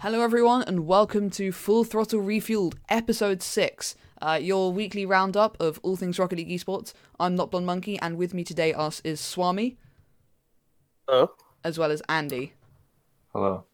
Hello, 0.00 0.22
everyone, 0.22 0.62
and 0.62 0.86
welcome 0.86 1.28
to 1.28 1.52
Full 1.52 1.84
Throttle 1.84 2.22
Refueled, 2.22 2.74
Episode 2.88 3.42
6, 3.42 3.94
uh, 4.22 4.38
your 4.40 4.72
weekly 4.72 5.04
roundup 5.04 5.60
of 5.60 5.78
all 5.82 5.94
things 5.94 6.18
Rocket 6.18 6.38
League 6.38 6.48
esports. 6.48 6.94
I'm 7.18 7.34
Not 7.34 7.50
Blonde 7.50 7.66
Monkey, 7.66 7.98
and 7.98 8.16
with 8.16 8.32
me 8.32 8.42
today 8.42 8.72
us 8.72 9.02
is 9.04 9.20
Swami, 9.20 9.76
Hello. 11.06 11.32
as 11.62 11.78
well 11.78 11.90
as 11.90 12.00
Andy. 12.08 12.54
Hello. 13.34 13.64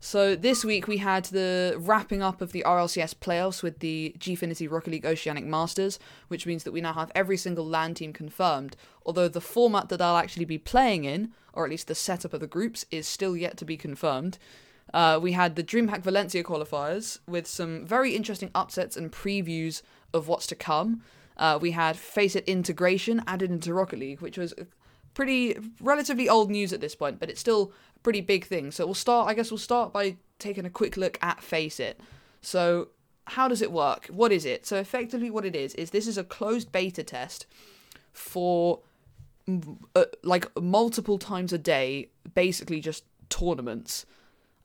So 0.00 0.34
this 0.34 0.64
week 0.64 0.88
we 0.88 0.96
had 0.96 1.26
the 1.26 1.76
wrapping 1.78 2.20
up 2.20 2.40
of 2.40 2.50
the 2.50 2.64
RLCS 2.66 3.14
playoffs 3.14 3.62
with 3.62 3.78
the 3.78 4.16
Gfinity 4.18 4.68
Rocket 4.68 4.90
League 4.90 5.06
Oceanic 5.06 5.44
Masters, 5.44 6.00
which 6.26 6.46
means 6.46 6.64
that 6.64 6.72
we 6.72 6.80
now 6.80 6.94
have 6.94 7.12
every 7.14 7.36
single 7.36 7.64
LAN 7.64 7.94
team 7.94 8.12
confirmed. 8.12 8.74
Although 9.06 9.28
the 9.28 9.40
format 9.40 9.88
that 9.88 9.98
they'll 9.98 10.16
actually 10.16 10.46
be 10.46 10.58
playing 10.58 11.04
in, 11.04 11.30
or 11.52 11.64
at 11.64 11.70
least 11.70 11.86
the 11.86 11.94
setup 11.94 12.32
of 12.32 12.40
the 12.40 12.48
groups, 12.48 12.84
is 12.90 13.06
still 13.06 13.36
yet 13.36 13.56
to 13.58 13.64
be 13.64 13.76
confirmed. 13.76 14.36
Uh, 14.92 15.18
we 15.22 15.32
had 15.32 15.56
the 15.56 15.62
DreamHack 15.62 16.02
Valencia 16.02 16.42
qualifiers 16.42 17.18
with 17.28 17.46
some 17.46 17.86
very 17.86 18.14
interesting 18.16 18.50
upsets 18.54 18.96
and 18.96 19.12
previews 19.12 19.82
of 20.12 20.28
what's 20.28 20.46
to 20.48 20.54
come. 20.54 21.02
Uh, 21.36 21.58
we 21.60 21.70
had 21.70 21.96
Faceit 21.96 22.44
integration 22.46 23.22
added 23.26 23.50
into 23.50 23.72
Rocket 23.72 23.98
League, 23.98 24.20
which 24.20 24.36
was 24.36 24.52
pretty 25.14 25.56
relatively 25.80 26.28
old 26.28 26.50
news 26.50 26.72
at 26.72 26.80
this 26.80 26.94
point, 26.94 27.18
but 27.18 27.30
it's 27.30 27.40
still 27.40 27.72
a 27.96 28.00
pretty 28.00 28.20
big 28.20 28.44
thing. 28.44 28.70
So 28.70 28.84
we'll 28.84 28.94
start. 28.94 29.28
I 29.28 29.34
guess 29.34 29.50
we'll 29.50 29.58
start 29.58 29.92
by 29.92 30.16
taking 30.38 30.64
a 30.64 30.70
quick 30.70 30.96
look 30.96 31.18
at 31.22 31.42
Faceit. 31.42 32.00
So 32.42 32.88
how 33.26 33.48
does 33.48 33.62
it 33.62 33.72
work? 33.72 34.06
What 34.06 34.32
is 34.32 34.44
it? 34.44 34.66
So 34.66 34.76
effectively, 34.76 35.30
what 35.30 35.44
it 35.44 35.54
is 35.54 35.74
is 35.76 35.90
this 35.90 36.06
is 36.06 36.18
a 36.18 36.24
closed 36.24 36.72
beta 36.72 37.02
test 37.04 37.46
for 38.12 38.80
uh, 39.94 40.04
like 40.22 40.48
multiple 40.60 41.18
times 41.18 41.52
a 41.52 41.58
day, 41.58 42.10
basically 42.34 42.80
just 42.80 43.04
tournaments. 43.28 44.04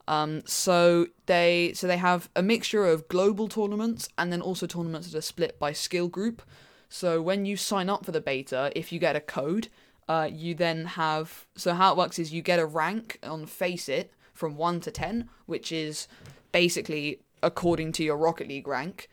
Um, 0.08 0.42
so 0.46 1.08
they 1.26 1.72
so 1.74 1.86
they 1.86 1.96
have 1.96 2.28
a 2.36 2.42
mixture 2.42 2.86
of 2.86 3.08
global 3.08 3.48
tournaments 3.48 4.08
and 4.16 4.32
then 4.32 4.40
also 4.40 4.66
tournaments 4.66 5.10
that 5.10 5.18
are 5.18 5.22
split 5.22 5.58
by 5.58 5.72
skill 5.72 6.08
group. 6.08 6.42
So 6.88 7.20
when 7.20 7.44
you 7.44 7.56
sign 7.56 7.90
up 7.90 8.04
for 8.04 8.12
the 8.12 8.20
beta, 8.20 8.70
if 8.76 8.92
you 8.92 9.00
get 9.00 9.16
a 9.16 9.20
code, 9.20 9.68
uh, 10.08 10.28
you 10.32 10.54
then 10.54 10.84
have 10.86 11.46
so 11.56 11.74
how 11.74 11.92
it 11.92 11.98
works 11.98 12.18
is 12.18 12.32
you 12.32 12.42
get 12.42 12.60
a 12.60 12.66
rank 12.66 13.18
on 13.22 13.46
Faceit 13.46 14.12
from 14.32 14.56
one 14.56 14.80
to 14.80 14.90
ten, 14.90 15.28
which 15.46 15.72
is 15.72 16.06
basically 16.52 17.20
according 17.42 17.92
to 17.92 18.04
your 18.04 18.16
Rocket 18.16 18.48
League 18.48 18.68
rank, 18.68 19.08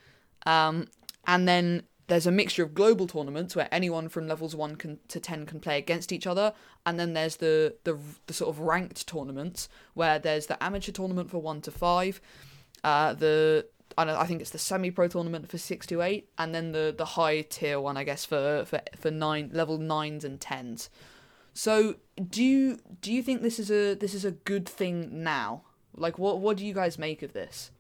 um, 0.45 0.87
and 1.25 1.47
then 1.47 1.83
there's 2.13 2.27
a 2.27 2.31
mixture 2.31 2.63
of 2.63 2.75
global 2.75 3.07
tournaments 3.07 3.55
where 3.55 3.67
anyone 3.71 4.07
from 4.07 4.27
levels 4.27 4.55
one 4.55 4.75
can, 4.75 4.99
to 5.07 5.19
ten 5.19 5.47
can 5.47 5.59
play 5.59 5.79
against 5.79 6.11
each 6.11 6.27
other, 6.27 6.53
and 6.85 6.99
then 6.99 7.13
there's 7.13 7.37
the, 7.37 7.75
the 7.83 7.97
the 8.27 8.33
sort 8.33 8.49
of 8.49 8.59
ranked 8.59 9.07
tournaments 9.07 9.67
where 9.95 10.19
there's 10.19 10.45
the 10.45 10.63
amateur 10.63 10.91
tournament 10.91 11.31
for 11.31 11.39
one 11.39 11.59
to 11.61 11.71
five, 11.71 12.21
uh, 12.83 13.13
the 13.13 13.65
I, 13.97 14.03
I 14.03 14.25
think 14.25 14.41
it's 14.41 14.51
the 14.51 14.59
semi-pro 14.59 15.07
tournament 15.07 15.49
for 15.49 15.57
six 15.57 15.87
to 15.87 16.01
eight, 16.01 16.29
and 16.37 16.53
then 16.53 16.71
the 16.71 16.93
the 16.95 17.05
high 17.05 17.41
tier 17.41 17.79
one, 17.79 17.97
I 17.97 18.03
guess, 18.03 18.25
for 18.25 18.63
for 18.65 18.81
for 18.95 19.11
nine 19.11 19.49
level 19.51 19.77
nines 19.77 20.23
and 20.23 20.39
tens. 20.39 20.89
So 21.53 21.95
do 22.29 22.43
you 22.43 22.79
do 23.01 23.11
you 23.11 23.23
think 23.23 23.41
this 23.41 23.59
is 23.59 23.71
a 23.71 23.95
this 23.95 24.13
is 24.13 24.25
a 24.25 24.31
good 24.31 24.67
thing 24.69 25.23
now? 25.23 25.63
Like, 25.95 26.17
what 26.17 26.39
what 26.39 26.57
do 26.57 26.65
you 26.65 26.73
guys 26.73 26.97
make 26.97 27.21
of 27.23 27.33
this? 27.33 27.71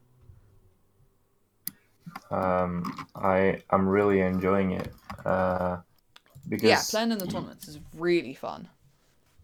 Um, 2.31 3.07
I 3.15 3.61
I'm 3.69 3.87
really 3.87 4.21
enjoying 4.21 4.71
it. 4.71 4.91
Uh, 5.25 5.77
because 6.49 6.69
yeah, 6.69 6.81
playing 6.89 7.11
in 7.11 7.17
the 7.19 7.27
tournaments 7.27 7.67
is 7.67 7.79
really 7.95 8.33
fun. 8.33 8.67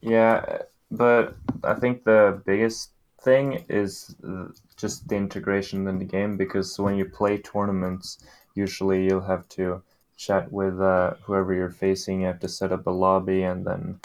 yeah, 0.01 0.63
but 0.91 1.35
I 1.63 1.75
think 1.75 2.03
the 2.03 2.41
biggest 2.45 2.91
thing 3.21 3.65
is 3.69 4.15
uh, 4.27 4.47
just 4.77 5.07
the 5.07 5.15
integration 5.15 5.87
in 5.87 5.99
the 5.99 6.05
game 6.05 6.37
because 6.37 6.79
when 6.79 6.95
you 6.95 7.05
play 7.05 7.37
tournaments, 7.37 8.19
usually 8.55 9.05
you'll 9.05 9.21
have 9.21 9.47
to 9.49 9.81
chat 10.17 10.51
with 10.51 10.79
uh, 10.81 11.13
whoever 11.23 11.53
you're 11.53 11.69
facing. 11.69 12.21
You 12.21 12.27
have 12.27 12.39
to 12.41 12.49
set 12.49 12.71
up 12.71 12.87
a 12.87 12.91
lobby 12.91 13.43
and 13.43 13.65
then 13.65 13.99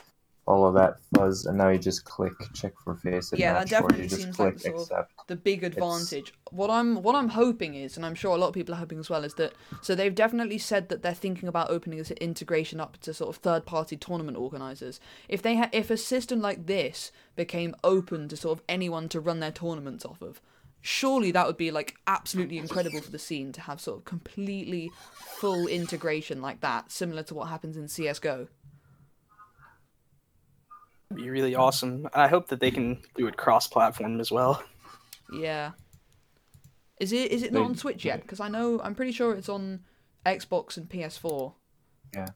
all 0.47 0.67
of 0.67 0.75
that 0.75 1.01
fuzz, 1.15 1.47
and 1.47 1.57
now 1.57 1.71
you 1.71 1.79
just 1.79 2.05
click 2.05 2.33
check 2.53 2.73
for 2.85 2.95
face. 2.95 3.33
and 3.33 3.41
Yeah, 3.41 3.55
that 3.55 3.71
match, 3.71 3.81
or 3.81 3.89
definitely 3.89 4.09
seems 4.09 4.37
click 4.37 4.55
like 4.55 4.61
sort 4.77 4.91
of 4.91 5.07
the 5.27 5.37
big 5.37 5.65
advantage. 5.65 6.35
What 6.51 6.71
I'm 6.71 7.03
what 7.03 7.15
I'm 7.15 7.31
hoping 7.31 7.75
is, 7.75 7.97
and 7.97 8.05
I'm 8.05 8.15
sure 8.15 8.35
a 8.35 8.39
lot 8.39 8.49
of 8.49 8.55
people 8.55 8.75
are 8.75 8.79
hoping 8.79 8.99
as 8.99 9.09
well, 9.09 9.25
is 9.25 9.35
that 9.35 9.55
so 9.81 9.95
they've 9.95 10.15
definitely 10.15 10.59
said 10.59 10.91
that 10.91 11.03
they're 11.03 11.15
thinking 11.15 11.49
about 11.49 11.71
opening 11.71 11.99
this 11.99 12.11
integration 12.13 12.79
up 12.79 12.99
to 12.99 13.15
sort 13.15 13.35
of 13.35 13.43
third 13.43 13.65
party 13.65 13.97
tournament 13.97 14.37
organizers. 14.37 15.01
If 15.29 15.41
they 15.41 15.57
ha- 15.57 15.71
if 15.73 15.91
a 15.91 15.97
system 15.97 16.41
like 16.41 16.67
this 16.67 17.11
became 17.37 17.75
open 17.83 18.29
to 18.29 18.37
sort 18.37 18.59
of 18.59 18.65
anyone 18.69 19.09
to 19.11 19.21
run 19.21 19.41
their 19.41 19.53
tournaments 19.53 20.05
off 20.05 20.21
of, 20.21 20.43
surely 20.83 21.31
that 21.31 21.47
would 21.47 21.57
be 21.57 21.71
like 21.71 21.97
absolutely 22.07 22.59
incredible 22.59 23.01
for 23.01 23.11
the 23.11 23.19
scene 23.19 23.51
to 23.53 23.63
have 23.63 23.81
sort 23.81 23.99
of 23.99 24.05
completely 24.05 24.91
full 25.39 25.67
integration 25.67 26.43
like 26.43 26.61
that, 26.61 26.93
similar 26.93 27.23
to 27.23 27.35
what 27.35 27.49
happens 27.49 27.79
in 27.79 27.89
CS:GO. 27.89 28.49
Be 31.13 31.31
really 31.31 31.55
awesome. 31.55 32.09
I 32.15 32.29
hope 32.29 32.49
that 32.49 32.61
they 32.61 32.71
can 32.71 33.03
do 33.17 33.27
it 33.27 33.37
cross-platform 33.37 34.21
as 34.21 34.31
well. 34.31 34.63
Yeah. 35.33 35.73
Is 37.01 37.13
it 37.13 37.33
is 37.33 37.43
it 37.43 37.53
not 37.53 37.65
on 37.65 37.77
Switch 37.77 38.05
yet? 38.05 38.23
Because 38.23 38.41
I 38.41 38.49
know 38.49 38.81
I'm 38.83 38.95
pretty 38.95 39.13
sure 39.13 39.35
it's 39.35 39.49
on 39.49 39.81
Xbox 40.25 40.77
and 40.77 40.89
PS4. 40.89 41.53
Yeah. 42.15 42.29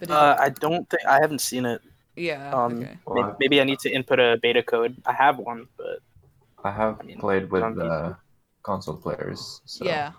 But 0.00 0.08
is 0.08 0.14
Uh, 0.14 0.36
I 0.38 0.48
don't 0.50 0.88
think 0.88 1.04
I 1.06 1.20
haven't 1.20 1.40
seen 1.40 1.66
it. 1.66 1.82
it, 2.16 2.22
yeah. 2.22 2.52
Um, 2.52 2.78
okay. 2.82 2.96
Well, 3.06 3.36
maybe 3.40 3.60
I 3.60 3.64
need 3.64 3.80
to 3.80 3.90
input 3.90 4.18
a 4.20 4.38
beta 4.40 4.62
code. 4.62 4.96
I 5.04 5.12
have 5.12 5.38
one, 5.38 5.66
but 5.76 5.98
I 6.64 6.70
have 6.70 6.98
I 7.00 7.04
mean, 7.04 7.18
played 7.18 7.50
with 7.50 7.62
on 7.62 7.80
uh, 7.80 8.14
console 8.62 8.96
players. 8.96 9.60
So. 9.64 9.84
Yeah. 9.84 10.12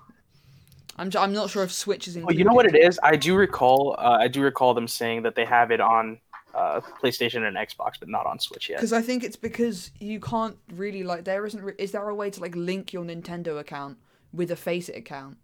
I'm 0.97 1.09
j- 1.09 1.19
I'm 1.19 1.31
not 1.31 1.49
sure 1.49 1.63
if 1.63 1.71
Switch 1.71 2.09
is 2.09 2.17
well, 2.17 2.33
you 2.35 2.43
know 2.43 2.53
what 2.53 2.65
it 2.65 2.75
is. 2.75 2.99
I 3.01 3.15
do 3.15 3.35
recall. 3.35 3.95
Uh, 3.97 4.17
I 4.19 4.27
do 4.27 4.41
recall 4.41 4.73
them 4.73 4.87
saying 4.87 5.23
that 5.23 5.35
they 5.35 5.45
have 5.45 5.71
it 5.71 5.79
on 5.79 6.19
uh, 6.59 6.81
PlayStation 7.01 7.47
and 7.47 7.55
Xbox, 7.57 7.93
but 7.99 8.09
not 8.09 8.25
on 8.25 8.37
Switch 8.39 8.69
yet. 8.69 8.77
Because 8.79 8.93
I 8.93 9.01
think 9.01 9.23
it's 9.23 9.35
because 9.37 9.91
you 9.99 10.19
can't 10.19 10.57
really 10.75 11.03
like 11.03 11.23
there 11.25 11.45
isn't 11.45 11.63
re- 11.63 11.73
is 11.77 11.91
there 11.93 12.07
a 12.09 12.15
way 12.15 12.29
to 12.29 12.39
like 12.41 12.55
link 12.55 12.91
your 12.93 13.03
Nintendo 13.05 13.59
account 13.59 13.97
with 14.33 14.51
a 14.51 14.55
Faceit 14.55 14.95
account 14.95 15.37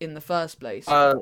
in 0.00 0.14
the 0.14 0.20
first 0.20 0.60
place? 0.60 0.86
Uh, 0.88 1.14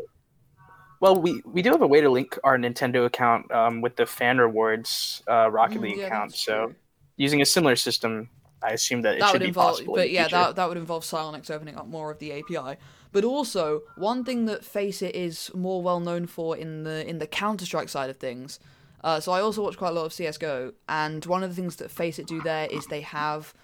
well, 1.00 1.16
we, 1.20 1.40
we 1.46 1.62
do 1.62 1.70
have 1.70 1.80
a 1.82 1.86
way 1.86 2.00
to 2.02 2.10
link 2.10 2.38
our 2.44 2.58
Nintendo 2.58 3.06
account 3.06 3.50
um, 3.52 3.80
with 3.80 3.96
the 3.96 4.04
Fan 4.04 4.38
Rewards 4.38 5.22
uh, 5.28 5.50
Rocket 5.50 5.78
Mm, 5.78 5.82
League 5.82 5.98
yeah, 5.98 6.06
account. 6.06 6.34
So 6.34 6.66
true. 6.66 6.74
using 7.16 7.40
a 7.40 7.46
similar 7.46 7.76
system, 7.76 8.28
I 8.62 8.70
assume 8.72 9.00
that 9.02 9.14
it 9.16 9.20
that 9.20 9.28
should 9.28 9.34
would 9.40 9.40
be 9.40 9.48
involve, 9.48 9.76
possible. 9.76 9.94
but 9.94 10.08
in 10.08 10.14
yeah, 10.14 10.28
that 10.28 10.56
that 10.56 10.68
would 10.68 10.76
involve 10.76 11.04
Psyonix 11.04 11.50
opening 11.50 11.76
up 11.76 11.86
more 11.86 12.10
of 12.10 12.18
the 12.18 12.32
API. 12.32 12.76
But 13.12 13.24
also, 13.24 13.80
one 13.96 14.24
thing 14.24 14.44
that 14.44 14.62
Faceit 14.64 15.14
is 15.16 15.50
more 15.54 15.80
well 15.82 16.00
known 16.00 16.26
for 16.26 16.54
in 16.56 16.84
the 16.84 17.08
in 17.08 17.18
the 17.18 17.26
Counter 17.26 17.64
Strike 17.64 17.88
side 17.88 18.10
of 18.10 18.18
things. 18.18 18.60
Uh, 19.02 19.20
so 19.20 19.32
I 19.32 19.40
also 19.40 19.62
watch 19.62 19.76
quite 19.76 19.90
a 19.90 19.94
lot 19.94 20.06
of 20.06 20.12
CS:GO, 20.12 20.72
and 20.88 21.24
one 21.26 21.42
of 21.42 21.50
the 21.50 21.56
things 21.56 21.76
that 21.76 21.90
Faceit 21.90 22.26
do 22.26 22.40
there 22.42 22.66
is 22.70 22.86
they 22.86 23.00
have 23.00 23.54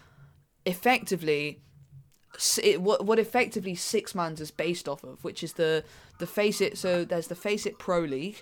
effectively 0.64 1.60
it, 2.62 2.80
what 2.82 3.04
what 3.04 3.18
effectively 3.18 3.74
Six 3.74 4.14
Mans 4.14 4.40
is 4.40 4.50
based 4.50 4.88
off 4.88 5.04
of, 5.04 5.22
which 5.24 5.42
is 5.42 5.54
the 5.54 5.84
the 6.18 6.26
Faceit. 6.26 6.76
So 6.76 7.04
there's 7.04 7.28
the 7.28 7.34
Faceit 7.34 7.78
Pro 7.78 8.00
League, 8.00 8.38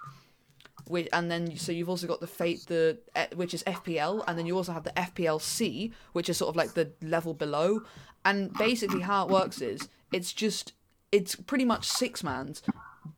which 0.86 1.08
and 1.12 1.30
then 1.30 1.56
so 1.56 1.72
you've 1.72 1.88
also 1.88 2.06
got 2.06 2.20
the 2.20 2.26
fate 2.26 2.64
the 2.66 2.98
eh, 3.14 3.26
which 3.34 3.54
is 3.54 3.62
FPL, 3.64 4.24
and 4.26 4.38
then 4.38 4.46
you 4.46 4.56
also 4.56 4.72
have 4.72 4.84
the 4.84 4.90
FPLC, 4.90 5.92
which 6.12 6.28
is 6.28 6.36
sort 6.36 6.50
of 6.50 6.56
like 6.56 6.74
the 6.74 6.92
level 7.02 7.34
below. 7.34 7.82
And 8.24 8.52
basically, 8.54 9.02
how 9.02 9.26
it 9.26 9.30
works 9.30 9.60
is 9.60 9.88
it's 10.12 10.32
just 10.32 10.72
it's 11.12 11.34
pretty 11.34 11.64
much 11.64 11.86
six 11.86 12.24
mans, 12.24 12.62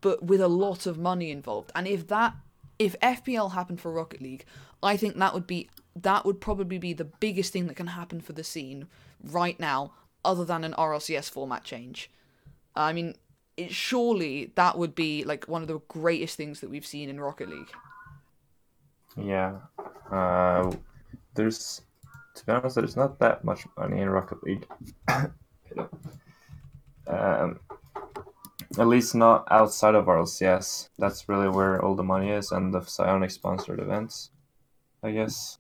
but 0.01 0.25
with 0.25 0.41
a 0.41 0.49
lot 0.49 0.87
of 0.87 0.99
money 0.99 1.31
involved. 1.31 1.71
And 1.75 1.87
if 1.87 2.09
that 2.09 2.35
if 2.79 2.99
FPL 3.01 3.53
happened 3.53 3.81
for 3.81 3.93
Rocket 3.93 4.21
League, 4.21 4.45
I 4.83 4.97
think 4.97 5.17
that 5.17 5.35
would 5.35 5.47
be 5.47 5.71
that 5.95 6.27
would 6.27 6.41
probably 6.41 6.79
be 6.79 6.93
the 6.93 7.05
biggest 7.05 7.53
thing 7.53 7.67
that 7.67 7.77
can 7.77 7.87
happen 7.89 8.21
for 8.21 8.33
the 8.33 8.45
scene 8.45 8.87
right 9.23 9.59
now, 9.59 9.93
other 10.25 10.45
than 10.45 10.63
an 10.65 10.75
RLCS 10.75 11.31
format 11.31 11.65
change. 11.65 12.11
I 12.75 12.93
mean, 12.93 13.15
it, 13.57 13.73
surely 13.73 14.53
that 14.57 14.77
would 14.77 14.95
be 14.95 15.25
like 15.25 15.47
one 15.47 15.63
of 15.63 15.69
the 15.69 15.81
greatest 15.89 16.37
things 16.37 16.61
that 16.61 16.69
we've 16.71 16.87
seen 16.87 17.09
in 17.09 17.19
Rocket 17.19 17.49
League. 17.49 17.71
Yeah. 19.17 19.57
Uh, 20.11 20.71
there's, 21.35 21.81
to 22.35 22.45
be 22.45 22.53
honest, 22.53 22.77
there's 22.77 22.97
not 22.97 23.19
that 23.21 23.45
much 23.45 23.67
money 23.79 24.03
in 24.03 24.11
Rocket 24.11 24.43
League. 24.43 24.67
um, 27.07 27.59
at 28.79 28.87
least 28.87 29.15
not 29.15 29.47
outside 29.51 29.95
of 29.95 30.07
RLCS. 30.07 30.89
That's 30.99 31.29
really 31.29 31.49
where 31.49 31.83
all 31.83 31.95
the 31.95 32.03
money 32.03 32.31
is, 32.31 32.53
and 32.53 32.73
the 32.75 32.81
Psionic 32.83 33.31
sponsored 33.31 33.81
events, 33.81 34.31
I 35.03 35.13
guess. 35.13 35.59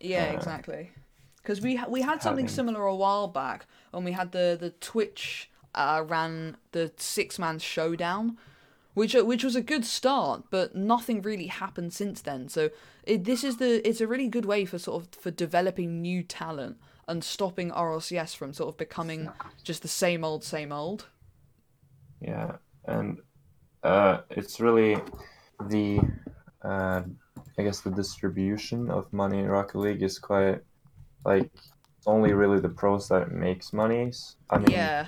Yeah, 0.00 0.30
Uh, 0.30 0.36
exactly. 0.36 0.90
Because 1.42 1.60
we 1.60 1.76
ha- 1.76 1.86
we 1.88 2.02
had 2.02 2.22
something 2.22 2.46
having- 2.46 2.54
similar 2.54 2.84
a 2.84 2.94
while 2.94 3.28
back 3.28 3.66
when 3.92 4.04
we 4.04 4.12
had 4.12 4.32
the 4.32 4.56
the 4.60 4.70
Twitch 4.70 5.50
uh, 5.74 6.04
ran 6.06 6.56
the 6.72 6.92
six 6.96 7.38
man 7.38 7.58
showdown, 7.58 8.36
which 8.94 9.14
uh, 9.16 9.24
which 9.24 9.44
was 9.44 9.56
a 9.56 9.62
good 9.62 9.84
start, 9.84 10.44
but 10.50 10.74
nothing 10.74 11.22
really 11.22 11.46
happened 11.46 11.92
since 11.92 12.20
then. 12.20 12.48
So 12.48 12.70
it, 13.04 13.24
this 13.24 13.42
is 13.44 13.56
the 13.56 13.86
it's 13.88 14.00
a 14.00 14.06
really 14.06 14.28
good 14.28 14.44
way 14.44 14.64
for 14.66 14.78
sort 14.78 15.02
of 15.02 15.08
for 15.20 15.30
developing 15.30 16.02
new 16.02 16.22
talent 16.22 16.76
and 17.08 17.24
stopping 17.24 17.70
RLCS 17.70 18.36
from 18.36 18.52
sort 18.52 18.68
of 18.68 18.76
becoming 18.76 19.30
just 19.64 19.82
the 19.82 19.88
same 19.88 20.24
old, 20.24 20.44
same 20.44 20.72
old. 20.72 21.06
Yeah, 22.20 22.56
and 22.86 23.18
uh, 23.82 24.18
it's 24.30 24.60
really 24.60 24.96
the 25.68 26.00
uh, 26.62 27.02
I 27.58 27.62
guess 27.62 27.80
the 27.80 27.90
distribution 27.90 28.90
of 28.90 29.12
money 29.12 29.38
in 29.38 29.46
Rocket 29.48 29.78
League 29.78 30.02
is 30.02 30.18
quite 30.18 30.60
like 31.24 31.50
only 32.06 32.32
really 32.32 32.60
the 32.60 32.68
pros 32.68 33.08
that 33.08 33.30
makes 33.32 33.72
monies. 33.72 34.36
I 34.50 34.58
mean, 34.58 34.70
Yeah. 34.70 35.06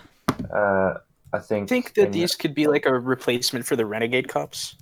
uh, 0.52 0.94
I 1.32 1.38
think 1.38 1.64
I 1.64 1.74
think 1.74 1.94
that 1.94 2.06
in- 2.06 2.12
these 2.12 2.34
could 2.34 2.54
be 2.54 2.66
like 2.66 2.86
a 2.86 2.98
replacement 2.98 3.66
for 3.66 3.76
the 3.76 3.86
Renegade 3.86 4.28
Cups. 4.28 4.76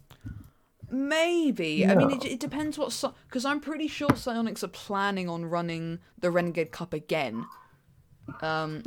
Maybe. 0.92 1.86
I 1.86 1.94
mean, 1.94 2.10
it, 2.10 2.24
it 2.24 2.40
depends 2.40 2.76
what. 2.76 3.14
Because 3.28 3.44
I'm 3.44 3.60
pretty 3.60 3.86
sure 3.86 4.08
Psyonix 4.08 4.64
are 4.64 4.68
planning 4.68 5.28
on 5.28 5.44
running 5.44 6.00
the 6.18 6.32
Renegade 6.32 6.72
Cup 6.72 6.92
again. 6.92 7.46
Um, 8.42 8.82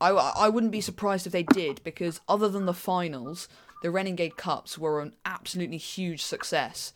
I, 0.00 0.10
I 0.10 0.48
wouldn't 0.48 0.72
be 0.72 0.80
surprised 0.80 1.26
if 1.26 1.32
they 1.32 1.42
did, 1.42 1.82
because 1.84 2.20
other 2.28 2.48
than 2.48 2.66
the 2.66 2.74
finals, 2.74 3.48
the 3.82 3.90
Renegade 3.90 4.36
Cups 4.36 4.78
were 4.78 5.00
an 5.00 5.14
absolutely 5.24 5.78
huge 5.78 6.22
success. 6.22 6.92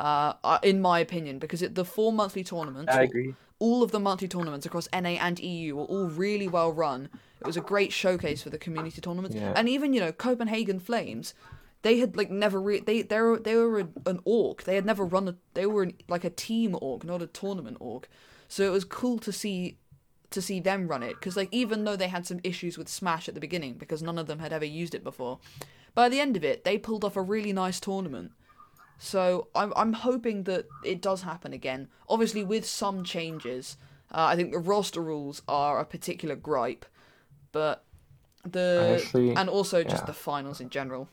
Uh, 0.00 0.32
uh, 0.42 0.58
in 0.62 0.80
my 0.80 0.98
opinion, 0.98 1.38
because 1.38 1.62
it, 1.62 1.74
the 1.76 1.84
four 1.84 2.12
monthly 2.12 2.42
tournaments, 2.42 2.92
I 2.92 3.02
agree. 3.02 3.34
all 3.60 3.82
of 3.82 3.92
the 3.92 4.00
monthly 4.00 4.26
tournaments 4.26 4.66
across 4.66 4.88
NA 4.92 5.10
and 5.20 5.38
EU 5.38 5.76
were 5.76 5.84
all 5.84 6.06
really 6.06 6.48
well 6.48 6.72
run. 6.72 7.08
It 7.40 7.46
was 7.46 7.56
a 7.56 7.60
great 7.60 7.92
showcase 7.92 8.42
for 8.42 8.50
the 8.50 8.58
community 8.58 9.00
tournaments, 9.00 9.36
Yeah. 9.36 9.52
and 9.54 9.68
even 9.68 9.92
you 9.92 10.00
know 10.00 10.10
Copenhagen 10.10 10.80
Flames, 10.80 11.32
they 11.82 11.98
had 11.98 12.16
like 12.16 12.28
never 12.30 12.60
re- 12.60 12.80
they 12.80 13.02
they 13.02 13.20
were 13.20 13.38
they 13.38 13.54
were 13.54 13.80
a, 13.80 13.88
an 14.06 14.18
org. 14.24 14.64
They 14.64 14.74
had 14.74 14.84
never 14.84 15.04
run 15.04 15.28
a 15.28 15.36
they 15.54 15.66
were 15.66 15.84
an, 15.84 15.92
like 16.08 16.24
a 16.24 16.30
team 16.30 16.76
org, 16.80 17.04
not 17.04 17.22
a 17.22 17.26
tournament 17.28 17.76
org. 17.78 18.08
So 18.48 18.64
it 18.64 18.70
was 18.70 18.84
cool 18.84 19.18
to 19.20 19.30
see 19.32 19.78
to 20.34 20.42
see 20.42 20.60
them 20.60 20.88
run 20.88 21.02
it 21.02 21.14
because 21.14 21.36
like 21.36 21.48
even 21.50 21.84
though 21.84 21.96
they 21.96 22.08
had 22.08 22.26
some 22.26 22.40
issues 22.44 22.76
with 22.76 22.88
Smash 22.88 23.28
at 23.28 23.34
the 23.34 23.40
beginning 23.40 23.74
because 23.74 24.02
none 24.02 24.18
of 24.18 24.26
them 24.26 24.38
had 24.38 24.52
ever 24.52 24.64
used 24.64 24.94
it 24.94 25.02
before, 25.02 25.38
by 25.94 26.08
the 26.08 26.20
end 26.20 26.36
of 26.36 26.44
it 26.44 26.64
they 26.64 26.76
pulled 26.76 27.04
off 27.04 27.16
a 27.16 27.22
really 27.22 27.52
nice 27.52 27.80
tournament. 27.80 28.32
So 28.98 29.48
I'm 29.54 29.72
I'm 29.76 29.94
hoping 29.94 30.44
that 30.44 30.66
it 30.84 31.00
does 31.00 31.22
happen 31.22 31.52
again. 31.52 31.88
Obviously 32.08 32.44
with 32.44 32.66
some 32.66 33.04
changes. 33.04 33.76
Uh, 34.12 34.26
I 34.26 34.36
think 34.36 34.52
the 34.52 34.58
roster 34.58 35.00
rules 35.00 35.42
are 35.48 35.80
a 35.80 35.84
particular 35.84 36.36
gripe, 36.36 36.84
but 37.50 37.84
the 38.44 39.00
Actually, 39.02 39.34
and 39.34 39.48
also 39.48 39.82
just 39.82 40.06
the 40.06 40.12
finals 40.12 40.60
in 40.60 40.70
general. 40.70 41.08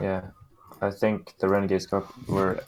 Yeah, 0.00 0.22
I 0.80 0.90
think 0.90 1.34
the 1.38 1.48
Renegades 1.48 1.86
Cup 1.86 2.12
were, 2.28 2.64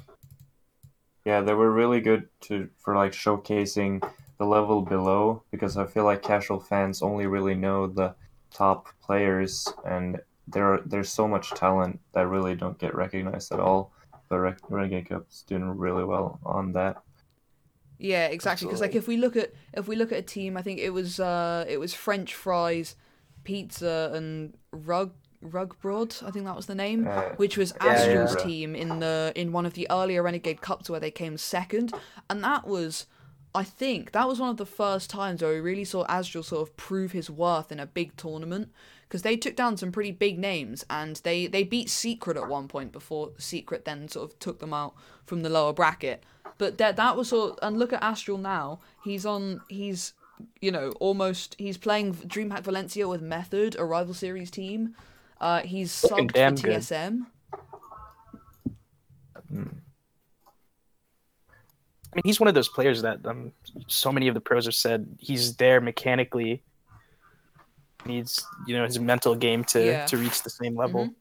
yeah, 1.25 1.41
they 1.41 1.55
were 1.55 1.71
really 1.71 2.01
good 2.01 2.29
to 2.43 2.69
for 2.79 2.95
like 2.95 3.13
showcasing 3.13 4.07
the 4.39 4.45
level 4.45 4.83
below 4.83 5.43
because 5.51 5.77
I 5.77 5.87
feel 5.87 6.05
like 6.05 6.23
casual 6.23 6.61
fans 6.61 7.03
only 7.03 7.27
really 7.27 7.55
know 7.55 7.87
the 7.87 8.15
top 8.51 8.89
players 9.03 9.69
and 9.87 10.21
there 10.47 10.75
are, 10.75 10.83
there's 10.85 11.11
so 11.11 11.27
much 11.27 11.51
talent 11.51 12.01
that 12.13 12.29
really 12.29 12.55
don't 12.55 12.79
get 12.79 12.95
recognized 12.95 13.53
at 13.53 13.61
all. 13.61 13.93
But 14.29 14.39
Re- 14.39 14.55
Renegade 14.69 15.09
Cup's 15.09 15.43
doing 15.43 15.65
really 15.65 16.05
well 16.05 16.41
on 16.45 16.73
that. 16.73 17.03
Yeah, 17.99 18.27
exactly. 18.27 18.67
Because 18.67 18.81
like 18.81 18.95
if 18.95 19.07
we 19.07 19.17
look 19.17 19.37
at 19.37 19.53
if 19.73 19.89
we 19.89 19.97
look 19.97 20.13
at 20.13 20.19
a 20.19 20.23
team, 20.23 20.57
I 20.57 20.63
think 20.63 20.81
it 20.81 20.91
was 20.91 21.21
uh 21.21 21.65
it 21.69 21.79
was 21.79 21.95
French 21.95 22.35
fries, 22.35 22.97
pizza, 23.45 24.11
and 24.13 24.57
rug 24.73 25.13
Rugbroad. 25.45 26.23
I 26.27 26.31
think 26.31 26.45
that 26.47 26.57
was 26.57 26.67
the 26.67 26.75
name, 26.75 27.07
Uh, 27.07 27.31
which 27.37 27.57
was 27.57 27.73
yeah. 27.83 27.93
Astral's 27.93 28.35
Yeah. 28.39 28.45
team 28.45 28.75
in 28.75 29.01
the 29.01 29.33
in 29.37 29.53
one 29.53 29.67
of 29.67 29.75
the 29.75 29.87
earlier 29.91 30.23
Renegade 30.23 30.61
Cups 30.61 30.89
where 30.91 31.01
they 31.01 31.11
came 31.11 31.37
second, 31.39 31.93
and 32.29 32.43
that 32.45 32.67
was. 32.67 33.07
I 33.57 33.63
think 33.63 34.11
that 34.11 34.27
was 34.27 34.41
one 34.41 34.49
of 34.49 34.57
the 34.57 34.67
first 34.67 35.09
times 35.09 35.41
where 35.41 35.53
we 35.53 35.61
really 35.61 35.85
saw 35.85 36.05
Astral 36.09 36.43
sort 36.43 36.69
of 36.69 36.77
prove 36.77 37.13
his 37.13 37.31
worth 37.31 37.71
in 37.71 37.79
a 37.79 37.87
big 37.87 38.17
tournament 38.17 38.73
because 39.07 39.23
they 39.23 39.37
took 39.37 39.55
down 39.55 39.77
some 39.77 39.93
pretty 39.93 40.11
big 40.11 40.41
names 40.41 40.85
and 40.91 41.21
they 41.23 41.47
they 41.47 41.63
beat 41.63 41.89
Secret 41.89 42.37
at 42.37 42.49
one 42.49 42.67
point 42.67 42.91
before 42.91 43.31
Secret 43.39 43.85
then 43.85 44.09
sort 44.09 44.29
of 44.29 44.39
took 44.41 44.59
them 44.59 44.75
out 44.75 44.95
from 45.25 45.43
the 45.43 45.49
lower 45.49 45.73
bracket. 45.73 46.25
But 46.59 46.79
that 46.79 46.97
that 46.97 47.17
was 47.17 47.29
sort 47.29 47.53
of, 47.53 47.59
and 47.63 47.79
look 47.79 47.93
at 47.93 48.03
Astral 48.03 48.39
now. 48.39 48.81
He's 49.05 49.25
on 49.25 49.61
he's 49.69 50.15
you 50.61 50.73
know 50.73 50.91
almost 50.99 51.55
he's 51.57 51.79
playing 51.79 52.15
DreamHack 52.15 52.63
Valencia 52.65 53.07
with 53.07 53.23
Method, 53.23 53.77
a 53.79 53.85
rival 53.85 54.15
series 54.15 54.51
team. 54.51 54.97
Uh, 55.45 55.61
he's 55.61 55.93
subbed 55.93 56.33
damn 56.33 56.57
for 56.57 56.69
good. 56.69 56.81
TSM. 56.81 57.27
I 62.13 62.17
mean, 62.17 62.23
he's 62.25 62.41
one 62.41 62.49
of 62.49 62.55
those 62.55 62.69
players 62.69 63.03
that 63.03 63.25
um, 63.27 63.53
so 63.87 64.11
many 64.13 64.29
of 64.29 64.35
the 64.35 64.41
pros 64.41 64.65
have 64.65 64.75
said 64.75 65.07
he's 65.19 65.57
there 65.57 65.81
mechanically. 65.81 66.63
Needs 68.07 68.43
you 68.67 68.77
know 68.77 68.85
his 68.85 68.99
mental 68.99 69.35
game 69.35 69.65
to 69.65 69.85
Yeah. 69.85 70.07
to 70.07 70.17
reach 70.17 70.43
the 70.43 70.51
same 70.51 70.77
level, 70.77 71.07
Mhm. 71.07 71.15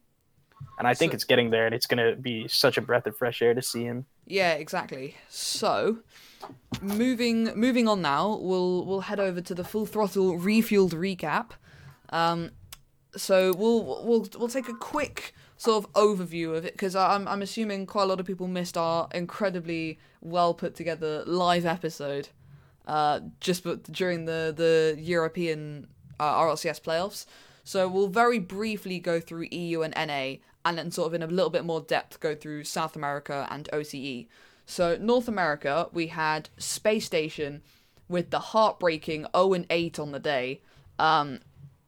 and 0.79 0.87
I 0.87 0.93
think 0.93 1.11
So- 1.11 1.15
it's 1.15 1.23
getting 1.23 1.49
there, 1.49 1.65
and 1.65 1.73
it's 1.73 1.85
gonna 1.85 2.15
be 2.15 2.47
such 2.47 2.77
a 2.77 2.81
breath 2.81 3.07
of 3.07 3.17
fresh 3.17 3.41
air 3.41 3.53
to 3.53 3.61
see 3.61 3.83
him. 3.85 4.05
Yeah, 4.25 4.53
exactly. 4.53 5.15
So, 5.29 5.99
moving 6.81 7.45
moving 7.57 7.87
on 7.87 8.01
now, 8.01 8.35
we'll 8.35 8.85
we'll 8.85 9.01
head 9.01 9.19
over 9.19 9.39
to 9.41 9.55
the 9.55 9.63
full 9.63 9.85
throttle 9.85 10.37
refueled 10.37 10.91
recap. 10.91 11.51
Um, 12.09 12.51
so 13.15 13.53
we'll 13.53 13.83
we'll 13.83 14.27
we'll 14.37 14.47
take 14.47 14.69
a 14.69 14.73
quick 14.73 15.33
sort 15.57 15.83
of 15.83 15.93
overview 15.93 16.55
of 16.55 16.65
it 16.65 16.73
because 16.73 16.95
I'm 16.95 17.27
I'm 17.27 17.41
assuming 17.41 17.85
quite 17.85 18.03
a 18.03 18.05
lot 18.07 18.19
of 18.19 18.25
people 18.25 18.47
missed 18.47 18.77
our 18.77 19.07
incredibly 19.13 19.99
well 20.21 20.53
put 20.53 20.75
together 20.75 21.23
live 21.25 21.65
episode, 21.65 22.29
uh, 22.87 23.21
just 23.39 23.63
but 23.63 23.83
during 23.91 24.25
the 24.25 24.53
the 24.55 24.95
European 24.99 25.87
uh, 26.19 26.33
RLCS 26.39 26.81
playoffs. 26.81 27.25
So 27.63 27.87
we'll 27.87 28.09
very 28.09 28.39
briefly 28.39 28.99
go 28.99 29.19
through 29.19 29.47
EU 29.51 29.81
and 29.83 29.93
NA, 29.95 30.41
and 30.65 30.77
then 30.77 30.91
sort 30.91 31.07
of 31.07 31.13
in 31.13 31.23
a 31.23 31.27
little 31.27 31.49
bit 31.49 31.63
more 31.63 31.81
depth 31.81 32.19
go 32.19 32.35
through 32.35 32.65
South 32.65 32.95
America 32.95 33.47
and 33.49 33.69
OCE. 33.71 34.27
So 34.65 34.97
North 34.99 35.27
America, 35.27 35.87
we 35.93 36.07
had 36.07 36.49
Space 36.57 37.05
Station 37.05 37.61
with 38.07 38.29
the 38.31 38.39
heartbreaking 38.39 39.27
0 39.35 39.53
and 39.53 39.65
8 39.69 39.99
on 39.99 40.11
the 40.11 40.19
day. 40.19 40.61
Um, 40.99 41.39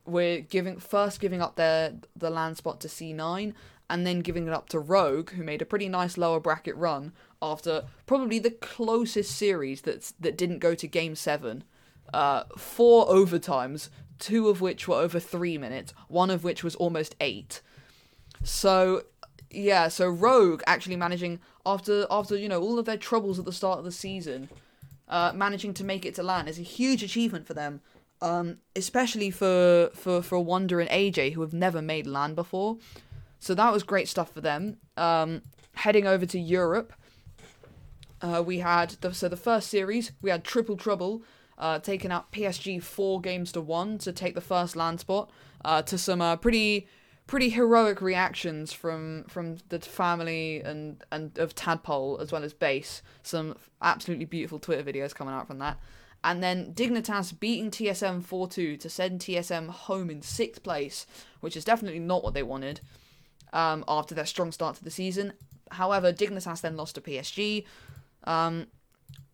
we're 0.06 0.42
giving 0.42 0.80
first 0.80 1.20
giving 1.20 1.42
up 1.42 1.56
their 1.56 1.94
the 2.16 2.30
land 2.30 2.58
spot 2.58 2.80
to 2.82 2.88
C9 2.88 3.54
and 3.90 4.06
then 4.06 4.22
giving 4.22 4.48
it 4.48 4.54
up 4.54 4.70
to 4.70 4.80
Rogue, 4.80 5.32
who 5.32 5.44
made 5.44 5.62
a 5.62 5.66
pretty 5.66 5.88
nice 5.88 6.18
lower 6.18 6.40
bracket 6.40 6.76
run 6.76 7.14
after 7.42 7.86
probably 8.06 8.40
the 8.40 8.52
closest 8.52 9.36
series 9.36 9.82
that's 9.82 10.12
that 10.20 10.38
didn't 10.38 10.60
go 10.60 10.74
to 10.76 10.88
game 10.88 11.16
seven. 11.16 11.64
Uh, 12.14 12.44
four 12.58 13.08
overtimes, 13.08 13.90
two 14.20 14.48
of 14.48 14.62
which 14.62 14.88
were 14.88 14.96
over 14.96 15.20
three 15.20 15.58
minutes, 15.58 15.94
one 16.08 16.30
of 16.30 16.44
which 16.44 16.64
was 16.64 16.76
almost 16.76 17.16
eight. 17.20 17.62
So 18.44 19.04
yeah, 19.52 19.88
so 19.88 20.08
Rogue 20.08 20.62
actually 20.68 20.96
managing 20.96 21.40
after 21.66 22.06
after 22.10 22.36
you 22.36 22.50
know 22.50 22.62
all 22.62 22.80
of 22.80 22.86
their 22.86 22.98
troubles 22.98 23.40
at 23.40 23.46
the 23.46 23.54
start 23.54 23.80
of 23.80 23.86
the 23.86 23.92
season, 23.92 24.50
uh, 25.08 25.32
managing 25.36 25.74
to 25.76 25.84
make 25.84 26.06
it 26.06 26.16
to 26.16 26.24
LAN 26.24 26.48
is 26.48 26.60
a 26.60 26.64
huge 26.64 27.04
achievement 27.04 27.46
for 27.46 27.54
them. 27.54 27.82
Um, 28.22 28.58
especially 28.76 29.30
for 29.30 29.92
for 29.94 30.22
for 30.22 30.40
Wonder 30.40 30.80
and 30.80 30.90
AJ 30.90 31.34
who 31.34 31.42
have 31.42 31.54
never 31.54 31.82
made 31.82 32.08
land 32.08 32.36
before. 32.36 32.78
So 33.40 33.54
that 33.54 33.72
was 33.72 33.84
great 33.84 34.08
stuff 34.08 34.32
for 34.32 34.42
them. 34.42 34.78
Um, 34.98 35.42
heading 35.74 36.08
over 36.08 36.26
to 36.26 36.40
Europe, 36.40 36.94
uh, 38.22 38.42
we 38.46 38.60
had 38.60 38.92
the, 39.02 39.14
so 39.14 39.28
the 39.28 39.38
first 39.38 39.70
series 39.70 40.14
we 40.22 40.30
had 40.30 40.44
Triple 40.44 40.78
Trouble, 40.78 41.24
uh, 41.58 41.80
taking 41.80 42.12
out 42.12 42.32
PSG 42.32 42.82
four 42.82 43.22
games 43.22 43.52
to 43.52 43.62
one 43.62 43.98
to 44.00 44.12
take 44.12 44.34
the 44.36 44.42
first 44.42 44.76
land 44.76 45.00
spot. 45.00 45.30
Uh, 45.64 45.82
to 45.82 45.98
some 45.98 46.22
uh, 46.22 46.36
pretty 46.36 46.88
pretty 47.28 47.50
heroic 47.50 48.02
reactions 48.02 48.72
from 48.72 49.26
from 49.28 49.58
the 49.70 49.80
family 49.80 50.62
and 50.62 51.04
and 51.12 51.38
of 51.38 51.56
Tadpole 51.56 52.20
as 52.20 52.32
well 52.32 52.44
as 52.44 52.54
Base. 52.54 53.02
Some 53.24 53.56
absolutely 53.82 54.26
beautiful 54.26 54.60
Twitter 54.60 54.84
videos 54.84 55.14
coming 55.14 55.34
out 55.34 55.48
from 55.48 55.60
that. 55.60 55.80
And 56.26 56.42
then 56.42 56.74
Dignitas 56.74 57.40
beating 57.40 57.70
TSM 57.70 58.26
4-2 58.26 58.80
to 58.80 58.90
send 58.90 59.22
TSM 59.22 59.70
home 59.70 60.10
in 60.10 60.24
sixth 60.24 60.64
place, 60.64 61.06
which 61.40 61.56
is 61.56 61.64
definitely 61.64 62.00
not 62.00 62.24
what 62.24 62.34
they 62.34 62.42
wanted 62.42 62.82
um, 63.54 63.86
after 63.88 64.16
their 64.16 64.26
strong 64.26 64.52
start 64.52 64.76
to 64.78 64.84
the 64.84 64.90
season. 64.90 65.34
However, 65.70 66.12
Dignitas 66.12 66.62
then 66.62 66.76
lost 66.76 66.96
to 66.96 67.02
PSG. 67.02 67.66
Um, 68.24 68.66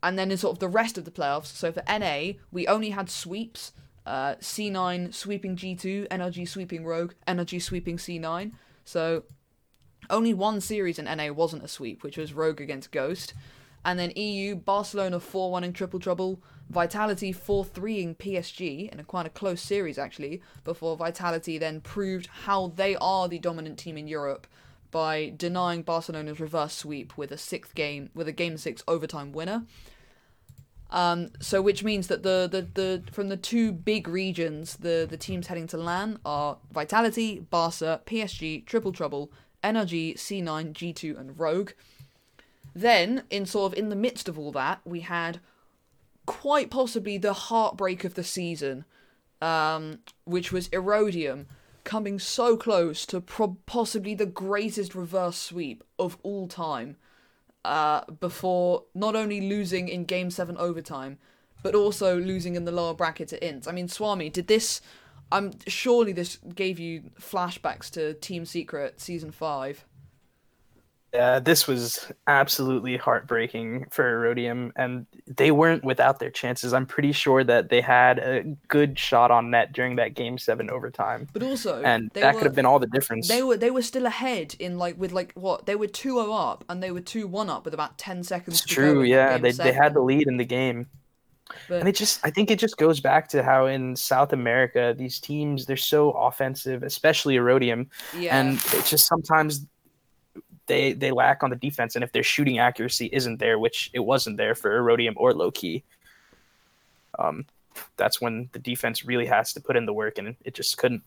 and 0.03 0.19
then 0.19 0.31
in 0.31 0.37
sort 0.37 0.53
of 0.53 0.59
the 0.59 0.67
rest 0.67 0.97
of 0.97 1.05
the 1.05 1.11
playoffs, 1.11 1.45
so 1.45 1.71
for 1.71 1.81
NA, 1.87 2.33
we 2.51 2.67
only 2.67 2.89
had 2.89 3.09
sweeps. 3.09 3.71
Uh, 4.05 4.35
C9 4.41 5.13
sweeping 5.13 5.55
G2, 5.55 6.09
NRG 6.09 6.45
sweeping 6.45 6.83
Rogue, 6.83 7.13
NRG 7.25 7.61
sweeping 7.61 7.95
C9. 7.95 8.51
So 8.83 9.23
only 10.09 10.33
one 10.33 10.59
series 10.59 10.99
in 10.99 11.05
NA 11.05 11.31
wasn't 11.31 11.63
a 11.63 11.69
sweep, 11.69 12.03
which 12.03 12.17
was 12.17 12.33
Rogue 12.33 12.59
against 12.59 12.91
Ghost. 12.91 13.33
And 13.85 13.97
then 13.97 14.11
EU, 14.15 14.55
Barcelona 14.55 15.19
4 15.19 15.51
1 15.51 15.63
in 15.63 15.73
Triple 15.73 15.99
Trouble, 15.99 16.41
Vitality 16.71 17.33
4 17.33 17.65
3 17.65 18.01
in 18.01 18.15
PSG, 18.15 18.89
in 18.89 18.99
a 18.99 19.03
quite 19.03 19.25
a 19.25 19.29
close 19.29 19.61
series 19.61 19.97
actually, 19.97 20.41
before 20.63 20.95
Vitality 20.95 21.57
then 21.57 21.81
proved 21.81 22.27
how 22.27 22.67
they 22.67 22.95
are 22.95 23.27
the 23.27 23.39
dominant 23.39 23.77
team 23.77 23.97
in 23.97 24.07
Europe 24.07 24.47
by 24.89 25.33
denying 25.35 25.81
Barcelona's 25.81 26.39
reverse 26.39 26.73
sweep 26.73 27.17
with 27.17 27.31
a 27.31 27.37
sixth 27.37 27.75
game, 27.75 28.09
with 28.13 28.27
a 28.27 28.31
game 28.31 28.57
six 28.57 28.83
overtime 28.87 29.33
winner. 29.33 29.63
Um, 30.89 31.29
so 31.41 31.61
which 31.61 31.83
means 31.83 32.07
that 32.07 32.23
the, 32.23 32.47
the, 32.49 32.67
the 32.73 33.11
from 33.11 33.27
the 33.27 33.37
two 33.37 33.73
big 33.73 34.07
regions, 34.07 34.77
the, 34.77 35.05
the 35.09 35.17
teams 35.17 35.47
heading 35.47 35.67
to 35.67 35.77
LAN 35.77 36.19
are 36.25 36.57
Vitality, 36.71 37.39
Barca, 37.39 38.01
PSG, 38.05 38.65
Triple 38.65 38.93
Trouble, 38.93 39.31
NRG, 39.63 40.15
C9, 40.15 40.73
G2, 40.73 41.19
and 41.19 41.37
Rogue. 41.39 41.71
Then, 42.73 43.23
in 43.29 43.45
sort 43.45 43.73
of 43.73 43.79
in 43.79 43.89
the 43.89 43.95
midst 43.95 44.29
of 44.29 44.39
all 44.39 44.51
that, 44.53 44.79
we 44.85 45.01
had 45.01 45.41
quite 46.25 46.69
possibly 46.69 47.17
the 47.17 47.33
heartbreak 47.33 48.03
of 48.03 48.13
the 48.13 48.23
season, 48.23 48.85
um, 49.41 49.99
which 50.25 50.51
was 50.51 50.69
Erodium 50.69 51.45
coming 51.83 52.19
so 52.19 52.55
close 52.55 53.05
to 53.07 53.19
pro- 53.19 53.57
possibly 53.65 54.13
the 54.13 54.25
greatest 54.25 54.93
reverse 54.93 55.37
sweep 55.37 55.83
of 55.97 56.17
all 56.23 56.47
time 56.47 56.95
uh, 57.65 58.01
before 58.19 58.83
not 58.93 59.15
only 59.15 59.41
losing 59.41 59.87
in 59.87 60.05
Game 60.05 60.29
7 60.29 60.57
overtime, 60.57 61.17
but 61.63 61.75
also 61.75 62.19
losing 62.19 62.55
in 62.55 62.65
the 62.65 62.71
lower 62.71 62.93
bracket 62.93 63.29
to 63.29 63.39
INTZ. 63.39 63.67
I 63.67 63.71
mean, 63.71 63.87
Swami, 63.87 64.29
did 64.29 64.47
this. 64.47 64.81
I'm 65.31 65.51
surely 65.67 66.11
this 66.11 66.39
gave 66.55 66.79
you 66.79 67.03
flashbacks 67.19 67.89
to 67.91 68.13
Team 68.15 68.45
Secret 68.45 68.99
season 68.99 69.31
five. 69.31 69.85
Yeah, 71.13 71.39
this 71.39 71.67
was 71.67 72.09
absolutely 72.27 72.95
heartbreaking 72.95 73.87
for 73.91 74.03
Erodium, 74.03 74.71
and 74.77 75.05
they 75.27 75.51
weren't 75.51 75.83
without 75.83 76.19
their 76.19 76.29
chances. 76.29 76.73
I'm 76.73 76.85
pretty 76.85 77.11
sure 77.11 77.43
that 77.43 77.67
they 77.67 77.81
had 77.81 78.19
a 78.19 78.43
good 78.69 78.97
shot 78.97 79.29
on 79.29 79.51
net 79.51 79.73
during 79.73 79.97
that 79.97 80.13
game 80.13 80.37
seven 80.37 80.69
overtime, 80.69 81.27
But 81.33 81.43
also, 81.43 81.81
and 81.83 82.09
they 82.13 82.21
that 82.21 82.35
were, 82.35 82.39
could 82.39 82.45
have 82.45 82.55
been 82.55 82.65
all 82.65 82.79
the 82.79 82.87
difference. 82.87 83.27
They 83.27 83.43
were 83.43 83.57
they 83.57 83.71
were 83.71 83.81
still 83.81 84.05
ahead 84.05 84.55
in 84.57 84.77
like 84.77 84.97
with 84.97 85.11
like 85.11 85.33
what 85.33 85.65
they 85.65 85.75
were 85.75 85.87
2-0 85.87 86.33
up 86.51 86.63
and 86.69 86.81
they 86.81 86.91
were 86.91 87.01
2-1 87.01 87.49
up 87.49 87.65
with 87.65 87.73
about 87.73 87.97
10 87.97 88.23
seconds 88.23 88.59
It's 88.61 88.67
to 88.67 88.73
true, 88.73 89.03
yeah. 89.03 89.37
They 89.37 89.51
they 89.51 89.73
had 89.73 89.93
the 89.93 90.01
lead 90.01 90.27
in 90.27 90.37
the 90.37 90.45
game, 90.45 90.87
But- 91.67 91.79
and 91.81 91.89
it 91.89 91.95
just 91.95 92.25
I 92.25 92.29
think 92.29 92.49
it 92.51 92.57
just 92.59 92.77
goes 92.77 93.01
back 93.01 93.27
to 93.29 93.43
how 93.43 93.65
in 93.65 93.97
South 93.97 94.31
America 94.31 94.95
these 94.97 95.19
teams 95.19 95.65
they're 95.65 95.75
so 95.75 96.11
offensive, 96.11 96.83
especially 96.83 97.35
Erodium, 97.35 97.87
yeah. 98.17 98.39
and 98.39 98.57
it 98.73 98.85
just 98.85 99.07
sometimes 99.07 99.65
they 100.71 100.93
they 100.93 101.11
lack 101.11 101.43
on 101.43 101.49
the 101.49 101.55
defense, 101.57 101.95
and 101.95 102.03
if 102.03 102.13
their 102.13 102.23
shooting 102.23 102.57
accuracy 102.57 103.09
isn't 103.11 103.39
there, 103.39 103.59
which 103.59 103.89
it 103.93 103.99
wasn't 103.99 104.37
there 104.37 104.55
for 104.55 104.69
Erodium 104.71 105.13
or 105.17 105.33
low 105.33 105.51
key, 105.51 105.83
um, 107.19 107.45
that's 107.97 108.21
when 108.21 108.49
the 108.53 108.59
defense 108.59 109.03
really 109.03 109.25
has 109.25 109.51
to 109.53 109.59
put 109.59 109.75
in 109.75 109.85
the 109.85 109.93
work, 109.93 110.17
and 110.17 110.35
it 110.45 110.53
just 110.53 110.77
couldn't. 110.77 111.03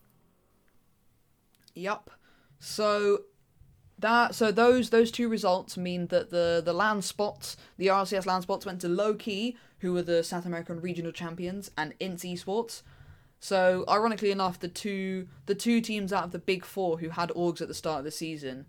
Yep. 1.75 2.11
So 2.61 3.23
that 3.99 4.35
so 4.35 4.53
those 4.53 4.91
those 4.91 5.11
two 5.11 5.29
results 5.31 5.79
mean 5.79 6.09
that 6.09 6.31
the 6.31 6.63
the 6.63 6.75
land 6.75 7.05
spots, 7.05 7.57
the 7.79 7.87
RCS 7.87 8.27
land 8.27 8.43
spots 8.43 8.67
went 8.67 8.83
to 8.83 8.89
Low 8.89 9.15
Key, 9.15 9.57
who 9.79 9.95
were 9.95 10.03
the 10.03 10.23
South 10.23 10.45
American 10.45 10.81
regional 10.81 11.13
champions, 11.13 11.71
and 11.79 11.99
INTZ 11.99 12.35
Esports. 12.35 12.83
So 13.41 13.85
ironically 13.89 14.31
enough, 14.31 14.59
the 14.59 14.69
two 14.69 15.29
the 15.47 15.55
two 15.55 15.81
teams 15.81 16.13
out 16.13 16.25
of 16.25 16.33
the 16.33 16.39
big 16.39 16.67
four 16.67 16.99
who 16.99 17.09
had 17.09 17.31
orgs 17.31 17.63
at 17.63 17.69
the 17.69 17.75
start 17.75 18.01
of 18.01 18.05
the 18.05 18.11
season, 18.11 18.67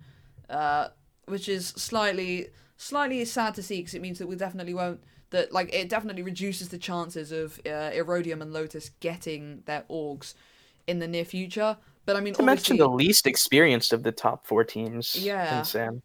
uh, 0.50 0.90
which 1.26 1.50
is 1.50 1.68
slightly 1.68 2.48
slightly 2.78 3.24
sad 3.24 3.56
to 3.56 3.64
see 3.64 3.78
because 3.78 3.94
it 3.94 4.02
means 4.02 4.20
that 4.20 4.28
we 4.28 4.36
definitely 4.36 4.74
won't 4.74 5.02
that 5.30 5.52
like 5.52 5.74
it 5.74 5.90
definitely 5.90 6.24
reduces 6.24 6.70
the 6.70 6.78
chances 6.78 7.32
of 7.32 7.60
uh, 7.66 7.92
Erodium 7.92 8.42
and 8.42 8.54
Lotus 8.54 8.92
getting 9.00 9.64
their 9.66 9.84
orgs 9.90 10.34
in 10.88 11.00
the 11.00 11.08
near 11.08 11.26
future. 11.26 11.78
But 12.06 12.16
I 12.16 12.20
mean, 12.20 12.36
To 12.36 12.44
mention 12.44 12.78
the 12.78 12.88
least 12.88 13.26
experienced 13.26 13.92
of 13.92 14.04
the 14.04 14.12
top 14.12 14.46
four 14.46 14.64
teams. 14.64 15.16
Yeah. 15.16 15.60
in 15.60 15.66
Sam. 15.66 16.04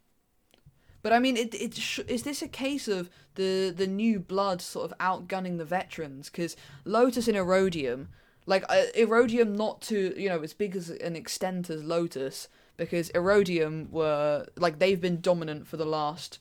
But 1.03 1.13
I 1.13 1.19
mean, 1.19 1.37
it, 1.37 1.55
it 1.55 1.75
sh- 1.77 2.01
is 2.09 2.23
this 2.23 2.43
a 2.43 2.49
case 2.49 2.89
of 2.89 3.11
the 3.35 3.73
the 3.75 3.87
new 3.87 4.19
blood 4.19 4.61
sort 4.61 4.91
of 4.91 4.99
outgunning 4.99 5.59
the 5.59 5.65
veterans? 5.65 6.29
Because 6.29 6.57
Lotus 6.85 7.29
and 7.29 7.37
Erodium, 7.37 8.09
like 8.47 8.65
uh, 8.69 8.85
Erodium, 8.97 9.57
not 9.57 9.81
to 9.83 10.15
you 10.21 10.29
know 10.29 10.41
as 10.41 10.53
big 10.53 10.77
as 10.77 10.91
an 10.91 11.17
extent 11.17 11.71
as 11.71 11.85
Lotus, 11.85 12.49
because 12.81 13.11
Erodium 13.11 13.91
were 13.91 14.47
like 14.57 14.79
they've 14.79 15.03
been 15.03 15.21
dominant 15.21 15.69
for 15.69 15.77
the 15.77 15.85
last 15.85 16.39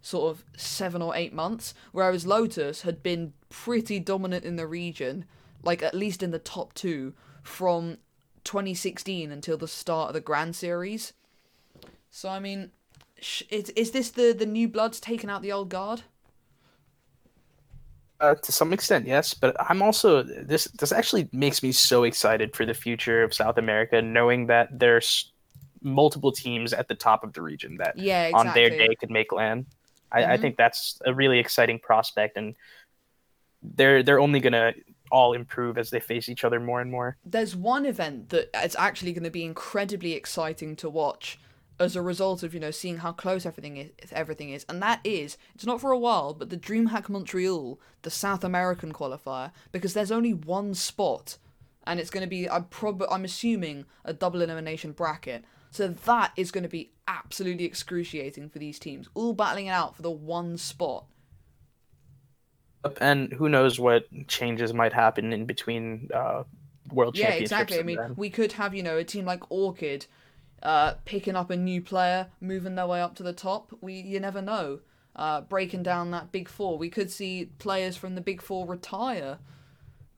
sort 0.00 0.30
of 0.30 0.44
seven 0.56 1.02
or 1.02 1.16
eight 1.16 1.32
months, 1.34 1.74
whereas 1.90 2.24
Lotus 2.24 2.82
had 2.82 3.02
been 3.02 3.32
pretty 3.48 3.98
dominant 3.98 4.44
in 4.44 4.54
the 4.54 4.68
region, 4.68 5.24
like 5.64 5.82
at 5.82 5.92
least 5.92 6.22
in 6.22 6.30
the 6.30 6.38
top 6.38 6.74
two 6.74 7.12
from 7.42 7.98
2016 8.44 9.32
until 9.32 9.58
the 9.58 9.66
start 9.66 10.10
of 10.10 10.14
the 10.14 10.20
Grand 10.20 10.54
Series. 10.54 11.12
So 12.08 12.28
I 12.28 12.38
mean, 12.38 12.70
sh- 13.20 13.42
is, 13.50 13.70
is 13.70 13.90
this 13.90 14.10
the 14.10 14.32
the 14.32 14.46
new 14.46 14.68
bloods 14.68 15.00
taking 15.00 15.28
out 15.28 15.42
the 15.42 15.50
old 15.50 15.70
guard? 15.70 16.02
Uh, 18.20 18.36
to 18.36 18.52
some 18.52 18.72
extent, 18.72 19.08
yes, 19.08 19.34
but 19.34 19.56
I'm 19.68 19.82
also 19.82 20.22
this. 20.22 20.66
This 20.66 20.92
actually 20.92 21.28
makes 21.32 21.64
me 21.64 21.72
so 21.72 22.04
excited 22.04 22.54
for 22.54 22.64
the 22.64 22.74
future 22.74 23.24
of 23.24 23.34
South 23.34 23.58
America, 23.58 24.00
knowing 24.00 24.46
that 24.46 24.78
there's 24.78 25.32
multiple 25.82 26.32
teams 26.32 26.72
at 26.72 26.88
the 26.88 26.94
top 26.94 27.24
of 27.24 27.32
the 27.32 27.42
region 27.42 27.76
that 27.78 27.96
Yeah, 27.98 28.24
exactly. 28.26 28.48
on 28.48 28.54
their 28.54 28.70
day 28.70 28.94
could 28.94 29.10
make 29.10 29.32
land. 29.32 29.66
I, 30.12 30.24
I 30.24 30.36
Mhm. 30.36 30.40
think 30.40 30.56
that's 30.56 31.00
a 31.06 31.14
really 31.14 31.38
exciting 31.38 31.78
prospect, 31.78 32.36
and 32.36 32.54
they're 33.62 34.02
they're 34.02 34.20
only 34.20 34.40
gonna 34.40 34.72
all 35.10 35.32
improve 35.32 35.76
as 35.76 35.90
they 35.90 36.00
face 36.00 36.28
each 36.28 36.44
other 36.44 36.60
more 36.60 36.80
and 36.80 36.90
more. 36.90 37.16
There's 37.24 37.56
one 37.56 37.84
event 37.84 38.28
that 38.30 38.48
is 38.64 38.76
actually 38.76 39.12
going 39.12 39.24
to 39.24 39.30
be 39.30 39.44
incredibly 39.44 40.12
exciting 40.12 40.76
to 40.76 40.88
watch 40.88 41.38
as 41.80 41.96
a 41.96 42.02
result 42.02 42.42
of 42.44 42.54
you 42.54 42.60
know 42.60 42.70
seeing 42.70 42.98
how 42.98 43.10
close 43.10 43.44
everything 43.44 43.76
is 43.76 43.90
everything 44.12 44.50
is 44.50 44.64
and 44.68 44.82
that 44.82 45.00
is 45.02 45.36
it's 45.54 45.66
not 45.66 45.80
for 45.80 45.90
a 45.90 45.98
while 45.98 46.32
but 46.34 46.50
the 46.50 46.56
DreamHack 46.56 47.08
Montreal 47.08 47.80
the 48.02 48.10
South 48.10 48.44
American 48.44 48.92
qualifier 48.92 49.50
because 49.72 49.94
there's 49.94 50.12
only 50.12 50.32
one 50.34 50.74
spot 50.74 51.38
and 51.86 51.98
it's 51.98 52.10
going 52.10 52.22
to 52.22 52.28
be 52.28 52.48
I'm 52.48 52.64
prob 52.64 53.02
I'm 53.10 53.24
assuming 53.24 53.86
a 54.04 54.12
double 54.12 54.42
elimination 54.42 54.92
bracket 54.92 55.44
so 55.70 55.88
that 55.88 56.32
is 56.36 56.50
going 56.50 56.62
to 56.62 56.68
be 56.68 56.92
absolutely 57.06 57.64
excruciating 57.64 58.48
for 58.48 58.58
these 58.58 58.78
teams 58.78 59.08
all 59.14 59.32
battling 59.32 59.66
it 59.66 59.70
out 59.70 59.96
for 59.96 60.02
the 60.02 60.10
one 60.10 60.56
spot 60.56 61.06
And 63.00 63.32
who 63.32 63.48
knows 63.48 63.78
what 63.78 64.04
changes 64.26 64.72
might 64.72 64.92
happen 64.92 65.32
in 65.32 65.44
between 65.44 66.08
uh, 66.14 66.44
world 66.92 67.14
Yeah, 67.14 67.26
championships. 67.26 67.50
Yeah, 67.50 67.60
exactly. 67.60 67.78
I 67.78 67.82
mean, 67.82 67.96
then. 67.96 68.16
we 68.16 68.30
could 68.30 68.52
have 68.52 68.74
you 68.74 68.82
know 68.82 68.96
a 68.96 69.04
team 69.04 69.24
like 69.24 69.42
Orchid, 69.50 70.06
uh, 70.62 70.94
picking 71.04 71.36
up 71.36 71.50
a 71.50 71.56
new 71.56 71.80
player, 71.82 72.28
moving 72.40 72.74
their 72.74 72.86
way 72.86 73.00
up 73.00 73.14
to 73.16 73.22
the 73.22 73.32
top. 73.32 73.72
We 73.80 73.94
you 73.94 74.20
never 74.20 74.42
know. 74.42 74.80
Uh, 75.16 75.40
breaking 75.40 75.82
down 75.82 76.12
that 76.12 76.30
big 76.30 76.48
four, 76.48 76.78
we 76.78 76.88
could 76.88 77.10
see 77.10 77.50
players 77.58 77.96
from 77.96 78.14
the 78.14 78.20
big 78.20 78.40
four 78.40 78.66
retire, 78.66 79.38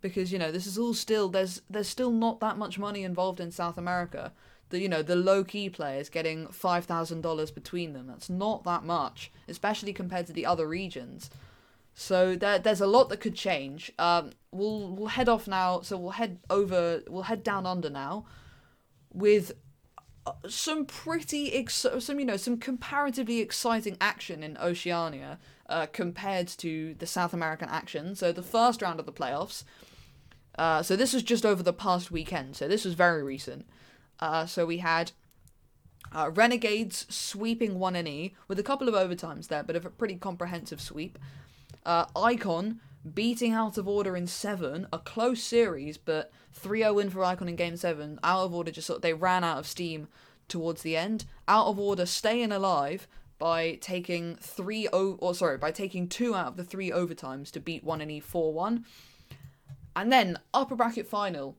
because 0.02 0.32
you 0.32 0.38
know 0.38 0.52
this 0.52 0.66
is 0.66 0.78
all 0.78 0.94
still 0.94 1.28
there's 1.28 1.62
there's 1.70 1.88
still 1.88 2.10
not 2.10 2.40
that 2.40 2.58
much 2.58 2.78
money 2.78 3.02
involved 3.04 3.40
in 3.40 3.50
South 3.50 3.78
America. 3.78 4.32
The 4.72 4.80
you 4.80 4.88
know 4.88 5.02
the 5.02 5.16
low 5.16 5.44
key 5.44 5.68
players 5.68 6.08
getting 6.08 6.48
five 6.48 6.86
thousand 6.86 7.20
dollars 7.20 7.50
between 7.50 7.92
them. 7.92 8.06
That's 8.06 8.30
not 8.30 8.64
that 8.64 8.84
much, 8.84 9.30
especially 9.46 9.92
compared 9.92 10.26
to 10.28 10.32
the 10.32 10.46
other 10.46 10.66
regions. 10.66 11.28
So 11.94 12.36
there, 12.36 12.58
there's 12.58 12.80
a 12.80 12.86
lot 12.86 13.10
that 13.10 13.20
could 13.20 13.34
change. 13.34 13.92
Um, 13.98 14.30
we'll 14.50 14.88
we'll 14.88 15.08
head 15.08 15.28
off 15.28 15.46
now. 15.46 15.82
So 15.82 15.98
we'll 15.98 16.12
head 16.12 16.38
over. 16.48 17.02
We'll 17.06 17.24
head 17.24 17.42
down 17.42 17.66
under 17.66 17.90
now, 17.90 18.24
with 19.12 19.52
uh, 20.26 20.32
some 20.48 20.86
pretty 20.86 21.52
ex- 21.52 21.86
some 21.98 22.18
you 22.18 22.24
know 22.24 22.38
some 22.38 22.56
comparatively 22.56 23.40
exciting 23.40 23.98
action 24.00 24.42
in 24.42 24.56
Oceania 24.56 25.38
uh, 25.68 25.84
compared 25.92 26.48
to 26.48 26.94
the 26.94 27.06
South 27.06 27.34
American 27.34 27.68
action. 27.68 28.14
So 28.14 28.32
the 28.32 28.42
first 28.42 28.80
round 28.80 29.00
of 29.00 29.04
the 29.04 29.12
playoffs. 29.12 29.64
Uh, 30.58 30.82
so 30.82 30.96
this 30.96 31.12
was 31.12 31.22
just 31.22 31.44
over 31.44 31.62
the 31.62 31.72
past 31.72 32.10
weekend. 32.10 32.56
So 32.56 32.68
this 32.68 32.84
was 32.84 32.94
very 32.94 33.22
recent. 33.22 33.66
Uh, 34.20 34.46
so 34.46 34.64
we 34.66 34.78
had 34.78 35.12
uh, 36.14 36.30
Renegades 36.32 37.06
sweeping 37.08 37.78
1NE 37.78 38.32
with 38.48 38.58
a 38.58 38.62
couple 38.62 38.88
of 38.88 38.94
overtimes 38.94 39.48
there, 39.48 39.62
but 39.62 39.76
a 39.76 39.80
pretty 39.80 40.16
comprehensive 40.16 40.80
sweep. 40.80 41.18
Uh, 41.84 42.06
Icon 42.14 42.80
beating 43.14 43.52
Out 43.52 43.78
of 43.78 43.88
Order 43.88 44.16
in 44.16 44.26
7, 44.26 44.86
a 44.92 44.98
close 44.98 45.42
series, 45.42 45.98
but 45.98 46.30
3 46.52 46.80
0 46.80 46.94
win 46.94 47.10
for 47.10 47.24
Icon 47.24 47.48
in 47.48 47.56
Game 47.56 47.76
7. 47.76 48.20
Out 48.22 48.44
of 48.44 48.54
Order 48.54 48.70
just 48.70 48.86
sort 48.86 48.98
of, 48.98 49.02
they 49.02 49.14
ran 49.14 49.42
out 49.42 49.58
of 49.58 49.66
steam 49.66 50.08
towards 50.48 50.82
the 50.82 50.96
end. 50.96 51.24
Out 51.48 51.66
of 51.66 51.78
Order 51.78 52.06
staying 52.06 52.52
alive 52.52 53.08
by 53.38 53.74
taking 53.80 54.36
3 54.36 54.88
o- 54.92 55.16
or 55.20 55.34
sorry, 55.34 55.58
by 55.58 55.72
taking 55.72 56.08
2 56.08 56.34
out 56.34 56.48
of 56.48 56.56
the 56.56 56.64
3 56.64 56.90
overtimes 56.90 57.50
to 57.50 57.60
beat 57.60 57.84
1NE 57.84 58.22
4 58.22 58.52
1. 58.52 58.84
And 59.96 60.12
then 60.12 60.38
upper 60.54 60.76
bracket 60.76 61.06
final, 61.06 61.56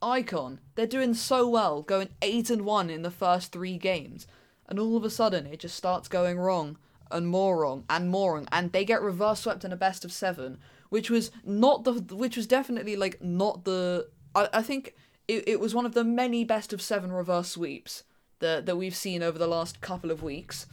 Icon, 0.00 0.60
they're 0.74 0.86
doing 0.86 1.14
so 1.14 1.48
well, 1.48 1.82
going 1.82 2.10
8 2.22 2.50
and 2.50 2.62
1 2.62 2.90
in 2.90 3.02
the 3.02 3.10
first 3.10 3.52
3 3.52 3.76
games. 3.78 4.26
And 4.68 4.78
all 4.78 4.96
of 4.96 5.04
a 5.04 5.10
sudden 5.10 5.46
it 5.46 5.60
just 5.60 5.76
starts 5.76 6.08
going 6.08 6.38
wrong 6.38 6.78
and 7.10 7.26
more 7.26 7.58
wrong 7.58 7.84
and 7.88 8.10
more 8.10 8.34
wrong 8.34 8.46
and 8.52 8.70
they 8.70 8.84
get 8.84 9.00
reverse 9.00 9.40
swept 9.40 9.64
in 9.64 9.72
a 9.72 9.76
best 9.76 10.04
of 10.04 10.12
7, 10.12 10.58
which 10.90 11.10
was 11.10 11.30
not 11.44 11.84
the 11.84 11.92
which 12.14 12.36
was 12.36 12.46
definitely 12.46 12.96
like 12.96 13.22
not 13.22 13.64
the 13.64 14.08
I, 14.34 14.48
I 14.52 14.62
think 14.62 14.94
it, 15.26 15.44
it 15.48 15.60
was 15.60 15.74
one 15.74 15.86
of 15.86 15.94
the 15.94 16.04
many 16.04 16.44
best 16.44 16.72
of 16.72 16.82
7 16.82 17.10
reverse 17.10 17.48
sweeps 17.48 18.04
that 18.40 18.66
that 18.66 18.76
we've 18.76 18.94
seen 18.94 19.22
over 19.22 19.38
the 19.38 19.46
last 19.46 19.80
couple 19.80 20.10
of 20.10 20.22
weeks. 20.22 20.66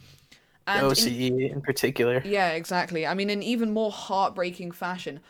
And 0.66 0.84
in- 0.84 0.92
OCE 0.92 1.52
in 1.52 1.62
particular. 1.62 2.20
yeah, 2.24 2.50
exactly. 2.50 3.06
I 3.06 3.14
mean, 3.14 3.30
in 3.30 3.42
even 3.42 3.72
more 3.72 3.92
heartbreaking 3.92 4.72
fashion, 4.72 5.20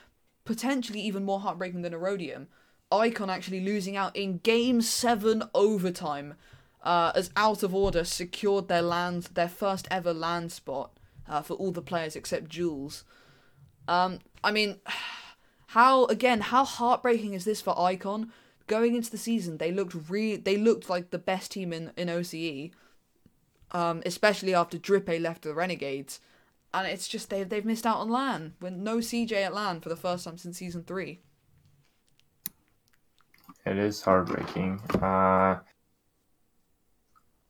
potentially 0.45 1.01
even 1.01 1.25
more 1.25 1.41
heartbreaking 1.41 1.83
than 1.83 1.93
Erodium, 1.93 2.47
Icon 2.93 3.31
actually 3.31 3.61
losing 3.61 3.97
out 3.97 4.15
in 4.15 4.39
Game 4.39 4.81
Seven 4.81 5.43
overtime, 5.55 6.35
uh, 6.83 7.13
as 7.15 7.31
Out 7.37 7.63
of 7.63 7.75
Order 7.75 8.05
secured 8.05 8.69
their 8.69 8.83
land, 8.83 9.31
their 9.35 9.49
first 9.49 9.89
ever 9.91 10.15
land 10.15 10.53
spot 10.53 10.93
uh, 11.29 11.43
for 11.43 11.55
all 11.55 11.73
the 11.73 11.83
players 11.83 12.15
except 12.15 12.49
Jules. 12.49 13.05
Um, 13.89 14.21
I 14.45 14.53
mean, 14.53 14.79
how 15.69 16.07
again? 16.07 16.41
How 16.41 16.65
heartbreaking 16.65 17.35
is 17.35 17.45
this 17.45 17.61
for 17.61 17.79
Icon? 17.79 18.33
Going 18.69 18.97
into 18.97 19.11
the 19.11 19.19
season, 19.19 19.59
they 19.59 19.71
looked 19.71 19.95
re- 20.09 20.37
they 20.37 20.57
looked 20.57 20.89
like 20.89 21.11
the 21.11 21.19
best 21.19 21.53
team 21.53 21.73
in 21.73 21.93
in 21.97 22.09
OCE, 22.09 22.71
um, 23.73 24.03
especially 24.07 24.55
after 24.55 24.79
Drippay 24.79 25.21
left 25.21 25.43
the 25.43 25.55
Renegades, 25.55 26.21
and 26.73 26.87
it's 26.87 27.09
just 27.09 27.31
they've 27.31 27.49
they've 27.49 27.65
missed 27.65 27.87
out 27.87 27.99
on 27.99 28.11
LAN 28.11 28.55
with 28.61 28.75
no 28.75 28.99
CJ 28.99 29.33
at 29.33 29.55
LAN 29.55 29.81
for 29.81 29.89
the 29.89 29.97
first 29.97 30.25
time 30.25 30.39
since 30.39 30.59
season 30.59 30.85
three. 30.85 31.21
It 33.67 33.79
is 33.79 34.01
heartbreaking. 34.01 34.81
Uh, 35.03 35.59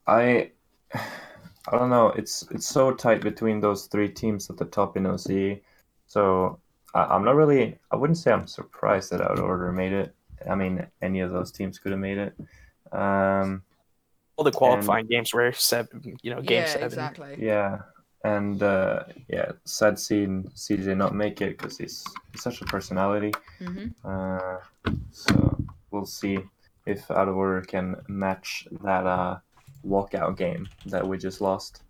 I 0.07 0.51
I 0.95 1.79
don't 1.79 1.91
know. 1.91 2.09
It's 2.09 2.45
it's 2.51 2.67
so 2.69 2.93
tight 2.93 3.21
between 3.21 3.61
those 3.61 3.87
three 3.87 4.09
teams 4.09 4.49
at 4.51 4.57
the 4.57 4.65
top 4.65 4.97
in 4.97 5.03
OCE. 5.05 5.61
So 6.07 6.59
I, 6.95 7.05
I'm 7.05 7.25
not 7.25 7.35
really. 7.35 7.79
I 7.91 7.97
wouldn't 7.97 8.19
say 8.19 8.33
I'm 8.33 8.47
surprised 8.47 9.11
that 9.11 9.21
Out 9.21 9.39
of 9.39 9.45
Order 9.45 9.73
made 9.73 9.93
it. 9.93 10.15
I 10.49 10.55
mean, 10.55 10.87
any 11.03 11.21
of 11.21 11.31
those 11.31 11.51
teams 11.51 11.79
could 11.79 11.93
have 11.93 12.01
made 12.01 12.19
it. 12.19 12.35
Um, 12.93 13.63
All 14.37 14.45
the 14.45 14.53
qualifying 14.53 15.07
games 15.07 15.35
were 15.35 15.53
seven, 15.53 16.17
you 16.23 16.31
know, 16.35 16.41
game 16.41 16.59
yeah, 16.59 16.67
seven. 16.67 16.87
exactly. 16.87 17.37
yeah, 17.39 17.79
and 18.23 18.63
uh, 18.63 19.05
yeah, 19.29 19.53
sad 19.65 19.99
seeing 19.99 20.45
CJ 20.55 20.97
not 20.97 21.15
make 21.15 21.41
it 21.41 21.59
because 21.59 21.79
he's, 21.79 22.05
he's 22.33 22.43
such 22.43 22.61
a 22.63 22.65
personality. 22.65 23.33
hmm 23.59 23.87
Uh, 24.05 24.59
so 25.11 25.56
we'll 25.91 26.07
see 26.07 26.39
if 26.87 27.11
Out 27.11 27.29
of 27.29 27.37
Order 27.37 27.63
can 27.63 27.97
match 28.09 28.67
that 28.83 29.07
uh, 29.07 29.39
walkout 29.87 30.37
game 30.37 30.69
that 30.87 31.07
we 31.07 31.19
just 31.19 31.41
lost. 31.41 31.83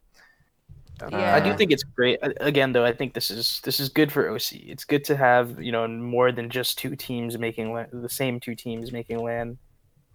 Uh, 1.02 1.08
Yeah. 1.12 1.34
I 1.34 1.40
do 1.40 1.54
think 1.56 1.70
it's 1.72 1.82
great. 1.82 2.18
Again, 2.40 2.72
though, 2.72 2.84
I 2.84 2.92
think 2.92 3.12
this 3.12 3.30
is 3.30 3.60
this 3.64 3.78
is 3.80 3.88
good 3.90 4.10
for 4.10 4.30
OC. 4.30 4.54
It's 4.66 4.84
good 4.84 5.04
to 5.04 5.16
have 5.16 5.60
you 5.62 5.70
know 5.72 5.86
more 5.86 6.32
than 6.32 6.48
just 6.48 6.78
two 6.78 6.96
teams 6.96 7.38
making 7.38 7.72
lan- 7.72 7.88
the 7.92 8.08
same 8.08 8.40
two 8.40 8.54
teams 8.54 8.92
making 8.92 9.22
land 9.22 9.58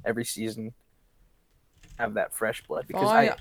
every 0.05 0.25
season. 0.25 0.73
Have 1.99 2.15
that 2.15 2.33
fresh 2.33 2.63
blood 2.65 2.85
because 2.87 3.09
I- 3.09 3.21
I, 3.21 3.23
If 3.25 3.35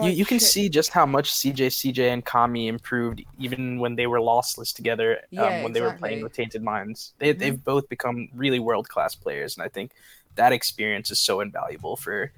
you, 0.00 0.10
you 0.10 0.24
can 0.24 0.38
check- 0.38 0.48
see 0.48 0.68
just 0.68 0.90
how 0.90 1.06
much 1.06 1.30
CJ, 1.32 1.66
CJ, 1.68 2.12
and 2.12 2.24
Kami 2.24 2.68
improved 2.68 3.22
even 3.38 3.78
when 3.78 3.96
they 3.96 4.06
were 4.06 4.18
lossless 4.20 4.74
together. 4.74 5.20
Yeah, 5.30 5.44
um, 5.44 5.62
when 5.62 5.72
they 5.72 5.80
were 5.80 5.92
playing 5.92 6.22
with 6.22 6.32
Tainted 6.32 6.62
Minds, 6.62 7.14
they 7.18 7.34
Mhm. 7.34 7.38
they've 7.38 7.64
both 7.64 7.88
become 7.88 8.28
really 8.34 8.58
world 8.58 8.88
class 8.88 9.14
players, 9.14 9.56
and 9.56 9.64
I 9.64 9.68
think 9.68 9.92
that 10.36 10.52
experience 10.52 11.10
is 11.10 11.20
so 11.20 11.40
invaluable 11.40 11.96
for. 11.96 12.32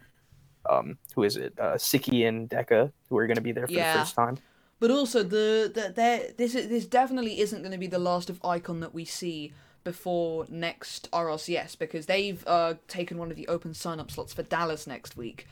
Um, 0.69 0.99
who 1.15 1.23
is 1.23 1.37
it? 1.39 1.55
Uh, 1.59 1.75
Siki 1.77 2.29
and 2.29 2.49
Deka, 2.51 2.93
who 3.09 3.17
are 3.17 3.27
going 3.27 3.37
to 3.37 3.43
be 3.43 3.53
there 3.53 3.67
for 3.67 3.73
Yeah. 3.73 3.93
the 3.93 3.99
first 4.01 4.15
time. 4.15 4.37
But 4.81 4.91
also 4.91 5.23
the 5.23 5.71
the 5.75 5.93
there 5.95 6.31
this 6.37 6.55
is, 6.55 6.69
this 6.69 6.85
definitely 6.87 7.41
isn't 7.41 7.61
going 7.63 7.73
to 7.73 7.79
be 7.79 7.87
the 7.87 7.99
last 7.99 8.29
of 8.29 8.39
Icon 8.45 8.81
that 8.81 8.93
we 8.93 9.05
see 9.07 9.53
before 9.83 10.45
next 10.51 11.09
RLCS 11.11 11.75
because 11.79 12.05
they've 12.07 12.45
uh, 12.47 12.75
taken 12.87 13.17
one 13.17 13.31
of 13.31 13.37
the 13.37 13.49
open 13.49 13.73
sign 13.73 13.99
up 13.99 14.11
slots 14.11 14.35
for 14.35 14.43
Dallas 14.43 14.87
next 14.87 15.17
week, 15.17 15.47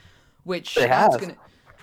which 0.44 0.74
They 0.74 0.86
that's 0.86 1.14
have. 1.14 1.20
gonna 1.20 1.36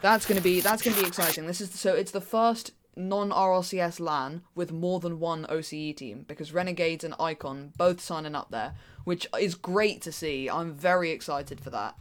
that's 0.04 0.26
gonna 0.26 0.42
be 0.42 0.60
that's 0.60 0.84
gonna 0.84 1.02
be 1.02 1.08
exciting. 1.08 1.48
This 1.48 1.62
is 1.62 1.72
so 1.72 1.96
it's 1.96 2.12
the 2.12 2.22
first 2.22 2.72
non 2.96 3.32
RLCS 3.32 4.02
LAN 4.02 4.44
with 4.54 4.72
more 4.72 5.00
than 5.00 5.18
one 5.18 5.46
OCE 5.50 5.96
team 5.96 6.26
because 6.28 6.54
Renegades 6.54 7.06
and 7.06 7.16
Icon 7.20 7.72
both 7.78 8.02
signing 8.02 8.36
up 8.36 8.52
there, 8.52 8.76
which 9.06 9.26
is 9.40 9.56
great 9.56 10.02
to 10.02 10.12
see. 10.12 10.50
I'm 10.50 10.74
very 10.74 11.10
excited 11.10 11.62
for 11.62 11.70
that. 11.70 11.96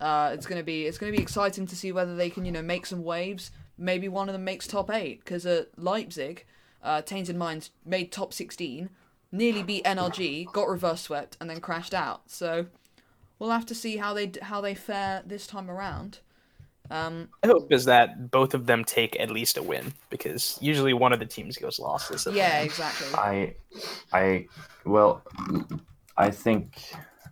Uh, 0.00 0.32
it's 0.34 0.44
gonna 0.44 0.64
be 0.64 0.86
it's 0.86 0.98
gonna 0.98 1.12
be 1.12 1.22
exciting 1.22 1.68
to 1.68 1.76
see 1.76 1.92
whether 1.92 2.16
they 2.16 2.28
can 2.28 2.44
you 2.44 2.50
know 2.50 2.62
make 2.62 2.84
some 2.84 3.04
waves. 3.04 3.52
Maybe 3.78 4.08
one 4.08 4.28
of 4.28 4.32
them 4.32 4.44
makes 4.44 4.66
top 4.66 4.90
eight 4.90 5.20
because 5.24 5.46
Leipzig, 5.76 6.44
uh, 6.82 7.02
Tainted 7.02 7.36
Minds 7.36 7.70
made 7.86 8.10
top 8.10 8.32
sixteen, 8.32 8.90
nearly 9.30 9.62
beat 9.62 9.84
NRG, 9.84 10.52
got 10.52 10.68
reverse 10.68 11.02
swept, 11.02 11.36
and 11.40 11.48
then 11.48 11.60
crashed 11.60 11.94
out. 11.94 12.28
So 12.28 12.66
we'll 13.38 13.50
have 13.50 13.66
to 13.66 13.74
see 13.74 13.98
how 13.98 14.12
they 14.14 14.32
how 14.42 14.60
they 14.60 14.74
fare 14.74 15.22
this 15.24 15.46
time 15.46 15.70
around. 15.70 16.18
Um, 16.90 17.28
I 17.42 17.46
hope 17.46 17.72
is 17.72 17.86
that 17.86 18.30
both 18.30 18.54
of 18.54 18.66
them 18.66 18.84
take 18.84 19.18
at 19.18 19.30
least 19.30 19.56
a 19.56 19.62
win 19.62 19.94
because 20.10 20.58
usually 20.60 20.92
one 20.92 21.12
of 21.12 21.20
the 21.20 21.26
teams 21.26 21.56
goes 21.56 21.78
lossless. 21.78 22.32
yeah, 22.34 22.56
end. 22.56 22.66
exactly. 22.66 23.06
I, 23.14 23.54
I, 24.12 24.46
well, 24.84 25.22
I 26.16 26.30
think 26.30 26.78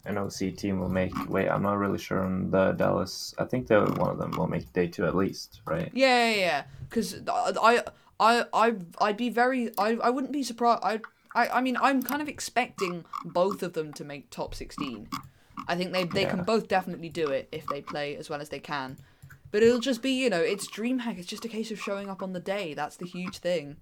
an 0.04 0.16
OC 0.16 0.56
team 0.56 0.80
will 0.80 0.88
make. 0.88 1.12
Wait, 1.28 1.48
I'm 1.48 1.62
not 1.62 1.78
really 1.78 1.98
sure 1.98 2.24
on 2.24 2.50
the 2.50 2.72
Dallas. 2.72 3.34
I 3.38 3.44
think 3.44 3.66
that 3.66 3.98
one 3.98 4.10
of 4.10 4.18
them 4.18 4.30
will 4.32 4.46
make 4.46 4.72
day 4.72 4.86
two 4.86 5.04
at 5.04 5.14
least, 5.14 5.60
right? 5.66 5.90
Yeah, 5.92 6.30
yeah, 6.30 6.36
yeah. 6.36 6.62
Because 6.88 7.16
I, 7.28 7.82
I, 8.18 8.44
I, 8.52 8.74
I'd 9.00 9.16
be 9.16 9.28
very, 9.28 9.70
I, 9.78 9.98
I 10.02 10.10
wouldn't 10.10 10.32
be 10.32 10.42
surprised. 10.42 10.80
I, 10.82 11.00
I, 11.34 11.48
I 11.48 11.60
mean, 11.60 11.76
I'm 11.80 12.02
kind 12.02 12.22
of 12.22 12.28
expecting 12.28 13.04
both 13.24 13.62
of 13.62 13.74
them 13.74 13.92
to 13.94 14.04
make 14.04 14.30
top 14.30 14.54
sixteen. 14.54 15.08
I 15.68 15.76
think 15.76 15.92
they, 15.92 16.04
they 16.04 16.24
can 16.24 16.42
both 16.42 16.68
definitely 16.68 17.10
do 17.10 17.28
it 17.28 17.48
if 17.52 17.66
they 17.66 17.82
play 17.82 18.16
as 18.16 18.30
well 18.30 18.40
as 18.40 18.48
they 18.48 18.58
can. 18.58 18.96
But 19.52 19.62
it'll 19.62 19.80
just 19.80 20.00
be, 20.02 20.10
you 20.12 20.30
know, 20.30 20.40
it's 20.40 20.68
DreamHack. 20.70 21.18
It's 21.18 21.26
just 21.26 21.44
a 21.44 21.48
case 21.48 21.70
of 21.70 21.80
showing 21.80 22.08
up 22.08 22.22
on 22.22 22.32
the 22.32 22.40
day. 22.40 22.74
That's 22.74 22.96
the 22.96 23.06
huge 23.06 23.38
thing. 23.38 23.76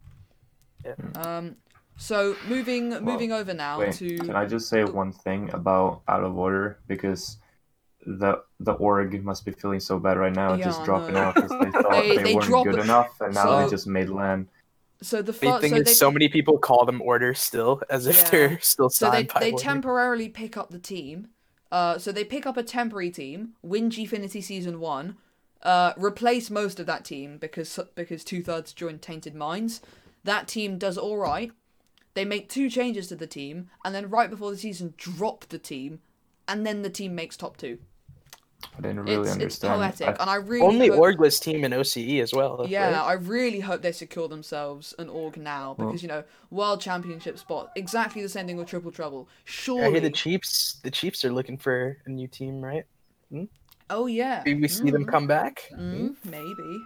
Yeah. 0.85 0.95
Um, 1.17 1.57
so 1.97 2.37
moving 2.49 2.91
moving 3.05 3.33
over 3.33 3.53
now 3.53 3.81
Wait, 3.81 3.93
to 3.95 4.19
can 4.19 4.37
I 4.37 4.47
just 4.47 4.69
say 4.69 4.85
one 4.85 5.13
thing 5.13 5.51
about 5.53 6.03
Out 6.09 6.23
of 6.23 6.39
Order 6.39 6.79
because 6.87 7.39
the 8.07 8.41
the 8.61 8.73
org 8.75 9.23
must 9.25 9.45
be 9.45 9.51
feeling 9.53 9.81
so 9.81 9.99
bad 9.99 10.17
right 10.17 10.35
now, 10.35 10.55
Yeah, 10.55 10.65
just 10.67 10.85
dropping 10.85 11.15
know. 11.15 11.21
out 11.21 11.35
because 11.35 11.51
they 11.51 11.71
thought 11.83 11.91
They- 11.91 12.17
they, 12.17 12.23
they 12.23 12.35
weren't 12.35 12.47
drop 12.47 12.65
good 12.67 12.79
enough, 12.79 13.21
and 13.21 13.35
now 13.35 13.45
so- 13.45 13.65
they 13.65 13.69
just 13.71 13.87
made 13.89 14.09
land. 14.09 14.47
so 15.03 15.19
the 15.21 15.33
The 15.33 15.59
thing 15.59 15.71
so 15.73 15.77
is, 15.79 15.85
they 15.85 15.93
so 15.95 16.11
many 16.11 16.29
people 16.29 16.57
call 16.59 16.87
them 16.87 17.03
order 17.03 17.35
still, 17.35 17.83
as 17.91 18.07
if 18.07 18.17
Yeah. 18.23 18.31
they're 18.31 18.61
still 18.61 18.89
So 18.89 19.11
they 19.11 19.25
by 19.25 19.41
they 19.41 19.53
Order. 19.53 19.63
temporarily 19.65 20.29
pick 20.29 20.57
up 20.57 20.71
the 20.71 20.79
team. 20.79 21.29
Uh, 21.71 21.99
so 21.99 22.13
they 22.13 22.25
pick 22.25 22.47
up 22.47 22.57
a 22.57 22.63
temporary 22.63 23.11
team, 23.11 23.55
win 23.63 23.91
Gfinity 23.91 24.43
season 24.43 24.79
one, 24.81 25.17
uh, 25.63 25.93
replace 25.97 26.51
most 26.51 26.79
of 26.81 26.87
that 26.87 27.05
team 27.05 27.39
because 27.39 27.79
because 27.95 28.25
two 28.25 28.43
thirds 28.43 28.73
joined 28.73 29.03
Tainted 29.03 29.35
Minds. 29.35 29.81
That 30.25 30.49
team 30.49 30.79
does 30.79 30.99
all 30.99 31.17
right. 31.17 31.53
They 32.15 32.25
make 32.25 32.49
two 32.49 32.69
changes 32.69 33.07
to 33.09 33.17
the 33.17 33.27
team, 33.27 33.71
and 33.85 33.95
then 33.95 34.11
right 34.11 34.29
before 34.31 34.51
the 34.51 34.57
season, 34.59 34.95
drop 34.97 35.47
the 35.49 35.59
team, 35.59 36.01
and 36.49 36.67
then 36.67 36.83
the 36.83 36.91
team 36.91 37.15
makes 37.15 37.37
top 37.37 37.57
two. 37.57 37.79
I 38.77 38.81
didn't 38.81 39.01
really 39.05 39.15
it's 39.21 39.37
it's 39.37 39.65
understand. 39.65 39.75
poetic, 39.75 40.09
I- 40.09 40.23
and 40.23 40.31
I 40.31 40.35
really 40.35 40.67
Only 40.67 40.89
hope- 40.89 40.99
orgless 40.99 41.41
team 41.41 41.63
in 41.65 41.73
OCE 41.73 42.21
as 42.21 42.33
well. 42.33 42.67
yeah, 42.69 42.87
right? 42.91 43.07
I 43.07 43.13
really 43.13 43.61
hope 43.61 43.83
they 43.83 43.93
secure 43.93 44.27
themselves 44.27 44.95
an 44.99 45.09
org 45.09 45.37
now 45.37 45.75
because 45.79 46.03
you 46.03 46.09
know 46.09 46.25
world 46.51 46.81
championship 46.81 47.39
spot 47.39 47.71
exactly 47.77 48.21
the 48.21 48.29
same 48.29 48.47
thing 48.49 48.57
with 48.57 48.67
Triple 48.69 48.91
Trouble. 48.91 49.29
I 49.31 49.35
Surely, 49.45 49.91
hear 49.93 50.01
the 50.01 50.11
Chiefs. 50.11 50.81
The 50.83 50.91
Chiefs 50.91 51.25
are 51.25 51.31
looking 51.33 51.57
for 51.57 51.99
a 52.05 52.11
new 52.11 52.27
team, 52.27 52.61
right? 52.61 52.85
Oh 53.91 54.07
yeah, 54.07 54.43
Maybe 54.45 54.61
we 54.63 54.69
see 54.69 54.91
them 54.91 55.05
Mm. 55.05 55.09
come 55.11 55.27
back. 55.27 55.63
Mm, 55.73 56.15
maybe. 56.25 56.81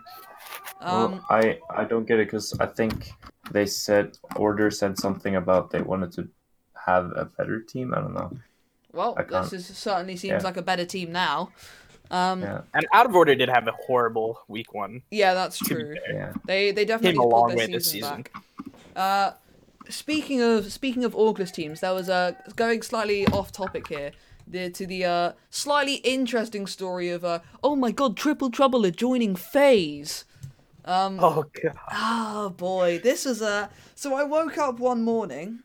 Well, 0.81 1.05
Um, 1.05 1.25
I 1.31 1.59
I 1.71 1.85
don't 1.85 2.07
get 2.07 2.19
it 2.19 2.27
because 2.27 2.55
I 2.61 2.67
think 2.67 3.12
they 3.51 3.67
said 3.67 4.19
Order 4.37 4.71
said 4.71 4.99
something 4.99 5.37
about 5.37 5.71
they 5.71 5.83
wanted 5.83 6.12
to 6.12 6.29
have 6.87 7.12
a 7.17 7.25
better 7.25 7.61
team. 7.61 7.95
I 7.95 8.01
don't 8.01 8.15
know. 8.15 8.31
well, 8.93 9.15
I 9.17 9.23
this 9.23 9.31
can't- 9.33 9.53
is, 9.55 9.67
certainly 9.79 10.17
seems 10.17 10.43
yeah. 10.43 10.49
like 10.49 10.57
a 10.57 10.62
better 10.62 10.85
team 10.85 11.12
now. 11.12 11.51
Um, 12.11 12.43
yeah, 12.43 12.47
Yeah, 12.53 12.61
And 12.75 12.87
Out 12.93 13.07
of 13.07 13.15
Order 13.15 13.35
did 13.35 13.49
have 13.49 13.67
a 13.69 13.73
horrible 13.87 14.38
week 14.49 14.75
one. 14.75 15.03
Yeah, 15.11 15.33
that's 15.35 15.59
true. 15.59 15.95
fair. 15.95 16.15
yeah. 16.15 16.33
They 16.45 16.73
they 16.73 16.85
definitely 16.85 17.12
Came 17.19 17.21
a 17.21 17.27
long 17.37 17.49
their 17.49 17.57
way 17.59 17.67
this 17.73 17.91
season 17.91 18.09
season. 18.09 18.23
back. 18.23 18.33
Uh, 18.95 19.31
speaking 19.88 20.43
of 20.43 20.71
speaking 20.73 21.05
of 21.05 21.15
orgless 21.15 21.51
teams, 21.53 21.81
there 21.81 21.95
was 21.95 22.09
a 22.09 22.37
going 22.57 22.83
slightly 22.83 23.27
off 23.29 23.51
topic 23.53 23.87
here. 23.88 24.11
The, 24.53 24.69
to 24.69 24.87
the 24.87 25.05
uh, 25.07 25.33
slightly 25.49 25.95
interesting 25.95 26.67
story 26.67 27.09
of 27.09 27.25
uh, 27.25 27.38
oh 27.65 27.75
my 27.75 27.91
god, 27.91 28.19
Triple 28.19 28.51
Trouble 28.51 28.85
are 28.85 28.91
joining 28.91 29.35
FaZe. 29.35 30.27
Um, 30.85 31.19
Oh 31.21 31.47
god. 31.62 31.75
Oh 31.91 32.51
boy, 32.51 32.99
this 32.99 33.25
is 33.25 33.41
a. 33.41 33.71
So 33.95 34.15
I 34.15 34.25
woke 34.25 34.59
up 34.59 34.79
one 34.79 35.03
morning, 35.05 35.61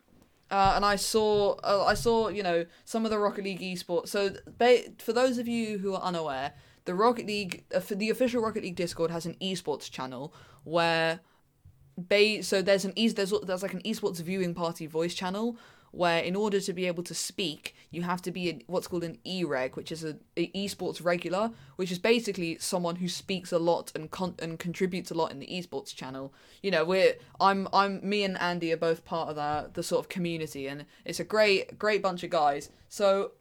uh, 0.50 0.74
and 0.76 0.86
I 0.86 0.96
saw 0.96 1.56
uh, 1.64 1.84
I 1.86 1.96
saw 1.96 2.30
you 2.30 2.44
know 2.44 2.66
some 2.86 3.04
of 3.04 3.12
the 3.12 3.20
Rocket 3.20 3.44
League 3.44 3.60
esports. 3.60 4.08
So 4.08 4.30
ba- 4.58 4.84
for 5.00 5.12
those 5.12 5.38
of 5.38 5.50
you 5.50 5.80
who 5.80 5.94
are 5.94 6.02
unaware, 6.02 6.54
the 6.86 6.96
Rocket 6.96 7.28
League, 7.28 7.66
uh, 7.76 7.82
the 7.90 8.10
official 8.10 8.42
Rocket 8.42 8.64
League 8.64 8.78
Discord 8.78 9.12
has 9.12 9.26
an 9.26 9.36
esports 9.42 9.92
channel 9.92 10.34
where 10.64 11.20
Bay. 12.08 12.42
So 12.42 12.62
there's 12.62 12.86
an 12.86 12.94
e 12.96 13.10
there's 13.10 13.34
there's 13.44 13.64
like 13.64 13.74
an 13.74 13.82
esports 13.82 14.22
viewing 14.22 14.54
party 14.54 14.86
voice 14.86 15.14
channel 15.14 15.58
where 15.98 16.20
in 16.20 16.36
order 16.36 16.62
to 16.62 16.74
be 16.74 16.86
able 16.86 17.02
to 17.02 17.16
speak, 17.16 17.76
you 17.90 18.04
have 18.04 18.22
to 18.22 18.30
be 18.30 18.64
what's 18.68 18.88
called 18.88 19.04
an 19.04 19.18
e-reg, 19.24 19.76
which 19.76 19.92
is 19.92 20.04
a, 20.04 20.16
a 20.38 20.52
esports 20.52 21.04
regular, 21.04 21.50
which 21.76 21.92
is 21.92 21.98
basically 21.98 22.56
someone 22.60 22.98
who 22.98 23.08
speaks 23.08 23.52
a 23.52 23.58
lot 23.58 23.92
and 23.96 24.12
con- 24.12 24.36
and 24.38 24.60
contributes 24.60 25.10
a 25.10 25.16
lot 25.16 25.32
in 25.32 25.40
the 25.40 25.48
esports 25.48 25.96
channel. 25.96 26.32
You 26.62 26.70
know, 26.70 26.86
we're 26.86 27.16
I'm 27.40 27.68
I'm 27.74 28.08
me 28.08 28.24
and 28.24 28.38
Andy 28.38 28.72
are 28.72 28.78
both 28.78 29.06
part 29.06 29.30
of 29.30 29.36
the 29.38 29.72
the 29.74 29.82
sort 29.82 30.06
of 30.06 30.08
community, 30.08 30.68
and 30.68 30.86
it's 31.04 31.20
a 31.20 31.24
great 31.24 31.80
great 31.80 32.04
bunch 32.04 32.24
of 32.24 32.30
guys. 32.30 32.70
So 32.90 33.32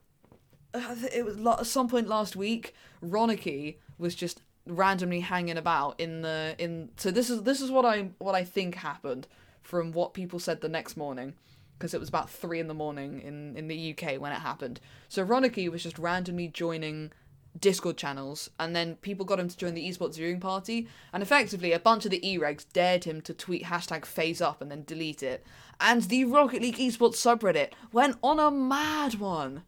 uh, 0.72 0.94
it 1.12 1.26
was 1.26 1.36
at 1.46 1.66
some 1.66 1.88
point 1.88 2.08
last 2.08 2.36
week, 2.36 2.74
Ronaky 3.02 3.76
was 3.98 4.14
just 4.14 4.40
randomly 4.64 5.20
hanging 5.20 5.58
about 5.58 6.00
in 6.00 6.22
the 6.22 6.54
in. 6.58 6.88
So 6.96 7.10
this 7.10 7.28
is 7.28 7.42
this 7.42 7.60
is 7.60 7.70
what 7.70 7.84
I 7.84 8.12
what 8.16 8.34
I 8.34 8.44
think 8.44 8.76
happened 8.76 9.26
from 9.60 9.92
what 9.92 10.14
people 10.14 10.38
said 10.38 10.62
the 10.62 10.70
next 10.70 10.96
morning 10.96 11.34
because 11.78 11.94
it 11.94 12.00
was 12.00 12.08
about 12.08 12.30
three 12.30 12.60
in 12.60 12.68
the 12.68 12.74
morning 12.74 13.20
in, 13.20 13.56
in 13.56 13.68
the 13.68 13.94
UK 13.94 14.20
when 14.20 14.32
it 14.32 14.40
happened. 14.40 14.80
So 15.08 15.24
Ronaky 15.24 15.70
was 15.70 15.82
just 15.82 15.98
randomly 15.98 16.48
joining 16.48 17.12
Discord 17.60 17.96
channels, 17.96 18.50
and 18.58 18.74
then 18.74 18.96
people 18.96 19.24
got 19.24 19.40
him 19.40 19.48
to 19.48 19.56
join 19.56 19.74
the 19.74 19.88
esports 19.88 20.16
viewing 20.16 20.40
party, 20.40 20.88
and 21.12 21.22
effectively 21.22 21.72
a 21.72 21.78
bunch 21.78 22.04
of 22.04 22.10
the 22.10 22.28
e-regs 22.28 22.66
dared 22.72 23.04
him 23.04 23.20
to 23.22 23.34
tweet 23.34 23.64
hashtag 23.64 24.04
FaZe 24.04 24.40
up 24.40 24.60
and 24.60 24.70
then 24.70 24.84
delete 24.84 25.22
it. 25.22 25.44
And 25.80 26.02
the 26.02 26.24
Rocket 26.24 26.62
League 26.62 26.76
esports 26.76 27.16
subreddit 27.16 27.70
went 27.92 28.16
on 28.22 28.38
a 28.38 28.50
mad 28.50 29.16
one. 29.16 29.62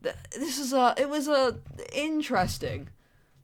This 0.00 0.58
is 0.58 0.72
a 0.72 0.94
it 0.98 1.08
was 1.08 1.28
a 1.28 1.58
interesting 1.94 2.90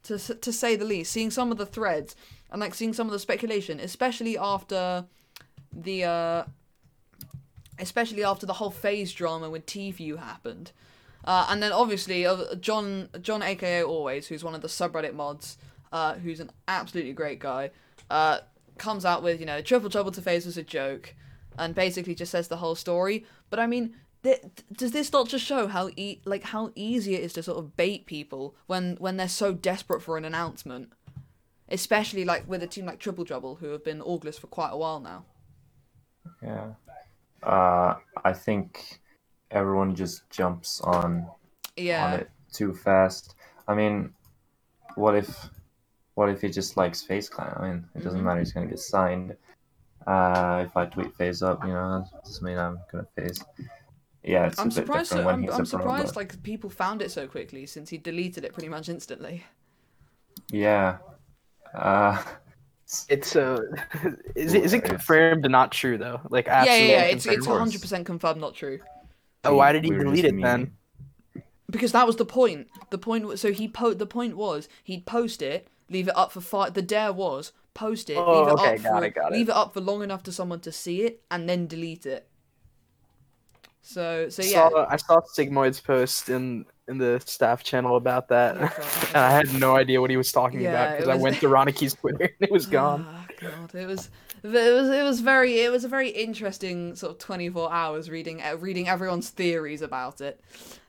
to 0.03 0.19
to 0.19 0.53
say 0.53 0.77
the 0.77 0.85
least. 0.85 1.11
Seeing 1.11 1.31
some 1.31 1.51
of 1.51 1.57
the 1.57 1.65
threads 1.65 2.15
and 2.51 2.61
like 2.61 2.75
seeing 2.75 2.93
some 2.93 3.07
of 3.07 3.13
the 3.13 3.19
speculation, 3.19 3.81
especially 3.81 4.37
after 4.37 5.07
the 5.73 6.05
uh 6.05 6.45
especially 7.81 8.25
after 8.25 8.47
the 8.47 8.55
whole 8.55 8.71
FaZe 8.71 9.13
drama 9.13 9.51
with 9.51 9.67
Tfue 9.67 10.19
happened. 10.19 10.73
Uh, 11.25 11.47
and 11.51 11.63
then 11.63 11.73
obviously 11.73 12.25
uh, 12.27 12.55
John 12.57 13.09
John 13.21 13.43
aka 13.43 13.83
Always, 13.83 14.29
who's 14.29 14.45
one 14.45 14.55
of 14.55 14.63
the 14.63 14.69
subreddit 14.69 15.15
mods, 15.15 15.59
uh, 15.93 16.15
who's 16.15 16.41
an 16.41 16.51
absolutely 16.69 17.13
great 17.13 17.39
guy, 17.39 17.71
uh, 18.09 18.39
comes 18.79 19.05
out 19.05 19.23
with 19.23 19.41
you 19.41 19.47
know 19.47 19.61
triple 19.61 19.91
trouble 19.91 20.11
to 20.13 20.23
FaZe 20.23 20.47
was 20.47 20.57
a 20.57 20.63
joke, 20.63 21.15
and 21.59 21.75
basically 21.75 22.15
just 22.15 22.33
says 22.33 22.49
the 22.49 22.57
whole 22.57 22.75
story. 22.75 23.27
But 23.51 23.61
I 23.61 23.67
mean, 23.67 23.95
th- 24.23 24.41
does 24.73 24.93
this 24.93 25.13
not 25.13 25.29
just 25.29 25.45
show 25.45 25.67
how 25.67 25.91
e- 25.97 26.21
like 26.25 26.45
how 26.45 26.73
easy 26.75 27.15
it 27.15 27.23
is 27.23 27.35
to 27.35 27.43
sort 27.43 27.59
of 27.59 27.77
bait 27.77 28.07
people 28.07 28.55
when 28.67 28.97
when 28.99 29.17
they're 29.17 29.29
so 29.29 29.53
desperate 29.53 30.01
for 30.01 30.17
an 30.17 30.25
announcement, 30.25 30.93
especially 31.69 32.25
like 32.25 32.49
with 32.49 32.63
a 32.63 32.67
team 32.67 32.87
like 32.87 32.99
Triple 32.99 33.27
Trouble 33.27 33.57
who 33.57 33.67
have 33.69 33.85
been 33.85 34.01
orgless 34.01 34.39
for 34.39 34.47
quite 34.47 34.71
a 34.71 34.77
while 34.77 35.01
now. 35.01 35.27
Yeah, 36.43 36.69
uh, 37.43 37.95
I 38.25 38.33
think 38.33 39.01
everyone 39.51 39.95
just 39.95 40.29
jumps 40.31 40.81
on 40.83 41.27
Yeah. 41.77 42.07
on 42.07 42.21
it 42.21 42.31
too 42.53 42.73
fast. 42.75 43.35
I 43.69 43.75
mean, 43.75 44.13
what 44.97 45.15
if 45.17 45.49
what 46.15 46.29
if 46.29 46.43
he 46.43 46.51
just 46.51 46.77
likes 46.77 47.03
FaZe 47.03 47.29
Clan? 47.31 47.55
I 47.57 47.69
mean, 47.69 47.89
it 47.95 48.03
doesn't 48.05 48.21
Mhm. 48.21 48.25
matter. 48.25 48.41
He's 48.41 48.53
gonna 48.53 48.67
get 48.67 48.79
signed. 48.81 49.37
Uh, 50.07 50.65
if 50.67 50.77
I 50.77 50.87
tweet 50.87 51.15
FaZe 51.15 51.43
up, 51.43 51.63
you 51.65 51.73
know, 51.73 52.01
that 52.13 52.25
doesn't 52.25 52.45
mean 52.45 52.59
I'm 52.59 52.79
gonna 52.91 53.07
phase. 53.17 53.43
Yeah, 54.23 54.47
it's 54.47 54.59
I'm 54.59 54.67
a 54.67 54.69
bit 54.69 54.75
surprised. 54.75 55.11
different 55.11 55.25
So, 55.25 55.27
when 55.27 55.49
I'm, 55.51 55.61
I'm 55.61 55.65
surprised 55.67 56.07
but- 56.15 56.17
like 56.17 56.43
people 56.43 56.69
found 56.69 57.01
it 57.01 57.11
so 57.11 57.27
quickly 57.27 57.65
since 57.67 57.89
he 57.91 57.97
deleted 57.99 58.45
it 58.45 58.53
pretty 58.53 58.69
much 58.69 58.89
instantly. 58.89 59.45
Yeah. 60.51 60.99
Uh, 61.75 62.23
It's 63.09 63.37
uh, 63.37 63.59
is 64.35 64.55
it 64.55 64.65
is 64.65 64.73
it 64.73 64.85
confirmed 64.85 65.45
and 65.45 65.53
not 65.53 65.73
true 65.73 65.99
though? 65.99 66.21
Like 66.31 66.49
yeah, 66.61 66.63
absolutely. 66.63 66.89
yeah, 66.89 67.03
yeah. 67.07 67.13
It's 67.13 67.27
it's 67.27 67.47
100 67.47 67.81
percent 67.81 68.07
confirmed, 68.07 68.41
not 68.41 68.55
true. 68.55 68.81
Oh, 69.45 69.55
why 69.57 69.73
did 69.73 69.85
he 69.85 69.93
we're 69.93 69.99
delete 69.99 70.25
just 70.25 70.25
it 70.25 70.41
then? 70.41 70.73
memeing. 71.37 71.43
Because 71.71 71.93
that 71.93 72.07
was 72.07 72.17
the 72.17 72.25
point. 72.27 72.69
The 72.91 72.99
point 72.99 73.27
was 73.27 73.41
so 73.41 73.53
he 73.53 73.69
po. 73.69 73.95
The 73.95 74.07
point 74.07 74.37
was 74.37 74.69
he'd 74.85 75.07
post 75.07 75.43
it, 75.43 75.69
leave 75.89 76.09
it 76.09 76.17
up 76.17 76.33
for 76.33 76.41
five. 76.41 76.75
The 76.75 76.83
dare 76.83 77.13
was 77.13 77.53
post 77.75 78.11
it, 78.11 78.27
Oh, 78.27 78.33
leave 78.33 78.49
it 78.49 78.53
okay, 78.53 78.77
up 78.77 78.83
got 78.83 79.03
for 79.03 79.05
it, 79.05 79.15
got 79.15 79.33
it. 79.33 79.37
leave 79.37 79.49
it 79.49 79.55
up 79.55 79.73
for 79.75 79.81
long 79.81 80.03
enough 80.03 80.23
to 80.25 80.33
someone 80.33 80.61
to 80.61 80.73
see 80.73 81.03
it, 81.03 81.23
and 81.31 81.49
then 81.49 81.67
delete 81.67 82.07
it. 82.07 82.29
So 83.83 84.29
so 84.29 84.43
yeah. 84.43 84.69
Saw, 84.71 84.87
I 84.89 84.97
saw 84.97 85.21
Sigmoid's 85.21 85.81
post 85.81 86.29
in 86.29 86.67
in 86.91 86.99
the 86.99 87.23
staff 87.25 87.63
channel 87.63 87.97
about 87.97 88.29
that, 88.29 88.57
I 88.61 88.65
and 89.09 89.17
I 89.17 89.31
had 89.31 89.55
no 89.55 89.77
idea 89.77 90.01
what 90.01 90.11
he 90.11 90.17
was 90.17 90.33
talking 90.33 90.61
Yeah, 90.61 90.71
about 90.71 90.99
because 90.99 91.09
I 91.09 91.15
went 91.15 91.37
to 91.41 91.47
Ronaky's 91.49 91.95
Twitter 91.95 92.25
and 92.25 92.33
it 92.41 92.51
was 92.51 92.67
gone. 92.67 93.07
Ah, 93.09 93.27
God, 93.41 93.75
it 93.75 93.87
was, 93.87 94.11
it 94.43 94.49
was, 94.49 94.91
it 94.91 95.03
was 95.03 95.21
very, 95.21 95.61
it 95.61 95.71
was 95.71 95.85
a 95.85 95.89
very 95.89 96.11
interesting 96.11 96.95
sort 96.97 97.13
of 97.13 97.19
twenty 97.19 97.49
four 97.49 97.73
hours 97.73 98.11
reading, 98.11 98.43
uh, 98.43 98.57
reading 98.59 98.89
everyone's 98.89 99.31
theories 99.31 99.81
about 99.83 100.21
it. 100.21 100.41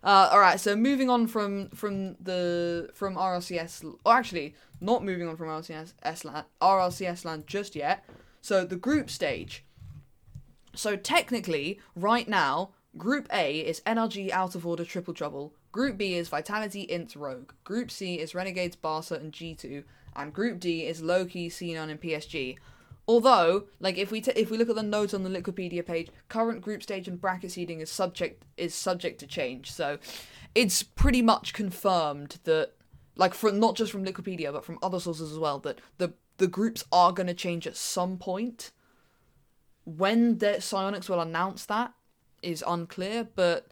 Uh, 0.04 0.30
all 0.32 0.40
right, 0.40 0.60
so 0.60 0.76
moving 0.76 1.10
on 1.10 1.28
from 1.28 1.70
from 1.70 2.16
the 2.16 2.90
from 2.94 3.16
RLCS, 3.16 3.96
or 4.06 4.14
actually 4.14 4.56
not 4.82 5.06
moving 5.06 5.28
on 5.28 5.38
from 5.38 5.48
RLCS 5.48 6.26
land, 6.26 6.46
RLCS 6.62 7.24
land 7.24 7.46
just 7.48 7.76
yet. 7.76 8.04
So 8.42 8.66
the 8.66 8.76
group 8.76 9.10
stage. 9.10 9.64
So 10.74 10.96
technically, 10.96 11.80
right 11.96 12.28
now, 12.28 12.72
Group 12.98 13.28
A 13.32 13.60
is 13.60 13.82
NRG 13.82 14.32
Out 14.32 14.56
of 14.56 14.66
Order 14.66 14.84
Triple 14.84 15.14
Trouble. 15.14 15.54
Group 15.72 15.98
B 15.98 16.16
is 16.16 16.30
Vitality 16.30 16.82
Int 16.82 17.16
Rogue. 17.16 17.54
Group 17.64 17.92
C 17.92 18.20
is 18.20 18.36
Renegades 18.36 18.76
Barca 18.76 19.16
and 19.16 19.32
G2, 19.32 19.84
and 20.16 20.34
Group 20.34 20.60
D 20.60 20.86
is 20.86 21.02
Loki, 21.02 21.50
C9, 21.50 21.90
and 21.90 22.02
PSG. 22.02 22.58
Although, 23.08 23.66
like 23.80 23.98
if 23.98 24.12
we 24.12 24.22
t- 24.22 24.32
if 24.36 24.52
we 24.52 24.58
look 24.58 24.70
at 24.70 24.76
the 24.76 24.84
notes 24.84 25.14
on 25.14 25.24
the 25.24 25.30
Wikipedia 25.30 25.86
page, 25.86 26.10
current 26.30 26.62
group 26.62 26.84
stage 26.84 27.08
and 27.08 27.20
bracket 27.20 27.52
seeding 27.52 27.80
is 27.80 27.90
subject 27.90 28.44
is 28.58 28.76
subject 28.76 29.20
to 29.20 29.28
change. 29.28 29.72
So, 29.72 29.98
it's 30.54 30.84
pretty 30.84 31.22
much 31.22 31.54
confirmed 31.54 32.40
that, 32.44 32.74
like 33.16 33.34
from 33.34 33.60
not 33.60 33.76
just 33.76 33.92
from 33.92 34.06
Wikipedia 34.06 34.52
but 34.54 34.66
from 34.66 34.78
other 34.84 35.00
sources 35.00 35.32
as 35.32 35.40
well, 35.40 35.60
that 35.60 35.80
the 35.98 36.14
the 36.38 36.48
groups 36.48 36.84
are 36.92 37.12
going 37.12 37.28
to 37.28 37.34
change 37.34 37.66
at 37.66 37.78
some 37.78 38.18
point. 38.18 38.72
When 39.84 40.38
the 40.38 40.58
Psyonix 40.60 41.10
will 41.10 41.20
announce 41.20 41.66
that 41.66 41.94
is 42.42 42.64
unclear, 42.66 43.28
but 43.36 43.68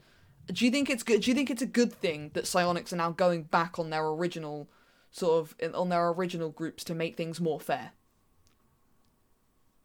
do 0.51 0.65
you 0.65 0.71
think 0.71 0.89
it's 0.89 1.03
good? 1.03 1.21
Do 1.21 1.31
you 1.31 1.35
think 1.35 1.49
it's 1.49 1.61
a 1.61 1.65
good 1.67 1.93
thing 1.93 2.31
that 2.33 2.45
Psyonix 2.45 2.91
are 2.93 2.97
now 2.97 3.11
going 3.11 3.43
back 3.43 3.79
on 3.79 3.89
their 3.89 4.05
original 4.07 4.67
sort 5.11 5.49
of 5.61 5.73
on 5.75 5.89
their 5.89 6.09
original 6.09 6.49
groups 6.49 6.83
to 6.85 6.95
make 6.95 7.17
things 7.17 7.39
more 7.41 7.59
fair? 7.59 7.91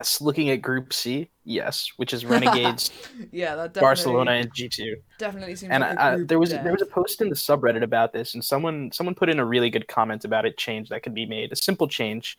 Yes, 0.00 0.20
Looking 0.20 0.50
at 0.50 0.60
Group 0.60 0.92
C, 0.92 1.30
yes, 1.44 1.92
which 1.96 2.12
is 2.12 2.24
Renegades, 2.26 2.90
Yeah, 3.30 3.54
that 3.56 3.74
definitely, 3.74 3.80
Barcelona, 3.80 4.30
and 4.32 4.52
G 4.52 4.68
two. 4.68 4.96
definitely 5.18 5.54
seems 5.56 5.70
And 5.72 5.82
like 5.82 5.96
a 5.98 6.02
I, 6.02 6.16
there 6.24 6.38
was 6.38 6.50
there. 6.50 6.62
there 6.62 6.72
was 6.72 6.82
a 6.82 6.86
post 6.86 7.20
in 7.22 7.28
the 7.28 7.36
subreddit 7.36 7.82
about 7.82 8.12
this, 8.12 8.34
and 8.34 8.44
someone 8.44 8.90
someone 8.92 9.14
put 9.14 9.28
in 9.30 9.38
a 9.38 9.44
really 9.46 9.70
good 9.70 9.86
comment 9.88 10.24
about 10.24 10.44
a 10.44 10.50
change 10.52 10.88
that 10.88 11.02
could 11.02 11.14
be 11.14 11.26
made. 11.26 11.52
A 11.52 11.56
simple 11.56 11.86
change, 11.86 12.36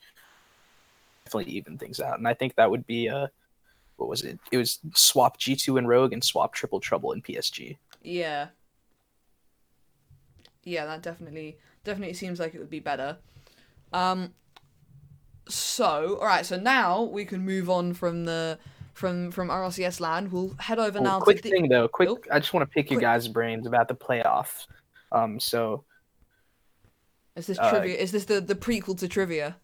definitely 1.24 1.52
even 1.54 1.78
things 1.78 1.98
out, 1.98 2.18
and 2.18 2.28
I 2.28 2.34
think 2.34 2.54
that 2.56 2.70
would 2.70 2.86
be 2.86 3.08
uh, 3.08 3.28
what 3.96 4.08
was 4.08 4.22
it? 4.22 4.38
It 4.52 4.58
was 4.58 4.78
swap 4.94 5.38
G 5.38 5.56
two 5.56 5.78
and 5.78 5.88
Rogue 5.88 6.12
and 6.12 6.22
swap 6.22 6.52
Triple 6.52 6.80
Trouble 6.80 7.12
in 7.12 7.22
PSG. 7.22 7.78
Yeah. 8.06 8.48
Yeah, 10.62 10.86
that 10.86 11.02
definitely 11.02 11.58
definitely 11.84 12.14
seems 12.14 12.40
like 12.40 12.54
it 12.54 12.58
would 12.58 12.70
be 12.70 12.80
better. 12.80 13.18
Um 13.92 14.32
so, 15.48 16.18
all 16.20 16.26
right, 16.26 16.44
so 16.44 16.58
now 16.58 17.02
we 17.02 17.24
can 17.24 17.44
move 17.44 17.70
on 17.70 17.94
from 17.94 18.24
the 18.24 18.58
from 18.94 19.30
from 19.30 19.48
RLCS 19.48 20.00
land. 20.00 20.32
We'll 20.32 20.54
head 20.58 20.78
over 20.78 20.98
Oh, 20.98 21.02
now 21.02 21.20
quick 21.20 21.38
to 21.38 21.42
the 21.44 21.50
thing 21.50 21.68
though, 21.68 21.88
quick. 21.88 22.08
Oh. 22.08 22.18
I 22.32 22.38
just 22.38 22.52
want 22.52 22.68
to 22.68 22.72
pick 22.74 22.90
you 22.90 22.96
Quick. 22.96 23.02
guys' 23.02 23.28
brains 23.28 23.66
about 23.66 23.88
the 23.88 23.94
playoffs. 23.94 24.66
Um, 25.12 25.38
so 25.38 25.84
Is 27.36 27.46
this 27.46 27.58
uh, 27.58 27.70
trivia? 27.70 27.96
Is 27.96 28.12
this 28.12 28.24
the 28.24 28.40
the 28.40 28.54
prequel 28.54 28.98
to 28.98 29.08
trivia? 29.08 29.56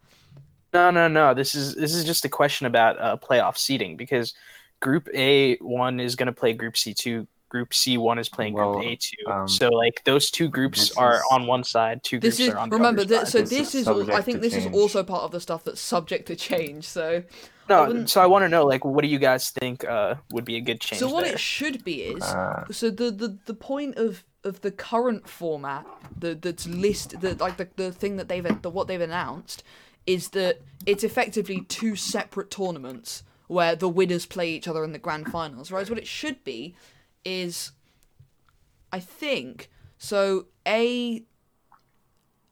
no, 0.74 0.90
no, 0.90 1.08
no. 1.08 1.34
This 1.34 1.54
is 1.54 1.74
this 1.74 1.94
is 1.94 2.04
just 2.04 2.24
a 2.24 2.28
question 2.28 2.66
about 2.66 3.00
uh, 3.00 3.16
playoff 3.16 3.56
seeding 3.56 3.96
because 3.96 4.34
Group 4.80 5.08
A 5.14 5.56
one 5.56 5.98
is 6.00 6.14
going 6.16 6.26
to 6.28 6.32
play 6.32 6.52
Group 6.52 6.76
C 6.76 6.94
two. 6.94 7.26
Group 7.52 7.74
C 7.74 7.98
one 7.98 8.18
is 8.18 8.30
playing 8.30 8.54
Well, 8.54 8.72
Group 8.72 8.86
A 8.86 8.96
two. 8.96 9.16
um, 9.30 9.46
so 9.46 9.68
like 9.68 10.02
those 10.04 10.30
two 10.30 10.48
groups 10.48 10.88
this 10.88 10.96
are 10.96 11.16
is- 11.16 11.22
on 11.30 11.46
one 11.46 11.62
side, 11.64 12.02
two 12.02 12.18
This 12.18 12.38
groups 12.38 12.48
is 12.48 12.54
are 12.54 12.58
on 12.58 12.70
the 12.70 12.76
remember 12.76 13.02
other 13.02 13.08
that. 13.16 13.28
side. 13.28 13.32
So 13.32 13.38
This 13.40 13.50
this 13.50 13.74
is 13.74 13.82
is 13.82 13.88
all, 13.88 14.10
I 14.10 14.22
think 14.22 14.38
to 14.38 14.40
this 14.40 14.54
is 14.56 14.66
also 14.72 15.02
part 15.04 15.22
of 15.24 15.32
the 15.32 15.40
stuff 15.40 15.62
that's 15.62 15.78
subject 15.78 16.28
to 16.28 16.34
change. 16.34 16.84
So 16.88 17.22
no, 17.68 17.84
wouldn't- 17.88 18.08
so 18.08 18.22
I 18.22 18.26
want 18.26 18.44
to 18.44 18.48
know 18.48 18.64
like 18.64 18.86
what 18.86 19.02
do 19.02 19.08
you 19.08 19.18
guys 19.18 19.50
think 19.50 19.84
uh, 19.84 20.14
would 20.30 20.46
be 20.46 20.56
a 20.56 20.62
good 20.62 20.80
change? 20.80 21.00
so 21.00 21.10
what 21.12 21.24
there? 21.24 21.34
it 21.34 21.40
should 21.40 21.84
be 21.84 21.96
is 22.04 22.22
Uh, 22.22 22.64
so 22.70 22.88
the, 22.88 23.10
the 23.10 23.36
the 23.44 23.54
point 23.54 23.96
of 23.98 24.24
of 24.44 24.62
the 24.62 24.70
current 24.70 25.28
format 25.28 25.84
the 26.18 26.34
that's 26.34 26.66
list 26.66 27.20
the 27.20 27.34
like 27.34 27.58
the, 27.58 27.68
the 27.76 27.92
thing 27.92 28.16
that 28.16 28.28
they've 28.30 28.62
the 28.62 28.70
what 28.70 28.88
they've 28.88 29.02
announced 29.12 29.62
is 30.06 30.30
that 30.30 30.62
it's 30.86 31.04
effectively 31.04 31.60
two 31.68 31.96
separate 31.96 32.50
tournaments 32.50 33.22
where 33.46 33.76
the 33.76 33.88
winners 33.88 34.24
play 34.24 34.48
each 34.50 34.66
other 34.66 34.82
in 34.82 34.92
the 34.92 34.98
grand 34.98 35.26
finals 35.30 35.70
whereas 35.70 35.90
what 35.90 35.98
it 35.98 36.06
should 36.06 36.42
be 36.44 36.74
is 37.24 37.72
i 38.92 39.00
think 39.00 39.70
so 39.98 40.46
a 40.66 41.24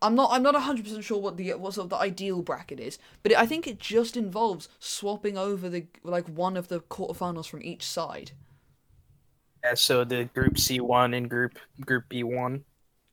I'm 0.02 0.14
not 0.14 0.30
I'm 0.32 0.42
not 0.42 0.54
100% 0.54 1.02
sure 1.02 1.18
what 1.18 1.36
the 1.36 1.52
what 1.54 1.74
sort 1.74 1.84
of 1.84 1.90
the 1.90 1.96
ideal 1.96 2.42
bracket 2.42 2.80
is, 2.80 2.98
but 3.22 3.32
it, 3.32 3.38
I 3.38 3.44
think 3.46 3.66
it 3.66 3.78
just 3.78 4.16
involves 4.16 4.68
swapping 4.78 5.36
over 5.36 5.68
the 5.68 5.86
like 6.02 6.26
one 6.26 6.56
of 6.56 6.68
the 6.68 6.80
quarterfinals 6.80 7.48
from 7.48 7.62
each 7.62 7.82
side. 7.82 8.32
Yeah, 9.62 9.74
so 9.74 10.04
the 10.04 10.24
Group 10.24 10.58
C 10.58 10.80
one 10.80 11.12
and 11.12 11.28
Group 11.28 11.58
Group 11.84 12.04
B 12.08 12.22
one. 12.22 12.64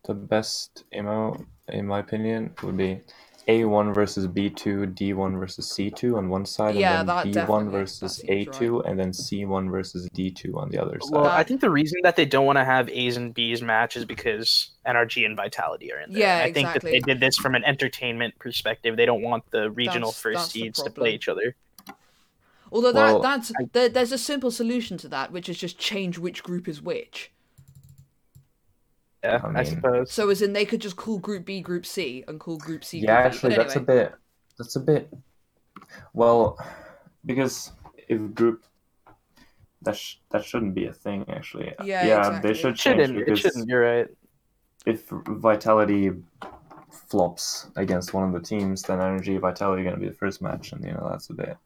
The 0.06 0.14
best 0.14 0.86
MO, 0.94 1.36
in 1.68 1.86
my 1.86 2.00
opinion, 2.00 2.54
would 2.64 2.78
be 2.78 3.02
A1 3.48 3.94
versus 3.94 4.28
B2, 4.28 4.94
D1 4.94 5.40
versus 5.40 5.72
C2 5.72 6.18
on 6.18 6.28
one 6.28 6.46
side, 6.46 6.76
Yeah, 6.76 7.00
and 7.00 7.08
then 7.10 7.32
definitely- 7.32 7.42
B1 7.66 7.72
versus 7.72 8.22
A2, 8.28 8.82
and 8.86 9.00
then 9.00 9.14
C1 9.14 9.72
versus 9.72 10.10
D2 10.14 10.58
on 10.58 10.70
the 10.70 10.78
other 10.82 11.00
side. 11.00 11.12
Well, 11.12 11.26
I 11.26 11.44
think 11.44 11.62
the 11.62 11.70
reason 11.70 12.00
that 12.04 12.18
they 12.18 12.26
don't 12.26 12.46
want 12.46 12.58
to 12.58 12.66
have 12.66 12.90
A's 12.90 13.16
and 13.16 13.34
B's 13.34 13.62
match 13.62 13.96
is 13.96 14.04
because 14.04 14.72
NRG 14.86 15.26
and 15.26 15.38
Vitality 15.38 15.94
are 15.94 16.00
in 16.02 16.12
there. 16.12 16.22
Yeah, 16.22 16.38
And 16.40 16.50
I 16.50 16.54
think 16.54 16.74
that 16.74 16.82
they 16.82 17.00
did 17.00 17.20
this 17.22 17.38
from 17.38 17.56
an 17.56 17.64
entertainment 17.64 18.38
perspective. 18.38 18.98
They 18.98 19.06
don't 19.06 19.22
want 19.22 19.50
the 19.52 19.72
regional 19.72 20.10
That's- 20.12 20.22
first 20.22 20.38
that's 20.40 20.52
seeds 20.52 20.84
to 20.84 20.90
play 20.90 21.14
each 21.14 21.30
other. 21.30 21.56
Although 22.70 22.92
Well, 22.92 23.22
that 23.22 23.48
that's 23.48 23.52
there, 23.72 23.88
there's 23.88 24.12
a 24.12 24.18
simple 24.18 24.52
solution 24.52 24.98
to 24.98 25.08
that, 25.08 25.32
which 25.32 25.48
is 25.48 25.58
just 25.58 25.80
change 25.80 26.18
which 26.18 26.44
group 26.44 26.68
is 26.68 26.82
which. 26.82 27.32
Yeah, 29.24 29.42
I 29.44 29.60
I, 29.60 29.64
suppose. 29.64 30.12
So 30.12 30.30
as 30.30 30.42
in 30.42 30.54
they 30.54 30.66
could 30.66 30.82
just 30.82 30.96
call 30.96 31.18
Group 31.18 31.46
B 31.46 31.62
Group 31.62 31.86
C 31.86 32.24
and 32.28 32.40
call 32.40 32.58
Group 32.58 32.84
C. 32.84 33.00
yeah, 33.00 33.30
Group 33.30 33.32
B. 33.32 33.36
actually, 33.36 33.56
But 33.56 33.64
that's 33.64 33.76
a 33.76 33.80
bit. 33.80 34.14
That's 34.58 34.76
a 34.76 34.80
bit. 34.80 35.14
Well, 36.14 36.58
because 37.26 37.72
if 38.08 38.34
group. 38.34 38.64
That, 39.84 39.96
sh- 39.96 40.16
that 40.32 40.44
shouldn't 40.44 40.74
be 40.74 40.88
a 40.88 40.92
thing, 40.94 41.24
actually. 41.30 41.72
Yeah, 41.84 42.06
yeah 42.06 42.18
exactly. 42.18 42.50
they 42.50 42.60
should 42.60 42.74
It 42.74 42.78
change 42.78 43.02
shouldn't. 43.08 43.28
It 43.30 43.38
shouldn't. 43.38 43.70
You're 43.70 43.82
right. 43.82 44.08
if 44.86 45.08
Vitality 45.10 46.12
flops 46.90 47.68
against 47.76 48.14
one 48.14 48.24
of 48.28 48.34
the 48.34 48.46
teams, 48.46 48.82
then 48.82 48.98
NRG 49.00 49.40
Vitality 49.40 49.82
are 49.82 49.86
going 49.86 49.96
to 49.96 50.02
be 50.02 50.08
the 50.10 50.16
first 50.16 50.42
match, 50.42 50.72
and 50.72 50.84
you 50.84 50.92
know 50.92 51.08
that's 51.10 51.30
a 51.30 51.34
bit. 51.34 51.58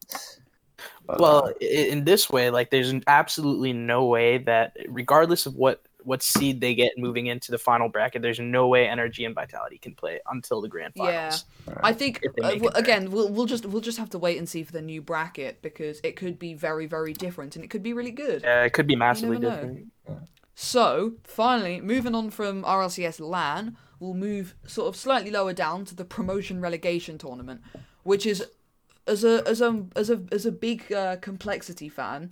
But, 1.08 1.20
Well, 1.20 1.46
uh, 1.48 1.52
in 1.66 2.04
this 2.04 2.30
way, 2.30 2.50
like 2.50 2.70
there's 2.70 2.94
absolutely 3.08 3.74
no 3.74 4.06
way 4.06 4.40
that, 4.40 4.76
regardless 4.88 5.46
of 5.46 5.56
what 5.56 5.82
what 6.04 6.24
seed 6.24 6.62
they 6.62 6.74
get 6.76 6.98
moving 6.98 7.28
into 7.28 7.52
the 7.52 7.58
final 7.58 7.90
bracket, 7.90 8.22
there's 8.22 8.40
no 8.40 8.68
way 8.68 8.86
NRG 8.88 9.26
and 9.26 9.36
Vitality 9.36 9.78
can 9.78 9.96
play 9.96 10.20
until 10.30 10.62
the 10.62 10.68
grand 10.68 10.94
finals. 10.96 11.46
Yeah. 11.68 11.74
I 11.84 11.94
think 11.94 12.22
uh, 12.26 12.30
make 12.38 12.62
w- 12.62 12.68
it 12.68 12.74
there. 12.74 12.82
again 12.82 13.12
we'll 13.12 13.30
we'll 13.30 13.46
just 13.46 13.66
we'll 13.66 13.82
just 13.82 13.98
have 13.98 14.10
to 14.12 14.18
wait 14.20 14.38
and 14.38 14.48
see 14.48 14.64
for 14.64 14.72
the 14.72 14.82
new 14.82 15.02
bracket 15.02 15.62
because 15.62 16.00
it 16.04 16.16
could 16.16 16.40
be 16.40 16.54
very 16.54 16.86
very 16.86 17.14
different 17.14 17.56
and 17.56 17.64
it 17.64 17.70
could 17.70 17.84
be 17.84 17.94
really 17.94 18.12
good. 18.12 18.42
Yeah, 18.44 18.64
it 18.64 18.74
could 18.74 18.88
be 18.88 18.96
massively 18.96 19.38
never 19.38 19.56
know. 19.56 19.74
different. 19.74 19.92
So 20.56 21.14
finally, 21.24 21.82
moving 21.82 22.14
on 22.14 22.30
from 22.30 22.64
RLCS 22.64 23.20
LAN, 23.20 23.78
we'll 24.00 24.14
move 24.14 24.56
sort 24.66 24.88
of 24.90 24.96
slightly 24.96 25.32
lower 25.32 25.54
down 25.54 25.86
to 25.86 25.96
the 25.96 26.06
promotion 26.06 26.62
relegation 26.62 27.18
tournament, 27.18 27.62
which 28.04 28.26
is 28.26 28.46
as 29.08 29.24
a 29.24 29.44
as 29.48 29.62
a 29.62 29.86
as 29.96 30.10
a 30.10 30.22
as 30.32 30.46
a 30.46 30.52
big 30.52 30.92
uh, 30.92 31.16
complexity 31.18 31.90
fan. 31.90 32.32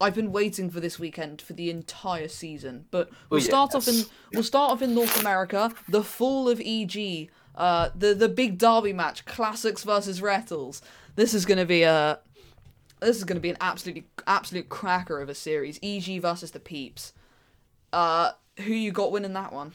I've 0.00 0.14
been 0.14 0.32
waiting 0.32 0.70
for 0.70 0.80
this 0.80 0.98
weekend 0.98 1.40
for 1.40 1.52
the 1.52 1.70
entire 1.70 2.28
season, 2.28 2.86
but 2.90 3.10
we'll 3.30 3.40
Oh, 3.40 3.44
start 3.44 3.74
off 3.74 3.86
in 3.88 4.04
we'll 4.32 4.42
start 4.42 4.72
off 4.72 4.82
in 4.82 4.94
North 4.94 5.18
America. 5.20 5.72
The 5.88 6.02
fall 6.02 6.48
of 6.48 6.60
EG, 6.64 7.30
uh, 7.54 7.90
the 7.94 8.14
the 8.14 8.28
big 8.28 8.58
derby 8.58 8.92
match, 8.92 9.24
Classics 9.24 9.84
versus 9.84 10.20
Rattles. 10.20 10.82
This 11.14 11.32
is 11.32 11.44
going 11.46 11.58
to 11.58 11.64
be 11.66 11.82
a 11.84 12.18
this 13.00 13.16
is 13.16 13.24
going 13.24 13.36
to 13.36 13.40
be 13.40 13.50
an 13.50 13.56
absolutely 13.60 14.04
absolute 14.26 14.68
cracker 14.68 15.20
of 15.20 15.28
a 15.28 15.34
series. 15.34 15.78
EG 15.82 16.20
versus 16.20 16.50
the 16.50 16.60
Peeps. 16.60 17.12
Uh, 17.92 18.32
who 18.58 18.72
you 18.72 18.90
got 18.90 19.12
winning 19.12 19.32
that 19.34 19.52
one? 19.52 19.72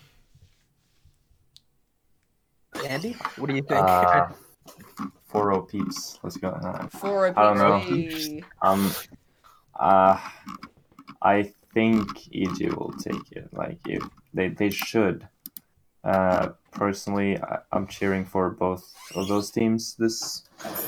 Andy, 2.86 3.14
what 3.38 3.50
do 3.50 3.56
you 3.56 3.62
think? 3.62 3.82
uh, 3.82 4.28
4 5.28 5.66
peeps. 5.68 6.20
Let's 6.24 6.38
go. 6.38 6.50
Uh, 6.50 6.88
For 6.88 7.28
a 7.28 7.34
I 7.40 7.44
don't 7.44 7.58
know. 7.58 7.80
Peeps. 7.86 8.46
Um, 8.62 8.92
uh, 9.80 10.20
I 11.22 11.54
think 11.74 12.08
EG 12.34 12.74
will 12.74 12.94
take 13.00 13.32
it. 13.32 13.50
Like 13.54 13.80
if 13.88 14.04
they 14.34 14.50
they 14.50 14.70
should. 14.70 15.28
Uh, 16.04 16.50
personally, 16.72 17.38
I, 17.38 17.60
I'm 17.74 17.86
cheering 17.88 18.24
for 18.26 18.52
both 18.52 18.94
of 19.16 19.28
those 19.28 19.52
teams 19.52 19.96
this 19.96 20.44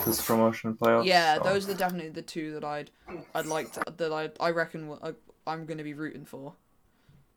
this 0.06 0.26
promotion 0.26 0.74
playoffs. 0.76 1.06
Yeah, 1.06 1.38
so- 1.38 1.44
those 1.44 1.70
are 1.70 1.74
definitely 1.74 2.10
the 2.12 2.22
two 2.22 2.54
that 2.54 2.64
I'd 2.64 2.92
I'd 3.36 3.46
like 3.46 3.72
to 3.74 3.84
that 3.98 4.12
I 4.14 4.30
I 4.40 4.52
reckon 4.52 4.98
I, 5.04 5.14
I'm 5.48 5.66
going 5.66 5.78
to 5.78 5.84
be 5.84 5.94
rooting 5.94 6.26
for. 6.26 6.54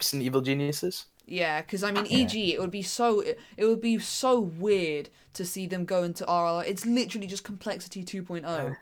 Some 0.00 0.20
evil 0.20 0.40
geniuses. 0.40 1.06
Yeah, 1.26 1.62
because 1.62 1.82
I 1.82 1.90
mean, 1.90 2.06
EG, 2.10 2.34
it 2.34 2.60
would 2.60 2.70
be 2.70 2.82
so 2.82 3.20
it, 3.20 3.40
it 3.56 3.64
would 3.64 3.80
be 3.80 3.98
so 3.98 4.38
weird 4.40 5.08
to 5.32 5.44
see 5.44 5.66
them 5.66 5.84
go 5.84 6.02
into 6.02 6.24
RL. 6.24 6.60
It's 6.60 6.84
literally 6.84 7.26
just 7.26 7.44
complexity 7.44 8.04
2.0. 8.04 8.76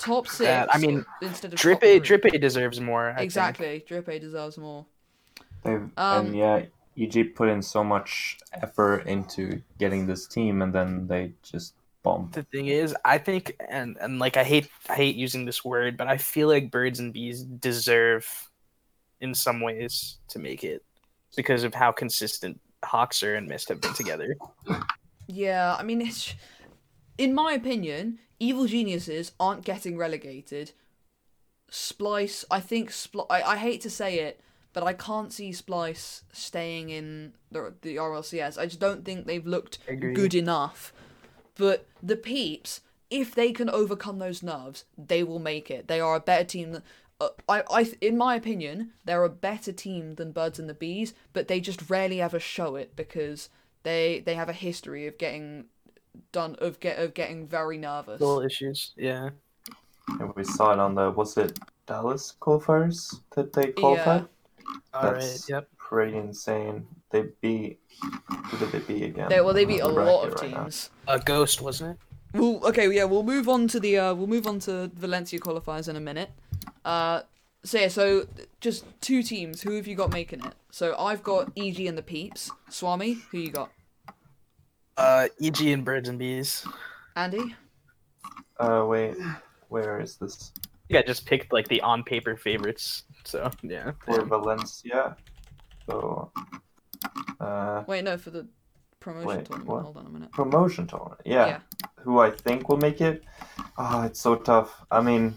Top 0.00 0.26
six. 0.28 0.48
Uh, 0.48 0.66
I 0.70 0.78
mean, 0.78 1.04
instead 1.22 1.52
of 1.52 1.58
Drip 1.58 1.80
top 1.80 1.84
A, 1.84 1.98
three. 1.98 2.06
Drip 2.06 2.24
A 2.26 2.38
deserves 2.38 2.80
more. 2.80 3.14
I. 3.16 3.22
Exactly, 3.22 3.84
Drip 3.86 4.08
A 4.08 4.18
deserves 4.18 4.58
more. 4.58 4.86
They've, 5.64 5.90
Um, 5.96 6.26
and 6.26 6.36
yeah, 6.36 6.62
EG 6.96 7.34
put 7.34 7.48
in 7.48 7.62
so 7.62 7.82
much 7.82 8.38
effort 8.52 9.06
into 9.06 9.62
getting 9.78 10.06
this 10.06 10.26
team, 10.26 10.62
and 10.62 10.72
then 10.72 11.06
they 11.06 11.32
just 11.42 11.74
bombed. 12.02 12.32
The 12.32 12.44
thing 12.44 12.66
is, 12.66 12.94
I 13.04 13.18
think, 13.18 13.56
and 13.68 13.96
and 14.00 14.18
like 14.18 14.36
I 14.36 14.44
hate 14.44 14.68
I 14.88 14.94
hate 14.94 15.16
using 15.16 15.44
this 15.44 15.64
word, 15.64 15.96
but 15.96 16.06
I 16.06 16.16
feel 16.16 16.48
like 16.48 16.70
birds 16.70 17.00
and 17.00 17.12
bees 17.12 17.42
deserve, 17.42 18.50
in 19.20 19.34
some 19.34 19.60
ways, 19.60 20.18
to 20.28 20.38
make 20.38 20.64
it 20.64 20.82
because 21.36 21.64
of 21.64 21.74
how 21.74 21.92
consistent 21.92 22.60
Hawkser 22.84 23.36
and 23.36 23.46
Mist 23.48 23.68
have 23.68 23.80
been 23.80 23.94
together. 23.94 24.36
Yeah, 25.26 25.76
I 25.78 25.82
mean, 25.82 26.00
it's 26.00 26.34
in 27.18 27.34
my 27.34 27.52
opinion, 27.52 28.18
evil 28.38 28.66
geniuses 28.66 29.32
aren't 29.38 29.64
getting 29.64 29.98
relegated. 29.98 30.72
Splice, 31.68 32.44
I 32.50 32.60
think 32.60 32.90
Spl- 32.90 33.26
I, 33.28 33.42
I 33.42 33.56
hate 33.56 33.82
to 33.82 33.90
say 33.90 34.20
it, 34.20 34.40
but 34.72 34.84
I 34.84 34.92
can't 34.92 35.32
see 35.32 35.52
Splice 35.52 36.22
staying 36.32 36.90
in 36.90 37.34
the 37.50 37.74
the 37.82 37.96
RLCS. 37.96 38.56
I 38.58 38.66
just 38.66 38.80
don't 38.80 39.04
think 39.04 39.26
they've 39.26 39.46
looked 39.46 39.78
Agree. 39.88 40.14
good 40.14 40.34
enough. 40.34 40.92
But 41.56 41.86
the 42.02 42.16
Peeps, 42.16 42.80
if 43.10 43.34
they 43.34 43.52
can 43.52 43.68
overcome 43.68 44.20
those 44.20 44.42
nerves, 44.42 44.84
they 44.96 45.24
will 45.24 45.40
make 45.40 45.70
it. 45.70 45.88
They 45.88 46.00
are 46.00 46.14
a 46.14 46.20
better 46.20 46.44
team 46.44 46.72
than. 46.72 46.82
Uh, 47.20 47.30
I, 47.48 47.64
I, 47.68 47.92
in 48.00 48.16
my 48.16 48.36
opinion, 48.36 48.92
they're 49.04 49.24
a 49.24 49.28
better 49.28 49.72
team 49.72 50.14
than 50.14 50.30
Birds 50.30 50.60
and 50.60 50.68
the 50.68 50.74
Bees, 50.74 51.14
but 51.32 51.48
they 51.48 51.58
just 51.58 51.90
rarely 51.90 52.22
ever 52.22 52.38
show 52.38 52.76
it 52.76 52.94
because 52.94 53.48
they 53.82 54.22
they 54.24 54.36
have 54.36 54.48
a 54.48 54.52
history 54.52 55.06
of 55.06 55.18
getting 55.18 55.66
done 56.32 56.56
of 56.60 56.80
get 56.80 56.98
of 56.98 57.14
getting 57.14 57.46
very 57.46 57.78
nervous. 57.78 58.20
Little 58.20 58.40
issues, 58.40 58.92
yeah. 58.96 59.30
And 60.20 60.34
we 60.34 60.44
saw 60.44 60.72
it 60.72 60.78
on 60.78 60.94
the 60.94 61.10
was 61.10 61.36
it 61.36 61.58
Dallas 61.86 62.34
qualifiers 62.40 63.20
that 63.34 63.52
they 63.52 63.68
qualified. 63.72 64.26
All 64.94 65.02
right. 65.12 65.20
That's 65.20 65.48
Yep. 65.48 65.68
pretty 65.76 66.16
insane. 66.16 66.86
They 67.10 67.24
beat 67.40 67.80
who 68.00 68.58
did 68.58 68.72
they 68.72 68.78
beat 68.80 69.02
again? 69.04 69.28
They, 69.28 69.40
well, 69.40 69.54
they 69.54 69.64
on 69.64 69.68
beat 69.68 69.80
the 69.80 69.86
a 69.86 69.88
lot 69.88 70.24
of 70.24 70.34
bracket 70.34 70.54
right 70.56 70.64
teams. 70.64 70.90
A 71.06 71.18
ghost, 71.18 71.60
wasn't 71.60 71.92
it? 71.92 72.38
Well, 72.38 72.60
okay, 72.66 72.90
yeah, 72.92 73.04
we'll 73.04 73.22
move 73.22 73.48
on 73.48 73.68
to 73.68 73.80
the 73.80 73.98
uh, 73.98 74.14
we'll 74.14 74.26
move 74.26 74.46
on 74.46 74.58
to 74.60 74.90
Valencia 74.94 75.38
qualifiers 75.40 75.88
in 75.88 75.96
a 75.96 76.00
minute. 76.00 76.30
Uh, 76.84 77.22
so 77.64 77.78
yeah, 77.78 77.88
so 77.88 78.26
just 78.60 78.84
two 79.00 79.22
teams. 79.22 79.62
Who 79.62 79.76
have 79.76 79.86
you 79.86 79.94
got 79.94 80.12
making 80.12 80.44
it? 80.44 80.54
So 80.70 80.94
I've 80.98 81.22
got 81.22 81.50
EG 81.56 81.80
and 81.80 81.96
the 81.96 82.02
Peeps. 82.02 82.50
Swami, 82.68 83.18
who 83.30 83.38
you 83.38 83.50
got? 83.50 83.70
Uh, 84.98 85.28
EG 85.40 85.60
and 85.68 85.84
birds 85.84 86.08
and 86.08 86.18
bees. 86.18 86.66
Andy. 87.16 87.54
Uh, 88.58 88.84
wait, 88.88 89.14
where 89.68 90.00
is 90.00 90.16
this? 90.16 90.52
I 90.56 90.68
think 90.88 91.04
I 91.04 91.06
just 91.06 91.24
picked 91.24 91.52
like 91.52 91.68
the 91.68 91.80
on 91.82 92.02
paper 92.02 92.36
favorites. 92.36 93.04
So 93.24 93.50
yeah. 93.62 93.92
For 94.04 94.24
Valencia. 94.24 95.16
So, 95.88 96.32
uh, 97.40 97.84
Wait, 97.86 98.02
no, 98.04 98.18
for 98.18 98.30
the 98.30 98.46
promotion 99.00 99.28
Wait, 99.28 99.44
tournament. 99.46 99.68
what? 99.68 99.82
Hold 99.84 99.96
on 99.98 100.06
a 100.06 100.10
minute. 100.10 100.32
promotion 100.32 100.86
tournament. 100.86 101.20
Yeah. 101.24 101.46
Yeah. 101.46 101.60
Who 102.00 102.18
I 102.18 102.30
think 102.30 102.68
will 102.68 102.76
make 102.76 103.00
it? 103.00 103.22
Oh, 103.78 104.02
it's 104.02 104.20
so 104.20 104.34
tough. 104.36 104.84
I 104.90 105.00
mean, 105.00 105.36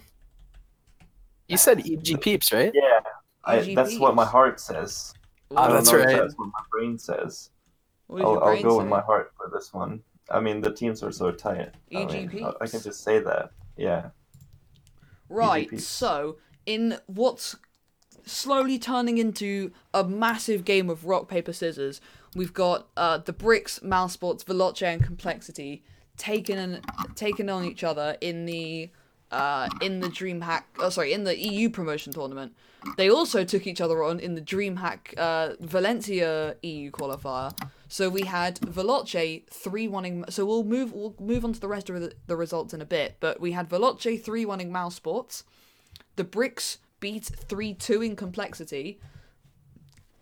You 1.48 1.58
said 1.58 1.80
EG 1.88 2.20
peeps, 2.20 2.52
right? 2.52 2.72
yeah. 2.74 3.00
I, 3.46 3.74
that's 3.76 3.98
what 4.00 4.16
my 4.16 4.26
heart 4.26 4.60
says. 4.60 5.14
I 5.56 5.68
don't 5.68 5.76
that's 5.78 5.92
know 5.92 6.00
right. 6.00 6.18
That's 6.18 6.36
what 6.38 6.48
my 6.48 6.64
brain 6.72 6.98
says. 6.98 7.50
I'll, 8.12 8.44
I'll 8.44 8.62
go 8.62 8.72
say? 8.72 8.78
with 8.78 8.88
my 8.88 9.02
heart 9.02 9.32
for 9.38 9.50
this 9.54 9.74
one. 9.74 10.02
I 10.30 10.40
mean, 10.40 10.62
the 10.62 10.72
teams 10.72 11.04
are 11.04 11.12
so 11.12 11.32
tight. 11.32 11.72
I, 11.94 12.06
mean, 12.06 12.46
I, 12.62 12.68
can 12.68 12.82
just 12.82 13.04
say 13.04 13.20
that. 13.20 13.52
Yeah. 13.78 14.10
Right, 15.30 15.80
so 15.80 16.38
in 16.66 16.98
what's 17.08 17.56
slowly 18.26 18.78
turning 18.78 19.18
into 19.18 19.72
a 19.94 20.04
massive 20.04 20.66
game 20.66 20.90
of 20.90 21.06
rock 21.06 21.28
paper 21.28 21.54
scissors, 21.54 22.02
we've 22.36 22.54
got 22.54 22.88
uh, 22.98 23.18
the 23.18 23.34
bricks, 23.34 23.80
Mousesports, 23.80 24.44
Veloce, 24.44 24.84
and 24.84 25.04
Complexity 25.04 25.84
taking 26.18 26.58
an, 26.58 26.82
taking 27.16 27.50
on 27.50 27.66
each 27.66 27.84
other 27.84 28.18
in 28.22 28.46
the 28.46 28.90
uh, 29.32 29.70
in 29.82 30.02
the 30.02 30.08
DreamHack. 30.08 30.64
Oh, 30.80 30.90
sorry, 30.90 31.14
in 31.14 31.24
the 31.24 31.38
EU 31.38 31.70
promotion 31.70 32.12
tournament. 32.12 32.54
They 32.98 33.10
also 33.10 33.44
took 33.44 33.66
each 33.66 33.80
other 33.80 34.04
on 34.04 34.20
in 34.20 34.36
the 34.36 34.42
DreamHack 34.42 35.18
uh, 35.18 35.54
Valencia 35.60 36.58
EU 36.62 36.92
qualifier. 36.92 37.58
So 37.92 38.08
we 38.08 38.22
had 38.22 38.58
Veloce 38.62 39.46
three 39.50 39.86
winning. 39.86 40.24
So 40.30 40.46
we'll 40.46 40.64
move 40.64 40.94
we'll 40.94 41.14
move 41.20 41.44
on 41.44 41.52
to 41.52 41.60
the 41.60 41.68
rest 41.68 41.90
of 41.90 42.00
the, 42.00 42.14
the 42.26 42.38
results 42.38 42.74
in 42.74 42.80
a 42.80 42.86
bit. 42.86 43.18
But 43.20 43.42
we 43.42 43.52
had 43.52 43.70
Veloce 43.70 44.24
three 44.24 44.46
winning 44.46 44.72
Mousesports. 44.72 45.44
The 46.16 46.24
Bricks 46.24 46.78
beat 47.02 47.26
three 47.26 47.74
two 47.74 48.02
in 48.02 48.16
complexity. 48.16 49.02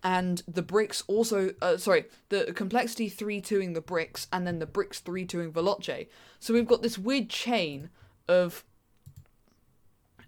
And 0.03 0.41
the 0.47 0.63
bricks 0.63 1.03
also, 1.05 1.51
uh, 1.62 1.77
sorry, 1.77 2.05
the 2.29 2.53
complexity 2.55 3.10
3 3.10 3.41
2ing 3.41 3.73
the 3.73 3.82
bricks, 3.82 4.27
and 4.32 4.47
then 4.47 4.60
the 4.60 4.65
bricks 4.65 5.01
3 5.01 5.27
2ing 5.27 5.51
Veloce. 5.51 6.08
So 6.39 6.53
we've 6.53 6.65
got 6.65 6.82
this 6.82 6.97
weird 6.97 7.29
chain 7.29 7.89
of 8.25 8.63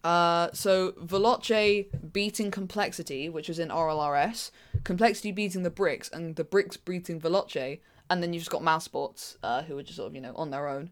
uh, 0.03 0.49
so 0.53 0.93
Veloce 0.93 1.87
beating 2.11 2.51
Complexity, 2.51 3.29
which 3.29 3.47
was 3.47 3.59
in 3.59 3.69
RLRS, 3.69 4.51
Complexity 4.83 5.31
beating 5.31 5.63
the 5.63 5.69
Bricks, 5.69 6.09
and 6.09 6.35
the 6.35 6.43
Bricks 6.43 6.77
beating 6.77 7.19
Veloce, 7.19 7.79
and 8.09 8.21
then 8.21 8.33
you've 8.33 8.41
just 8.41 8.51
got 8.51 8.61
Mousesports, 8.61 9.37
uh, 9.43 9.63
who 9.63 9.77
are 9.77 9.83
just 9.83 9.97
sort 9.97 10.07
of, 10.07 10.15
you 10.15 10.21
know, 10.21 10.33
on 10.35 10.49
their 10.49 10.67
own. 10.67 10.89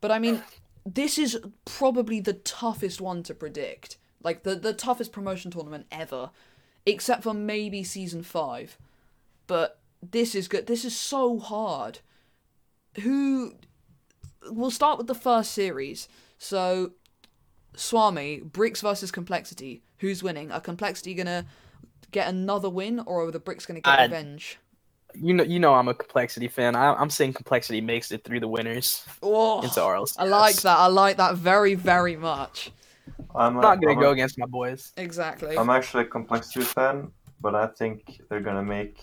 But 0.00 0.10
I 0.10 0.18
mean, 0.18 0.42
this 0.86 1.18
is 1.18 1.38
probably 1.64 2.20
the 2.20 2.32
toughest 2.32 3.00
one 3.00 3.22
to 3.24 3.34
predict. 3.34 3.98
Like, 4.22 4.42
the, 4.42 4.54
the 4.54 4.72
toughest 4.72 5.12
promotion 5.12 5.50
tournament 5.50 5.86
ever, 5.90 6.30
except 6.86 7.22
for 7.22 7.34
maybe 7.34 7.84
Season 7.84 8.22
5. 8.22 8.78
But 9.46 9.80
this 10.02 10.34
is 10.34 10.48
good. 10.48 10.66
This 10.66 10.84
is 10.84 10.96
so 10.96 11.38
hard. 11.38 12.00
Who. 13.02 13.54
We'll 14.46 14.70
start 14.70 14.96
with 14.96 15.06
the 15.06 15.14
first 15.14 15.52
series. 15.52 16.08
So, 16.38 16.92
Swami, 17.74 18.40
Bricks 18.40 18.80
versus 18.80 19.10
Complexity. 19.10 19.82
Who's 19.98 20.22
winning? 20.22 20.50
Are 20.52 20.60
Complexity 20.60 21.14
gonna 21.14 21.46
get 22.10 22.28
another 22.28 22.68
win, 22.70 23.00
or 23.00 23.26
are 23.26 23.30
the 23.30 23.38
Bricks 23.38 23.66
gonna 23.66 23.80
get 23.80 23.98
I- 23.98 24.04
revenge? 24.04 24.58
You 25.12 25.34
know, 25.34 25.42
you 25.42 25.58
know, 25.58 25.74
I'm 25.74 25.88
a 25.88 25.94
complexity 25.94 26.46
fan. 26.46 26.76
I, 26.76 26.94
I'm 26.94 27.10
saying 27.10 27.32
complexity 27.32 27.80
makes 27.80 28.12
it 28.12 28.22
through 28.22 28.38
the 28.38 28.46
winners 28.46 29.04
Oh, 29.20 29.60
into 29.60 29.80
RLCS. 29.80 30.14
I 30.20 30.24
like 30.24 30.54
that. 30.62 30.78
I 30.78 30.86
like 30.86 31.16
that 31.16 31.34
very, 31.34 31.74
very 31.74 32.14
much. 32.14 32.70
I'm, 33.34 33.56
I'm 33.56 33.60
not 33.60 33.80
gonna 33.80 33.94
I'm 33.94 34.00
go 34.00 34.12
against 34.12 34.38
my 34.38 34.46
boys. 34.46 34.92
Exactly. 34.96 35.58
I'm 35.58 35.68
actually 35.68 36.04
a 36.04 36.06
complexity 36.06 36.64
fan, 36.64 37.10
but 37.40 37.56
I 37.56 37.66
think 37.66 38.20
they're 38.28 38.40
gonna 38.40 38.62
make 38.62 39.02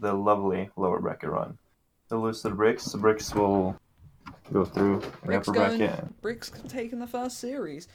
the 0.00 0.12
lovely 0.12 0.68
lower 0.76 1.00
bracket 1.00 1.30
run. 1.30 1.56
They'll 2.10 2.22
lose 2.22 2.42
the 2.42 2.50
bricks. 2.50 2.84
The 2.86 2.98
bricks 2.98 3.32
will 3.32 3.78
go 4.52 4.64
through 4.64 5.02
Bricks 5.24 5.48
going. 5.48 6.14
Bricks 6.20 6.52
taking 6.68 6.98
the 6.98 7.06
first 7.06 7.38
series. 7.38 7.88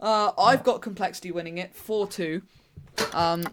Uh, 0.00 0.32
I've 0.38 0.62
got 0.62 0.82
Complexity 0.82 1.32
winning 1.32 1.58
it 1.58 1.74
four 1.74 2.06
two. 2.06 2.42
Um, 3.12 3.44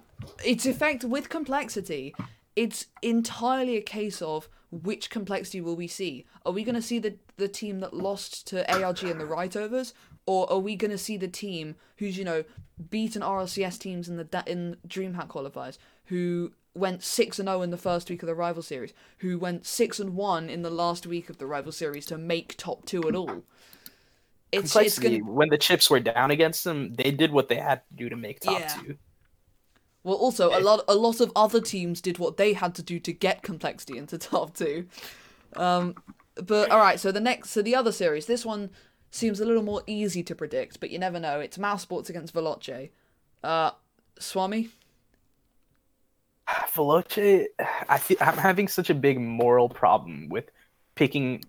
its 0.43 0.65
effect 0.65 1.03
with 1.03 1.29
Complexity, 1.29 2.15
it's 2.55 2.87
entirely 3.01 3.77
a 3.77 3.81
case 3.81 4.21
of 4.21 4.49
which 4.71 5.09
Complexity 5.09 5.61
will 5.61 5.75
we 5.75 5.87
see. 5.87 6.25
Are 6.45 6.51
we 6.51 6.63
going 6.63 6.75
to 6.75 6.81
see 6.81 6.99
the 6.99 7.15
the 7.37 7.47
team 7.47 7.79
that 7.79 7.93
lost 7.93 8.47
to 8.47 8.71
ARG 8.73 9.03
in 9.03 9.17
the 9.17 9.25
right 9.25 9.55
overs, 9.55 9.93
or 10.25 10.51
are 10.51 10.59
we 10.59 10.75
going 10.75 10.91
to 10.91 10.97
see 10.97 11.17
the 11.17 11.27
team 11.27 11.75
who's 11.97 12.17
you 12.17 12.25
know 12.25 12.43
beaten 12.89 13.21
RLCS 13.21 13.79
teams 13.79 14.09
in 14.09 14.17
the 14.17 14.43
in 14.45 14.77
DreamHack 14.87 15.27
qualifiers, 15.27 15.77
who 16.05 16.53
went 16.75 17.03
six 17.03 17.39
and 17.39 17.47
zero 17.47 17.61
in 17.61 17.71
the 17.71 17.77
first 17.77 18.09
week 18.09 18.21
of 18.21 18.27
the 18.27 18.35
rival 18.35 18.61
series, 18.61 18.93
who 19.19 19.39
went 19.39 19.65
six 19.65 19.99
and 19.99 20.15
one 20.15 20.49
in 20.49 20.61
the 20.61 20.69
last 20.69 21.07
week 21.07 21.29
of 21.29 21.37
the 21.37 21.45
rival 21.47 21.71
series 21.71 22.05
to 22.07 22.17
make 22.17 22.55
top 22.57 22.85
two 22.85 23.07
at 23.07 23.15
all. 23.15 23.43
It's 24.51 24.75
it's 24.75 24.99
gonna 24.99 25.17
When 25.19 25.49
the 25.49 25.57
chips 25.57 25.89
were 25.89 25.99
down 25.99 26.31
against 26.31 26.63
them, 26.63 26.93
they 26.93 27.11
did 27.11 27.31
what 27.31 27.49
they 27.49 27.55
had 27.57 27.81
to 27.89 27.95
do 27.95 28.09
to 28.09 28.15
make 28.15 28.39
top 28.39 28.59
Yeah. 28.59 28.67
two. 28.81 28.97
well 30.03 30.15
also 30.17 30.49
a 30.57 30.61
lot 30.61 30.83
a 30.87 30.95
lot 30.95 31.19
of 31.19 31.31
other 31.35 31.59
teams 31.59 31.99
did 32.01 32.19
what 32.19 32.37
they 32.37 32.53
had 32.53 32.75
to 32.75 32.83
do 32.83 32.99
to 32.99 33.11
get 33.11 33.41
complexity 33.41 33.97
into 33.97 34.17
top 34.31 34.55
two. 34.55 34.87
Um, 35.55 35.95
but 36.35 36.69
all 36.69 36.79
right, 36.79 36.99
so 36.99 37.11
the 37.11 37.19
next 37.21 37.49
so 37.51 37.61
the 37.61 37.75
other 37.75 37.91
series, 37.91 38.25
this 38.25 38.45
one 38.45 38.69
seems 39.11 39.39
a 39.39 39.45
little 39.45 39.63
more 39.63 39.81
easy 39.87 40.21
to 40.23 40.35
predict, 40.35 40.79
but 40.81 40.89
you 40.89 40.99
never 40.99 41.19
know. 41.19 41.39
It's 41.39 41.57
Mousesports 41.57 42.09
against 42.09 42.33
Veloce. 42.33 42.89
Uh, 43.43 43.71
Swami. 44.19 44.69
Veloce, 46.73 47.45
I 47.89 47.97
feel, 47.97 48.17
I'm 48.21 48.37
having 48.37 48.67
such 48.67 48.89
a 48.89 48.95
big 48.95 49.19
moral 49.19 49.69
problem 49.69 50.29
with 50.29 50.49
picking 50.95 51.43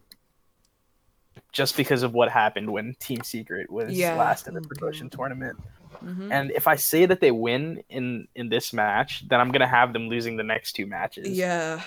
just 1.52 1.76
because 1.76 2.02
of 2.02 2.12
what 2.12 2.30
happened 2.30 2.70
when 2.70 2.94
Team 3.00 3.22
Secret 3.22 3.70
was 3.70 3.92
Yeah. 3.92 4.14
last 4.14 4.46
in 4.46 4.54
the 4.54 4.60
mm-hmm. 4.60 4.68
promotion 4.68 5.10
tournament. 5.10 5.58
Mm-hmm. 6.04 6.30
And 6.30 6.50
if 6.50 6.66
I 6.66 6.76
say 6.76 7.06
that 7.06 7.20
they 7.20 7.30
win 7.30 7.82
in 7.88 8.28
in 8.34 8.50
this 8.50 8.72
match, 8.72 9.26
then 9.28 9.40
I'm 9.40 9.50
gonna 9.50 9.66
have 9.66 9.92
them 9.92 10.08
losing 10.08 10.36
the 10.36 10.42
next 10.42 10.72
two 10.72 10.86
matches. 10.86 11.28
Yeah. 11.30 11.80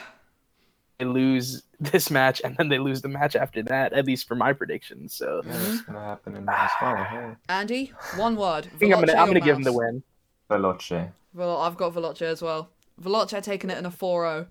They 0.98 1.06
lose 1.06 1.64
this 1.80 2.10
match 2.10 2.42
and 2.44 2.58
then 2.58 2.70
they 2.70 2.80
lose 2.80 3.02
the 3.02 3.10
match 3.10 3.36
after 3.36 3.62
that, 3.64 3.94
at 3.94 4.06
least 4.06 4.28
for 4.28 4.36
my 4.36 4.54
predictions. 4.54 5.14
So 5.14 5.42
Yeah, 5.46 5.52
that's 5.52 5.68
mm-hmm. 5.68 5.94
gonna 5.94 6.06
happen 6.06 6.36
in 6.36 6.50
as 6.50 6.72
well. 6.82 7.04
Hey. 7.04 7.36
Andy, 7.50 7.94
one 8.16 8.36
word. 8.36 8.68
I 8.74 8.78
think 8.78 8.94
I'm 8.94 9.02
gonna 9.02 9.20
I'm 9.20 9.28
gonna 9.28 9.40
give 9.40 9.56
them 9.56 9.64
the 9.64 9.74
win. 9.74 10.02
Veloce. 10.50 11.12
Well, 11.36 11.58
I've 11.58 11.78
got 11.78 11.94
Veloce 11.94 12.24
as 12.24 12.42
well. 12.42 12.72
Veloce 13.02 13.42
taking 13.44 13.70
it 13.70 13.78
in 13.78 13.86
a 13.86 13.92
4-0. 13.92 14.48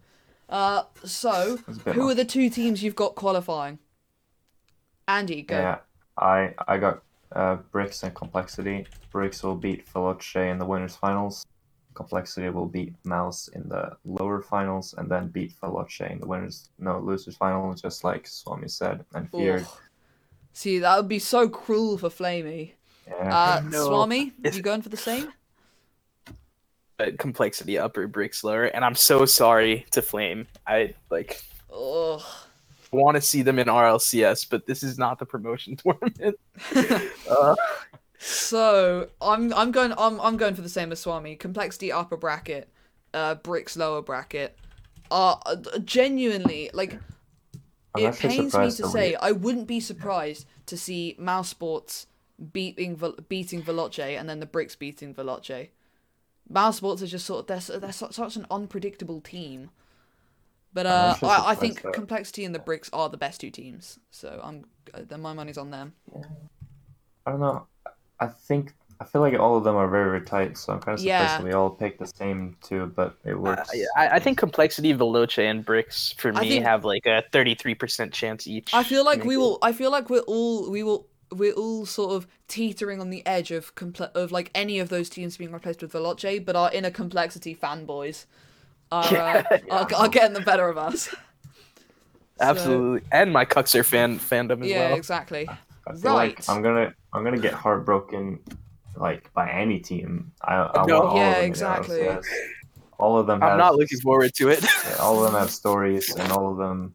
Uh, 0.48 0.82
so 1.04 1.56
That's 1.66 1.78
a 1.78 1.82
bit 1.84 1.94
who 1.94 2.04
much. 2.04 2.12
are 2.12 2.14
the 2.14 2.24
two 2.24 2.48
teams 2.50 2.82
you've 2.82 2.96
got 2.96 3.14
qualifying? 3.14 3.78
Andy, 5.06 5.42
go. 5.42 5.56
Yeah, 5.58 5.78
I 6.18 6.54
I 6.66 6.78
got 6.78 7.02
uh, 7.32 7.56
bricks 7.72 8.02
and 8.02 8.14
complexity. 8.14 8.87
Bricks 9.11 9.42
will 9.42 9.56
beat 9.56 9.87
Veloce 9.92 10.50
in 10.50 10.58
the 10.58 10.64
winners 10.66 10.96
finals. 10.96 11.46
Complexity 11.94 12.48
will 12.50 12.66
beat 12.66 12.94
Mouse 13.04 13.48
in 13.48 13.68
the 13.68 13.96
lower 14.04 14.40
finals, 14.42 14.94
and 14.98 15.11
then 15.11 15.28
beat 15.28 15.52
Veloce 15.61 16.11
in 16.11 16.20
the 16.20 16.26
winners 16.26 16.70
no 16.78 16.98
losers 17.00 17.37
final, 17.37 17.72
just 17.74 18.04
like 18.04 18.26
Swami 18.26 18.68
said 18.68 19.04
and 19.14 19.30
feared. 19.30 19.62
Ugh. 19.62 19.78
See, 20.52 20.78
that 20.80 20.96
would 20.96 21.08
be 21.08 21.18
so 21.18 21.48
cruel 21.48 21.98
for 21.98 22.08
Flamey. 22.08 22.72
Yeah. 23.06 23.37
Uh, 23.38 23.62
No. 23.68 23.87
Swami, 23.87 24.32
It's- 24.40 24.56
you 24.56 24.62
going 24.62 24.82
for 24.82 24.88
the 24.90 24.96
same? 24.96 25.32
But 26.98 27.18
complexity 27.18 27.78
upper, 27.78 28.08
bricks 28.08 28.42
lower, 28.42 28.64
and 28.64 28.84
I'm 28.84 28.96
so 28.96 29.24
sorry 29.24 29.87
to 29.92 30.02
Flame. 30.02 30.48
I 30.66 30.94
like 31.11 31.40
Ugh. 31.72 32.20
want 32.92 33.14
to 33.14 33.20
see 33.20 33.42
them 33.42 33.58
in 33.61 33.68
RLCS, 33.68 34.48
but 34.50 34.66
this 34.66 34.82
is 34.82 34.98
not 34.98 35.18
the 35.20 35.26
promotion 35.26 35.76
tournament. 35.84 36.38
uh, 37.30 37.54
So 38.18 39.08
I'm 39.20 39.52
I'm 39.54 39.70
going 39.70 39.92
I'm 39.96 40.20
I'm 40.20 40.37
going 40.37 40.54
for 40.54 40.62
the 40.62 40.68
same 40.68 40.90
as 40.90 41.00
Swami. 41.00 41.37
Complexity 41.37 41.92
upper 41.92 42.16
bracket, 42.16 42.68
uh, 43.14 43.37
bricks 43.37 43.76
lower 43.76 44.02
bracket. 44.02 44.56
Uh, 45.11 45.37
uh, 45.46 45.78
genuinely 45.84 46.68
like 46.74 46.98
I'm 47.94 48.06
it 48.06 48.18
pains 48.18 48.54
me 48.56 48.70
to 48.72 48.88
say 48.88 49.11
we- 49.11 49.16
I 49.16 49.32
wouldn't 49.32 49.68
be 49.68 49.80
surprised 49.80 50.46
to 50.66 50.76
see 50.76 51.16
Mousesports 51.18 52.06
beating 52.52 53.00
beating 53.28 53.62
Veloce 53.62 54.18
and 54.18 54.28
then 54.28 54.40
the 54.40 54.46
bricks 54.46 54.74
beating 54.74 55.14
Veloce. 55.14 55.68
Mousesports 56.52 57.02
are 57.02 57.06
just 57.06 57.26
sort 57.26 57.40
of 57.40 57.46
they're, 57.68 57.78
they're 57.78 57.92
such 57.92 58.37
an 58.37 58.46
unpredictable 58.50 59.20
team. 59.20 59.70
But 60.72 60.87
I'm 60.87 61.16
uh, 61.22 61.26
I, 61.26 61.50
I 61.50 61.54
think 61.54 61.82
that- 61.82 61.92
Complexity 61.94 62.44
and 62.44 62.54
the 62.54 62.58
Bricks 62.58 62.90
are 62.92 63.08
the 63.08 63.16
best 63.16 63.40
two 63.40 63.50
teams, 63.50 63.98
so 64.11 64.40
I'm 64.42 64.64
uh, 64.94 65.00
then 65.08 65.20
my 65.20 65.32
money's 65.32 65.58
on 65.58 65.70
them. 65.70 65.94
I 67.26 67.30
don't 67.32 67.40
know. 67.40 67.66
I 68.20 68.26
think 68.26 68.74
I 69.00 69.04
feel 69.04 69.20
like 69.20 69.38
all 69.38 69.56
of 69.56 69.64
them 69.64 69.76
are 69.76 69.88
very, 69.88 70.11
very 70.11 70.24
tight, 70.26 70.58
so 70.58 70.72
I'm 70.72 70.80
kind 70.80 70.94
of 70.94 71.00
surprised 71.00 71.40
Yeah. 71.40 71.42
we 71.42 71.52
all 71.52 71.70
picked 71.70 72.00
the 72.00 72.06
same 72.06 72.56
two, 72.62 72.87
but 72.96 73.16
it 73.24 73.34
Uh, 73.34 73.38
works. 73.38 73.70
yeah, 73.72 73.84
I, 73.96 74.08
I 74.16 74.18
think 74.18 74.38
complexity, 74.38 74.92
Veloce, 74.92 75.38
and 75.38 75.64
bricks 75.64 76.12
for 76.18 76.34
I 76.34 76.40
me 76.42 76.48
think- 76.48 76.64
have 76.64 76.84
like 76.84 77.06
a 77.06 77.22
thirty-three 77.32 77.74
percent 77.74 78.12
chance 78.12 78.46
each. 78.46 78.72
I 78.74 78.82
feel 78.82 79.04
like 79.04 79.22
to 79.22 79.26
we 79.28 79.37
will. 79.37 79.58
I 79.62 79.72
feel 79.72 79.90
like 79.90 80.11
we're 80.11 80.20
all 80.26 80.70
we 80.70 80.82
will 80.82 81.06
we're 81.31 81.53
all 81.53 81.87
sort 81.87 82.12
of 82.12 82.27
teetering 82.49 83.01
on 83.01 83.11
the 83.11 83.25
edge 83.27 83.51
of 83.51 83.75
comple- 83.75 84.12
of 84.12 84.33
like 84.33 84.51
any 84.55 84.79
of 84.79 84.88
those 84.88 85.09
teams 85.09 85.37
being 85.37 85.53
replaced 85.53 85.83
with 85.83 85.93
Veloce, 85.93 86.45
but 86.45 86.57
our 86.57 86.73
inner 86.73 86.91
complexity 86.91 87.55
fanboys 87.55 88.27
are 88.91 89.05
Yeah. 89.12 89.43
uh, 89.51 89.59
are, 89.71 89.95
are 89.95 90.09
getting 90.09 90.33
the 90.35 90.41
better 90.41 90.69
of 90.69 90.79
us. 90.79 91.14
absolutely, 92.41 93.07
and 93.12 93.33
my 93.33 93.45
Cuxer 93.45 93.85
fan 93.85 94.19
fandom 94.19 94.62
as 94.62 94.69
yeah, 94.71 94.79
well. 94.81 94.91
Yeah, 94.91 94.97
exactly. 94.97 95.49
I 95.49 95.95
feel 95.95 96.12
Right. 96.12 96.37
like 96.38 96.49
I'm 96.49 96.62
gonna 96.62 96.95
I'm 97.12 97.25
gonna 97.25 97.38
get 97.38 97.55
heartbroken 97.55 98.41
like 98.97 99.33
by 99.33 99.51
any 99.51 99.79
team. 99.81 100.33
I, 100.43 100.55
I 100.57 100.87
No. 100.87 101.01
want 101.01 101.11
all 101.11 101.17
Yeah, 101.17 101.29
of 101.29 101.35
them 101.37 101.45
in 101.45 101.49
exactly. 101.51 101.99
LCS. 102.01 102.25
All 102.99 103.17
of 103.19 103.27
them. 103.27 103.43
I'm 103.43 103.51
have, 103.51 103.59
not 103.59 103.77
looking 103.77 104.01
forward 104.01 104.35
to 104.35 104.49
it. 104.49 104.62
yeah, 104.85 104.97
all 104.97 105.23
of 105.25 105.31
them 105.31 105.41
have 105.41 105.51
stories, 105.51 106.14
and 106.17 106.33
all 106.33 106.51
of 106.51 106.57
them. 106.59 106.95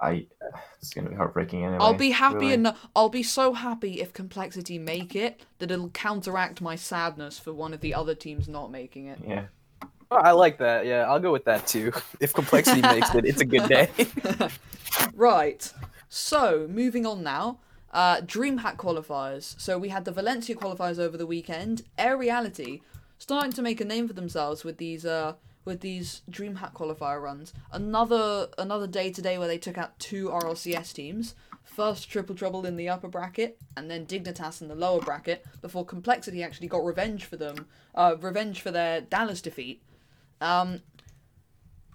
I. 0.00 0.26
It's 0.80 0.94
gonna 0.94 1.10
be 1.10 1.16
heartbreaking 1.16 1.64
anyway. 1.64 1.78
I'll 1.80 1.94
be 1.94 2.12
happy 2.12 2.36
really. 2.36 2.52
and 2.54 2.74
I'll 2.94 3.08
be 3.08 3.24
so 3.24 3.54
happy 3.54 4.00
if 4.00 4.12
complexity 4.12 4.78
make 4.78 5.16
it 5.16 5.44
that 5.58 5.72
it'll 5.72 5.90
counteract 5.90 6.60
my 6.60 6.76
sadness 6.76 7.40
for 7.40 7.52
one 7.52 7.74
of 7.74 7.80
the 7.80 7.92
other 7.92 8.14
teams 8.14 8.46
not 8.46 8.70
making 8.70 9.06
it. 9.06 9.18
Yeah. 9.26 9.46
Oh, 10.12 10.16
I 10.18 10.30
like 10.30 10.58
that. 10.58 10.86
Yeah, 10.86 11.10
I'll 11.10 11.18
go 11.18 11.32
with 11.32 11.44
that 11.46 11.66
too. 11.66 11.92
If 12.20 12.32
complexity 12.32 12.82
makes 12.82 13.12
it, 13.16 13.24
it's 13.24 13.40
a 13.40 13.44
good 13.44 13.68
day. 13.68 13.88
Right. 15.14 15.72
So, 16.08 16.66
moving 16.70 17.04
on 17.04 17.22
now. 17.22 17.58
Uh, 17.92 18.20
DreamHack 18.20 18.76
qualifiers. 18.76 19.58
So, 19.60 19.78
we 19.78 19.88
had 19.88 20.04
the 20.04 20.12
Valencia 20.12 20.54
qualifiers 20.54 20.98
over 20.98 21.16
the 21.16 21.26
weekend. 21.26 21.82
Aeriality 21.98 22.82
starting 23.18 23.52
to 23.52 23.62
make 23.62 23.80
a 23.80 23.84
name 23.84 24.06
for 24.06 24.14
themselves 24.14 24.62
with 24.64 24.76
these 24.78 25.04
uh, 25.04 25.34
with 25.66 25.80
these 25.80 26.22
DreamHack 26.30 26.72
qualifier 26.72 27.20
runs. 27.20 27.52
Another 27.70 28.48
another 28.56 28.86
day 28.86 29.10
today 29.10 29.36
where 29.36 29.48
they 29.48 29.58
took 29.58 29.76
out 29.76 29.98
two 29.98 30.28
RLCS 30.28 30.94
teams. 30.94 31.34
First 31.64 32.08
Triple 32.08 32.36
Trouble 32.36 32.64
in 32.64 32.76
the 32.76 32.88
upper 32.88 33.08
bracket, 33.08 33.58
and 33.76 33.90
then 33.90 34.06
Dignitas 34.06 34.62
in 34.62 34.68
the 34.68 34.74
lower 34.76 35.00
bracket. 35.00 35.44
Before 35.60 35.84
Complexity 35.84 36.42
actually 36.42 36.68
got 36.68 36.84
revenge 36.84 37.24
for 37.24 37.36
them, 37.36 37.66
uh, 37.94 38.14
revenge 38.18 38.62
for 38.62 38.70
their 38.70 39.00
Dallas 39.00 39.42
defeat. 39.42 39.82
Um, 40.40 40.82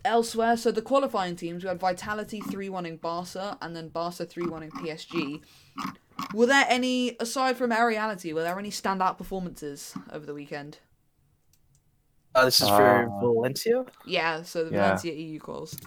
elsewhere, 0.04 0.58
so 0.58 0.72
the 0.72 0.82
qualifying 0.82 1.38
teams 1.38 1.64
we 1.64 1.70
had 1.70 1.80
Vitality 1.80 2.42
three 2.42 2.70
one 2.70 2.86
in 2.86 2.98
Barca, 2.98 3.58
and 3.62 3.76
then 3.76 3.88
Barca 3.88 4.26
three 4.26 4.46
one 4.46 4.62
in 4.62 4.72
PSG. 4.72 5.42
Were 6.34 6.46
there 6.46 6.66
any, 6.68 7.16
aside 7.20 7.58
from 7.58 7.72
Aeriality, 7.72 8.34
were 8.34 8.44
there 8.44 8.60
any 8.60 8.70
standout 8.70 9.18
performances 9.18 9.96
over 10.12 10.26
the 10.26 10.34
weekend? 10.34 10.80
Uh, 12.34 12.46
this 12.46 12.62
is 12.62 12.70
for 12.70 13.06
Uh, 13.06 13.20
Valencia. 13.20 13.86
Yeah, 14.06 14.42
so 14.44 14.64
the 14.66 14.72
Yeah. 14.72 14.82
Valencia 14.84 15.14
EU 15.14 15.40
calls. 15.40 15.78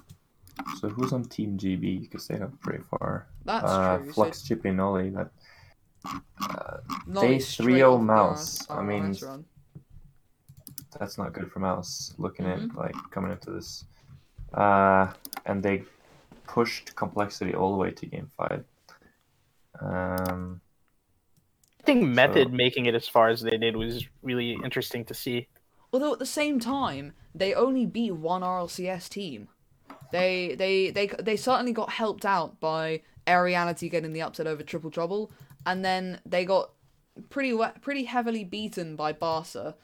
So 0.79 0.89
who's 0.89 1.13
on 1.13 1.25
Team 1.25 1.57
GB? 1.59 2.01
Because 2.03 2.29
they 2.29 2.37
have 2.39 2.59
pretty 2.61 2.85
far. 2.85 3.27
That's 3.45 3.65
uh, 3.71 3.99
true. 3.99 4.13
Flux, 4.13 4.39
so 4.43 4.49
Chippy, 4.49 4.71
Nolly. 4.71 5.11
That 5.11 5.31
Nolly 7.07 7.29
they 7.29 7.39
straight 7.39 7.81
3-0 7.83 7.93
off 7.95 7.99
the 8.01 8.05
Mouse. 8.05 8.71
R- 8.71 8.81
I 8.81 8.85
mean, 8.85 9.11
RS 9.11 9.23
run. 9.23 9.45
that's 10.99 11.19
not 11.19 11.33
good 11.33 11.51
for 11.51 11.59
Mouse. 11.61 12.15
Looking 12.19 12.47
at 12.47 12.75
like 12.75 12.95
coming 13.11 13.33
into 13.33 13.51
this, 13.51 13.85
uh, 14.53 15.13
and 15.47 15.63
they 15.63 15.85
pushed 16.47 16.95
complexity 16.95 17.55
all 17.55 17.73
the 17.73 17.79
way 17.79 17.91
to 17.91 18.07
game 18.07 18.31
five. 18.37 18.65
Um, 19.81 20.61
I 21.81 21.83
think 21.85 22.05
Method 22.05 22.49
So- 22.49 22.55
making 22.55 22.87
it 22.87 22.95
as 22.95 23.09
far 23.09 23.29
as 23.29 23.41
they 23.41 23.57
did 23.59 23.77
was 23.77 24.05
really 24.23 24.53
interesting 24.63 25.05
to 25.07 25.15
see. 25.15 25.49
Although 25.95 26.13
at 26.13 26.19
the 26.19 26.27
same 26.27 26.59
time, 26.59 27.13
they 27.37 27.55
only 27.55 27.87
beat 27.87 28.17
one 28.17 28.43
RLCS 28.43 29.09
team. 29.09 29.47
They 30.11 30.57
they 30.59 30.91
they 30.91 31.07
they 31.07 31.37
certainly 31.37 31.73
got 31.73 31.91
helped 31.91 32.25
out 32.25 32.59
by 32.59 33.03
Aeriality 33.29 33.89
getting 33.89 34.13
the 34.13 34.23
upset 34.23 34.49
over 34.49 34.65
Triple 34.65 34.91
Trouble, 34.91 35.31
and 35.65 35.85
then 35.85 36.21
they 36.27 36.45
got 36.45 36.73
pretty 37.31 37.57
pretty 37.81 38.05
heavily 38.07 38.43
beaten 38.43 38.97
by 38.97 39.13
Barca, 39.13 39.77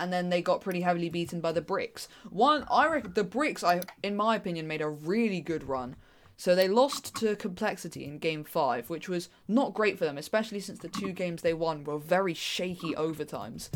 and 0.00 0.12
then 0.12 0.30
they 0.30 0.42
got 0.42 0.62
pretty 0.62 0.80
heavily 0.80 1.08
beaten 1.08 1.40
by 1.40 1.52
the 1.52 1.60
Bricks. 1.60 2.08
One, 2.28 2.66
I 2.68 2.98
the 2.98 3.22
Bricks, 3.22 3.62
I 3.62 3.82
in 4.02 4.16
my 4.16 4.34
opinion, 4.34 4.66
made 4.66 4.82
a 4.82 4.88
really 4.88 5.40
good 5.40 5.68
run. 5.68 5.94
So 6.36 6.56
they 6.56 6.66
lost 6.66 7.14
to 7.20 7.36
Complexity 7.36 8.04
in 8.04 8.18
Game 8.18 8.42
Five, 8.42 8.90
which 8.90 9.08
was 9.08 9.28
not 9.46 9.74
great 9.74 9.96
for 9.96 10.06
them, 10.06 10.18
especially 10.18 10.58
since 10.58 10.80
the 10.80 10.88
two 10.88 11.12
games 11.12 11.40
they 11.40 11.54
won 11.54 11.84
were 11.84 11.98
very 12.00 12.34
shaky 12.34 12.94
overtimes. 12.94 13.70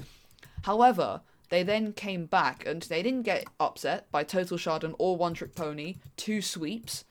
However, 0.63 1.21
they 1.49 1.63
then 1.63 1.93
came 1.93 2.27
back 2.27 2.67
and 2.67 2.83
they 2.83 3.03
didn't 3.03 3.23
get 3.23 3.45
upset 3.61 4.11
by 4.11 4.25
Total 4.25 4.59
Shardon 4.59 4.95
or 4.99 5.17
One 5.17 5.35
Trick 5.35 5.55
Pony, 5.55 5.97
two 6.17 6.43
sweeps. 6.43 7.05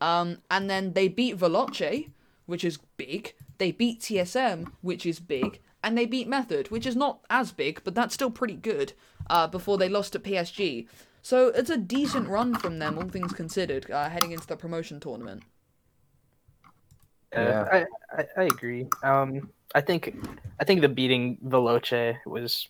Um, 0.00 0.38
and 0.50 0.68
then 0.68 0.92
they 0.92 1.08
beat 1.08 1.38
Veloce, 1.38 2.10
which 2.46 2.64
is 2.64 2.78
big. 2.96 3.34
They 3.58 3.72
beat 3.72 4.00
TSM, 4.00 4.70
which 4.82 5.06
is 5.06 5.20
big. 5.20 5.60
And 5.82 5.96
they 5.96 6.06
beat 6.06 6.28
Method, 6.28 6.70
which 6.70 6.86
is 6.86 6.96
not 6.96 7.20
as 7.30 7.52
big, 7.52 7.80
but 7.84 7.94
that's 7.94 8.14
still 8.14 8.30
pretty 8.30 8.54
good, 8.56 8.92
uh, 9.30 9.46
before 9.46 9.78
they 9.78 9.88
lost 9.88 10.12
to 10.12 10.18
PSG. 10.18 10.86
So 11.22 11.48
it's 11.48 11.70
a 11.70 11.76
decent 11.76 12.28
run 12.28 12.54
from 12.54 12.78
them, 12.78 12.98
all 12.98 13.08
things 13.08 13.32
considered, 13.32 13.90
uh, 13.90 14.08
heading 14.08 14.32
into 14.32 14.46
the 14.46 14.56
promotion 14.56 15.00
tournament. 15.00 15.42
Uh, 17.34 17.64
I, 17.70 17.86
I 18.16 18.24
I 18.36 18.42
agree. 18.44 18.86
Um, 19.02 19.50
I 19.74 19.80
think 19.80 20.16
I 20.60 20.64
think 20.64 20.80
the 20.80 20.88
beating 20.88 21.38
Veloce 21.44 22.16
was 22.24 22.68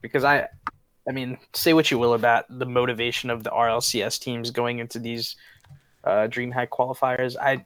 because 0.00 0.24
I, 0.24 0.48
I 1.08 1.12
mean, 1.12 1.38
say 1.54 1.72
what 1.72 1.90
you 1.90 1.98
will 1.98 2.14
about 2.14 2.44
the 2.48 2.66
motivation 2.66 3.30
of 3.30 3.42
the 3.44 3.50
RLCS 3.50 4.18
teams 4.20 4.50
going 4.50 4.78
into 4.78 4.98
these 4.98 5.36
uh, 6.04 6.28
DreamHack 6.28 6.68
qualifiers. 6.68 7.36
I 7.40 7.64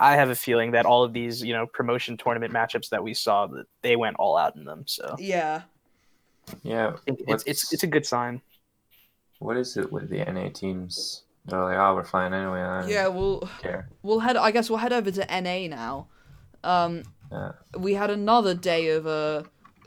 I 0.00 0.16
have 0.16 0.30
a 0.30 0.34
feeling 0.34 0.72
that 0.72 0.86
all 0.86 1.04
of 1.04 1.12
these 1.12 1.42
you 1.42 1.52
know 1.52 1.66
promotion 1.66 2.16
tournament 2.16 2.52
matchups 2.52 2.88
that 2.90 3.02
we 3.02 3.14
saw 3.14 3.46
that 3.48 3.66
they 3.82 3.96
went 3.96 4.16
all 4.18 4.36
out 4.36 4.56
in 4.56 4.64
them. 4.64 4.84
So 4.86 5.16
Yeah. 5.18 5.62
yeah, 6.62 6.96
it's 7.06 7.44
it's 7.46 7.72
it's 7.72 7.82
a 7.82 7.86
good 7.86 8.06
sign. 8.06 8.40
what 9.38 9.56
is 9.56 9.76
it 9.76 9.90
with 9.92 10.08
the 10.08 10.24
NA 10.24 10.48
teams? 10.50 11.22
They're 11.46 11.60
like, 11.62 11.76
oh, 11.76 11.94
we're 11.96 12.04
fine 12.04 12.32
anyway. 12.32 12.60
I 12.60 12.86
Yeah, 12.86 13.08
we'll 13.08 13.48
care. 13.60 13.88
we'll 14.02 14.20
head. 14.20 14.36
I 14.36 14.50
guess 14.52 14.70
we'll 14.70 14.78
head 14.78 14.92
over 14.92 15.10
to 15.10 15.26
NA 15.40 15.66
now. 15.68 16.06
Um, 16.62 17.02
Yeah. 17.32 17.52
we 17.76 17.94
had 17.94 18.10
another 18.10 18.54
day 18.54 18.88
of 18.90 19.06
uh, 19.06 19.42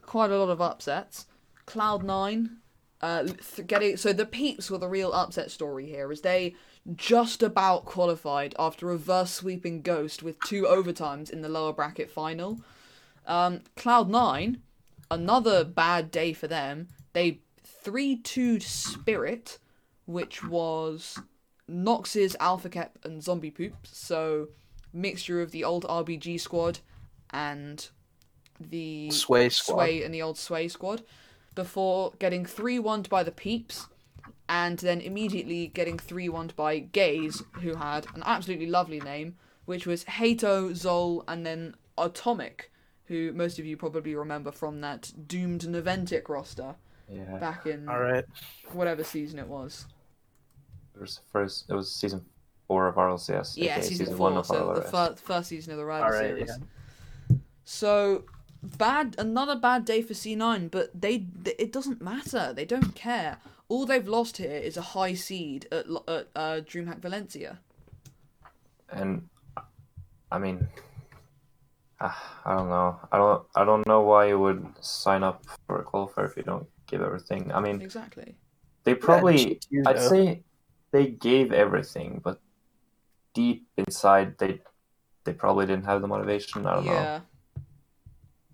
quite 0.05 0.31
a 0.31 0.37
lot 0.37 0.49
of 0.49 0.59
upsets. 0.59 1.27
Cloud 1.65 2.03
Nine, 2.03 2.57
uh, 3.01 3.27
getting 3.67 3.97
so 3.97 4.13
the 4.13 4.25
peeps 4.25 4.69
were 4.69 4.77
the 4.77 4.87
real 4.87 5.11
upset 5.13 5.51
story 5.51 5.85
here, 5.85 6.11
as 6.11 6.21
they 6.21 6.55
just 6.95 7.41
about 7.41 7.85
qualified 7.85 8.55
after 8.59 8.85
reverse 8.85 9.31
sweeping 9.31 9.81
Ghost 9.81 10.21
with 10.23 10.39
two 10.41 10.63
overtimes 10.63 11.29
in 11.29 11.41
the 11.41 11.49
lower 11.49 11.73
bracket 11.73 12.09
final. 12.09 12.61
Um, 13.25 13.61
Cloud 13.75 14.09
Nine, 14.09 14.61
another 15.09 15.63
bad 15.63 16.11
day 16.11 16.33
for 16.33 16.47
them. 16.47 16.89
They 17.13 17.39
three 17.63 18.17
2 18.17 18.59
Spirit, 18.59 19.59
which 20.05 20.43
was 20.43 21.19
Nox's 21.67 22.35
Alpha 22.39 22.69
Cap 22.69 22.97
and 23.03 23.23
Zombie 23.23 23.51
Poops. 23.51 23.97
So 23.97 24.49
mixture 24.93 25.41
of 25.41 25.51
the 25.51 25.63
old 25.63 25.83
RBG 25.85 26.39
squad 26.39 26.79
and 27.31 27.87
the 28.59 29.11
Sway 29.11 29.49
squad. 29.49 29.75
Sway 29.75 30.03
and 30.03 30.13
the 30.13 30.21
old 30.21 30.37
Sway 30.37 30.67
squad 30.67 31.03
before 31.55 32.13
getting 32.19 32.45
3 32.45 32.79
1 32.79 33.03
by 33.09 33.23
the 33.23 33.31
Peeps 33.31 33.87
and 34.47 34.77
then 34.79 35.01
immediately 35.01 35.67
getting 35.67 35.97
3 35.97 36.29
1 36.29 36.51
by 36.55 36.79
Gaze, 36.79 37.41
who 37.61 37.75
had 37.75 38.05
an 38.13 38.21
absolutely 38.25 38.67
lovely 38.67 38.99
name, 38.99 39.35
which 39.65 39.87
was 39.87 40.03
Hato, 40.03 40.69
Zol, 40.69 41.23
and 41.27 41.45
then 41.45 41.75
Atomic, 41.97 42.71
who 43.05 43.31
most 43.33 43.57
of 43.57 43.65
you 43.65 43.77
probably 43.77 44.13
remember 44.15 44.51
from 44.51 44.81
that 44.81 45.11
doomed 45.27 45.61
Naventic 45.61 46.29
roster 46.29 46.75
Yeah. 47.09 47.37
back 47.39 47.65
in 47.65 47.87
All 47.89 47.99
right. 47.99 48.25
whatever 48.73 49.03
season 49.03 49.39
it 49.39 49.47
was. 49.47 49.85
It 50.95 51.01
was 51.01 51.21
first. 51.31 51.65
It 51.69 51.73
was 51.73 51.91
season 51.91 52.23
four 52.67 52.87
of 52.87 52.95
RLCS. 52.95 53.57
Yeah, 53.57 53.77
aka 53.77 53.81
season, 53.83 54.17
one 54.17 54.33
four, 54.33 54.39
of 54.39 54.45
so 54.45 54.73
the 54.75 54.81
fir- 54.81 55.15
first 55.15 55.49
season 55.49 55.73
of 55.73 55.77
the 55.77 55.85
Rival 55.85 56.05
All 56.05 56.11
right. 56.11 56.21
series. 56.29 56.49
Yeah. 57.29 57.37
So 57.65 58.23
bad, 58.77 59.15
another 59.17 59.55
bad 59.55 59.85
day 59.85 60.01
for 60.01 60.13
C9, 60.13 60.69
but 60.71 60.89
they, 60.99 61.25
it 61.45 61.71
doesn't 61.71 62.01
matter. 62.01 62.53
They 62.53 62.65
don't 62.65 62.95
care. 62.95 63.37
All 63.67 63.85
they've 63.85 64.07
lost 64.07 64.37
here 64.37 64.57
is 64.57 64.77
a 64.77 64.81
high 64.81 65.13
seed 65.15 65.67
at, 65.71 65.85
at 66.07 66.27
uh, 66.35 66.61
DreamHack 66.61 66.99
Valencia. 66.99 67.59
and 68.91 69.27
I 70.31 70.37
mean, 70.39 70.67
ah, 72.01 72.41
I 72.45 72.55
don't 72.55 72.69
know. 72.69 72.99
I 73.11 73.17
don't. 73.17 73.43
I 73.55 73.63
don't 73.65 73.87
know 73.87 74.01
why 74.01 74.27
you 74.27 74.39
would 74.39 74.65
sign 74.81 75.23
up 75.23 75.43
for 75.65 75.79
a 75.79 75.83
qualifier 75.83 76.29
if 76.29 76.35
you 76.37 76.43
don't 76.43 76.67
give 76.87 77.01
everything. 77.01 77.51
I 77.53 77.59
mean, 77.59 77.81
Exactly. 77.81 78.35
they 78.83 78.95
probably. 78.95 79.59
G2 79.71 79.87
I'd 79.87 79.97
though. 79.97 80.09
say 80.09 80.43
they 80.91 81.07
gave 81.07 81.51
everything, 81.53 82.21
but 82.23 82.39
deep 83.33 83.67
inside, 83.77 84.37
they 84.37 84.59
they 85.23 85.33
probably 85.33 85.65
didn't 85.65 85.85
have 85.85 86.01
the 86.01 86.07
motivation. 86.07 86.65
I 86.65 86.75
don't 86.75 86.85
know. 86.85 87.21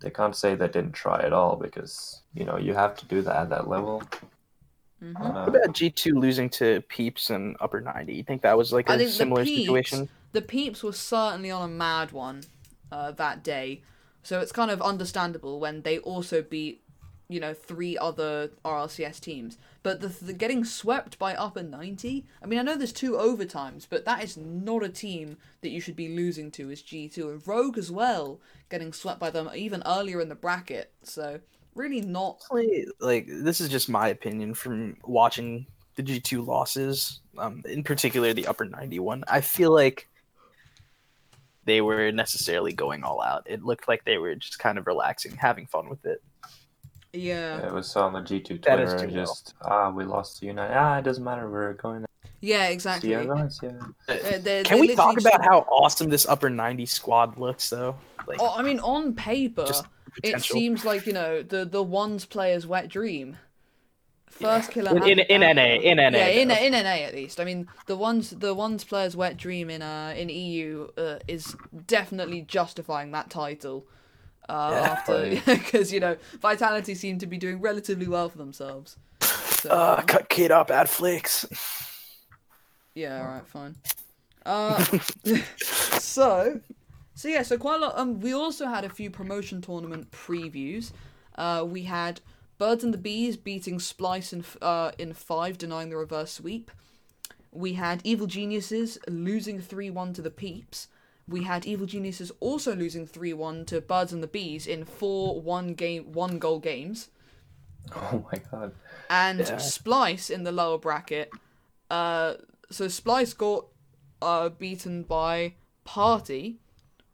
Yeah. 0.02 0.08
They 0.08 0.14
can't 0.14 0.36
say 0.36 0.54
they 0.54 0.68
didn't 0.68 0.92
try 0.92 1.20
at 1.22 1.32
all 1.32 1.56
because 1.56 2.22
you 2.34 2.44
know 2.44 2.56
you 2.58 2.74
have 2.74 2.96
to 2.96 3.06
do 3.06 3.22
that 3.22 3.36
at 3.36 3.50
that 3.50 3.68
level. 3.68 4.02
hmm 5.00 5.16
Uh, 5.16 5.46
What 5.46 5.56
about 5.56 5.74
G 5.74 5.90
two 5.90 6.14
losing 6.18 6.48
to 6.50 6.80
Peeps 6.88 7.30
and 7.30 7.56
Upper 7.60 7.80
ninety? 7.80 8.14
You 8.14 8.22
think 8.24 8.42
that 8.42 8.56
was 8.56 8.72
like 8.72 8.90
I 8.90 8.94
a 8.94 8.98
think 8.98 9.10
the 9.10 9.16
similar 9.16 9.44
Peeps- 9.44 9.60
situation? 9.62 10.08
The 10.32 10.42
Peeps 10.42 10.82
were 10.82 10.92
certainly 10.92 11.50
on 11.50 11.62
a 11.68 11.72
mad 11.72 12.12
one 12.12 12.42
uh, 12.90 13.10
that 13.12 13.42
day, 13.44 13.82
so 14.22 14.40
it's 14.40 14.52
kind 14.52 14.70
of 14.70 14.80
understandable 14.80 15.60
when 15.60 15.82
they 15.82 15.98
also 15.98 16.40
beat, 16.40 16.82
you 17.28 17.38
know, 17.38 17.52
three 17.52 17.98
other 17.98 18.50
RLCS 18.64 19.20
teams. 19.20 19.58
But 19.82 20.00
the, 20.00 20.08
the 20.08 20.32
getting 20.32 20.64
swept 20.64 21.18
by 21.18 21.34
Upper 21.34 21.62
90, 21.62 22.24
I 22.40 22.46
mean, 22.46 22.58
I 22.58 22.62
know 22.62 22.76
there's 22.76 22.92
two 22.92 23.12
overtimes, 23.12 23.86
but 23.88 24.04
that 24.04 24.22
is 24.22 24.36
not 24.36 24.84
a 24.84 24.88
team 24.88 25.38
that 25.60 25.70
you 25.70 25.80
should 25.80 25.96
be 25.96 26.14
losing 26.14 26.50
to 26.52 26.70
as 26.70 26.82
G2. 26.82 27.18
And 27.18 27.46
Rogue 27.46 27.78
as 27.78 27.90
well, 27.90 28.40
getting 28.68 28.92
swept 28.92 29.18
by 29.18 29.30
them 29.30 29.50
even 29.54 29.82
earlier 29.84 30.20
in 30.20 30.28
the 30.28 30.36
bracket. 30.36 30.92
So, 31.02 31.40
really 31.74 32.00
not. 32.00 32.44
Like 33.00 33.26
this 33.28 33.60
is 33.60 33.68
just 33.68 33.88
my 33.88 34.08
opinion 34.08 34.54
from 34.54 34.96
watching 35.04 35.66
the 35.96 36.02
G 36.02 36.20
two 36.20 36.42
losses, 36.42 37.20
um, 37.36 37.62
in 37.66 37.82
particular 37.82 38.32
the 38.32 38.46
upper 38.46 38.64
ninety 38.64 38.98
one. 38.98 39.24
I 39.28 39.40
feel 39.40 39.72
like 39.72 40.08
they 41.64 41.80
were 41.80 42.10
necessarily 42.10 42.72
going 42.72 43.04
all 43.04 43.22
out. 43.22 43.46
It 43.46 43.64
looked 43.64 43.88
like 43.88 44.04
they 44.04 44.18
were 44.18 44.34
just 44.34 44.58
kind 44.58 44.78
of 44.78 44.86
relaxing, 44.86 45.36
having 45.36 45.66
fun 45.66 45.88
with 45.88 46.04
it. 46.04 46.22
Yeah. 47.12 47.66
it 47.66 47.72
was 47.72 47.94
on 47.96 48.12
the 48.14 48.20
G 48.20 48.40
two 48.40 48.58
That 48.58 48.80
is 48.80 48.92
Twitter. 48.92 49.08
too 49.08 49.14
well. 49.16 49.26
Just 49.26 49.54
ah, 49.62 49.90
we 49.90 50.04
lost 50.04 50.38
to 50.40 50.46
United. 50.46 50.74
Ah, 50.76 50.98
it 50.98 51.02
doesn't 51.04 51.22
matter. 51.24 51.48
We're 51.50 51.74
going. 51.74 52.04
Yeah, 52.40 52.66
See 52.68 52.72
exactly. 52.72 53.10
you 53.10 53.24
guys. 53.24 53.60
Yeah. 53.62 53.70
Uh, 54.08 54.38
they- 54.38 54.62
Can 54.64 54.80
they 54.80 54.80
we 54.88 54.96
talk 54.96 55.18
about 55.20 55.44
how 55.44 55.60
awesome 55.70 56.08
this 56.08 56.26
upper 56.26 56.50
ninety 56.50 56.86
squad 56.86 57.38
looks, 57.38 57.68
though? 57.70 57.96
Like 58.26 58.38
Oh, 58.40 58.54
I 58.56 58.62
mean, 58.62 58.80
on 58.80 59.14
paper, 59.14 59.66
it 60.24 60.42
seems 60.42 60.84
like 60.84 61.06
you 61.06 61.12
know 61.12 61.42
the 61.42 61.64
the 61.64 61.82
ones 61.82 62.24
player's 62.24 62.66
wet 62.66 62.88
dream. 62.88 63.36
first 64.26 64.70
killer 64.70 64.96
In, 65.06 65.18
in, 65.20 65.42
in. 65.42 65.56
NA, 65.56 65.62
in 65.74 65.96
NA. 65.98 66.08
yeah, 66.18 66.26
in 66.28 66.50
in 66.50 66.72
NA 66.72 67.04
at 67.06 67.14
least. 67.14 67.38
I 67.38 67.44
mean, 67.44 67.68
the 67.86 67.96
ones 67.96 68.30
the 68.30 68.54
ones 68.54 68.82
players 68.84 69.14
wet 69.14 69.36
dream 69.36 69.68
in 69.70 69.82
uh 69.82 70.14
in 70.16 70.28
EU 70.30 70.88
uh, 70.96 71.18
is 71.28 71.54
definitely 71.86 72.40
justifying 72.42 73.12
that 73.12 73.28
title. 73.30 73.86
Uh, 74.48 74.70
Yeah. 74.72 74.90
after 74.92 75.40
because 75.46 75.92
you 75.94 76.00
know 76.00 76.16
Vitality 76.40 76.94
seem 76.94 77.18
to 77.18 77.26
be 77.26 77.38
doing 77.38 77.60
relatively 77.60 78.08
well 78.08 78.28
for 78.28 78.38
themselves. 78.38 78.96
So, 79.60 79.70
Uh, 79.70 80.02
cut 80.02 80.28
kid 80.28 80.50
up, 80.50 80.70
add 80.70 80.88
flicks. 80.88 81.46
yeah, 82.94 83.20
all 83.20 83.28
right, 83.28 83.46
fine. 83.46 83.76
Uh, 84.44 84.84
so, 85.98 86.60
so 87.14 87.28
yeah, 87.28 87.42
so 87.42 87.56
quite 87.56 87.76
a 87.76 87.86
lot. 87.86 87.98
Um, 87.98 88.20
we 88.20 88.32
also 88.32 88.66
had 88.66 88.84
a 88.84 88.88
few 88.88 89.10
promotion 89.10 89.60
tournament 89.62 90.10
previews. 90.10 90.92
Uh, 91.36 91.64
we 91.66 91.84
had 91.84 92.20
Birds 92.58 92.84
and 92.84 92.92
the 92.92 92.98
Bees 92.98 93.36
beating 93.36 93.78
Splice 93.78 94.32
in 94.32 94.44
uh 94.60 94.92
in 94.98 95.12
five, 95.14 95.58
denying 95.58 95.90
the 95.90 95.96
reverse 95.96 96.32
sweep. 96.32 96.70
We 97.52 97.74
had 97.74 98.00
Evil 98.04 98.26
Geniuses 98.26 98.98
losing 99.08 99.60
three 99.60 99.90
one 99.90 100.12
to 100.14 100.22
the 100.22 100.30
Peeps. 100.30 100.88
We 101.32 101.44
had 101.44 101.66
Evil 101.66 101.86
Geniuses 101.86 102.30
also 102.40 102.76
losing 102.76 103.06
three 103.06 103.32
one 103.32 103.64
to 103.66 103.80
Birds 103.80 104.12
and 104.12 104.22
the 104.22 104.26
Bees 104.28 104.66
in 104.66 104.84
four 104.84 105.40
one 105.40 105.74
game 105.74 106.12
one 106.12 106.38
goal 106.38 106.58
games. 106.58 107.08
Oh 107.96 108.24
my 108.30 108.38
god. 108.50 108.72
and 109.10 109.40
Yeah. 109.40 109.56
Splice 109.56 110.30
in 110.30 110.44
the 110.44 110.52
lower 110.52 110.78
bracket. 110.78 111.30
Uh, 111.90 112.34
so 112.70 112.86
Splice 112.86 113.32
got 113.32 113.66
uh, 114.20 114.50
beaten 114.50 115.02
by 115.02 115.54
Party, 115.84 116.60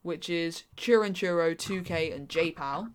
which 0.03 0.29
is 0.29 0.65
Churro, 0.77 1.11
2K, 1.11 2.15
and 2.15 2.29
JPal. 2.29 2.93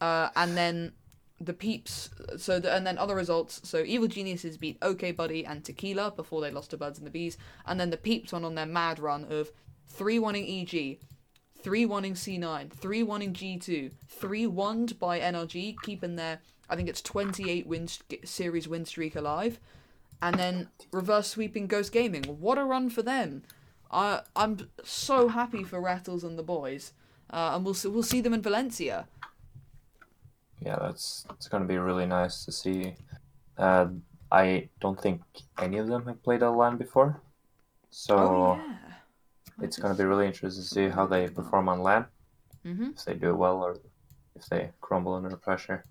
Uh, 0.00 0.28
and 0.36 0.56
then 0.56 0.92
the 1.40 1.52
Peeps. 1.52 2.10
So 2.36 2.60
the, 2.60 2.72
and 2.74 2.86
then 2.86 2.98
other 2.98 3.14
results. 3.14 3.60
So 3.64 3.82
Evil 3.82 4.08
Geniuses 4.08 4.56
beat 4.56 4.78
OK 4.82 5.12
Buddy 5.12 5.44
and 5.44 5.64
Tequila 5.64 6.12
before 6.12 6.40
they 6.40 6.50
lost 6.50 6.70
to 6.70 6.76
Birds 6.76 6.98
and 6.98 7.06
the 7.06 7.10
Bees. 7.10 7.36
And 7.66 7.80
then 7.80 7.90
the 7.90 7.96
Peeps 7.96 8.32
went 8.32 8.44
on 8.44 8.54
their 8.54 8.66
mad 8.66 8.98
run 8.98 9.24
of 9.30 9.50
3 9.92 10.18
1 10.18 10.36
in 10.36 10.44
EG. 10.44 10.98
3 11.62 11.86
1 11.86 12.04
in 12.04 12.14
C9, 12.14 12.72
3 12.72 13.02
1 13.04 13.22
in 13.22 13.32
G2, 13.32 13.92
3 14.08 14.46
1 14.48 14.86
by 14.98 15.20
NRG, 15.20 15.76
keeping 15.82 16.16
their, 16.16 16.40
I 16.68 16.74
think 16.74 16.88
it's 16.88 17.00
28 17.00 17.66
win 17.66 17.88
series 18.24 18.66
win 18.66 18.84
streak 18.84 19.14
alive. 19.14 19.60
And 20.20 20.36
then 20.36 20.68
reverse 20.92 21.28
sweeping 21.28 21.66
Ghost 21.68 21.92
Gaming. 21.92 22.24
What 22.24 22.58
a 22.58 22.64
run 22.64 22.90
for 22.90 23.02
them! 23.02 23.42
I 23.90 24.22
I'm 24.34 24.70
so 24.84 25.28
happy 25.28 25.64
for 25.64 25.80
Rattles 25.80 26.24
and 26.24 26.38
the 26.38 26.42
boys. 26.42 26.92
Uh, 27.30 27.52
and 27.54 27.64
we'll 27.64 27.74
see, 27.74 27.88
we'll 27.88 28.02
see 28.02 28.20
them 28.20 28.34
in 28.34 28.42
Valencia. 28.42 29.06
Yeah, 30.60 30.78
that's 30.80 31.26
it's 31.30 31.48
gonna 31.48 31.64
be 31.64 31.78
really 31.78 32.06
nice 32.06 32.44
to 32.44 32.52
see. 32.52 32.94
Uh, 33.58 33.88
I 34.30 34.68
don't 34.80 35.00
think 35.00 35.22
any 35.58 35.78
of 35.78 35.88
them 35.88 36.06
have 36.06 36.22
played 36.22 36.42
a 36.42 36.50
LAN 36.50 36.76
before, 36.76 37.20
so 37.90 38.16
Oh, 38.16 38.60
yeah. 38.64 38.91
It's 39.62 39.78
gonna 39.78 39.94
be 39.94 40.04
really 40.04 40.26
interesting 40.26 40.62
to 40.62 40.68
see 40.68 40.88
how 40.88 41.06
they 41.06 41.28
perform 41.28 41.68
on 41.68 41.82
LAN. 41.82 42.06
hmm 42.64 42.90
If 42.96 43.04
they 43.04 43.14
do 43.14 43.34
well 43.34 43.62
or 43.62 43.76
if 44.36 44.46
they 44.48 44.70
crumble 44.80 45.14
under 45.14 45.36
pressure. 45.36 45.84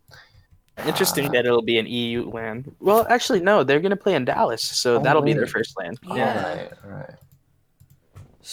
Interesting 0.86 1.28
Uh, 1.28 1.32
that 1.34 1.46
it'll 1.46 1.62
be 1.62 1.78
an 1.78 1.86
EU 1.86 2.30
land. 2.30 2.74
Well, 2.80 3.06
actually, 3.10 3.42
no, 3.42 3.64
they're 3.64 3.80
gonna 3.82 3.96
play 3.96 4.16
in 4.16 4.26
Dallas, 4.26 4.64
so 4.64 4.96
Oh, 4.98 5.00
that'll 5.04 5.22
be 5.22 5.34
their 5.34 5.48
first 5.48 5.78
land. 5.78 6.00
Yeah. 6.04 6.38
Alright, 6.38 6.72
alright. 6.86 7.16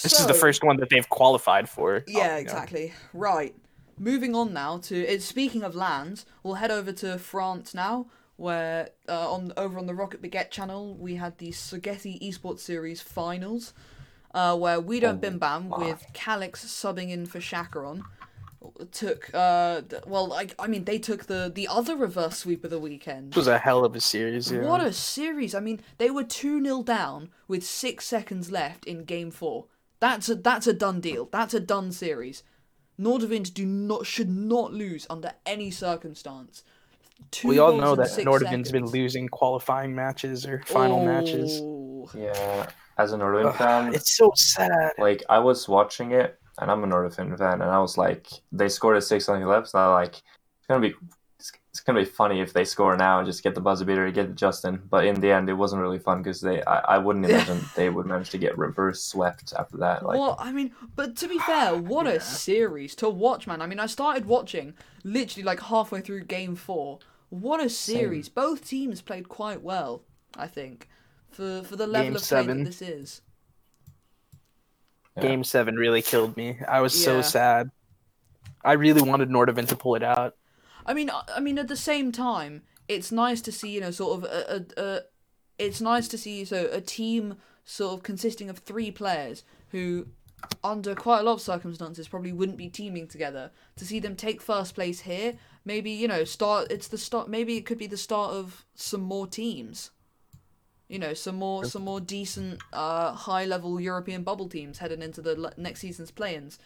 This 0.02 0.18
is 0.20 0.26
the 0.26 0.34
first 0.34 0.62
one 0.62 0.76
that 0.78 0.90
they've 0.90 1.08
qualified 1.08 1.68
for. 1.68 2.04
Yeah, 2.06 2.18
Oh, 2.18 2.22
you 2.22 2.28
know. 2.30 2.36
exactly. 2.36 2.92
Right. 3.14 3.54
Moving 3.98 4.34
on 4.34 4.52
now 4.52 4.78
to 4.78 4.96
it's 4.96 5.24
speaking 5.24 5.62
of 5.62 5.74
lands, 5.74 6.26
we'll 6.42 6.54
head 6.54 6.70
over 6.70 6.92
to 6.92 7.18
France 7.18 7.72
now, 7.74 8.06
where 8.36 8.90
uh, 9.08 9.32
on 9.32 9.52
over 9.56 9.78
on 9.78 9.86
the 9.86 9.94
Rocket 9.94 10.20
Baguette 10.22 10.50
channel 10.50 10.94
we 10.96 11.14
had 11.16 11.38
the 11.38 11.48
Sogeti 11.50 12.20
Esports 12.22 12.60
Series 12.60 13.00
finals, 13.00 13.72
uh, 14.34 14.56
where 14.56 14.80
we 14.80 15.00
don't 15.00 15.16
Oh 15.16 15.18
bim 15.18 15.38
bam 15.38 15.68
my. 15.68 15.78
with 15.78 16.04
Calix 16.12 16.64
subbing 16.64 17.10
in 17.10 17.26
for 17.26 17.38
Chacaron. 17.40 18.02
Took 18.90 19.30
uh 19.32 19.82
well 20.06 20.32
I, 20.32 20.48
I 20.58 20.66
mean 20.66 20.84
they 20.84 20.98
took 20.98 21.26
the 21.26 21.50
the 21.54 21.68
other 21.68 21.96
reverse 21.96 22.38
sweep 22.38 22.64
of 22.64 22.70
the 22.70 22.78
weekend. 22.80 23.30
This 23.30 23.36
was 23.36 23.46
a 23.46 23.56
hell 23.58 23.84
of 23.84 23.94
a 23.94 24.00
series. 24.00 24.50
Yeah. 24.50 24.62
What 24.62 24.80
a 24.80 24.92
series! 24.92 25.54
I 25.54 25.60
mean, 25.60 25.80
they 25.98 26.10
were 26.10 26.24
two 26.24 26.62
0 26.62 26.82
down 26.82 27.30
with 27.46 27.64
six 27.64 28.04
seconds 28.04 28.50
left 28.50 28.84
in 28.84 29.04
game 29.04 29.30
four. 29.30 29.66
That's 30.00 30.28
a 30.28 30.34
that's 30.34 30.66
a 30.66 30.72
done 30.72 31.00
deal. 31.00 31.28
That's 31.30 31.54
a 31.54 31.60
done 31.60 31.92
series. 31.92 32.42
Nordavind 33.00 33.54
do 33.54 33.64
not 33.64 34.06
should 34.06 34.28
not 34.28 34.72
lose 34.72 35.06
under 35.08 35.32
any 35.46 35.70
circumstance. 35.70 36.64
Two 37.30 37.48
we 37.48 37.58
all 37.60 37.76
know 37.76 37.94
that 37.94 38.10
six 38.10 38.26
Nordavind's 38.26 38.72
been 38.72 38.86
losing 38.86 39.28
qualifying 39.28 39.94
matches 39.94 40.44
or 40.46 40.62
final 40.66 41.04
matches. 41.04 41.60
Oh. 41.62 42.10
Yeah, 42.16 42.66
as 42.98 43.12
a 43.12 43.16
Northern 43.18 43.46
Ugh, 43.46 43.54
fan, 43.56 43.94
It's 43.94 44.16
so 44.16 44.32
sad. 44.36 44.92
like 44.98 45.22
I 45.28 45.38
was 45.38 45.68
watching 45.68 46.12
it, 46.12 46.38
and 46.60 46.70
I'm 46.70 46.82
a 46.84 46.86
Northern 46.86 47.36
fan, 47.36 47.62
and 47.62 47.70
I 47.70 47.78
was 47.78 47.96
like, 47.96 48.26
they 48.52 48.68
scored 48.68 48.96
a 48.96 49.00
six 49.00 49.28
on 49.28 49.40
the 49.40 49.46
left, 49.46 49.68
so 49.68 49.78
I 49.78 49.86
like, 49.86 50.14
it's 50.16 50.66
gonna 50.68 50.80
be, 50.80 50.94
it's, 51.38 51.52
it's 51.70 51.80
gonna 51.80 52.00
be 52.00 52.04
funny 52.04 52.40
if 52.40 52.52
they 52.52 52.64
score 52.64 52.96
now 52.96 53.18
and 53.18 53.26
just 53.26 53.44
get 53.44 53.54
the 53.54 53.60
buzzer 53.60 53.84
beater 53.84 54.04
to 54.04 54.10
get 54.12 54.34
Justin. 54.34 54.82
But 54.90 55.06
in 55.06 55.20
the 55.20 55.30
end, 55.30 55.48
it 55.48 55.54
wasn't 55.54 55.82
really 55.82 56.00
fun 56.00 56.20
because 56.22 56.40
they, 56.40 56.60
I, 56.64 56.96
I 56.96 56.98
wouldn't 56.98 57.24
imagine 57.26 57.60
they 57.76 57.88
would 57.90 58.06
manage 58.06 58.30
to 58.30 58.38
get 58.38 58.58
reverse 58.58 59.00
swept 59.00 59.52
after 59.56 59.76
that. 59.76 60.04
Like, 60.04 60.18
Well, 60.18 60.36
I 60.40 60.50
mean, 60.50 60.72
but 60.96 61.14
to 61.18 61.28
be 61.28 61.38
fair, 61.38 61.76
what 61.76 62.08
a 62.08 62.18
series 62.20 62.96
to 62.96 63.08
watch, 63.08 63.46
man. 63.46 63.62
I 63.62 63.66
mean, 63.66 63.78
I 63.78 63.86
started 63.86 64.26
watching 64.26 64.74
literally 65.04 65.44
like 65.44 65.60
halfway 65.60 66.00
through 66.00 66.24
game 66.24 66.56
four. 66.56 66.98
What 67.30 67.60
a 67.60 67.68
series! 67.68 68.28
Both 68.28 68.66
teams 68.66 69.02
played 69.02 69.28
quite 69.28 69.62
well, 69.62 70.02
I 70.34 70.46
think, 70.48 70.88
for 71.30 71.62
for 71.62 71.76
the 71.76 71.86
level 71.86 72.04
Game 72.06 72.16
of 72.16 72.22
play 72.22 72.26
seven. 72.26 72.58
that 72.58 72.64
this 72.64 72.82
is. 72.82 73.22
Yeah. 75.16 75.22
Game 75.22 75.44
seven 75.44 75.76
really 75.76 76.02
killed 76.02 76.36
me. 76.36 76.58
I 76.66 76.80
was 76.80 76.92
so 77.02 77.16
Yeah. 77.16 77.22
sad. 77.22 77.70
I 78.64 78.72
really 78.72 79.02
wanted 79.02 79.28
Nordavind 79.30 79.68
to 79.68 79.76
pull 79.76 79.94
it 79.94 80.02
out. 80.02 80.36
I 80.86 80.94
mean, 80.94 81.10
I 81.10 81.22
I 81.36 81.40
mean, 81.40 81.58
at 81.58 81.68
the 81.68 81.76
same 81.76 82.12
time, 82.12 82.62
it's 82.88 83.12
nice 83.12 83.40
to 83.42 83.52
see, 83.52 83.70
you 83.70 83.80
know, 83.80 83.90
sort 83.90 84.18
of 84.18 84.30
a, 84.30 84.56
a, 84.76 84.82
a 84.82 85.00
it's 85.58 85.80
nice 85.80 86.08
to 86.08 86.18
see 86.18 86.44
so 86.44 86.68
a 86.72 86.80
team 86.80 87.36
sort 87.64 87.94
of 87.94 88.02
consisting 88.02 88.48
of 88.48 88.58
three 88.58 88.90
players 88.90 89.44
who, 89.70 90.06
under 90.64 90.94
quite 90.94 91.20
a 91.20 91.22
lot 91.22 91.34
of 91.34 91.40
circumstances, 91.40 92.08
probably 92.08 92.32
wouldn't 92.32 92.56
be 92.58 92.68
teaming 92.68 93.06
together. 93.08 93.50
To 93.76 93.84
see 93.84 93.98
them 94.00 94.16
take 94.16 94.40
first 94.40 94.74
place 94.74 95.00
here, 95.00 95.34
maybe 95.64 95.90
you 95.90 96.08
know, 96.08 96.24
start. 96.24 96.70
It's 96.70 96.88
the 96.88 96.98
start. 96.98 97.28
Maybe 97.28 97.56
it 97.56 97.66
could 97.66 97.78
be 97.78 97.86
the 97.88 97.96
start 97.96 98.32
of 98.32 98.64
some 98.74 99.02
more 99.02 99.26
teams. 99.26 99.90
You 100.88 100.98
know, 100.98 101.12
some 101.14 101.36
more 101.36 101.64
some 101.64 101.82
more 101.82 102.00
decent, 102.00 102.60
uh, 102.72 103.12
high 103.12 103.44
level 103.44 103.78
European 103.80 104.22
bubble 104.22 104.48
teams 104.48 104.78
heading 104.78 105.02
into 105.02 105.20
the 105.20 105.38
le- 105.38 105.52
next 105.56 105.80
season's 105.80 106.10
play-ins. 106.10 106.58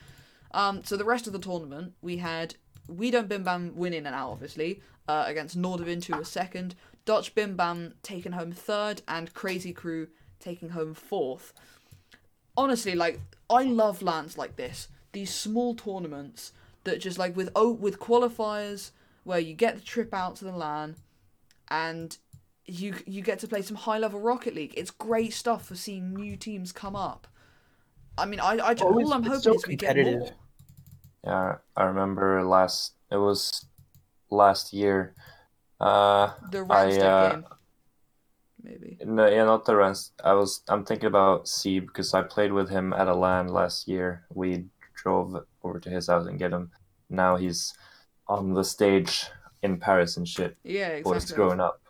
Um, 0.53 0.85
so 0.85 0.97
the 0.97 1.05
rest 1.05 1.27
of 1.27 1.33
the 1.33 1.39
tournament, 1.39 1.95
we 2.03 2.19
had 2.19 2.55
We 2.87 3.11
Don't 3.11 3.29
Bim 3.29 3.43
Bam 3.43 3.75
winning 3.75 4.07
and 4.07 4.15
out, 4.15 4.31
obviously, 4.31 4.81
uh, 5.09 5.25
against 5.27 5.59
Nordavind, 5.59 6.05
who 6.05 6.17
was 6.17 6.29
second, 6.29 6.75
Dutch 7.05 7.35
Bim 7.35 7.57
Bam 7.57 7.95
taking 8.03 8.33
home 8.33 8.53
third, 8.53 9.03
and 9.09 9.35
Crazy 9.35 9.73
Crew 9.73 10.09
taking 10.39 10.71
home 10.71 10.95
fourth. 10.95 11.53
Honestly, 12.57 12.95
like 12.95 13.21
I 13.51 13.65
love 13.65 14.03
lands 14.03 14.39
like 14.39 14.57
this, 14.57 14.89
these 15.13 15.35
small 15.35 15.75
tournaments 15.75 16.53
that 16.85 17.01
just 17.01 17.19
like 17.19 17.35
with 17.37 17.51
oh 17.57 17.71
with 17.73 17.99
qualifiers 17.99 18.91
where 19.25 19.39
you 19.39 19.55
get 19.55 19.77
the 19.77 19.81
trip 19.81 20.13
out 20.13 20.37
to 20.37 20.45
the 20.45 20.53
LAN, 20.53 20.97
and 21.71 22.19
you 22.67 22.95
you 23.07 23.23
get 23.23 23.39
to 23.41 23.49
play 23.49 23.63
some 23.63 23.77
high 23.77 23.99
level 23.99 24.21
Rocket 24.21 24.55
League. 24.55 24.75
It's 24.77 24.91
great 24.91 25.33
stuff 25.33 25.67
for 25.67 25.75
seeing 25.75 26.15
new 26.15 26.37
teams 26.37 26.73
come 26.73 26.97
up. 26.97 27.27
I 28.17 28.27
mean, 28.27 28.41
I, 28.41 28.53
I 28.59 28.75
Well, 28.75 28.95
all 28.95 29.15
I'm 29.15 29.23
hoping 29.23 29.41
so 29.41 29.55
is 29.55 29.67
we 29.67 29.77
get 29.77 29.97
more. 29.97 30.31
Yeah, 31.25 31.57
I 31.77 31.85
remember 31.85 32.45
last. 32.45 32.95
It 33.11 33.17
was 33.17 33.67
last 34.31 34.73
year. 34.73 35.15
Uh, 35.81 36.33
The 36.51 36.59
I, 36.59 36.63
Randstad 36.63 37.03
uh, 37.03 37.31
game, 37.31 37.45
maybe. 38.63 38.99
no, 39.05 39.29
yeah, 39.29 39.45
not 39.45 39.65
the 39.65 39.77
rest. 39.77 40.13
I 40.23 40.35
was. 40.35 40.63
I'm 40.69 40.85
thinking 40.85 41.07
about 41.07 41.49
C 41.49 41.81
because 41.81 42.15
I 42.15 42.23
played 42.23 42.53
with 42.53 42.69
him 42.69 42.93
at 42.93 43.09
a 43.09 43.15
LAN 43.15 43.49
last 43.49 43.89
year. 43.89 44.25
We 44.33 44.67
drove 44.95 45.37
over 45.63 45.81
to 45.81 45.91
his 45.91 46.09
house 46.09 46.27
and 46.27 46.39
get 46.39 46.53
him. 46.53 46.71
Now 47.09 47.37
he's 47.37 47.75
on 48.29 48.55
the 48.55 48.65
stage 48.65 49.27
in 49.63 49.79
Paris 49.79 50.17
and 50.17 50.29
shit. 50.29 50.57
Yeah, 50.65 50.89
exactly. 50.89 51.03
Boys 51.03 51.23
exactly. 51.23 51.45
growing 51.45 51.61
up. 51.61 51.82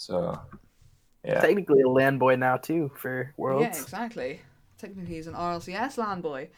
So, 0.00 0.40
yeah, 1.22 1.40
Technically 1.42 1.82
a 1.82 1.88
land 1.88 2.18
boy 2.18 2.36
now 2.36 2.56
too 2.56 2.90
for 2.96 3.34
Worlds. 3.36 3.76
Yeah, 3.76 3.82
exactly. 3.82 4.40
Technically, 4.78 5.14
he's 5.14 5.26
an 5.26 5.34
RLCS 5.34 5.98
land 5.98 6.22
boy. 6.22 6.48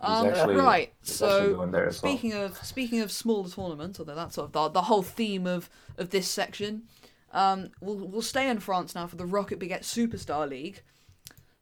Um, 0.00 0.26
actually- 0.26 0.56
right. 0.56 0.92
So 1.02 1.54
going 1.54 1.70
there 1.70 1.86
as 1.86 2.02
well. 2.02 2.10
speaking 2.12 2.32
of 2.32 2.56
speaking 2.58 3.00
of 3.00 3.12
smaller 3.12 3.48
tournaments, 3.48 4.00
although 4.00 4.16
that's 4.16 4.34
sort 4.34 4.46
of 4.46 4.52
the, 4.52 4.68
the 4.80 4.82
whole 4.82 5.04
theme 5.04 5.46
of 5.46 5.70
of 5.96 6.10
this 6.10 6.26
section, 6.28 6.88
um, 7.32 7.70
we'll 7.80 8.08
we'll 8.08 8.20
stay 8.20 8.48
in 8.48 8.58
France 8.58 8.96
now 8.96 9.06
for 9.06 9.14
the 9.14 9.26
Rocket 9.26 9.60
Baguette 9.60 9.82
Superstar 9.82 10.48
League. 10.48 10.82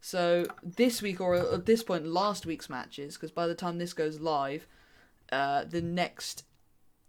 So 0.01 0.47
this 0.62 1.03
week, 1.03 1.20
or 1.20 1.34
at 1.34 1.66
this 1.66 1.82
point, 1.82 2.07
last 2.07 2.47
week's 2.47 2.70
matches, 2.70 3.14
because 3.14 3.30
by 3.30 3.47
the 3.47 3.55
time 3.55 3.76
this 3.76 3.93
goes 3.93 4.20
live, 4.20 4.66
uh, 5.30 5.64
the 5.64 5.82
next 5.82 6.45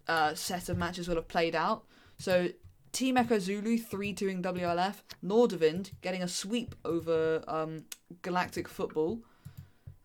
uh, 0.06 0.34
set 0.34 0.68
of 0.68 0.76
matches 0.76 1.08
will 1.08 1.14
have 1.16 1.28
played 1.28 1.54
out. 1.54 1.84
So 2.18 2.48
Team 2.92 3.16
Echo 3.16 3.38
Zulu 3.38 3.78
3 3.78 4.14
2ing 4.14 4.42
WLF. 4.42 4.96
Nordavind 5.24 5.92
getting 6.00 6.22
a 6.22 6.28
sweep 6.28 6.74
over 6.84 7.42
um, 7.48 7.84
Galactic 8.22 8.68
Football. 8.68 9.20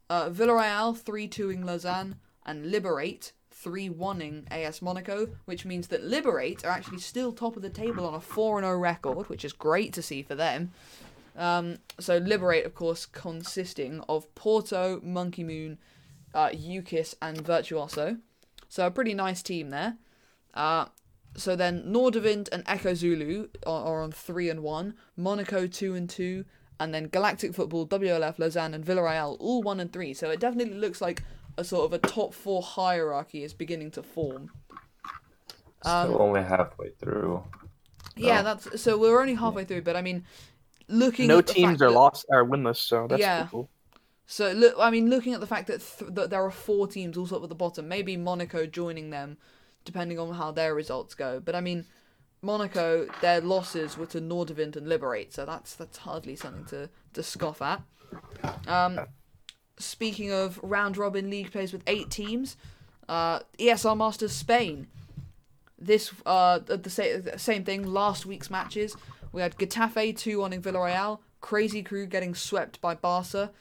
Uh, 0.10 0.30
Villarreal 0.30 0.98
3 0.98 1.28
2ing 1.28 1.66
Lausanne. 1.66 2.16
And 2.46 2.72
Liberate 2.72 3.32
3 3.52 3.90
1ing 3.90 4.52
AS 4.52 4.82
Monaco, 4.82 5.30
which 5.46 5.66
means 5.66 5.88
that 5.88 6.04
Liberate 6.04 6.66
are 6.66 6.72
actually 6.72 7.00
still 7.00 7.32
top 7.32 7.56
of 7.56 7.62
the 7.62 7.70
table 7.70 8.06
on 8.06 8.14
a 8.14 8.20
4 8.20 8.62
0 8.62 8.78
record, 8.78 9.30
which 9.30 9.46
is 9.46 9.54
great 9.54 9.94
to 9.94 10.02
see 10.02 10.22
for 10.22 10.36
them. 10.36 10.72
Um, 11.36 11.78
so 12.00 12.18
Liberate, 12.18 12.66
of 12.66 12.76
course, 12.76 13.06
consisting 13.06 14.02
of 14.10 14.34
Porto, 14.36 15.00
Monkey 15.02 15.44
Moon, 15.44 15.78
uh, 16.34 16.50
Ukis, 16.50 17.16
and 17.22 17.42
Virtuoso. 17.42 18.18
So 18.68 18.86
a 18.86 18.92
pretty 18.92 19.14
nice 19.14 19.42
team 19.42 19.70
there. 19.70 19.98
Uh, 20.54 20.86
so 21.36 21.56
then 21.56 21.84
Nordavind 21.84 22.50
and 22.52 22.64
Echo 22.68 22.94
Zulu 22.94 23.48
are, 23.66 23.86
are 23.86 24.02
on 24.04 24.12
three 24.12 24.50
and 24.50 24.62
one, 24.64 24.96
Monaco 25.18 25.68
two 25.68 25.96
and 25.96 26.10
two, 26.10 26.46
and 26.80 26.94
then 26.94 27.08
Galactic 27.08 27.54
Football, 27.54 27.88
WLF, 27.88 28.40
Lausanne, 28.40 28.74
and 28.74 28.86
Villarreal 28.86 29.38
all 29.40 29.62
one 29.62 29.80
and 29.80 29.92
three. 29.92 30.14
So 30.14 30.30
it 30.30 30.40
definitely 30.40 30.76
looks 30.76 31.02
like 31.02 31.24
a 31.58 31.64
sort 31.64 31.86
of 31.86 31.94
a 31.94 31.98
top 32.00 32.34
four 32.34 32.62
hierarchy 32.62 33.44
is 33.44 33.54
beginning 33.54 33.92
to 33.92 34.04
form. 34.04 34.52
Um, 35.84 36.08
Still 36.10 36.22
only 36.22 36.44
halfway 36.44 36.90
through. 36.92 37.44
Yeah, 38.16 38.42
that's 38.42 38.82
so 38.82 38.98
we're 38.98 39.20
only 39.20 39.34
halfway 39.36 39.66
through, 39.66 39.82
but 39.82 39.96
I 39.96 40.02
mean, 40.02 40.24
looking 40.88 41.28
no 41.28 41.40
at 41.40 41.48
the 41.48 41.54
teams 41.54 41.72
fact 41.74 41.82
are 41.82 41.90
that- 41.90 41.96
lost 41.96 42.26
are 42.32 42.46
winless, 42.46 42.78
so 42.78 43.08
that's 43.08 43.20
Yeah. 43.20 43.48
cool. 43.50 43.70
So 44.26 44.52
look, 44.54 44.76
I 44.80 44.90
mean, 44.90 45.10
looking 45.10 45.34
at 45.34 45.42
the 45.42 45.48
fact 45.48 45.68
that 45.68 45.82
th- 45.82 46.12
that 46.14 46.30
there 46.30 46.44
are 46.44 46.52
four 46.52 46.88
teams 46.88 47.18
also 47.18 47.38
up 47.38 47.44
at 47.44 47.50
the 47.50 47.56
bottom, 47.56 47.88
maybe 47.88 48.16
Monaco 48.18 48.66
joining 48.66 49.10
them, 49.10 49.38
depending 49.86 50.20
on 50.20 50.34
how 50.34 50.52
their 50.52 50.74
results 50.74 51.16
go. 51.16 51.40
But 51.40 51.56
I 51.56 51.62
mean, 51.62 51.86
Monaco, 52.42 53.08
their 53.22 53.42
losses 53.42 53.98
were 53.98 54.06
to 54.08 54.20
Nordavind 54.20 54.76
and 54.76 54.88
Liberate, 54.88 55.34
so 55.34 55.46
that's 55.46 55.76
that's 55.76 55.98
hardly 55.98 56.36
something 56.36 56.66
to 56.66 56.90
to 57.14 57.24
scoff 57.24 57.62
at. 57.62 57.82
Um, 58.68 59.00
speaking 59.78 60.32
of 60.32 60.60
round 60.62 60.98
robin 60.98 61.30
league 61.30 61.52
plays 61.52 61.72
with 61.74 61.84
eight 61.88 62.10
teams, 62.10 62.58
uh, 63.08 63.40
ESR 63.60 63.98
Masters 63.98 64.34
Spain. 64.34 64.88
This 65.80 66.14
uh 66.26 66.60
the 66.60 66.90
same 66.90 67.24
same 67.38 67.64
thing. 67.64 67.86
Last 67.86 68.26
week's 68.26 68.50
matches, 68.50 68.96
we 69.32 69.42
had 69.42 69.58
Getafe 69.58 70.18
two 70.18 70.44
on 70.44 70.54
in 70.54 70.62
Villarreal, 70.62 71.20
Crazy 71.42 71.84
Crew 71.84 72.06
getting 72.06 72.36
swept 72.36 72.80
by 72.80 72.96
Barca, 72.96 73.52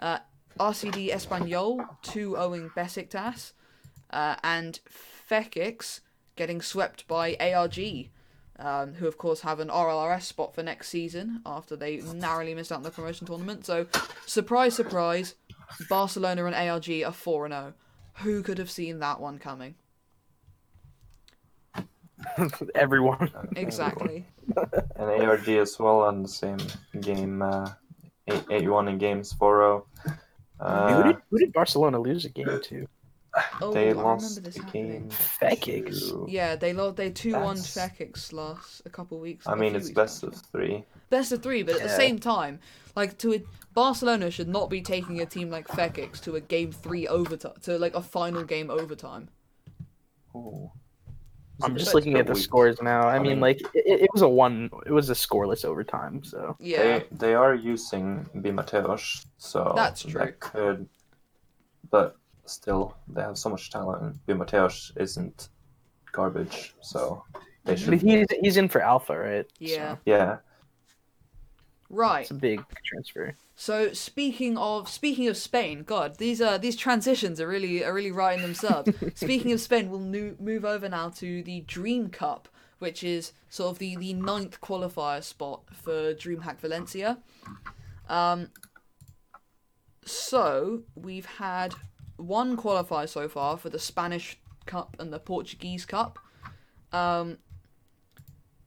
uh, 0.00 0.18
RCD 0.58 1.10
Espanyol 1.12 1.86
2 2.02 2.36
owing 2.36 2.70
Besiktas, 2.70 3.52
uh, 4.10 4.36
and 4.42 4.80
Fekix 5.30 6.00
getting 6.36 6.60
swept 6.62 7.06
by 7.08 7.36
ARG, 7.40 7.78
um, 8.58 8.94
who 8.94 9.06
of 9.06 9.18
course 9.18 9.40
have 9.40 9.60
an 9.60 9.68
RLRS 9.68 10.22
spot 10.22 10.54
for 10.54 10.62
next 10.62 10.88
season 10.88 11.40
after 11.46 11.76
they 11.76 11.96
narrowly 11.98 12.54
missed 12.54 12.72
out 12.72 12.76
on 12.76 12.82
the 12.82 12.90
promotion 12.90 13.26
tournament. 13.26 13.64
So, 13.66 13.86
surprise, 14.26 14.74
surprise, 14.74 15.34
Barcelona 15.88 16.44
and 16.46 16.54
ARG 16.54 16.88
are 17.04 17.12
4 17.12 17.48
0. 17.48 17.74
Who 18.22 18.42
could 18.42 18.58
have 18.58 18.70
seen 18.70 18.98
that 19.00 19.20
one 19.20 19.38
coming? 19.38 19.74
Everyone. 22.74 23.30
Exactly. 23.56 24.26
And 24.96 25.10
ARG 25.10 25.48
as 25.48 25.76
well 25.78 26.02
on 26.02 26.22
the 26.22 26.28
same 26.28 26.58
game, 27.00 27.42
uh, 27.42 27.68
8 28.28 28.44
8 28.48 28.68
1 28.70 28.88
in 28.88 28.96
games 28.98 29.32
4 29.32 29.58
0. 29.58 29.86
who, 30.04 30.12
Uh, 30.64 31.02
did, 31.02 31.16
who 31.30 31.38
did 31.38 31.52
Barcelona 31.52 31.98
lose 31.98 32.24
a 32.24 32.30
game 32.30 32.46
to? 32.62 32.86
Oh, 33.60 33.72
they 33.72 33.90
I 33.90 33.92
lost 33.92 34.38
remember 34.38 34.40
this 34.48 34.54
the 34.56 34.62
happening. 34.64 34.90
game. 34.90 35.10
Fekix. 35.10 36.26
Yeah, 36.30 36.56
they 36.56 36.72
lost. 36.72 36.96
They 36.96 37.10
two 37.10 37.32
one 37.32 37.56
That's- 37.56 37.76
Fekix 37.76 38.32
last 38.32 38.82
a 38.86 38.90
couple 38.90 39.18
weeks. 39.18 39.46
I 39.46 39.52
a 39.52 39.56
mean, 39.56 39.70
few 39.70 39.76
it's 39.78 39.86
weeks 39.88 39.94
best 39.96 40.22
back. 40.22 40.32
of 40.32 40.40
three. 40.52 40.84
best 41.10 41.32
of 41.32 41.42
three, 41.42 41.62
but 41.62 41.74
at 41.76 41.82
the 41.82 41.88
Yeah. 41.88 41.96
same 41.96 42.18
time, 42.18 42.60
like 42.94 43.18
to 43.18 43.34
a, 43.34 43.42
Barcelona 43.74 44.30
should 44.30 44.48
not 44.48 44.70
be 44.70 44.80
taking 44.80 45.20
a 45.20 45.26
team 45.26 45.50
like 45.50 45.68
Fekix 45.68 46.20
to 46.22 46.36
a 46.36 46.40
game 46.40 46.72
three 46.72 47.06
overtime 47.06 47.52
to 47.62 47.78
like 47.78 47.94
a 47.94 48.00
final 48.02 48.42
game 48.44 48.70
overtime. 48.70 49.28
Ooh. 50.34 50.70
I'm 51.62 51.74
just 51.76 51.94
looking 51.94 52.18
at 52.18 52.26
the 52.26 52.34
weak. 52.34 52.42
scores 52.42 52.82
now. 52.82 53.08
I, 53.08 53.16
I 53.16 53.18
mean, 53.18 53.32
mean- 53.32 53.40
like 53.40 53.60
it, 53.74 54.00
it 54.02 54.10
was 54.12 54.20
a 54.22 54.28
one. 54.28 54.70
It 54.84 54.92
was 54.92 55.08
a 55.10 55.14
scoreless 55.14 55.64
overtime. 55.64 56.22
So 56.24 56.56
Yeah, 56.58 56.82
They 56.82 57.06
they 57.12 57.34
are 57.34 57.54
using 57.54 58.28
Bimateos, 58.36 59.26
so 59.38 59.72
That's 59.74 60.02
true. 60.02 60.20
That 60.20 60.38
could, 60.40 60.86
but 61.90 62.16
still, 62.50 62.96
they 63.08 63.22
have 63.22 63.38
so 63.38 63.48
much 63.50 63.70
talent. 63.70 64.02
And 64.02 64.18
Bimateos 64.26 64.92
isn't 64.96 65.48
garbage, 66.12 66.74
so 66.80 67.22
they 67.64 67.76
should. 67.76 67.90
but 67.90 67.98
he's 68.00 68.26
he's 68.40 68.56
in 68.56 68.68
for 68.68 68.80
Alpha, 68.80 69.18
right? 69.18 69.46
yeah, 69.58 69.94
So 69.94 70.00
Yeah, 70.06 70.36
right. 71.90 72.22
it's 72.22 72.30
a 72.30 72.34
big 72.34 72.62
transfer. 72.84 73.36
So 73.54 73.92
speaking 73.92 74.58
of 74.58 74.88
speaking 74.88 75.28
of 75.28 75.36
Spain, 75.36 75.82
God, 75.82 76.18
these 76.18 76.40
uh 76.40 76.58
these 76.58 76.76
transitions 76.76 77.40
are 77.40 77.48
really 77.48 77.84
are 77.84 77.92
really 77.94 78.12
writing 78.12 78.42
themselves. 78.42 78.90
speaking 79.14 79.52
of 79.52 79.60
Spain, 79.60 79.90
we'll 79.90 80.00
nu- 80.00 80.36
move 80.38 80.64
over 80.64 80.88
now 80.88 81.08
to 81.10 81.42
the 81.42 81.60
Dream 81.62 82.08
Cup, 82.10 82.48
which 82.78 83.02
is 83.02 83.32
sort 83.48 83.70
of 83.72 83.78
the 83.78 83.96
the 83.96 84.12
ninth 84.14 84.60
qualifier 84.60 85.22
spot 85.22 85.62
for 85.72 86.12
DreamHack 86.14 86.58
Valencia. 86.60 87.18
Um. 88.08 88.50
So 90.04 90.82
we've 90.94 91.26
had 91.26 91.74
one 92.16 92.56
qualifier 92.56 93.08
so 93.08 93.28
far 93.28 93.56
for 93.56 93.70
the 93.70 93.78
Spanish 93.78 94.38
Cup 94.66 94.96
and 94.98 95.12
the 95.12 95.18
Portuguese 95.18 95.84
Cup. 95.84 96.18
Um, 96.92 97.38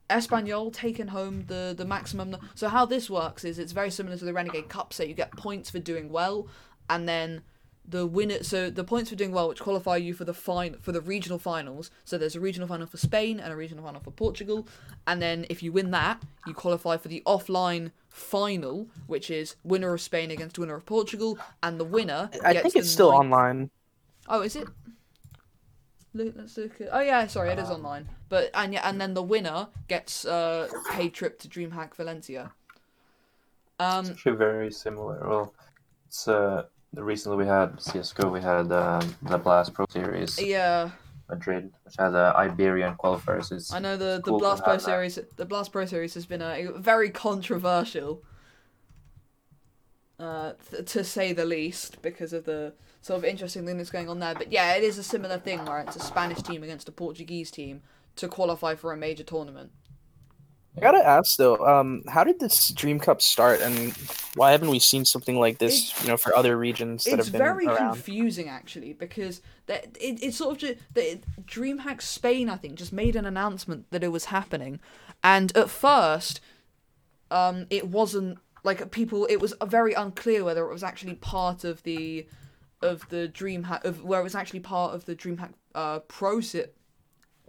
Espanyol 0.09 0.73
taking 0.73 1.07
home 1.07 1.45
the 1.47 1.73
the 1.77 1.85
maximum. 1.85 2.35
So 2.55 2.67
how 2.67 2.85
this 2.85 3.09
works 3.09 3.45
is 3.45 3.59
it's 3.59 3.71
very 3.71 3.91
similar 3.91 4.17
to 4.17 4.25
the 4.25 4.33
Renegade 4.33 4.69
Cup. 4.69 4.93
So 4.93 5.03
you 5.03 5.13
get 5.13 5.31
points 5.37 5.69
for 5.69 5.79
doing 5.79 6.09
well, 6.09 6.47
and 6.89 7.07
then 7.07 7.43
the 7.89 8.05
winner. 8.05 8.43
So 8.43 8.69
the 8.69 8.83
points 8.83 9.09
for 9.09 9.15
doing 9.15 9.31
well, 9.31 9.49
which 9.49 9.59
qualify 9.59 9.97
you 9.97 10.13
for 10.13 10.25
the 10.25 10.33
fine 10.33 10.75
for 10.81 10.91
the 10.91 11.01
regional 11.01 11.39
finals. 11.39 11.91
So 12.05 12.17
there's 12.17 12.35
a 12.35 12.39
regional 12.39 12.67
final 12.67 12.87
for 12.87 12.97
Spain 12.97 13.39
and 13.39 13.51
a 13.51 13.55
regional 13.55 13.83
final 13.83 14.01
for 14.01 14.11
Portugal, 14.11 14.67
and 15.07 15.21
then 15.21 15.45
if 15.49 15.63
you 15.63 15.71
win 15.71 15.91
that, 15.91 16.21
you 16.45 16.53
qualify 16.53 16.97
for 16.97 17.07
the 17.07 17.23
offline 17.25 17.91
final, 18.09 18.87
which 19.07 19.29
is 19.29 19.55
winner 19.63 19.93
of 19.93 20.01
Spain 20.01 20.31
against 20.31 20.59
winner 20.59 20.75
of 20.75 20.85
Portugal, 20.85 21.37
and 21.63 21.79
the 21.79 21.85
winner. 21.85 22.29
I 22.43 22.53
think 22.53 22.75
it's 22.75 22.91
still 22.91 23.11
ninth- 23.11 23.33
online. 23.33 23.69
Oh, 24.27 24.41
is 24.41 24.55
it? 24.55 24.67
Look, 26.13 26.33
let's 26.35 26.57
look 26.57 26.81
at. 26.81 26.89
Oh 26.91 27.01
yeah, 27.01 27.27
sorry, 27.27 27.51
it 27.51 27.59
is 27.59 27.69
online. 27.69 28.09
But 28.29 28.49
and 28.53 28.73
yeah, 28.73 28.87
and 28.87 28.99
then 28.99 29.13
the 29.13 29.23
winner 29.23 29.67
gets 29.87 30.25
uh 30.25 30.67
paid 30.91 31.13
trip 31.13 31.39
to 31.39 31.47
DreamHack 31.47 31.95
Valencia. 31.95 32.51
Um, 33.79 34.01
it's 34.01 34.09
actually 34.09 34.35
very 34.35 34.71
similar. 34.71 35.25
Well, 35.25 35.53
it's 36.07 36.27
uh, 36.27 36.63
the 36.93 37.03
recently 37.03 37.37
we 37.37 37.45
had 37.45 37.81
CS:GO, 37.81 38.29
we 38.29 38.41
had 38.41 38.71
um, 38.71 39.15
the 39.21 39.37
Blast 39.37 39.73
Pro 39.73 39.85
Series 39.89 40.41
yeah, 40.41 40.89
Madrid, 41.29 41.71
which 41.83 41.95
had 41.97 42.09
the 42.09 42.33
Iberian 42.35 42.95
qualifiers. 42.95 43.73
I 43.73 43.79
know 43.79 43.97
the 43.97 44.21
the 44.23 44.31
cool 44.31 44.39
Blast 44.39 44.63
Pro 44.63 44.73
have 44.73 44.81
that. 44.81 44.85
series. 44.85 45.19
The 45.35 45.45
Blast 45.45 45.71
Pro 45.71 45.85
series 45.85 46.13
has 46.15 46.25
been 46.25 46.41
a 46.41 46.71
very 46.77 47.09
controversial, 47.09 48.23
uh, 50.19 50.53
th- 50.71 50.91
to 50.91 51.03
say 51.03 51.31
the 51.31 51.45
least, 51.45 52.01
because 52.01 52.33
of 52.33 52.45
the 52.45 52.73
sort 53.01 53.19
of 53.19 53.25
interesting 53.25 53.65
thing 53.65 53.77
that's 53.77 53.91
going 53.91 54.09
on 54.09 54.19
there. 54.19 54.33
But 54.33 54.51
yeah, 54.51 54.75
it 54.75 54.83
is 54.83 54.97
a 54.97 55.03
similar 55.03 55.37
thing 55.37 55.63
where 55.65 55.79
it's 55.79 55.95
a 55.95 56.01
Spanish 56.01 56.41
team 56.41 56.63
against 56.63 56.89
a 56.89 56.91
Portuguese 56.91 57.51
team 57.51 57.81
to 58.15 58.27
qualify 58.27 58.75
for 58.75 58.91
a 58.91 58.97
major 58.97 59.23
tournament. 59.23 59.71
I 60.79 60.91
gotta 60.91 61.05
ask 61.05 61.35
though, 61.37 61.57
um, 61.65 62.03
how 62.07 62.23
did 62.23 62.39
this 62.39 62.69
Dream 62.69 62.99
Cup 62.99 63.21
start, 63.21 63.59
and 63.61 63.91
why 64.35 64.51
haven't 64.51 64.69
we 64.69 64.79
seen 64.79 65.03
something 65.03 65.37
like 65.37 65.57
this, 65.57 65.89
It's- 65.89 66.01
you 66.03 66.07
know, 66.09 66.17
for 66.17 66.35
other 66.35 66.57
regions 66.57 67.03
that 67.03 67.15
it's 67.19 67.25
have 67.27 67.33
been 67.33 67.39
very 67.39 67.65
around? 67.65 67.93
confusing 67.93 68.47
actually 68.47 68.93
because 68.93 69.41
that 69.65 69.97
it, 69.99 70.23
it's 70.23 70.37
sort 70.37 70.53
of 70.53 70.57
just 70.59 70.75
that 70.93 71.21
DreamHack 71.45 72.01
Spain 72.01 72.49
I 72.49 72.55
think 72.55 72.75
just 72.75 72.93
made 72.93 73.15
an 73.17 73.25
announcement 73.25 73.87
that 73.91 74.03
it 74.03 74.07
was 74.09 74.25
happening, 74.25 74.79
and 75.23 75.55
at 75.57 75.69
first, 75.69 76.39
um, 77.29 77.65
it 77.69 77.87
wasn't 77.89 78.37
like 78.63 78.89
people. 78.91 79.25
It 79.25 79.37
was 79.41 79.53
very 79.65 79.93
unclear 79.93 80.43
whether 80.45 80.63
it 80.65 80.71
was 80.73 80.83
actually 80.83 81.15
part 81.15 81.63
of 81.65 81.83
the 81.83 82.25
of 82.81 83.07
the 83.09 83.29
DreamHack 83.33 83.83
of 83.83 84.05
where 84.05 84.21
it 84.21 84.23
was 84.23 84.35
actually 84.35 84.61
part 84.61 84.93
of 84.95 85.03
the 85.05 85.15
DreamHack 85.15 85.51
uh, 85.75 85.99
Pro 85.99 86.39
Cir- 86.39 86.69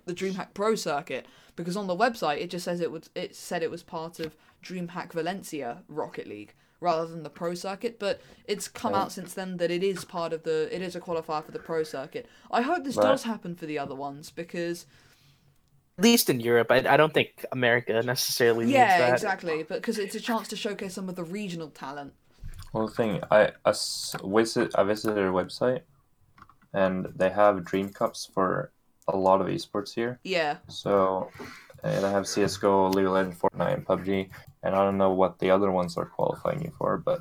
the 0.05 0.15
DreamHack 0.15 0.55
Pro 0.55 0.75
circuit 0.75 1.27
because 1.57 1.77
on 1.77 1.87
the 1.87 1.97
website 1.97 2.39
it 2.41 2.51
just 2.51 2.65
says 2.65 2.81
it 2.81 2.91
was 2.91 3.11
it 3.15 3.35
said 3.35 3.63
it 3.63 3.71
was 3.71 3.83
part 3.83 4.21
of 4.21 4.37
DreamHack 4.65 5.13
Valencia 5.13 5.83
Rocket 5.89 6.27
League 6.27 6.55
rather 6.81 7.07
than 7.07 7.23
the 7.23 7.31
Pro 7.31 7.55
circuit, 7.55 7.99
but 7.99 8.21
it's 8.47 8.67
come 8.69 8.95
out 8.95 9.13
since 9.13 9.35
then 9.35 9.59
that 9.59 9.71
it 9.71 9.83
is 9.83 10.05
part 10.05 10.33
of 10.33 10.45
the 10.45 10.75
it 10.75 10.81
is 10.83 10.97
a 10.97 11.01
qualifier 11.01 11.45
for 11.45 11.53
the 11.53 11.59
Pro 11.59 11.83
circuit. 11.83 12.27
I 12.51 12.63
hope 12.63 12.85
this 12.85 12.97
Right. 12.97 13.03
does 13.03 13.25
happen 13.25 13.55
for 13.55 13.67
the 13.67 13.79
other 13.79 13.95
ones 13.95 14.31
because 14.31 14.87
At 15.99 16.05
least 16.05 16.31
in 16.31 16.41
Europe, 16.41 16.71
I, 16.73 16.79
I 16.79 16.97
don't 16.97 17.13
think 17.15 17.45
America 17.53 17.93
necessarily 18.03 18.67
needs 18.67 18.73
yeah, 18.75 18.99
that. 18.99 19.13
exactly, 19.13 19.63
but 19.63 19.77
because 19.81 19.99
it's 19.99 20.15
a 20.15 20.21
chance 20.21 20.49
to 20.49 20.57
showcase 20.57 20.95
some 20.95 21.09
of 21.09 21.15
the 21.17 21.25
regional 21.25 21.69
talent. 21.71 22.15
Well, 22.73 22.87
the 22.89 22.95
thing 22.95 23.23
I 23.31 23.53
I 23.65 23.71
s- 23.71 24.17
visit 24.25 24.73
I 24.77 24.83
visited 24.85 25.17
their 25.17 25.33
website, 25.33 25.83
and 26.73 27.07
they 27.17 27.31
have 27.31 27.65
Dream 27.65 27.91
Cups 27.91 28.27
for 28.27 28.73
a 29.15 29.17
lot 29.17 29.41
of 29.41 29.47
esports 29.49 29.93
here. 29.95 30.19
Yeah, 30.25 30.57
So 30.69 31.31
Uh, 31.83 31.99
they 32.01 32.11
have 32.11 32.27
CS:GO, 32.29 32.89
League 32.91 33.07
of 33.07 33.13
Legends, 33.13 33.39
Fortnite, 33.41 33.73
and 33.75 33.87
PUBG, 33.87 34.29
and 34.63 34.75
I 34.75 34.85
don't 34.85 34.99
know 34.99 35.13
what 35.13 35.39
the 35.39 35.51
other 35.51 35.71
ones 35.71 35.97
are 35.97 36.05
qualifying 36.05 36.61
you 36.63 36.73
for, 36.77 36.99
but 36.99 37.21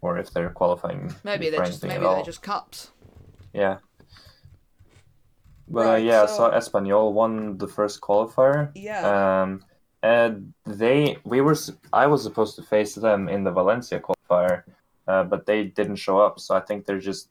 or 0.00 0.18
if 0.18 0.30
they're 0.30 0.50
qualifying 0.50 1.12
Maybe 1.24 1.50
they're 1.50 1.64
just 1.64 1.82
maybe 1.82 2.04
they're 2.04 2.22
just 2.22 2.42
cups. 2.42 2.92
Yeah. 3.52 3.78
But 5.68 5.80
uh, 5.80 5.90
Right, 5.90 6.04
yeah, 6.04 6.22
I 6.22 6.26
so- 6.26 6.36
saw 6.36 6.50
Espanyol 6.52 7.12
won 7.12 7.58
the 7.58 7.66
first 7.66 8.00
qualifier. 8.00 8.70
Yeah. 8.74 9.02
Um, 9.42 9.64
and 10.02 10.52
they, 10.64 11.16
we 11.24 11.40
were, 11.40 11.56
I 11.92 12.06
was 12.06 12.22
supposed 12.22 12.54
to 12.56 12.62
face 12.62 12.94
them 12.94 13.28
in 13.28 13.42
the 13.42 13.50
Valencia 13.50 13.98
qualifier, 13.98 14.62
uh, 15.08 15.24
but 15.24 15.46
they 15.46 15.64
didn't 15.64 15.96
show 15.96 16.20
up. 16.20 16.38
So 16.38 16.54
I 16.54 16.60
think 16.60 16.86
they're 16.86 17.00
just 17.00 17.30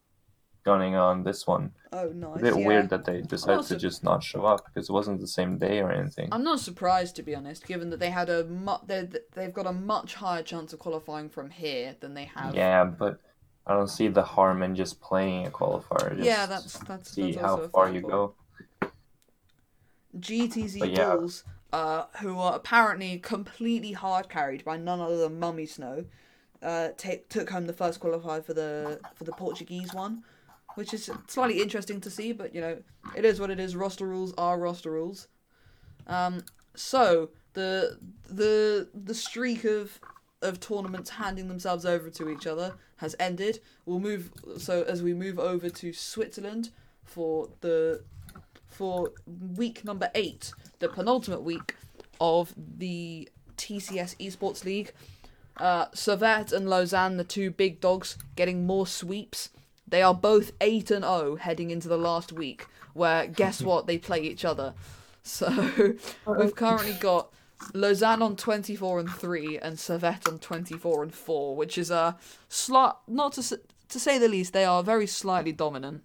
gunning 0.65 0.95
on 0.95 1.23
this 1.23 1.47
one. 1.47 1.71
oh, 1.93 2.09
nice. 2.09 2.39
A 2.39 2.41
bit 2.41 2.57
yeah. 2.57 2.67
weird 2.67 2.89
that 2.89 3.05
they 3.05 3.21
decided 3.21 3.57
Also- 3.57 3.75
to 3.75 3.79
just 3.79 4.03
not 4.03 4.21
show 4.23 4.43
up 4.45 4.65
because 4.65 4.89
it 4.89 4.91
wasn't 4.91 5.21
the 5.21 5.27
same 5.27 5.57
day 5.57 5.79
or 5.79 5.91
anything. 5.91 6.27
I'm 6.31 6.43
not 6.43 6.59
surprised 6.59 7.15
to 7.17 7.23
be 7.23 7.35
honest, 7.35 7.65
given 7.65 7.89
that 7.91 7.99
they 7.99 8.09
had 8.09 8.29
a 8.29 8.43
mu- 8.45 8.83
they 8.85 9.07
they've 9.33 9.53
got 9.53 9.67
a 9.67 9.71
much 9.71 10.15
higher 10.15 10.43
chance 10.43 10.73
of 10.73 10.79
qualifying 10.79 11.29
from 11.29 11.51
here 11.51 11.95
than 12.01 12.15
they 12.15 12.25
have. 12.25 12.55
Yeah, 12.55 12.83
but 12.83 13.21
I 13.67 13.73
don't 13.73 13.87
see 13.87 14.07
the 14.09 14.23
harm 14.23 14.61
in 14.63 14.75
just 14.75 14.99
playing 14.99 15.45
a 15.47 15.51
qualifier. 15.51 16.15
Just 16.15 16.27
Yeah, 16.27 16.45
that's 16.47 16.77
that's 16.79 17.11
see 17.11 17.31
that's 17.33 17.45
how 17.45 17.67
far 17.67 17.89
you 17.89 18.01
go. 18.01 18.33
GTZ 20.17 20.79
But 20.79 20.91
yeah. 20.91 21.15
Bulls, 21.15 21.43
uh, 21.73 22.05
who 22.21 22.39
are 22.39 22.55
apparently 22.55 23.19
completely 23.19 23.91
hard 23.91 24.29
carried 24.29 24.63
by 24.65 24.77
none 24.77 24.99
other 25.01 25.17
than 25.17 25.39
Mummy 25.39 25.65
Snow, 25.65 26.05
uh, 26.63 26.89
take, 26.97 27.27
took 27.29 27.49
home 27.49 27.67
the 27.67 27.73
first 27.73 27.99
qualifier 27.99 28.43
for 28.43 28.53
the 28.53 28.99
for 29.15 29.25
the 29.25 29.33
Portuguese 29.33 29.93
one, 29.93 30.23
which 30.75 30.93
is 30.93 31.09
slightly 31.27 31.61
interesting 31.61 31.99
to 32.01 32.09
see. 32.09 32.31
But 32.31 32.53
you 32.53 32.61
know, 32.61 32.77
it 33.15 33.25
is 33.25 33.39
what 33.39 33.49
it 33.49 33.59
is. 33.59 33.75
Roster 33.75 34.05
rules 34.05 34.33
are 34.37 34.57
roster 34.59 34.91
rules. 34.91 35.27
Um, 36.07 36.43
so 36.75 37.29
the 37.53 37.97
the 38.29 38.89
the 38.93 39.15
streak 39.15 39.63
of 39.63 39.99
of 40.41 40.59
tournaments 40.59 41.09
handing 41.11 41.47
themselves 41.47 41.85
over 41.85 42.09
to 42.11 42.29
each 42.29 42.45
other 42.45 42.75
has 42.97 43.15
ended. 43.19 43.59
We'll 43.85 43.99
move 43.99 44.31
so 44.57 44.83
as 44.83 45.01
we 45.01 45.13
move 45.13 45.39
over 45.39 45.69
to 45.69 45.93
Switzerland 45.93 46.69
for 47.03 47.49
the 47.61 48.03
for 48.67 49.11
week 49.55 49.85
number 49.85 50.11
eight, 50.15 50.53
the 50.79 50.89
penultimate 50.89 51.43
week 51.43 51.75
of 52.19 52.53
the 52.57 53.29
TCS 53.57 54.15
Esports 54.17 54.63
League. 54.63 54.91
Uh, 55.57 55.85
Servette 55.93 56.51
and 56.51 56.69
Lausanne, 56.69 57.15
the 57.15 57.23
two 57.23 57.49
big 57.49 57.79
dogs, 57.79 58.17
getting 58.35 58.65
more 58.65 58.85
sweeps. 58.85 59.49
They 59.87 60.01
are 60.01 60.13
both 60.15 60.51
8 60.61 60.91
and 60.91 61.03
0 61.05 61.35
heading 61.35 61.69
into 61.71 61.87
the 61.87 61.97
last 61.97 62.31
week, 62.33 62.65
where 62.93 63.27
guess 63.27 63.61
what? 63.69 63.87
They 63.87 63.97
play 63.97 64.21
each 64.21 64.43
other. 64.45 64.73
So 65.23 65.95
we've 66.27 66.55
currently 66.55 66.93
got 66.93 67.31
Lausanne 67.73 68.21
on 68.21 68.35
24 68.35 68.99
and 68.99 69.09
3 69.09 69.57
and 69.59 69.77
Servette 69.77 70.27
on 70.27 70.39
24 70.39 71.03
and 71.03 71.13
4, 71.13 71.55
which 71.55 71.77
is 71.77 71.89
a 71.91 72.17
slight, 72.49 72.93
not 73.07 73.33
to, 73.33 73.59
to 73.89 73.99
say 73.99 74.17
the 74.17 74.27
least, 74.27 74.53
they 74.53 74.65
are 74.65 74.83
very 74.83 75.07
slightly 75.07 75.51
dominant. 75.51 76.03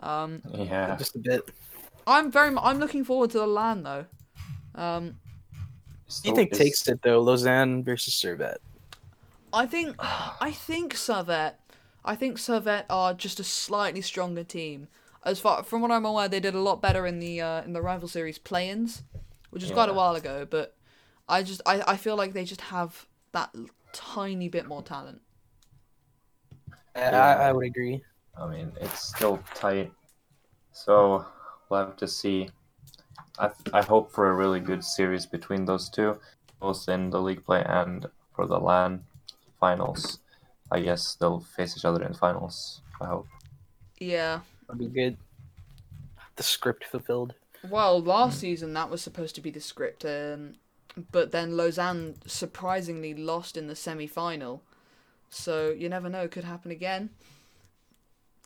Um, 0.00 0.42
Yeah. 0.52 0.96
Just 0.96 1.14
a 1.16 1.18
bit. 1.18 1.48
I'm 2.06 2.30
very. 2.30 2.54
I'm 2.60 2.78
looking 2.78 3.04
forward 3.04 3.30
to 3.30 3.38
the 3.38 3.46
land 3.46 3.86
though. 3.86 4.04
Um, 4.74 5.16
Do 6.22 6.28
you 6.28 6.34
think 6.34 6.52
is- 6.52 6.58
takes 6.58 6.88
it 6.88 7.00
though? 7.02 7.20
Lausanne 7.20 7.82
versus 7.82 8.14
Servette. 8.14 8.58
I 9.52 9.64
think. 9.66 9.96
I 9.98 10.50
think 10.52 10.94
Servette. 10.94 11.54
I 12.04 12.16
think 12.16 12.38
Servette 12.38 12.86
are 12.90 13.14
just 13.14 13.40
a 13.40 13.44
slightly 13.44 14.00
stronger 14.02 14.44
team. 14.44 14.88
As 15.24 15.40
far 15.40 15.62
from 15.62 15.80
what 15.80 15.90
I'm 15.90 16.04
aware, 16.04 16.28
they 16.28 16.40
did 16.40 16.54
a 16.54 16.60
lot 16.60 16.82
better 16.82 17.06
in 17.06 17.18
the 17.18 17.40
uh, 17.40 17.62
in 17.62 17.72
the 17.72 17.80
rival 17.80 18.08
series 18.08 18.38
play-ins, 18.38 19.02
which 19.50 19.62
is 19.62 19.70
quite 19.70 19.88
a 19.88 19.94
while 19.94 20.14
ago. 20.14 20.46
But 20.48 20.76
I 21.28 21.42
just 21.42 21.62
I, 21.64 21.82
I 21.86 21.96
feel 21.96 22.16
like 22.16 22.34
they 22.34 22.44
just 22.44 22.60
have 22.60 23.06
that 23.32 23.54
tiny 23.92 24.48
bit 24.48 24.66
more 24.66 24.82
talent. 24.82 25.22
I, 26.94 27.48
I 27.48 27.52
would 27.52 27.66
agree. 27.66 28.04
I 28.36 28.46
mean, 28.48 28.72
it's 28.80 29.08
still 29.08 29.42
tight. 29.54 29.90
So 30.72 31.24
we'll 31.68 31.86
have 31.86 31.96
to 31.96 32.08
see. 32.08 32.50
I, 33.38 33.50
I 33.72 33.82
hope 33.82 34.12
for 34.12 34.30
a 34.30 34.34
really 34.34 34.60
good 34.60 34.84
series 34.84 35.24
between 35.24 35.64
those 35.64 35.88
two, 35.88 36.20
both 36.60 36.88
in 36.88 37.10
the 37.10 37.20
league 37.20 37.44
play 37.44 37.64
and 37.66 38.06
for 38.34 38.46
the 38.46 38.58
LAN 38.58 39.04
finals. 39.58 40.18
I 40.70 40.80
guess 40.80 41.14
they'll 41.14 41.40
face 41.40 41.76
each 41.76 41.84
other 41.84 42.02
in 42.04 42.14
finals. 42.14 42.80
I 43.00 43.06
hope. 43.06 43.26
Yeah. 43.98 44.40
That'd 44.66 44.78
be 44.78 45.00
good. 45.00 45.16
The 46.36 46.42
script 46.42 46.84
fulfilled. 46.84 47.34
Well, 47.68 48.00
last 48.00 48.40
season 48.40 48.74
that 48.74 48.90
was 48.90 49.00
supposed 49.00 49.34
to 49.36 49.40
be 49.40 49.50
the 49.50 49.60
script, 49.60 50.04
um, 50.04 50.56
but 51.12 51.32
then 51.32 51.56
Lausanne 51.56 52.16
surprisingly 52.26 53.14
lost 53.14 53.56
in 53.56 53.68
the 53.68 53.76
semi 53.76 54.06
final. 54.06 54.62
So 55.30 55.70
you 55.70 55.88
never 55.88 56.08
know, 56.08 56.28
could 56.28 56.44
happen 56.44 56.70
again. 56.70 57.10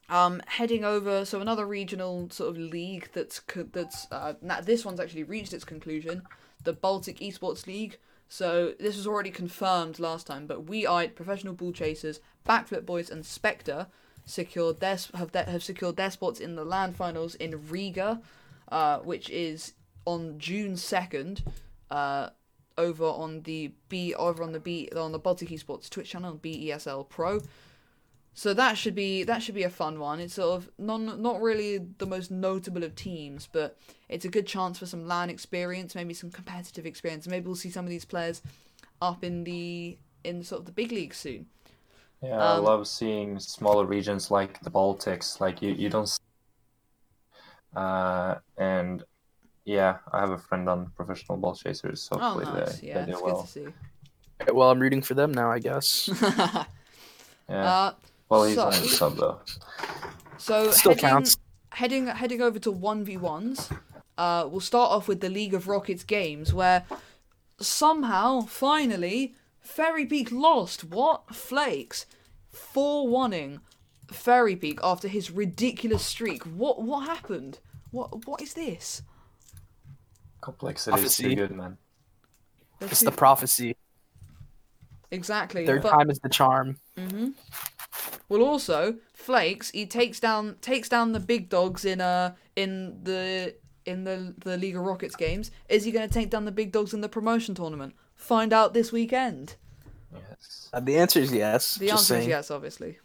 Um, 0.08 0.40
heading 0.46 0.84
over, 0.84 1.24
so 1.24 1.40
another 1.40 1.66
regional 1.66 2.30
sort 2.30 2.50
of 2.50 2.58
league 2.58 3.10
that's 3.12 3.40
co- 3.40 3.68
that's 3.70 4.06
uh, 4.10 4.34
na- 4.40 4.62
this 4.62 4.84
one's 4.84 5.00
actually 5.00 5.24
reached 5.24 5.52
its 5.52 5.64
conclusion, 5.64 6.22
the 6.64 6.72
Baltic 6.72 7.18
Esports 7.18 7.66
League. 7.66 7.98
So 8.28 8.74
this 8.78 8.96
was 8.96 9.06
already 9.06 9.30
confirmed 9.30 9.98
last 9.98 10.26
time, 10.26 10.46
but 10.46 10.66
We 10.68 10.86
Eyed, 10.86 11.16
Professional 11.16 11.54
Bull 11.54 11.72
Chasers, 11.72 12.20
Backflip 12.46 12.84
Boys, 12.84 13.10
and 13.10 13.24
Spectre 13.24 13.86
secured 14.26 14.80
their 14.80 14.98
have 15.14 15.34
have 15.34 15.62
secured 15.62 15.96
their 15.96 16.10
spots 16.10 16.38
in 16.38 16.54
the 16.54 16.64
land 16.64 16.96
finals 16.96 17.34
in 17.36 17.68
Riga, 17.68 18.20
uh, 18.70 18.98
which 18.98 19.30
is 19.30 19.72
on 20.04 20.38
June 20.38 20.76
second, 20.76 21.42
uh, 21.90 22.28
over 22.76 23.04
on 23.04 23.42
the 23.42 23.72
B 23.88 24.14
over 24.14 24.42
on 24.42 24.52
the 24.52 24.60
B 24.60 24.90
on 24.94 25.12
the 25.12 25.18
Baltic 25.18 25.48
Esports 25.48 25.88
Twitch 25.88 26.10
channel 26.10 26.38
BESL 26.42 27.08
Pro. 27.08 27.40
So 28.38 28.54
that 28.54 28.78
should 28.78 28.94
be 28.94 29.24
that 29.24 29.42
should 29.42 29.56
be 29.56 29.64
a 29.64 29.68
fun 29.68 29.98
one. 29.98 30.20
It's 30.20 30.34
sort 30.34 30.56
of 30.62 30.70
non 30.78 31.20
not 31.20 31.42
really 31.42 31.78
the 31.98 32.06
most 32.06 32.30
notable 32.30 32.84
of 32.84 32.94
teams, 32.94 33.48
but 33.50 33.76
it's 34.08 34.24
a 34.24 34.28
good 34.28 34.46
chance 34.46 34.78
for 34.78 34.86
some 34.86 35.08
LAN 35.08 35.28
experience, 35.28 35.96
maybe 35.96 36.14
some 36.14 36.30
competitive 36.30 36.86
experience. 36.86 37.26
Maybe 37.26 37.46
we'll 37.46 37.56
see 37.56 37.68
some 37.68 37.84
of 37.84 37.90
these 37.90 38.04
players 38.04 38.40
up 39.02 39.24
in 39.24 39.42
the 39.42 39.98
in 40.22 40.44
sort 40.44 40.60
of 40.60 40.66
the 40.66 40.72
big 40.72 40.92
leagues 40.92 41.16
soon. 41.16 41.46
Yeah, 42.22 42.38
I 42.38 42.58
Um, 42.58 42.64
love 42.64 42.86
seeing 42.86 43.40
smaller 43.40 43.86
regions 43.86 44.30
like 44.30 44.60
the 44.60 44.70
Baltics. 44.70 45.40
Like 45.40 45.60
you, 45.60 45.72
you 45.72 45.88
don't. 45.88 46.02
s- 46.04 46.20
Uh, 47.74 48.36
and 48.56 49.02
yeah, 49.64 49.98
I 50.12 50.20
have 50.20 50.30
a 50.30 50.38
friend 50.38 50.68
on 50.68 50.92
professional 50.94 51.38
ball 51.38 51.56
chasers. 51.56 52.08
Oh, 52.12 52.18
Hopefully 52.18 52.44
nice! 52.44 52.80
they, 52.82 52.86
Yeah, 52.86 52.98
they 53.00 53.10
it's 53.10 53.18
do 53.18 53.24
good 53.24 53.34
well. 53.34 53.42
to 53.42 53.46
see. 53.48 53.66
Well, 54.54 54.70
I'm 54.70 54.78
rooting 54.78 55.02
for 55.02 55.14
them 55.14 55.32
now, 55.32 55.50
I 55.50 55.58
guess. 55.58 56.08
Yeah. 57.48 57.64
uh, 57.66 57.92
well, 58.28 58.44
he's 58.44 58.56
so- 58.56 58.66
on 58.66 58.72
the 58.72 58.88
sub 58.88 59.16
though. 59.16 59.40
So 60.38 60.70
Still 60.70 60.92
heading, 60.92 61.00
counts. 61.08 61.36
heading 61.72 62.06
heading 62.06 62.40
over 62.42 62.58
to 62.60 62.70
one 62.70 63.04
v 63.04 63.16
ones. 63.16 63.70
Uh, 64.16 64.48
we'll 64.50 64.60
start 64.60 64.90
off 64.90 65.06
with 65.08 65.20
the 65.20 65.28
League 65.28 65.54
of 65.54 65.68
Rockets 65.68 66.02
games, 66.04 66.52
where 66.52 66.84
somehow, 67.60 68.40
finally, 68.42 69.34
Fairy 69.60 70.06
Peak 70.06 70.32
lost. 70.32 70.84
What 70.84 71.34
flakes? 71.34 72.06
Four 72.50 73.08
oneing 73.08 73.60
Fairy 74.10 74.56
Peak 74.56 74.80
after 74.82 75.06
his 75.08 75.30
ridiculous 75.30 76.04
streak. 76.04 76.42
What 76.44 76.82
what 76.82 77.06
happened? 77.06 77.58
What 77.90 78.26
what 78.26 78.40
is 78.42 78.54
this? 78.54 79.02
Complexity 80.40 81.00
is 81.02 81.16
too 81.16 81.34
good, 81.34 81.50
man. 81.50 81.76
It's 82.80 83.00
the 83.00 83.10
prophecy. 83.12 83.76
exactly. 85.10 85.66
Third 85.66 85.82
but- 85.82 85.90
time 85.90 86.10
is 86.10 86.18
the 86.20 86.28
charm. 86.28 86.76
Well, 88.28 88.42
also 88.42 88.96
Flakes 89.14 89.70
he 89.70 89.86
takes 89.86 90.20
down 90.20 90.56
takes 90.60 90.88
down 90.88 91.12
the 91.12 91.20
big 91.20 91.48
dogs 91.48 91.84
in 91.84 92.00
uh 92.00 92.34
in 92.56 93.02
the 93.02 93.54
in 93.86 94.04
the 94.04 94.34
the 94.38 94.56
League 94.56 94.76
of 94.76 94.82
Rockets 94.82 95.16
games. 95.16 95.50
Is 95.68 95.84
he 95.84 95.90
going 95.92 96.06
to 96.06 96.12
take 96.12 96.30
down 96.30 96.44
the 96.44 96.52
big 96.52 96.72
dogs 96.72 96.92
in 96.92 97.00
the 97.00 97.08
promotion 97.08 97.54
tournament? 97.54 97.94
Find 98.14 98.52
out 98.52 98.74
this 98.74 98.92
weekend. 98.92 99.56
Yes. 100.12 100.68
Uh, 100.72 100.80
the 100.80 100.96
answer 100.98 101.20
is 101.20 101.32
yes. 101.32 101.76
The 101.76 101.86
Just 101.86 102.02
answer 102.02 102.14
saying. 102.14 102.22
is 102.22 102.28
yes, 102.28 102.50
obviously. 102.50 102.98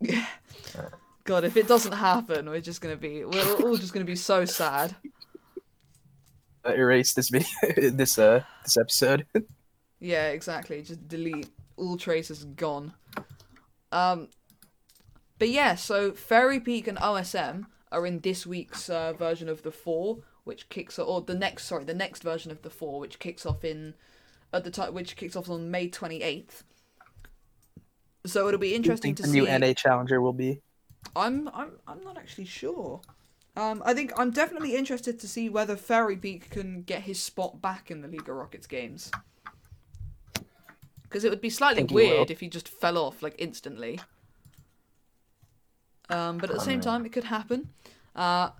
Yeah. 0.00 0.26
God, 1.24 1.44
if 1.44 1.56
it 1.56 1.68
doesn't 1.68 1.92
happen, 1.92 2.48
we're 2.48 2.60
just 2.60 2.80
gonna 2.80 2.96
be 2.96 3.24
we're 3.24 3.54
all 3.56 3.76
just 3.76 3.92
gonna 3.92 4.04
be 4.04 4.16
so 4.16 4.44
sad. 4.44 4.94
Uh, 6.62 6.74
erase 6.74 7.14
this 7.14 7.30
video, 7.30 7.48
this 7.92 8.18
uh, 8.18 8.42
this 8.64 8.76
episode. 8.76 9.24
Yeah, 9.98 10.28
exactly. 10.28 10.82
Just 10.82 11.08
delete 11.08 11.48
all 11.78 11.96
traces 11.96 12.44
gone. 12.44 12.92
Um, 13.90 14.28
but 15.40 15.48
yeah, 15.48 15.74
so 15.74 16.12
Fairy 16.12 16.60
Peak 16.60 16.86
and 16.86 16.98
OSM 16.98 17.64
are 17.90 18.06
in 18.06 18.20
this 18.20 18.46
week's 18.46 18.88
uh, 18.90 19.14
version 19.14 19.48
of 19.48 19.62
the 19.62 19.72
four, 19.72 20.18
which 20.44 20.68
kicks 20.68 20.98
or 20.98 21.22
the 21.22 21.34
next 21.34 21.64
sorry 21.64 21.84
the 21.84 21.94
next 21.94 22.22
version 22.22 22.52
of 22.52 22.62
the 22.62 22.70
four, 22.70 23.00
which 23.00 23.18
kicks 23.18 23.44
off 23.44 23.64
in 23.64 23.94
at 24.52 24.64
the 24.64 24.70
time 24.70 24.94
which 24.94 25.16
kicks 25.16 25.34
off 25.34 25.48
on 25.48 25.70
May 25.70 25.88
twenty 25.88 26.22
eighth. 26.22 26.62
So 28.26 28.46
it'll 28.48 28.60
be 28.60 28.74
interesting 28.74 29.14
to 29.14 29.22
the 29.22 29.28
see. 29.28 29.40
The 29.40 29.46
new 29.46 29.58
NA 29.58 29.72
challenger 29.72 30.20
will 30.20 30.34
be. 30.34 30.60
I'm 31.16 31.48
I'm 31.48 31.72
I'm 31.88 32.02
not 32.02 32.18
actually 32.18 32.44
sure. 32.44 33.00
Um, 33.56 33.82
I 33.84 33.94
think 33.94 34.12
I'm 34.16 34.30
definitely 34.30 34.76
interested 34.76 35.18
to 35.20 35.26
see 35.28 35.48
whether 35.48 35.74
Fairy 35.74 36.16
Peak 36.16 36.50
can 36.50 36.82
get 36.82 37.02
his 37.02 37.20
spot 37.20 37.62
back 37.62 37.90
in 37.90 38.02
the 38.02 38.08
League 38.08 38.28
of 38.28 38.36
Rockets 38.36 38.66
games. 38.66 39.10
Because 41.02 41.24
it 41.24 41.30
would 41.30 41.40
be 41.40 41.50
slightly 41.50 41.80
Think 41.80 41.90
he 41.90 41.96
will. 41.96 42.16
weird 42.18 42.30
if 42.30 42.40
he 42.40 42.48
just 42.48 42.68
fell 42.68 42.96
off 42.98 43.22
like 43.22 43.34
instantly. 43.38 43.98
Um, 46.10 46.38
but 46.38 46.50
at 46.50 46.56
the 46.56 46.62
same 46.62 46.80
time, 46.80 47.06
it 47.06 47.12
could 47.12 47.24
happen. 47.24 47.68
Uh, 48.14 48.50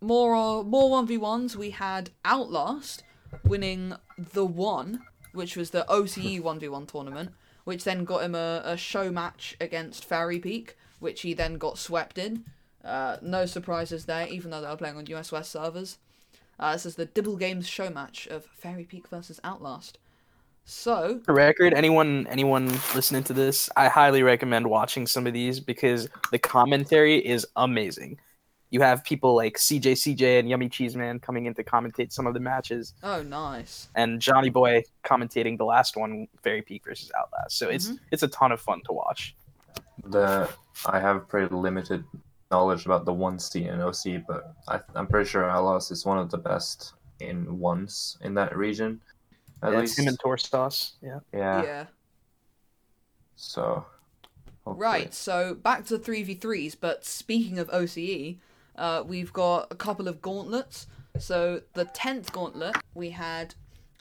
more 0.00 0.34
uh, 0.34 0.62
more 0.62 0.90
one 0.90 1.06
v 1.06 1.16
ones. 1.16 1.56
We 1.56 1.70
had 1.70 2.10
Outlast 2.24 3.02
winning 3.44 3.94
the 4.16 4.44
one, 4.46 5.02
which 5.32 5.56
was 5.56 5.70
the 5.70 5.84
OCE 5.88 6.40
one 6.42 6.58
v 6.58 6.68
one 6.68 6.86
tournament, 6.86 7.30
which 7.64 7.84
then 7.84 8.04
got 8.04 8.22
him 8.22 8.34
a, 8.34 8.62
a 8.64 8.76
show 8.76 9.10
match 9.10 9.56
against 9.60 10.04
Fairy 10.04 10.38
Peak, 10.38 10.76
which 10.98 11.22
he 11.22 11.34
then 11.34 11.58
got 11.58 11.78
swept 11.78 12.18
in. 12.18 12.44
Uh, 12.84 13.16
no 13.20 13.44
surprises 13.44 14.06
there, 14.06 14.26
even 14.28 14.50
though 14.50 14.60
they 14.60 14.68
were 14.68 14.76
playing 14.76 14.96
on 14.96 15.06
US 15.06 15.32
West 15.32 15.50
servers. 15.52 15.98
Uh, 16.58 16.72
this 16.72 16.84
is 16.84 16.96
the 16.96 17.06
Dibble 17.06 17.36
Games 17.36 17.66
show 17.66 17.88
match 17.88 18.26
of 18.26 18.44
Fairy 18.44 18.84
Peak 18.84 19.08
versus 19.08 19.40
Outlast. 19.42 19.98
So, 20.70 21.20
For 21.24 21.34
record, 21.34 21.74
anyone 21.74 22.28
anyone 22.30 22.68
listening 22.94 23.24
to 23.24 23.32
this, 23.32 23.68
I 23.76 23.88
highly 23.88 24.22
recommend 24.22 24.68
watching 24.68 25.04
some 25.04 25.26
of 25.26 25.32
these 25.32 25.58
because 25.58 26.08
the 26.30 26.38
commentary 26.38 27.18
is 27.18 27.44
amazing. 27.56 28.20
You 28.70 28.80
have 28.80 29.02
people 29.02 29.34
like 29.34 29.56
CJ 29.56 29.94
CJ 29.94 30.38
and 30.38 30.48
Yummy 30.48 30.68
Cheese 30.68 30.94
Man 30.94 31.18
coming 31.18 31.46
in 31.46 31.54
to 31.54 31.64
commentate 31.64 32.12
some 32.12 32.24
of 32.24 32.34
the 32.34 32.40
matches, 32.40 32.94
oh 33.02 33.20
nice. 33.20 33.88
and 33.96 34.20
Johnny 34.20 34.48
Boy 34.48 34.84
commentating 35.04 35.58
the 35.58 35.64
last 35.64 35.96
one, 35.96 36.28
Fairy 36.44 36.62
Peak 36.62 36.84
versus 36.84 37.10
Outlast. 37.18 37.58
So 37.58 37.68
it's 37.68 37.88
mm-hmm. 37.88 37.96
it's 38.12 38.22
a 38.22 38.28
ton 38.28 38.52
of 38.52 38.60
fun 38.60 38.80
to 38.86 38.92
watch. 38.92 39.34
The 40.04 40.48
I 40.86 41.00
have 41.00 41.28
pretty 41.28 41.52
limited 41.52 42.04
knowledge 42.52 42.86
about 42.86 43.04
the 43.04 43.12
one 43.12 43.40
C 43.40 43.64
and 43.64 43.82
OC, 43.82 44.24
but 44.24 44.54
I, 44.68 44.78
I'm 44.94 45.08
pretty 45.08 45.28
sure 45.28 45.50
Outlast 45.50 45.90
is 45.90 46.06
one 46.06 46.18
of 46.18 46.30
the 46.30 46.38
best 46.38 46.92
in 47.18 47.58
ones 47.58 48.18
in 48.20 48.34
that 48.34 48.56
region. 48.56 49.00
At 49.62 49.72
Yeah, 49.72 49.80
least, 49.80 49.98
him 49.98 50.08
and 50.08 50.18
Torstos. 50.18 50.92
Yeah. 51.02 51.20
yeah. 51.32 51.62
yeah. 51.62 51.86
So, 53.36 53.84
hopefully- 54.64 54.82
Right, 54.82 55.14
so 55.14 55.54
back 55.54 55.86
to 55.86 55.98
3v3s, 55.98 56.74
but 56.80 57.04
speaking 57.04 57.58
of 57.58 57.68
OCE, 57.70 58.38
uh, 58.76 59.02
we've 59.06 59.32
got 59.32 59.68
a 59.70 59.74
couple 59.74 60.08
of 60.08 60.20
gauntlets. 60.22 60.86
So 61.18 61.62
the 61.74 61.84
10th 61.86 62.32
gauntlet, 62.32 62.76
we 62.94 63.10
had 63.10 63.54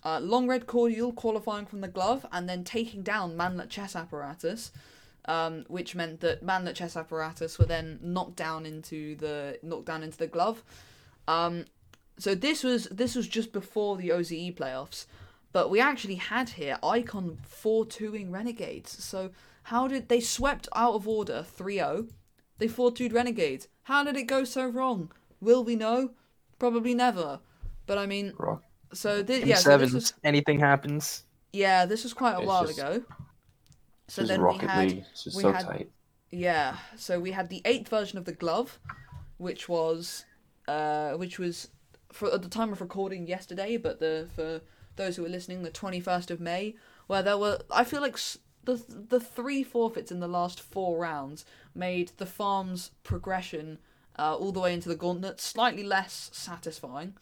uh, 0.04 0.20
Long 0.22 0.48
Red 0.48 0.68
Cordial 0.68 1.12
qualifying 1.12 1.66
from 1.66 1.82
the 1.82 1.88
glove 1.88 2.26
and 2.32 2.48
then 2.48 2.64
taking 2.64 3.02
down 3.02 3.36
Manlet 3.36 3.70
Chess 3.70 3.96
Apparatus, 3.96 4.72
um, 5.26 5.66
which 5.68 5.96
meant 5.96 6.22
that 6.22 6.44
Manlet 6.44 6.76
Chess 6.76 6.96
Apparatus 6.96 7.58
were 7.60 7.66
then 7.66 8.00
knocked 8.02 8.36
down 8.38 8.66
into 8.66 9.16
the 9.16 9.60
knocked 9.64 9.86
down 9.86 10.04
into 10.04 10.18
the 10.18 10.28
glove. 10.28 10.64
Um, 11.28 11.66
so 12.18 12.36
this 12.36 12.64
was 12.64 12.86
this 12.86 13.16
was 13.16 13.28
just 13.28 13.52
before 13.52 13.98
the 13.98 14.12
OZE 14.12 14.52
playoffs, 14.56 15.06
but 15.52 15.70
we 15.70 15.80
actually 15.80 16.16
had 16.16 16.50
here 16.50 16.78
Icon 16.84 17.38
4 17.48 17.86
2ing 17.86 18.32
Renegades. 18.32 19.04
So 19.04 19.32
how 19.64 19.88
did 19.88 20.10
they 20.10 20.20
swept 20.20 20.68
out 20.76 20.94
of 20.94 21.08
order 21.08 21.46
3-0? 21.58 22.10
They 22.58 22.68
4 22.68 22.92
2 22.92 23.10
Renegades. 23.10 23.68
How 23.84 24.04
did 24.04 24.16
it 24.16 24.24
go 24.24 24.44
so 24.44 24.68
wrong? 24.68 25.12
Will 25.42 25.64
we 25.64 25.76
know? 25.76 26.12
Probably 26.60 26.94
never. 26.94 27.40
But 27.88 27.98
I 27.98 28.06
mean, 28.06 28.34
Rock. 28.38 28.64
so 28.94 29.24
thi- 29.24 29.42
In 29.42 29.48
yeah, 29.48 29.56
so 29.56 29.78
this 29.78 29.94
was 29.94 30.14
anything 30.24 30.60
happens. 30.60 31.24
yeah, 31.54 31.86
this 31.86 32.04
was 32.04 32.14
quite 32.14 32.36
a 32.36 32.40
It's 32.40 32.48
while 32.48 32.66
just- 32.66 32.78
ago. 32.80 33.04
So 34.08 34.24
then 34.24 34.42
Rocket 34.42 34.64
we 34.64 34.68
had 34.68 34.90
League. 34.90 35.06
It's 35.12 35.26
we 35.36 35.42
so 35.44 35.52
had- 35.52 35.66
tight. 35.66 35.92
yeah, 36.32 36.78
so 36.98 37.20
we 37.20 37.32
had 37.32 37.50
the 37.50 37.62
eighth 37.66 37.90
version 37.90 38.18
of 38.18 38.26
the 38.26 38.32
glove, 38.34 38.80
which 39.38 39.70
was, 39.70 40.26
uh, 40.68 41.12
which 41.14 41.38
was 41.40 41.70
for 42.12 42.34
at 42.34 42.42
the 42.42 42.50
time 42.50 42.72
of 42.72 42.82
recording 42.82 43.28
yesterday, 43.28 43.78
but 43.78 44.00
the 44.00 44.28
for 44.36 44.62
those 45.00 45.16
who 45.16 45.26
are 45.26 45.30
listening, 45.30 45.64
the 45.64 45.72
twenty 45.72 46.00
first 46.00 46.30
of 46.30 46.40
May, 46.40 46.76
where 47.08 47.24
there 47.24 47.38
were 47.38 47.60
I 47.72 47.84
feel 47.84 48.02
like 48.02 48.20
the 48.66 48.84
the 48.88 49.20
three 49.20 49.64
forfeits 49.64 50.12
in 50.12 50.20
the 50.20 50.28
last 50.28 50.60
four 50.60 51.00
rounds 51.00 51.46
made 51.74 52.12
the 52.18 52.26
farm's 52.28 52.92
progression 53.04 53.80
uh, 54.20 54.36
all 54.36 54.52
the 54.52 54.60
way 54.60 54.74
into 54.74 54.90
the 54.90 54.96
gauntlet 54.96 55.42
slightly 55.42 55.84
less 55.84 56.30
satisfying. 56.34 57.16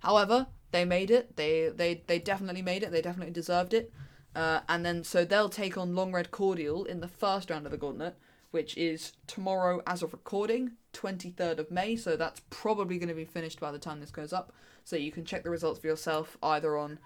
However, 0.00 0.48
they 0.72 0.84
made 0.84 1.10
it. 1.10 1.36
They 1.36 1.70
they 1.74 2.02
they 2.06 2.18
definitely 2.18 2.62
made 2.62 2.82
it. 2.82 2.90
They 2.90 3.00
definitely 3.00 3.32
deserved 3.32 3.72
it. 3.72 3.92
Uh, 4.34 4.60
and 4.68 4.84
then 4.84 5.04
so 5.04 5.24
they'll 5.24 5.48
take 5.48 5.78
on 5.78 5.94
Long 5.94 6.12
Red 6.12 6.30
Cordial 6.32 6.84
in 6.84 7.00
the 7.00 7.08
first 7.08 7.48
round 7.50 7.66
of 7.66 7.72
the 7.72 7.78
gauntlet, 7.78 8.16
which 8.50 8.76
is 8.76 9.12
tomorrow 9.28 9.80
as 9.86 10.02
of 10.02 10.12
recording, 10.12 10.72
23rd 10.92 11.58
of 11.58 11.70
May. 11.70 11.94
So 11.94 12.16
that's 12.16 12.40
probably 12.50 12.98
going 12.98 13.08
to 13.08 13.14
be 13.14 13.24
finished 13.24 13.60
by 13.60 13.70
the 13.70 13.78
time 13.78 14.00
this 14.00 14.10
goes 14.10 14.32
up. 14.32 14.52
So 14.84 14.96
you 14.96 15.10
can 15.10 15.24
check 15.24 15.42
the 15.42 15.50
results 15.50 15.80
for 15.80 15.86
yourself 15.86 16.36
either 16.42 16.76
on 16.76 16.98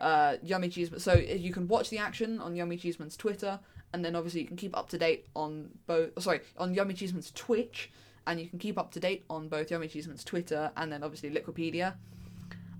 uh, 0.00 0.36
Yummy 0.42 0.68
Cheeseman. 0.68 1.00
So 1.00 1.14
you 1.14 1.52
can 1.52 1.68
watch 1.68 1.90
the 1.90 1.98
action 1.98 2.40
on 2.40 2.56
Yummy 2.56 2.76
Cheeseman's 2.76 3.16
Twitter, 3.16 3.60
and 3.92 4.04
then 4.04 4.16
obviously 4.16 4.40
you 4.40 4.46
can 4.46 4.56
keep 4.56 4.76
up 4.76 4.88
to 4.90 4.98
date 4.98 5.26
on 5.36 5.70
both. 5.86 6.10
Sorry, 6.22 6.40
on 6.56 6.74
Yummy 6.74 6.94
Cheeseman's 6.94 7.30
Twitch, 7.32 7.90
and 8.26 8.40
you 8.40 8.46
can 8.46 8.58
keep 8.58 8.78
up 8.78 8.90
to 8.92 9.00
date 9.00 9.24
on 9.30 9.48
both 9.48 9.70
Yummy 9.70 9.88
Cheeseman's 9.88 10.24
Twitter 10.24 10.70
and 10.76 10.92
then 10.92 11.02
obviously 11.02 11.30
Liquipedia. 11.30 11.94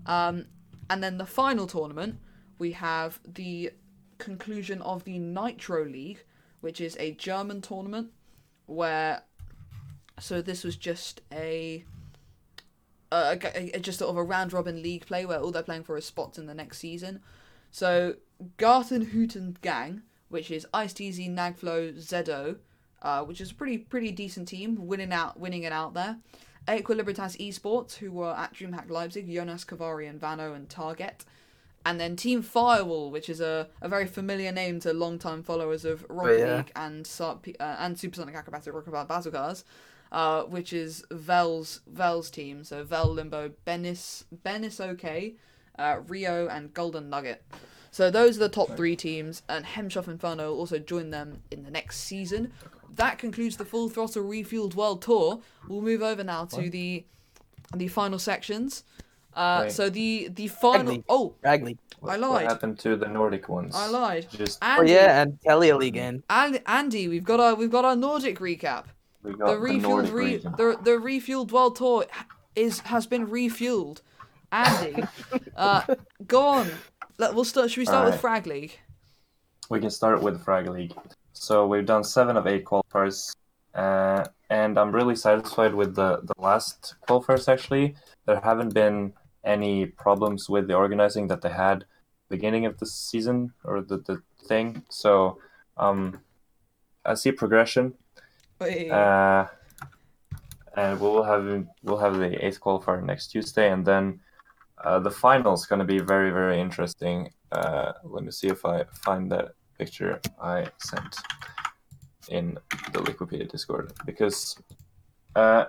Um, 0.07 0.47
and 0.91 1.03
then 1.03 1.19
the 1.19 1.27
final 1.27 1.67
tournament, 1.67 2.19
we 2.59 2.73
have 2.73 3.21
the 3.27 3.73
conclusion 4.19 4.83
of 4.83 5.05
the 5.05 5.19
Nitro 5.19 5.85
League, 5.85 6.25
which 6.61 6.81
is 6.81 6.97
a 6.99 7.13
German 7.13 7.61
tournament 7.61 8.11
where. 8.67 9.23
So 10.21 10.43
this 10.43 10.65
was 10.65 10.77
just 10.77 11.21
a. 11.33 11.85
Uh, 13.11 13.37
just 13.81 13.99
sort 13.99 14.11
of 14.11 14.17
a 14.17 14.23
round 14.23 14.53
robin 14.53 14.83
league 14.83 15.07
play 15.07 15.25
where 15.25 15.39
all 15.39 15.51
they're 15.51 15.63
playing 15.63 15.83
for 15.83 15.97
is 15.97 16.05
spots 16.05 16.39
in 16.39 16.47
the 16.47 16.55
next 16.55 16.79
season. 16.79 17.21
So 17.71 18.17
Garten 18.57 19.07
Hooten 19.07 19.57
Gang, 19.63 20.03
which 20.29 20.51
is 20.51 20.67
Ice 20.75 20.93
TZ, 20.93 21.21
Nagflow, 21.29 21.95
Zedo, 21.97 22.57
uh, 23.03 23.25
which 23.25 23.41
is 23.41 23.51
a 23.51 23.55
pretty 23.55 23.79
pretty 23.79 24.13
decent 24.13 24.49
team, 24.49 24.87
winning 24.87 25.13
out 25.13 25.39
winning 25.39 25.63
it 25.63 25.73
out 25.73 25.95
there. 25.95 26.19
Equilibritas 26.69 27.37
Esports, 27.39 27.97
who 27.97 28.13
were 28.13 28.35
at 28.35 28.53
DreamHack 28.53 28.91
Leipzig, 28.91 29.33
Jonas 29.33 29.65
Kavari 29.65 30.09
and 30.09 30.21
Vano 30.21 30.53
and 30.53 30.69
Target. 30.69 31.25
And 31.87 31.99
then 31.99 32.17
Team 32.17 32.43
Firewall, 32.43 33.11
which 33.11 33.31
is 33.31 33.41
a, 33.41 33.69
a 33.81 33.89
very 33.89 34.07
familiar 34.07 34.53
name 34.53 34.79
to 34.81 34.93
long-time 34.93 35.43
followers 35.43 35.87
of 35.87 36.05
Rocket 36.11 36.41
yeah. 36.41 36.57
League 36.57 36.73
and 36.77 37.09
uh, 37.21 37.37
and 37.61 37.99
Supersonic 37.99 38.35
Acrobatic 38.35 38.75
Rocket 38.75 39.09
Battle 39.09 39.33
Cars, 39.33 39.65
uh, 40.13 40.43
which 40.43 40.73
is 40.73 41.05
Vel's 41.11 41.81
Vel's 41.87 42.31
team. 42.31 42.65
So 42.65 42.85
Vel 42.85 43.09
Limbo, 43.13 43.53
Benis 43.67 44.25
Benis 44.45 44.81
OK, 44.81 45.35
uh, 45.79 46.01
Rio 46.07 46.49
and 46.49 46.73
Golden 46.75 47.11
Nugget. 47.11 47.45
So 47.91 48.11
those 48.11 48.37
are 48.37 48.41
the 48.41 48.49
top 48.49 48.77
three 48.77 48.97
teams, 48.97 49.43
and 49.49 49.65
Hemshoff 49.65 50.09
Inferno 50.09 50.51
will 50.51 50.59
also 50.59 50.79
join 50.79 51.11
them 51.11 51.43
in 51.51 51.65
the 51.65 51.71
next 51.71 52.01
season. 52.01 52.53
That 52.95 53.19
concludes 53.19 53.57
the 53.57 53.65
Full 53.65 53.89
Throttle 53.89 54.25
Refueled 54.25 54.75
World 54.75 55.03
Tour. 55.03 55.41
We'll 55.69 55.81
move 55.81 56.03
over 56.03 56.23
now 56.23 56.45
to 56.47 56.69
the 56.71 57.05
the 57.75 57.89
final 57.89 58.19
sections. 58.19 58.85
Uh, 59.35 59.69
so 59.69 59.89
the 59.89 60.29
the 60.29 60.49
final. 60.49 60.95
League. 60.95 61.05
Oh, 61.09 61.35
Ragley. 61.45 61.79
I 62.03 62.17
lied. 62.17 62.31
What 62.31 62.43
happened 62.43 62.79
to 62.81 62.97
the 62.97 63.07
Nordic 63.07 63.49
ones? 63.49 63.75
I 63.75 63.87
lied. 63.87 64.29
Just 64.31 64.59
Oh 64.63 64.83
yeah, 64.83 65.23
and 65.23 65.39
Telia 65.41 65.79
League 65.79 65.97
in. 65.97 66.23
An- 66.29 66.61
Andy, 66.67 67.09
we've 67.09 67.25
got 67.25 67.41
our 67.41 67.55
we've 67.55 67.71
got 67.71 67.85
our 67.85 67.97
Nordic 67.97 68.39
recap. 68.39 68.87
We 69.29 69.35
got 69.35 69.47
The 69.47 69.53
the, 69.55 69.61
refueled 69.61 69.83
Nordic 69.83 70.13
re- 70.13 70.37
the 70.37 70.79
the 70.83 70.91
refueled 70.93 71.53
world 71.53 71.77
tour 71.77 72.07
is 72.57 72.81
has 72.81 73.07
been 73.07 73.27
refueled. 73.27 74.01
Andy, 74.51 75.03
uh, 75.57 75.83
go 76.27 76.47
on. 76.47 76.71
Let, 77.19 77.35
we'll 77.35 77.45
start. 77.45 77.71
Should 77.71 77.81
we 77.81 77.85
start 77.85 78.07
with 78.07 78.21
Frag 78.21 78.47
League? 78.47 78.79
We 79.69 79.81
can 79.81 79.91
start 79.91 80.23
with 80.23 80.43
Frag 80.43 80.69
League. 80.69 80.95
So 81.35 81.67
we've 81.67 81.85
done 81.85 82.03
seven 82.03 82.37
of 82.37 82.47
eight 82.47 82.65
qualifiers, 82.65 83.37
uh, 83.75 84.25
and 84.49 84.79
I'm 84.79 84.93
really 84.93 85.15
satisfied 85.15 85.75
with 85.75 85.95
the, 85.95 86.21
the 86.23 86.35
last 86.39 86.95
qualifiers. 87.07 87.49
Actually, 87.49 87.95
there 88.27 88.41
haven't 88.41 88.73
been 88.73 89.13
any 89.45 89.87
problems 89.87 90.49
with 90.49 90.67
the 90.67 90.75
organizing 90.75 91.29
that 91.29 91.43
they 91.43 91.51
had 91.51 91.85
beginning 92.29 92.67
of 92.67 92.79
the 92.79 92.87
season 92.87 93.53
or 93.65 93.81
the, 93.81 93.99
the 93.99 94.23
thing. 94.47 94.83
So 94.91 95.39
um, 95.77 96.21
I 97.05 97.15
see 97.15 97.33
progression, 97.33 97.95
Wait, 98.61 98.91
uh, 98.91 99.47
and 100.77 101.01
we'll 101.01 101.23
have 101.23 101.67
we'll 101.83 101.99
have 101.99 102.19
the 102.19 102.45
eighth 102.45 102.61
qualifier 102.61 103.03
next 103.03 103.29
Tuesday, 103.29 103.71
and 103.71 103.85
then 103.85 104.21
uh, 104.85 104.99
the 104.99 105.11
final 105.11 105.55
is 105.55 105.67
going 105.67 105.79
to 105.79 105.85
be 105.85 105.99
very 105.99 106.31
very 106.31 106.61
interesting. 106.61 107.31
Uh, 107.53 107.93
let 108.05 108.25
me 108.25 108.31
see 108.31 108.49
if 108.49 108.65
I 108.65 108.85
find 109.05 109.31
that 109.33 109.53
picture 109.79 110.21
I 110.41 110.67
sent 110.79 111.17
in 112.29 112.59
the 112.93 112.99
Liquipedia 112.99 113.49
Discord 113.51 113.93
because 114.05 114.57
uh, 115.37 115.67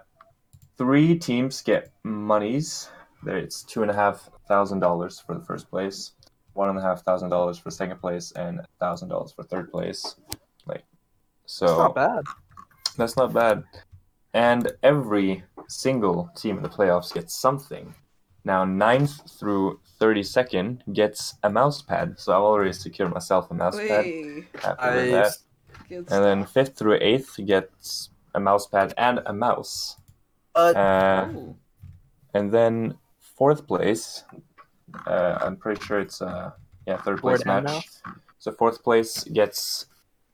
three 0.77 1.17
teams 1.17 1.61
get 1.61 1.91
monies. 2.03 2.89
There, 3.23 3.37
it's 3.37 3.63
two 3.63 3.81
and 3.81 3.91
a 3.91 3.93
half 3.93 4.29
thousand 4.47 4.79
dollars 4.79 5.19
for 5.19 5.35
the 5.35 5.45
first 5.45 5.69
place, 5.69 6.13
one 6.53 6.69
and 6.69 6.77
a 6.77 6.81
half 6.81 7.03
thousand 7.03 7.29
dollars 7.29 7.57
for 7.57 7.69
second 7.69 7.99
place, 7.99 8.31
and 8.31 8.61
thousand 8.79 9.09
dollars 9.09 9.31
for 9.31 9.43
third 9.43 9.71
place. 9.71 10.15
Like, 10.65 10.83
so 11.45 11.65
It's 11.65 11.77
not 11.77 11.95
bad. 11.95 12.23
That's 12.97 13.17
not 13.17 13.33
bad. 13.33 13.63
And 14.33 14.71
every 14.83 15.43
single 15.67 16.29
team 16.35 16.57
in 16.57 16.63
the 16.63 16.69
playoffs 16.69 17.13
gets 17.13 17.39
something. 17.39 17.93
Now, 18.45 18.63
ninth 18.63 19.19
through 19.39 19.79
32nd 19.99 20.93
gets 20.93 21.35
a 21.43 21.49
mouse 21.49 21.81
pad. 21.81 22.15
So 22.19 22.33
I've 22.33 22.41
already 22.41 22.73
secured 22.73 23.13
myself 23.13 23.51
a 23.51 23.53
mouse 23.53 23.77
pad. 23.77 24.05
Whey, 24.05 24.45
Happy 24.61 25.11
that. 25.11 25.37
And 25.89 26.23
then 26.23 26.45
fifth 26.45 26.77
through 26.77 26.99
eighth 27.01 27.39
gets 27.45 28.09
a 28.33 28.39
mouse 28.39 28.67
pad 28.67 28.93
and 28.97 29.21
a 29.25 29.33
mouse. 29.33 29.97
Uh, 30.55 30.73
Uh, 30.75 31.29
and 32.33 32.51
then 32.51 32.97
fourth 33.19 33.65
place, 33.67 34.23
uh, 35.07 35.39
I'm 35.41 35.57
pretty 35.57 35.81
sure 35.83 35.99
it's 35.99 36.21
uh, 36.21 36.51
yeah 36.87 36.97
third 36.97 37.19
place 37.21 37.43
Board 37.43 37.57
and 37.57 37.65
match. 37.65 37.87
So 38.37 38.51
fourth 38.51 38.83
place 38.83 39.23
gets 39.25 39.87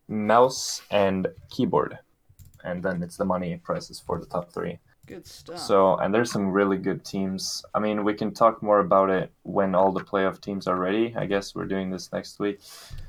mouse 0.07 0.81
and 0.91 1.27
keyboard, 1.49 1.99
and 2.65 2.81
then 2.83 3.01
it's 3.03 3.17
the 3.17 3.25
money 3.25 3.57
prices 3.63 3.99
for 3.99 4.19
the 4.19 4.25
top 4.25 4.51
three. 4.51 4.79
Good 5.07 5.27
stuff. 5.27 5.59
So 5.59 5.97
and 5.97 6.13
there's 6.13 6.31
some 6.31 6.47
really 6.51 6.77
good 6.77 7.05
teams. 7.05 7.63
I 7.75 7.79
mean, 7.79 8.03
we 8.03 8.13
can 8.13 8.33
talk 8.33 8.63
more 8.63 8.79
about 8.79 9.09
it 9.09 9.31
when 9.43 9.75
all 9.75 9.91
the 9.91 9.99
playoff 10.03 10.41
teams 10.41 10.67
are 10.67 10.77
ready. 10.77 11.13
I 11.15 11.25
guess 11.27 11.53
we're 11.53 11.65
doing 11.67 11.91
this 11.91 12.11
next 12.11 12.39
week. 12.39 12.59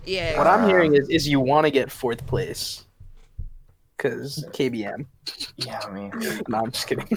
yeah. 0.05 0.37
what 0.37 0.47
I'm 0.47 0.69
hearing 0.69 0.95
is, 0.95 1.09
is 1.09 1.27
you 1.27 1.41
want 1.41 1.65
to 1.67 1.71
get 1.71 1.91
fourth 1.91 2.27
place. 2.27 2.85
Because 3.97 4.45
KBM. 4.53 5.07
Yeah, 5.57 5.81
I 5.83 5.91
mean, 5.91 6.13
No, 6.49 6.59
I'm 6.59 6.71
just 6.71 6.87
kidding. 6.87 7.09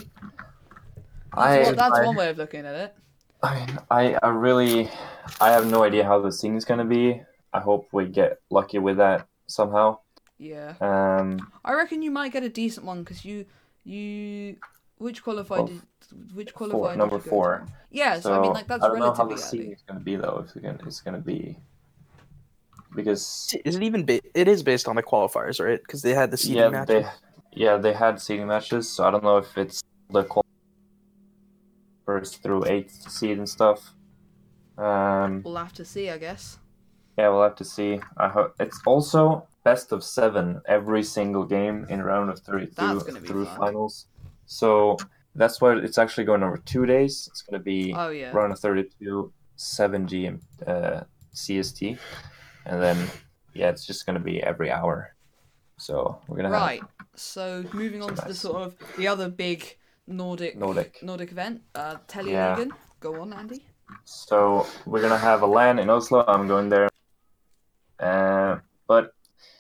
I 1.34 1.60
well, 1.60 1.76
that's 1.76 2.00
I- 2.00 2.06
one 2.06 2.16
way 2.16 2.30
of 2.30 2.38
looking 2.38 2.66
at 2.66 2.76
it. 2.76 2.96
I 3.42 3.56
mean, 3.66 3.80
I, 3.90 4.18
I 4.22 4.30
really, 4.30 4.90
I 5.40 5.52
have 5.52 5.66
no 5.66 5.84
idea 5.84 6.04
how 6.04 6.20
the 6.20 6.32
scene 6.32 6.58
is 6.58 6.66
gonna 6.66 6.84
be. 6.86 7.22
I 7.54 7.60
hope 7.62 7.88
we 7.94 8.06
get 8.06 8.40
lucky 8.50 8.80
with 8.80 8.98
that 8.98 9.28
somehow. 9.48 10.00
Yeah. 10.40 10.74
Um, 10.80 11.52
I 11.66 11.74
reckon 11.74 12.02
you 12.02 12.12
might 12.12 12.32
get 12.32 12.44
a 12.44 12.50
decent 12.50 12.86
one 12.86 13.04
because 13.04 13.24
you 13.26 13.46
you 13.84 14.56
which 14.98 15.22
qualified 15.24 15.60
Well, 15.60 15.68
did, 15.68 15.82
which 16.34 16.52
four, 16.52 16.70
qualified 16.70 16.94
did 16.94 16.98
number 17.00 17.16
you 17.16 17.20
go 17.20 17.24
to? 17.26 17.30
four. 17.30 17.68
Yeah, 17.92 18.20
so, 18.20 18.34
I 18.34 18.42
mean 18.42 18.54
like 18.54 18.68
that's 18.68 18.84
I 18.84 18.88
don't 18.88 19.00
know 19.00 19.14
how 19.14 19.26
relatively 19.26 19.60
the 19.60 19.64
early. 19.66 19.74
is 19.74 19.82
gonna 19.88 20.00
be 20.00 20.16
though. 20.16 20.38
If 20.40 20.56
it's 20.56 20.64
gonna, 20.66 20.80
it's 20.88 21.02
gonna 21.02 21.18
be 21.20 21.58
because 22.96 23.54
Is 23.66 23.76
it 23.76 23.84
even? 23.84 24.06
Ba- 24.06 24.22
it 24.34 24.48
is 24.48 24.64
based 24.64 24.88
on 24.88 24.96
the 24.96 25.04
qualifiers, 25.04 25.64
right? 25.64 25.80
Because 25.82 26.02
they 26.02 26.14
had 26.14 26.32
the 26.32 26.38
seeding 26.38 26.58
yeah, 26.58 26.70
match. 26.70 26.88
they 26.88 27.06
yeah 27.54 27.78
they 27.78 27.94
had 27.94 28.22
seeding 28.22 28.48
matches, 28.48 28.90
so 28.90 29.04
I 29.04 29.12
don't 29.12 29.24
know 29.24 29.38
if 29.38 29.58
it's 29.58 29.82
the 30.10 30.24
qual- 30.24 30.46
first 32.06 32.42
through 32.42 32.66
eighth 32.66 33.12
seed 33.12 33.38
and 33.38 33.48
stuff. 33.48 33.94
Um, 34.78 35.42
We'll 35.44 35.58
have 35.58 35.74
to 35.74 35.84
see, 35.86 36.10
I 36.10 36.18
guess. 36.18 36.58
Yeah, 37.18 37.30
we'll 37.30 37.44
have 37.44 37.58
to 37.58 37.66
see. 37.66 38.00
I 38.18 38.30
hope 38.30 38.56
it's 38.60 38.80
also 38.86 39.46
best 39.64 39.92
of 39.92 40.04
seven 40.04 40.62
every 40.68 41.04
single 41.04 41.46
game 41.46 41.86
in 41.90 42.02
round 42.02 42.30
of 42.30 42.40
thirty-two 42.40 42.74
That's 42.76 43.04
gonna 43.04 43.20
through 43.22 43.46
fun. 43.46 43.58
finals. 43.58 44.08
So 44.46 44.98
that's 45.36 45.62
why 45.62 45.76
it's 45.78 45.98
actually 45.98 46.26
going 46.26 46.44
over 46.44 46.58
two 46.58 46.86
days. 46.86 47.28
It's 47.32 47.42
going 47.44 47.60
to 47.60 47.64
be 47.64 47.94
Oh 47.96 48.10
yeah. 48.10 48.32
round 48.32 48.52
of 48.52 48.60
thirty-two, 48.60 49.32
seven 49.56 50.08
GM 50.08 50.40
uh, 50.66 51.02
CST, 51.36 51.98
and 52.66 52.82
then 52.82 52.98
yeah, 53.54 53.70
it's 53.70 53.86
just 53.86 54.06
going 54.06 54.16
to 54.18 54.24
be 54.24 54.42
every 54.42 54.72
hour. 54.72 55.14
So 55.78 56.20
we're 56.28 56.38
gonna 56.38 56.50
Right. 56.50 56.82
So 57.16 57.64
moving 57.74 58.02
on 58.02 58.16
to 58.16 58.26
the 58.28 58.34
sort 58.34 58.64
of 58.64 58.76
the 58.98 59.08
other 59.08 59.30
big 59.30 59.78
Nordic 60.08 60.58
Nordic. 60.58 61.02
Nordic 61.04 61.32
event, 61.32 61.62
uh 61.76 61.98
Yeah. 62.16 62.56
Telehagen. 62.56 62.72
Go 63.00 63.22
on, 63.22 63.32
Andy. 63.34 63.66
so 64.04 64.66
we're 64.86 65.02
gonna 65.02 65.18
have 65.18 65.42
a 65.42 65.46
LAN 65.48 65.80
in 65.80 65.90
Oslo. 65.90 66.26
I'm 66.28 66.48
going 66.48 66.68
there, 66.70 66.90
uh, 68.00 68.58
but 68.88 69.14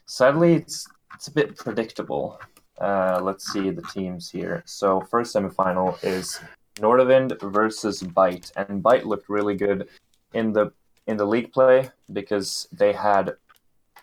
sadly 0.09 0.53
it's 0.55 0.87
it's 1.15 1.27
a 1.27 1.31
bit 1.31 1.55
predictable. 1.55 2.39
Uh, 2.79 3.19
let's 3.21 3.51
see 3.51 3.69
the 3.69 3.81
teams 3.93 4.29
here. 4.29 4.63
So 4.65 5.01
first 5.01 5.35
semifinal 5.35 6.01
is 6.03 6.39
Nordavind 6.75 7.39
versus 7.51 8.01
Bite, 8.01 8.51
and 8.55 8.81
Bite 8.81 9.05
looked 9.05 9.29
really 9.29 9.55
good 9.55 9.87
in 10.33 10.51
the 10.53 10.71
in 11.07 11.17
the 11.17 11.25
league 11.25 11.51
play 11.51 11.89
because 12.11 12.67
they 12.71 12.93
had 12.93 13.33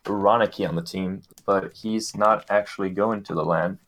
Ronaky 0.05 0.69
on 0.69 0.77
the 0.77 0.83
team, 0.83 1.23
but 1.45 1.73
he's 1.75 2.17
not 2.17 2.45
actually 2.49 2.91
going 2.91 3.23
to 3.25 3.35
the 3.35 3.45
LAN. 3.45 3.79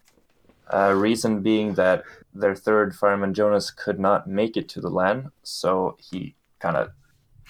Uh, 0.72 0.92
reason 0.94 1.42
being 1.42 1.74
that 1.74 2.02
their 2.34 2.54
third 2.54 2.94
fireman 2.94 3.32
Jonas 3.32 3.70
could 3.70 3.98
not 3.98 4.26
make 4.26 4.56
it 4.56 4.68
to 4.70 4.80
the 4.80 4.90
LAN, 4.90 5.30
so 5.42 5.96
he 5.98 6.34
kind 6.58 6.76
of 6.76 6.90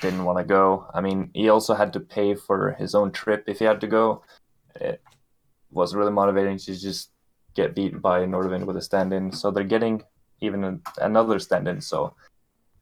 didn't 0.00 0.24
want 0.24 0.38
to 0.38 0.44
go. 0.44 0.86
I 0.94 1.00
mean, 1.00 1.30
he 1.34 1.48
also 1.48 1.74
had 1.74 1.92
to 1.94 2.00
pay 2.00 2.34
for 2.34 2.72
his 2.78 2.94
own 2.94 3.10
trip 3.10 3.44
if 3.46 3.58
he 3.58 3.64
had 3.64 3.80
to 3.80 3.86
go. 3.86 4.22
It 4.80 5.02
was 5.70 5.94
really 5.94 6.12
motivating 6.12 6.58
to 6.58 6.78
just 6.78 7.10
get 7.54 7.74
beat 7.74 8.00
by 8.00 8.20
Nordavind 8.20 8.64
with 8.64 8.76
a 8.76 8.82
stand-in. 8.82 9.32
So 9.32 9.50
they're 9.50 9.64
getting 9.64 10.02
even 10.40 10.64
a, 10.64 10.78
another 11.00 11.38
stand-in. 11.38 11.80
So 11.80 12.14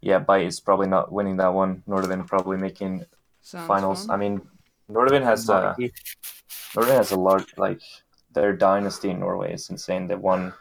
yeah, 0.01 0.21
Byte 0.21 0.47
is 0.47 0.61
probably 0.61 0.89
not 0.89 1.11
winning 1.11 1.37
that 1.39 1.53
one. 1.53 1.83
Nordavind 1.89 2.27
probably 2.27 2.59
making 2.59 3.05
Sounds 3.41 3.67
finals. 3.67 4.07
fun. 4.07 4.15
I 4.15 4.17
mean, 4.19 4.41
Nordavind 4.91 5.25
has 5.25 5.49
a 5.49 5.75
Norway 6.77 6.93
has 6.93 7.11
a 7.11 7.17
large 7.17 7.57
like 7.57 7.81
their 8.35 8.53
dynasty 8.53 9.11
in 9.11 9.21
Norway 9.21 9.55
is 9.55 9.71
insane. 9.71 10.07
They've 10.07 10.19
won 10.19 10.53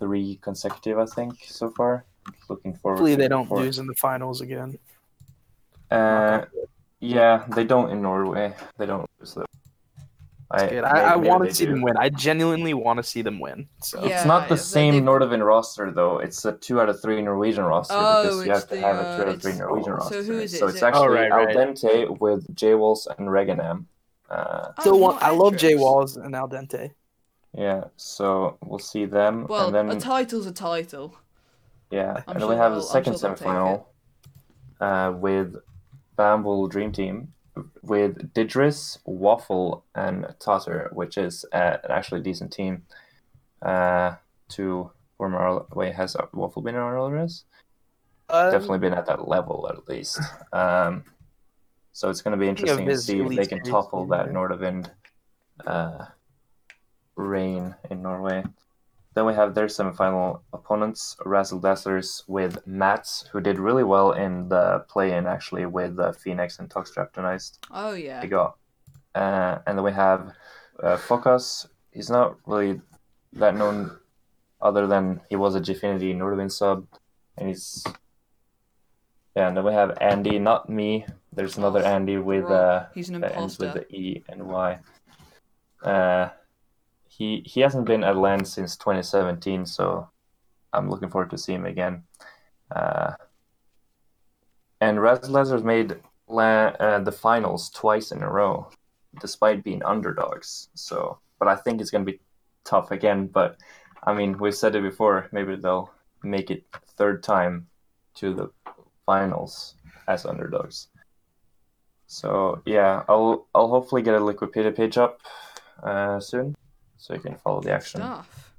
three 0.00 0.38
consecutive, 0.42 0.98
I 0.98 1.06
think, 1.06 1.34
so 1.46 1.70
far. 1.70 2.04
Looking 2.48 2.74
forward. 2.74 2.96
Hopefully 2.96 3.14
they 3.14 3.28
don't 3.28 3.46
for- 3.46 3.60
lose 3.60 3.78
in 3.78 3.86
the 3.86 3.94
finals 3.94 4.40
again. 4.40 4.78
Uh, 5.90 6.46
yeah, 6.98 7.44
they 7.54 7.62
don't 7.62 7.90
in 7.90 8.02
Norway. 8.02 8.52
They 8.76 8.86
don't 8.86 9.08
lose 9.20 9.34
though. 9.34 9.44
I, 10.48 10.66
Good. 10.68 10.84
I, 10.84 11.14
I 11.14 11.16
want 11.16 11.42
to 11.48 11.52
see 11.54 11.66
do. 11.66 11.72
them 11.72 11.82
win. 11.82 11.96
I 11.96 12.08
genuinely 12.08 12.72
want 12.72 12.98
to 12.98 13.02
see 13.02 13.20
them 13.20 13.40
win. 13.40 13.66
So 13.82 14.04
Yeah. 14.04 14.18
It's 14.18 14.26
not 14.26 14.48
the 14.48 14.54
they- 14.54 14.60
same 14.60 14.94
they've- 14.94 15.02
Nordavind 15.02 15.44
roster 15.44 15.90
though. 15.90 16.18
It's 16.18 16.44
a 16.44 16.52
two 16.52 16.80
out 16.80 16.88
of 16.88 17.02
three 17.02 17.20
Norwegian 17.20 17.64
roster 17.64 17.94
Oh, 17.96 18.22
because 18.22 18.46
you 18.46 18.52
it's 18.52 18.60
have 18.60 18.68
to 18.70 18.80
have 18.80 18.96
a 18.96 19.16
two 19.16 19.22
out 19.22 19.28
of 19.34 19.42
three 19.42 19.52
Norwegian 19.54 19.84
so 19.84 19.92
roster. 19.94 20.22
who 20.22 20.38
is 20.38 20.54
it? 20.54 20.58
So 20.58 20.68
it's 20.68 20.76
it- 20.76 20.82
actually 20.84 21.08
Oh, 21.08 21.12
right, 21.12 21.32
Al 21.32 21.44
right. 21.46 21.56
Dente 21.56 22.20
with 22.20 22.54
J 22.54 22.74
Walls 22.76 23.08
and 23.18 23.28
Reganam. 23.28 23.86
Uh, 24.30 24.68
Oh, 24.78 24.80
still 24.82 24.98
want. 25.00 25.20
I 25.22 25.30
love 25.30 25.56
Jay 25.56 25.74
Walls 25.76 26.16
and 26.16 26.34
Al 26.34 26.48
Dente. 26.48 26.92
yeah, 27.52 27.84
so 27.96 28.58
we'll 28.64 28.78
see 28.78 29.04
them. 29.04 29.46
Well, 29.48 29.66
and 29.66 29.74
then 29.74 29.96
a 29.96 30.00
title's 30.00 30.46
a 30.46 30.52
title. 30.52 31.16
Yeah, 31.90 32.10
I'm 32.10 32.16
and 32.16 32.24
sure 32.26 32.38
then 32.40 32.48
we 32.50 32.56
have 32.56 32.72
they'll- 32.72 32.80
the 32.82 32.86
second 32.86 33.18
sure 33.18 33.34
semifinal 33.34 33.84
uh, 34.80 35.12
with 35.16 35.56
Bamble 36.18 36.68
Dream 36.68 36.90
Team 36.92 37.32
with 37.82 38.32
Didris, 38.34 38.98
Waffle, 39.04 39.84
and 39.94 40.26
Totter, 40.38 40.90
which 40.92 41.16
is 41.16 41.44
uh, 41.52 41.78
an 41.84 41.90
actually 41.90 42.20
decent 42.20 42.52
team. 42.52 42.82
Uh, 43.62 44.16
to 44.48 44.90
former 45.16 45.64
wait, 45.74 45.94
has 45.94 46.16
Waffle 46.32 46.62
been 46.62 46.74
in 46.74 46.80
our 46.80 47.10
race? 47.10 47.44
Uh, 48.28 48.50
Definitely 48.50 48.78
been 48.78 48.94
at 48.94 49.06
that 49.06 49.28
level 49.28 49.68
at 49.70 49.88
least. 49.88 50.20
Um, 50.52 51.04
so 51.92 52.10
it's 52.10 52.20
going 52.20 52.32
to 52.32 52.40
be 52.40 52.48
interesting 52.48 52.86
to 52.86 52.98
see 52.98 53.20
if 53.20 53.28
they 53.30 53.46
can 53.46 53.62
topple 53.62 54.06
that. 54.08 54.28
Nordavind 54.28 54.90
uh, 55.66 56.06
reign 57.16 57.74
in 57.90 58.02
Norway. 58.02 58.44
Then 59.16 59.24
we 59.24 59.32
have 59.32 59.54
their 59.54 59.64
semifinal 59.66 60.40
opponents, 60.52 61.16
Razzle 61.24 61.58
Dazzlers 61.58 62.22
with 62.28 62.66
Mats, 62.66 63.24
who 63.32 63.40
did 63.40 63.58
really 63.58 63.82
well 63.82 64.12
in 64.12 64.50
the 64.50 64.84
play-in 64.90 65.26
actually 65.26 65.64
with 65.64 65.98
uh, 65.98 66.12
Phoenix 66.12 66.58
and 66.58 66.68
Toxtrap 66.68 67.14
tonight. 67.14 67.44
Oh 67.70 67.94
yeah. 67.94 68.20
They 68.20 68.26
got, 68.26 68.58
uh, 69.14 69.60
and 69.66 69.78
then 69.78 69.82
we 69.82 69.92
have 69.92 70.34
uh, 70.82 70.98
Focus. 70.98 71.66
He's 71.92 72.10
not 72.10 72.36
really 72.44 72.82
that 73.32 73.56
known, 73.56 73.96
other 74.60 74.86
than 74.86 75.22
he 75.30 75.36
was 75.36 75.54
a 75.54 75.60
Gfinity 75.60 76.14
Nordavind 76.14 76.52
sub, 76.52 76.86
and 77.38 77.48
he's. 77.48 77.84
Yeah, 79.34 79.48
and 79.48 79.56
then 79.56 79.64
we 79.64 79.72
have 79.72 79.96
Andy, 79.98 80.38
not 80.38 80.68
me. 80.68 81.06
There's 81.32 81.56
another 81.56 81.82
Andy 81.82 82.18
with 82.18 82.44
uh, 82.44 82.84
He's 82.94 83.08
an 83.08 83.22
that 83.22 83.34
ends 83.34 83.58
with 83.58 83.72
the 83.72 83.90
E 83.90 84.24
and 84.28 84.42
Y. 84.42 84.78
Uh, 85.82 86.28
he 87.16 87.42
he 87.46 87.60
hasn't 87.60 87.86
been 87.86 88.04
at 88.04 88.16
LAN 88.16 88.44
since 88.44 88.76
2017, 88.76 89.64
so 89.66 90.08
I'm 90.72 90.90
looking 90.90 91.08
forward 91.08 91.30
to 91.30 91.38
see 91.38 91.54
him 91.54 91.64
again. 91.64 92.02
Uh, 92.74 93.14
and 94.80 94.98
Razzlazers 94.98 95.64
made 95.64 95.96
la- 96.28 96.74
uh, 96.78 96.98
the 96.98 97.12
finals 97.12 97.70
twice 97.70 98.12
in 98.12 98.22
a 98.22 98.30
row, 98.30 98.68
despite 99.20 99.64
being 99.64 99.82
underdogs. 99.82 100.68
So, 100.74 101.18
but 101.38 101.48
I 101.48 101.56
think 101.56 101.80
it's 101.80 101.90
going 101.90 102.04
to 102.04 102.12
be 102.12 102.20
tough 102.64 102.90
again. 102.90 103.28
But 103.28 103.56
I 104.04 104.12
mean, 104.12 104.36
we've 104.38 104.54
said 104.54 104.74
it 104.74 104.82
before. 104.82 105.28
Maybe 105.32 105.56
they'll 105.56 105.90
make 106.22 106.50
it 106.50 106.64
third 106.98 107.22
time 107.22 107.66
to 108.16 108.34
the 108.34 108.50
finals 109.06 109.76
as 110.08 110.26
underdogs. 110.26 110.88
So 112.06 112.60
yeah, 112.66 113.04
I'll 113.08 113.48
I'll 113.54 113.68
hopefully 113.68 114.02
get 114.02 114.14
a 114.14 114.20
Liquipedia 114.20 114.76
page 114.76 114.98
up 114.98 115.20
uh, 115.82 116.20
soon, 116.20 116.54
so 117.06 117.14
you 117.14 117.20
can 117.20 117.36
follow 117.36 117.60
the 117.60 117.70
action. 117.70 118.00
Stuff. 118.00 118.52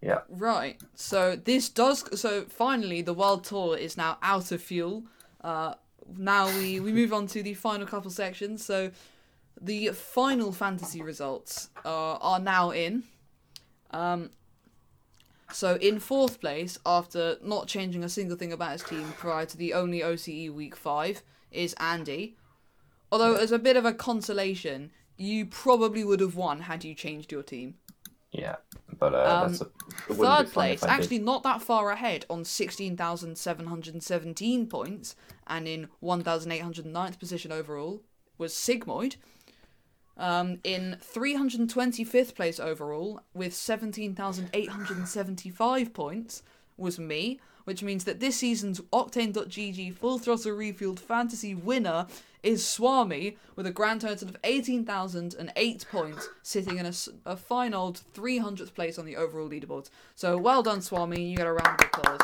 Yeah. 0.00 0.22
Right. 0.28 0.80
So 0.96 1.36
this 1.36 1.68
does. 1.68 2.20
So 2.20 2.42
finally, 2.42 3.02
the 3.02 3.14
world 3.14 3.44
tour 3.44 3.76
is 3.76 3.96
now 3.96 4.18
out 4.20 4.50
of 4.50 4.60
fuel. 4.60 5.04
Uh, 5.40 5.74
now 6.16 6.46
we 6.58 6.80
we 6.80 6.92
move 7.00 7.12
on 7.12 7.28
to 7.28 7.42
the 7.42 7.54
final 7.54 7.86
couple 7.86 8.10
sections. 8.10 8.64
So 8.64 8.90
the 9.60 9.88
final 9.90 10.50
fantasy 10.50 11.02
results 11.02 11.70
uh, 11.84 12.14
are 12.14 12.40
now 12.40 12.70
in. 12.70 13.04
Um, 13.92 14.30
So 15.52 15.76
in 15.76 16.00
fourth 16.00 16.40
place, 16.40 16.78
after 16.84 17.36
not 17.42 17.68
changing 17.68 18.02
a 18.02 18.08
single 18.08 18.36
thing 18.38 18.52
about 18.52 18.72
his 18.72 18.82
team 18.82 19.12
prior 19.18 19.46
to 19.46 19.56
the 19.56 19.74
only 19.74 20.00
OCE 20.02 20.50
week 20.50 20.74
five, 20.74 21.22
is 21.52 21.74
Andy. 21.78 22.36
Although 23.12 23.34
as 23.36 23.52
a 23.52 23.58
bit 23.58 23.76
of 23.76 23.84
a 23.84 23.92
consolation, 23.92 24.90
you 25.16 25.46
probably 25.46 26.04
would 26.04 26.20
have 26.20 26.36
won 26.36 26.60
had 26.60 26.84
you 26.84 26.94
changed 26.94 27.32
your 27.32 27.42
team. 27.42 27.74
Yeah, 28.32 28.56
but 28.98 29.14
uh, 29.14 29.46
that's 29.46 29.60
a, 29.60 29.64
it 29.64 29.70
wouldn't 30.08 30.20
be 30.20 30.26
Um, 30.26 30.36
Third 30.36 30.52
place, 30.52 30.80
did. 30.80 30.88
actually 30.88 31.18
not 31.18 31.42
that 31.42 31.60
far 31.60 31.90
ahead 31.90 32.24
on 32.30 32.46
16,717 32.46 34.66
points, 34.66 35.14
and 35.46 35.68
in 35.68 35.88
1,809th 36.02 37.18
position 37.18 37.52
overall 37.52 38.00
was 38.38 38.54
Sigmoid. 38.54 39.16
Um, 40.16 40.60
in 40.64 40.96
325th 41.00 42.34
place 42.34 42.58
overall, 42.60 43.20
with 43.34 43.54
17,875 43.54 45.92
points, 45.92 46.42
was 46.76 46.98
me, 46.98 47.40
which 47.64 47.82
means 47.82 48.04
that 48.04 48.20
this 48.20 48.36
season's 48.36 48.80
Octane.gg 48.92 49.94
Full 49.96 50.18
Throttle 50.18 50.52
Refueled 50.52 50.98
Fantasy 50.98 51.54
winner 51.54 52.06
is 52.42 52.66
Swami, 52.66 53.36
with 53.56 53.66
a 53.66 53.70
grand 53.70 54.00
total 54.00 54.28
of 54.28 54.36
18,008 54.44 55.86
points, 55.90 56.28
sitting 56.42 56.78
in 56.78 56.86
a 57.26 57.36
fine 57.36 57.74
old 57.74 58.00
300th 58.14 58.74
place 58.74 58.98
on 58.98 59.04
the 59.04 59.16
overall 59.16 59.48
leaderboard. 59.48 59.88
So 60.16 60.36
well 60.36 60.62
done, 60.62 60.80
Swami. 60.80 61.22
You 61.22 61.36
get 61.36 61.46
a 61.46 61.52
round 61.52 61.80
of 61.80 61.86
applause. 61.86 62.20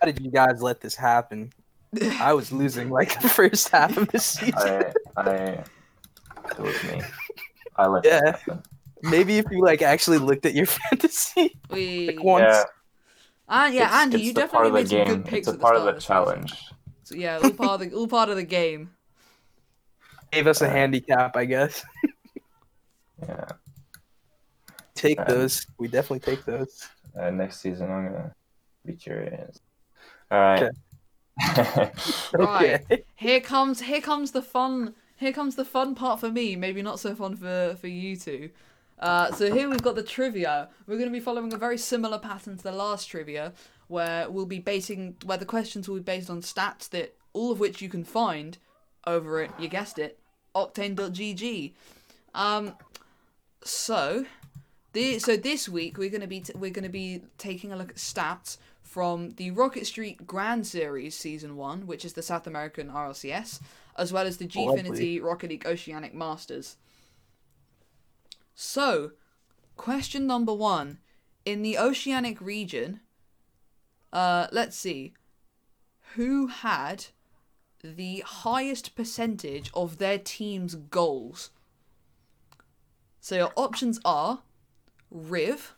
How 0.00 0.04
did 0.06 0.20
you 0.20 0.30
guys 0.30 0.62
let 0.62 0.80
this 0.80 0.94
happen? 0.94 1.52
I 2.20 2.32
was 2.34 2.52
losing 2.52 2.90
like 2.90 3.20
the 3.22 3.28
first 3.28 3.70
half 3.70 3.96
of 3.96 4.08
the 4.08 4.18
season. 4.20 4.54
I, 4.56 4.92
I, 5.16 5.36
it 6.50 6.58
was 6.58 6.82
me. 6.84 7.00
I 7.76 7.86
let 7.86 8.04
Yeah. 8.04 8.20
that 8.20 8.38
happen. 8.40 8.62
Maybe 9.02 9.38
if 9.38 9.46
you 9.50 9.62
like 9.62 9.82
actually 9.82 10.18
looked 10.18 10.46
at 10.46 10.54
your 10.54 10.66
fantasy 10.90 11.58
We, 11.70 12.08
like 12.08 12.22
once. 12.22 12.42
Yeah, 12.44 12.64
and 13.48 13.74
yeah, 13.74 13.84
it's, 13.86 13.94
Andy, 13.94 14.16
it's 14.18 14.26
you 14.26 14.32
the 14.34 14.40
definitely 14.40 14.70
part 14.70 14.74
made 14.74 14.82
of 14.82 14.88
the 14.90 14.96
some 14.96 15.04
game. 15.04 15.06
good 15.22 15.24
picks 15.24 15.48
It's 15.48 15.48
a 15.48 15.50
at 15.52 15.58
the 15.58 15.62
part 15.62 15.76
of 15.76 15.82
start 15.82 15.94
the 15.94 15.98
this 15.98 16.04
challenge. 16.04 16.54
Season. 17.06 17.18
So 17.18 17.22
yeah, 17.22 17.38
all 17.42 17.50
part 17.50 17.80
of 17.82 17.90
the 17.90 17.96
all 17.96 18.08
part 18.08 18.28
of 18.28 18.36
the 18.36 18.44
game. 18.44 18.90
Gave 20.32 20.46
us 20.46 20.60
a 20.60 20.68
handicap, 20.68 21.36
I 21.36 21.44
guess. 21.44 21.84
Yeah. 23.22 23.48
Take 24.94 25.20
Um, 25.20 25.26
those. 25.28 25.66
We 25.78 25.88
definitely 25.88 26.20
take 26.20 26.44
those. 26.44 26.88
Uh, 27.18 27.30
next 27.30 27.60
season, 27.60 27.90
I'm 27.90 28.06
gonna 28.06 28.34
beat 28.84 29.06
your 29.06 29.24
ass. 29.24 29.60
All 30.30 30.38
right. 30.40 30.70
Right. 32.34 32.80
Okay. 32.90 33.04
Here 33.14 33.40
comes 33.40 33.80
here 33.82 34.00
comes 34.00 34.30
the 34.30 34.42
fun 34.42 34.94
here 35.16 35.32
comes 35.32 35.54
the 35.56 35.64
fun 35.64 35.94
part 35.94 36.20
for 36.20 36.30
me, 36.30 36.56
maybe 36.56 36.82
not 36.82 36.98
so 36.98 37.14
fun 37.14 37.36
for 37.36 37.76
for 37.80 37.88
you 37.88 38.16
two. 38.16 38.50
Uh, 38.98 39.30
so 39.32 39.52
here 39.52 39.68
we've 39.68 39.82
got 39.82 39.94
the 39.94 40.02
trivia. 40.02 40.68
We're 40.86 40.96
going 40.96 41.10
to 41.10 41.12
be 41.12 41.20
following 41.20 41.52
a 41.52 41.58
very 41.58 41.76
similar 41.76 42.18
pattern 42.18 42.56
to 42.56 42.62
the 42.62 42.72
last 42.72 43.06
trivia, 43.10 43.52
where 43.88 44.30
we'll 44.30 44.46
be 44.46 44.58
basing 44.58 45.16
where 45.24 45.38
the 45.38 45.44
questions 45.44 45.88
will 45.88 45.96
be 45.96 46.02
based 46.02 46.30
on 46.30 46.40
stats 46.42 46.88
that 46.90 47.16
all 47.32 47.52
of 47.52 47.60
which 47.60 47.80
you 47.80 47.88
can 47.88 48.04
find 48.04 48.58
over 49.06 49.42
at 49.42 49.60
you 49.60 49.68
guessed 49.68 49.98
it 49.98 50.18
octane.gg. 50.54 51.72
Um, 52.34 52.74
so 53.62 54.26
the 54.92 55.18
so 55.18 55.36
this 55.36 55.68
week 55.68 55.98
we're 55.98 56.10
going 56.10 56.22
to 56.22 56.26
be 56.26 56.40
t- 56.40 56.54
we're 56.56 56.70
going 56.70 56.84
to 56.84 56.88
be 56.88 57.22
taking 57.38 57.72
a 57.72 57.76
look 57.76 57.90
at 57.90 57.96
stats 57.96 58.56
from 58.82 59.32
the 59.32 59.50
Rocket 59.50 59.86
Street 59.86 60.26
Grand 60.26 60.66
Series 60.66 61.14
Season 61.14 61.56
1, 61.56 61.86
which 61.86 62.04
is 62.04 62.14
the 62.14 62.22
South 62.22 62.46
American 62.46 62.88
RLCS, 62.88 63.60
as 63.98 64.12
well 64.12 64.26
as 64.26 64.38
the 64.38 64.46
Gfinity 64.46 65.22
Rocket 65.22 65.50
League 65.50 65.66
Oceanic 65.66 66.14
Masters. 66.14 66.76
So, 68.54 69.12
question 69.76 70.26
number 70.26 70.54
one. 70.54 70.98
In 71.44 71.62
the 71.62 71.76
Oceanic 71.76 72.40
region, 72.40 73.00
uh, 74.12 74.46
let's 74.52 74.76
see. 74.76 75.14
Who 76.14 76.46
had 76.46 77.06
the 77.82 78.20
highest 78.26 78.94
percentage 78.94 79.70
of 79.74 79.98
their 79.98 80.18
team's 80.18 80.74
goals? 80.74 81.50
So 83.20 83.34
your 83.34 83.52
options 83.56 84.00
are 84.04 84.42
Riv 85.10 85.74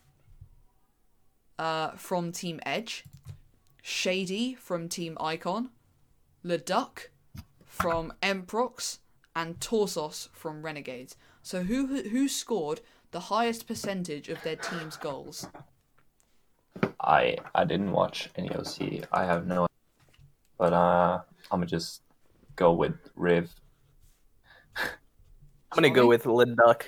uh, 1.58 1.92
from 1.92 2.32
Team 2.32 2.60
Edge, 2.64 3.04
Shady 3.82 4.54
from 4.54 4.88
Team 4.88 5.16
Icon, 5.20 5.70
Leduc 6.42 7.10
from 7.64 8.12
Emprox, 8.22 8.98
and 9.34 9.60
Torsos 9.60 10.28
from 10.32 10.62
Renegades. 10.62 11.16
So 11.42 11.62
who 11.62 12.02
who 12.02 12.28
scored 12.28 12.80
the 13.10 13.20
highest 13.20 13.66
percentage 13.66 14.28
of 14.28 14.42
their 14.42 14.56
team's 14.56 14.96
goals? 14.96 15.48
I 17.00 17.36
I 17.54 17.64
didn't 17.64 17.92
watch 17.92 18.30
any 18.36 18.50
OC. 18.50 19.06
I 19.12 19.24
have 19.24 19.46
no. 19.46 19.66
But 20.58 20.72
uh, 20.72 21.20
I'm 21.50 21.60
gonna 21.60 21.66
just 21.66 22.02
go 22.56 22.72
with 22.72 22.94
Riv. 23.14 23.54
I'm 24.76 24.86
gonna 25.74 25.90
go 25.90 26.06
with 26.06 26.26
Lid 26.26 26.56
Duck. 26.56 26.86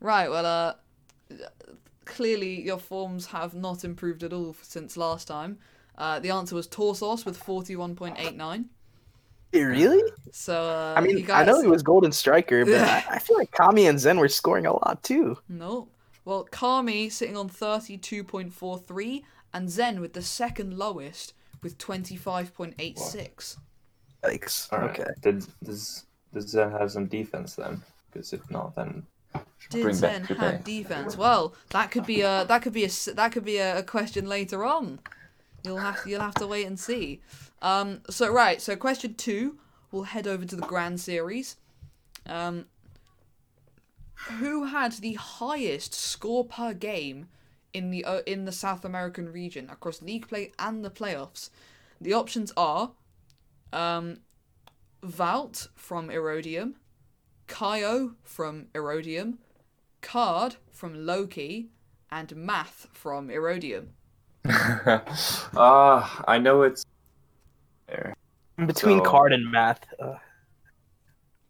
Right. 0.00 0.30
Well, 0.30 0.46
uh, 0.46 1.36
clearly 2.04 2.62
your 2.62 2.78
forms 2.78 3.26
have 3.26 3.54
not 3.54 3.84
improved 3.84 4.22
at 4.22 4.32
all 4.32 4.56
since 4.62 4.96
last 4.96 5.28
time. 5.28 5.58
Uh, 5.96 6.18
the 6.20 6.30
answer 6.30 6.54
was 6.54 6.66
Torsos 6.66 7.26
with 7.26 7.36
forty-one 7.36 7.94
point 7.94 8.16
eight 8.18 8.36
nine. 8.36 8.70
Really? 9.52 10.02
So 10.30 10.62
uh, 10.62 10.94
I 10.96 11.00
mean, 11.00 11.18
you 11.18 11.24
guys... 11.24 11.48
I 11.48 11.50
know 11.50 11.60
he 11.60 11.68
was 11.68 11.82
Golden 11.82 12.12
Striker, 12.12 12.64
but 12.64 12.74
I, 12.80 13.04
I 13.12 13.18
feel 13.18 13.36
like 13.38 13.50
Kami 13.50 13.86
and 13.86 13.98
Zen 13.98 14.18
were 14.18 14.28
scoring 14.28 14.66
a 14.66 14.72
lot 14.72 15.02
too. 15.02 15.38
No. 15.48 15.88
Well, 16.28 16.44
Kami 16.44 17.08
sitting 17.08 17.38
on 17.38 17.48
32.43 17.48 19.22
and 19.54 19.70
Zen 19.70 19.98
with 19.98 20.12
the 20.12 20.20
second 20.20 20.76
lowest 20.76 21.32
with 21.62 21.78
25.86. 21.78 23.56
Yikes. 24.22 24.70
All 24.70 24.78
right. 24.80 24.90
Okay. 24.90 25.10
Did 25.22 25.46
does 25.64 26.04
does 26.34 26.48
Zen 26.48 26.70
have 26.72 26.90
some 26.90 27.06
defense 27.06 27.54
then? 27.54 27.80
Because 28.12 28.34
if 28.34 28.50
not, 28.50 28.76
then 28.76 29.06
Did 29.70 29.82
bring 29.84 29.94
Zen 29.94 30.26
back 30.26 30.36
have 30.36 30.64
defense? 30.64 31.16
Well, 31.16 31.54
that 31.70 31.90
could 31.90 32.04
be 32.04 32.20
a 32.20 32.44
that 32.46 32.60
could 32.60 32.74
be 32.74 32.82
a 32.82 32.88
s- 32.88 33.08
that 33.14 33.32
could 33.32 33.46
be 33.46 33.56
a, 33.56 33.78
a 33.78 33.82
question 33.82 34.28
later 34.28 34.66
on. 34.66 35.00
You'll 35.64 35.78
have 35.78 36.00
you'll 36.04 36.20
have 36.20 36.34
to 36.34 36.46
wait 36.46 36.66
and 36.66 36.78
see. 36.78 37.22
Um, 37.62 38.02
so 38.10 38.30
right, 38.30 38.60
so 38.60 38.76
question 38.76 39.14
two, 39.14 39.56
we'll 39.90 40.02
head 40.02 40.26
over 40.26 40.44
to 40.44 40.56
the 40.56 40.66
Grand 40.66 41.00
Series. 41.00 41.56
Um, 42.26 42.66
who 44.40 44.64
had 44.64 44.92
the 44.92 45.14
highest 45.14 45.94
score 45.94 46.44
per 46.44 46.72
game 46.74 47.28
in 47.72 47.90
the 47.90 48.04
uh, 48.04 48.20
in 48.26 48.44
the 48.44 48.52
South 48.52 48.84
American 48.84 49.30
region 49.32 49.68
across 49.70 50.02
league 50.02 50.28
play 50.28 50.52
and 50.58 50.84
the 50.84 50.90
playoffs? 50.90 51.50
The 52.00 52.12
options 52.12 52.52
are, 52.56 52.92
um, 53.72 54.18
Valt 55.02 55.68
from 55.74 56.08
Erodium, 56.08 56.74
Kaio 57.48 58.14
from 58.22 58.66
Erodium, 58.74 59.38
Card 60.00 60.56
from 60.70 61.06
Loki, 61.06 61.70
and 62.10 62.34
Math 62.36 62.86
from 62.92 63.28
Erodium. 63.28 63.88
Ah, 64.46 66.24
I 66.28 66.38
know 66.38 66.62
it's 66.62 66.84
there. 67.88 68.14
Between 68.64 68.98
So- 68.98 69.04
card 69.04 69.32
and 69.32 69.50
math. 69.50 69.80
Uh, 70.00 70.14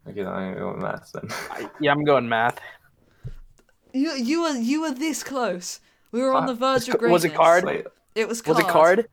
Okay, 0.07 0.21
I'm 0.25 0.53
gonna 0.53 0.55
go 0.59 0.73
with 0.73 0.81
maths 0.81 1.11
then. 1.11 1.27
I, 1.51 1.69
yeah, 1.79 1.91
I'm 1.91 2.03
going 2.03 2.27
math. 2.27 2.59
You 3.93 4.11
you 4.13 4.41
were 4.43 4.49
you 4.57 4.81
were 4.81 4.91
this 4.91 5.23
close. 5.23 5.79
We 6.11 6.21
were 6.21 6.33
on 6.33 6.45
the 6.47 6.53
Fuck. 6.55 6.59
verge 6.81 6.89
of 6.89 6.97
greatness. 6.99 7.11
Was 7.23 7.25
it 7.25 7.35
card? 7.35 7.63
Wait, 7.65 7.85
It 8.15 8.27
was 8.27 8.41
card. 8.41 8.57
Was 8.57 8.65
it 8.65 8.69
card? 8.71 9.07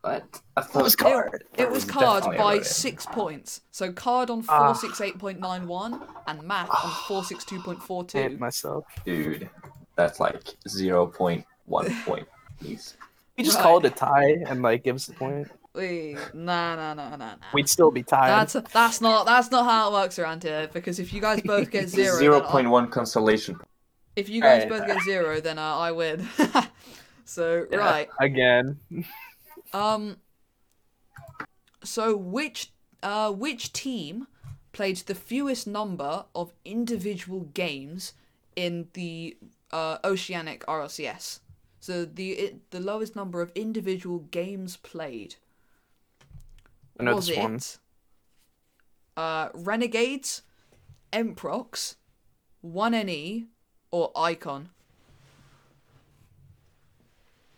what? 0.00 0.40
I 0.56 0.62
thought 0.62 0.80
It 0.80 0.82
was 0.82 0.96
card. 0.96 1.44
It 1.52 1.56
That 1.58 1.70
was 1.70 1.84
was 1.84 1.92
card 1.92 2.22
definitely 2.22 2.38
by 2.38 2.58
Erodium. 2.58 2.64
six 2.64 3.06
points. 3.06 3.60
So 3.70 3.92
card 3.92 4.30
on 4.30 4.44
Ah. 4.48 4.72
four 4.72 4.74
six 4.74 5.00
eight 5.02 5.18
point 5.18 5.40
nine 5.40 5.66
one 5.66 6.00
and 6.26 6.42
math 6.42 6.70
on 6.70 6.90
four 7.08 7.24
six 7.24 7.44
two 7.44 7.60
point 7.60 7.82
four 7.82 8.04
two. 8.04 8.18
Hit 8.18 8.40
myself. 8.40 8.84
Dude, 9.04 9.50
that's 9.96 10.18
like 10.20 10.42
zero 10.68 11.06
point 11.06 11.44
one 11.66 11.94
point. 12.04 12.26
Please. 12.60 12.96
We 13.40 13.44
just 13.44 13.56
Right. 13.56 13.62
call 13.62 13.78
it 13.78 13.86
a 13.86 13.90
tie 13.90 14.36
and 14.48 14.60
like 14.60 14.84
give 14.84 14.96
us 14.96 15.06
the 15.06 15.14
point. 15.14 15.48
Wait, 15.74 16.18
nah 16.34 16.76
nah 16.76 16.92
nah 16.94 17.10
nah 17.10 17.16
nah. 17.16 17.34
We'd 17.54 17.68
still 17.70 17.90
be 17.90 18.02
tied. 18.02 18.28
That's 18.28 18.52
that's 18.72 19.00
not 19.00 19.24
that's 19.24 19.50
not 19.50 19.64
how 19.64 19.88
it 19.88 19.92
works 19.94 20.18
around 20.18 20.42
here. 20.42 20.68
Because 20.70 20.98
if 20.98 21.12
you 21.14 21.20
guys 21.22 21.40
both 21.42 21.70
get 21.70 21.88
zero, 21.88 22.18
Zero 22.24 22.34
then 22.40 22.44
I- 22.48 22.50
point 22.52 22.68
one 22.68 22.88
consolation. 22.90 23.56
if 24.14 24.28
you 24.28 24.42
guys 24.42 24.64
Alright. 24.64 24.80
both 24.80 24.86
get 24.88 25.02
zero, 25.04 25.40
then 25.40 25.58
uh, 25.58 25.76
I 25.78 25.92
win. 25.92 26.28
so 27.24 27.66
Yeah, 27.70 27.78
right. 27.78 28.08
Again. 28.20 28.78
Um. 29.72 30.16
So 31.82 32.16
which 32.16 32.72
uh 33.02 33.32
which 33.32 33.72
team 33.72 34.26
played 34.72 34.98
the 34.98 35.14
fewest 35.14 35.66
number 35.66 36.26
of 36.34 36.52
individual 36.64 37.40
games 37.54 38.12
in 38.54 38.88
the 38.92 39.36
uh, 39.72 39.96
Oceanic 40.04 40.66
RLCS? 40.66 41.40
So 41.80 42.04
the 42.04 42.32
it, 42.32 42.70
the 42.70 42.80
lowest 42.80 43.16
number 43.16 43.40
of 43.40 43.50
individual 43.54 44.20
games 44.30 44.76
played. 44.76 45.36
I 46.98 47.04
know 47.04 47.14
was 47.14 47.26
this 47.26 47.36
it 47.36 47.40
one. 47.40 47.60
uh 49.16 49.48
Renegades, 49.54 50.42
Emprox, 51.12 51.96
One 52.60 52.92
NE, 52.92 53.46
or 53.90 54.12
Icon? 54.14 54.68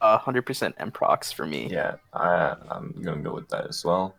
Uh, 0.00 0.18
100% 0.18 0.76
Emprox 0.78 1.32
for 1.32 1.46
me. 1.46 1.68
Yeah, 1.70 1.94
I, 2.12 2.56
I'm 2.70 2.90
gonna 3.02 3.22
go 3.22 3.34
with 3.34 3.48
that 3.50 3.68
as 3.68 3.84
well. 3.84 4.16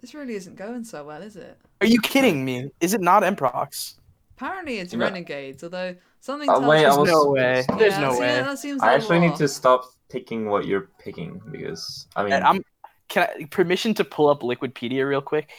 This 0.00 0.14
really 0.14 0.34
isn't 0.34 0.56
going 0.56 0.84
so 0.84 1.04
well, 1.04 1.22
is 1.22 1.36
it? 1.36 1.58
Are 1.80 1.86
you 1.86 2.00
kidding 2.00 2.44
me? 2.44 2.70
Is 2.80 2.92
it 2.92 3.00
not 3.00 3.22
Mprox? 3.22 3.94
Apparently 4.42 4.78
it's 4.80 4.92
No. 4.92 5.04
Renegades, 5.04 5.62
although 5.62 5.94
something 6.20 6.48
Uh, 6.50 6.54
tells 6.54 6.66
wait, 6.66 6.84
I 6.84 6.88
us- 6.88 6.96
was- 6.98 7.10
No 7.10 7.30
way. 7.30 7.64
There's 7.78 7.98
no 7.98 8.12
see, 8.14 8.20
way. 8.20 8.26
That 8.40 8.58
seems 8.58 8.82
I 8.82 8.86
like 8.86 9.00
actually 9.00 9.20
need 9.20 9.28
lot. 9.30 9.38
to 9.38 9.48
stop 9.48 9.84
picking 10.08 10.48
what 10.48 10.66
you're 10.66 10.88
picking 10.98 11.40
because 11.50 12.06
I 12.16 12.24
mean, 12.24 12.32
And 12.32 12.44
I'm 12.44 12.64
can 13.08 13.28
I 13.38 13.44
permission 13.44 13.94
to 13.94 14.04
pull 14.04 14.28
up 14.28 14.40
Liquipedia 14.40 15.08
real 15.08 15.20
quick? 15.20 15.50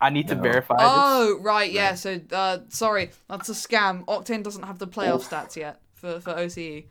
I 0.00 0.08
need 0.08 0.26
to 0.28 0.34
No. 0.36 0.40
verify 0.42 0.76
this. 0.78 0.86
Oh 0.88 1.38
right, 1.42 1.70
yeah. 1.70 1.94
So 1.94 2.18
uh, 2.32 2.60
sorry, 2.70 3.10
that's 3.28 3.50
a 3.50 3.52
scam. 3.52 4.04
Octane 4.06 4.42
doesn't 4.42 4.62
have 4.62 4.78
the 4.78 4.86
playoff 4.88 5.16
Oof. 5.16 5.28
stats 5.30 5.56
yet 5.56 5.82
for 5.94 6.18
for 6.20 6.30
OCE. 6.30 6.86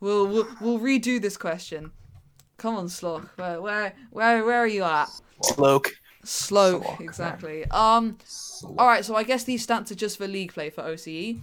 We'll 0.00 0.26
we'll, 0.26 0.48
we'll 0.62 0.78
redo 0.78 1.20
this 1.20 1.36
question. 1.36 1.90
Come 2.56 2.76
on, 2.76 2.86
Slock. 2.86 3.28
Where 3.36 3.60
where 3.60 3.94
where 4.10 4.42
where 4.44 4.58
are 4.58 4.66
you 4.66 4.84
at? 4.84 5.10
Sloke. 5.42 5.90
Sloke, 6.24 6.82
Slock, 6.84 7.00
exactly. 7.00 7.64
Um. 7.70 8.18
so- 8.24 8.74
All 8.78 8.86
right. 8.86 9.04
So 9.04 9.14
I 9.14 9.22
guess 9.22 9.44
these 9.44 9.66
stats 9.66 9.90
are 9.90 9.94
just 9.96 10.18
for 10.18 10.26
league 10.26 10.52
play 10.52 10.70
for 10.70 10.82
OCE. 10.82 11.38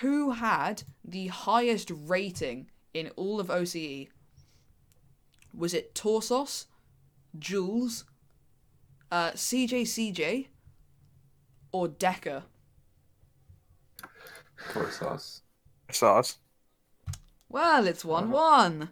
Who 0.00 0.32
had 0.32 0.82
the 1.04 1.28
highest 1.28 1.90
rating 1.94 2.68
in 2.92 3.10
all 3.16 3.40
of 3.40 3.48
OCE? 3.48 4.08
Was 5.56 5.72
it 5.72 5.94
Torsos, 5.94 6.66
Jules, 7.38 8.04
uh, 9.12 9.30
CJCJ, 9.32 10.48
or 11.72 11.86
Decker? 11.88 12.42
Tour 14.72 14.90
sauce. 14.90 15.42
Sauce. 15.90 16.38
Well, 17.48 17.86
it's 17.86 18.04
one 18.04 18.30
one. 18.30 18.90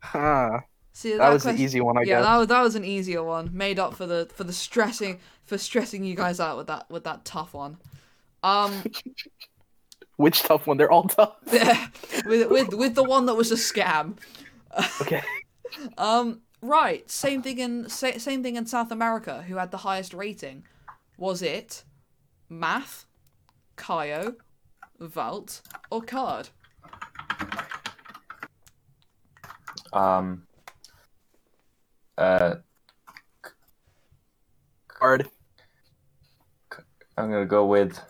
Huh. 0.00 0.60
See 0.94 1.16
That 1.16 1.30
was 1.30 1.42
question- 1.42 1.58
an 1.58 1.64
easy 1.64 1.80
one, 1.80 1.96
I 1.96 2.02
yeah, 2.02 2.16
guess. 2.18 2.24
that 2.24 2.36
was 2.36 2.46
that 2.48 2.62
was 2.62 2.74
an 2.74 2.84
easier 2.84 3.22
one. 3.22 3.50
Made 3.52 3.78
up 3.78 3.94
for 3.94 4.06
the 4.06 4.28
for 4.34 4.44
the 4.44 4.52
stressing 4.52 5.18
for 5.46 5.56
stressing 5.58 6.04
you 6.04 6.14
guys 6.14 6.38
out 6.40 6.56
with 6.58 6.66
that 6.66 6.88
with 6.90 7.04
that 7.04 7.24
tough 7.24 7.54
one. 7.54 7.78
Um, 8.42 8.82
Which 10.16 10.42
tough 10.42 10.66
one? 10.66 10.76
They're 10.76 10.90
all 10.90 11.04
tough. 11.04 11.36
with 12.26 12.50
with 12.50 12.74
with 12.74 12.94
the 12.94 13.02
one 13.04 13.26
that 13.26 13.34
was 13.34 13.50
a 13.50 13.56
scam. 13.56 14.16
Okay. 15.00 15.22
Um, 15.96 16.42
right. 16.60 17.10
Same 17.10 17.40
thing 17.40 17.58
in 17.58 17.88
sa- 17.88 18.18
same 18.18 18.42
thing 18.42 18.56
in 18.56 18.66
South 18.66 18.90
America. 18.92 19.42
Who 19.48 19.56
had 19.56 19.70
the 19.70 19.78
highest 19.78 20.12
rating? 20.12 20.64
Was 21.16 21.40
it 21.40 21.82
Math, 22.50 23.06
Kaio, 23.78 24.34
Valt, 25.00 25.62
or 25.90 26.02
Card? 26.02 26.50
Um. 29.94 30.42
Uh, 32.18 32.56
Card. 34.88 35.28
I'm 37.16 37.30
gonna 37.30 37.44
go 37.46 37.66
with 37.66 38.00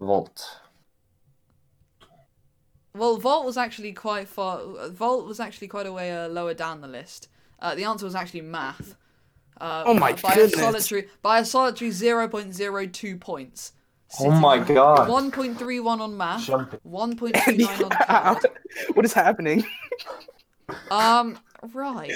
Volt. 0.00 0.58
Well, 2.94 3.16
Volt 3.16 3.46
was 3.46 3.56
actually 3.56 3.92
quite 3.92 4.28
far. 4.28 4.60
Volt 4.90 5.26
was 5.26 5.40
actually 5.40 5.68
quite 5.68 5.86
a 5.86 5.92
way 5.92 6.12
uh, 6.12 6.28
lower 6.28 6.54
down 6.54 6.80
the 6.80 6.88
list. 6.88 7.28
Uh, 7.58 7.74
the 7.74 7.84
answer 7.84 8.04
was 8.04 8.14
actually 8.14 8.42
Math. 8.42 8.96
Uh, 9.60 9.84
Oh 9.86 9.94
my 9.94 10.12
by 10.14 10.34
goodness. 10.34 10.54
A 10.54 10.58
solitary, 10.58 11.08
by 11.22 11.38
a 11.38 11.44
solitary 11.44 11.90
0.02 11.90 13.20
points. 13.20 13.72
Oh 14.20 14.30
my 14.30 14.58
god! 14.58 15.08
1.31 15.08 16.00
on 16.00 16.16
Math. 16.16 16.44
Jumping. 16.44 16.80
1.29 16.86 18.08
on 18.08 18.36
what 18.94 19.04
is 19.06 19.12
happening? 19.14 19.64
Um, 20.90 21.38
right. 21.72 22.12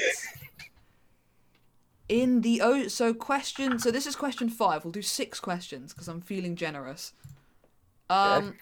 In 2.09 2.43
the 2.43 2.61
O, 2.61 2.87
so 2.89 3.13
question, 3.13 3.79
so 3.79 3.91
this 3.91 4.07
is 4.07 4.15
question 4.15 4.49
five. 4.49 4.85
We'll 4.85 4.93
do 4.93 5.03
six 5.03 5.41
questions 5.41 5.93
because 5.93 6.09
I'm 6.09 6.21
feeling 6.21 6.55
generous. 6.55 7.13
Um, 8.09 8.49
Okay. 8.49 8.57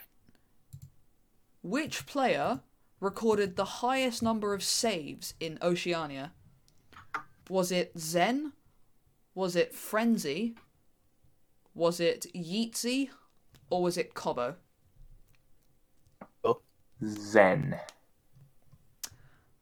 which 1.62 2.06
player 2.06 2.60
recorded 3.00 3.56
the 3.56 3.64
highest 3.66 4.22
number 4.22 4.54
of 4.54 4.62
saves 4.62 5.34
in 5.40 5.58
Oceania? 5.60 6.32
Was 7.50 7.70
it 7.70 7.92
Zen? 7.98 8.52
Was 9.34 9.56
it 9.56 9.74
Frenzy? 9.74 10.54
Was 11.74 12.00
it 12.00 12.26
Yeetsy? 12.34 13.10
Or 13.68 13.82
was 13.82 13.98
it 13.98 14.14
Cobo? 14.14 14.56
Zen. 17.04 17.78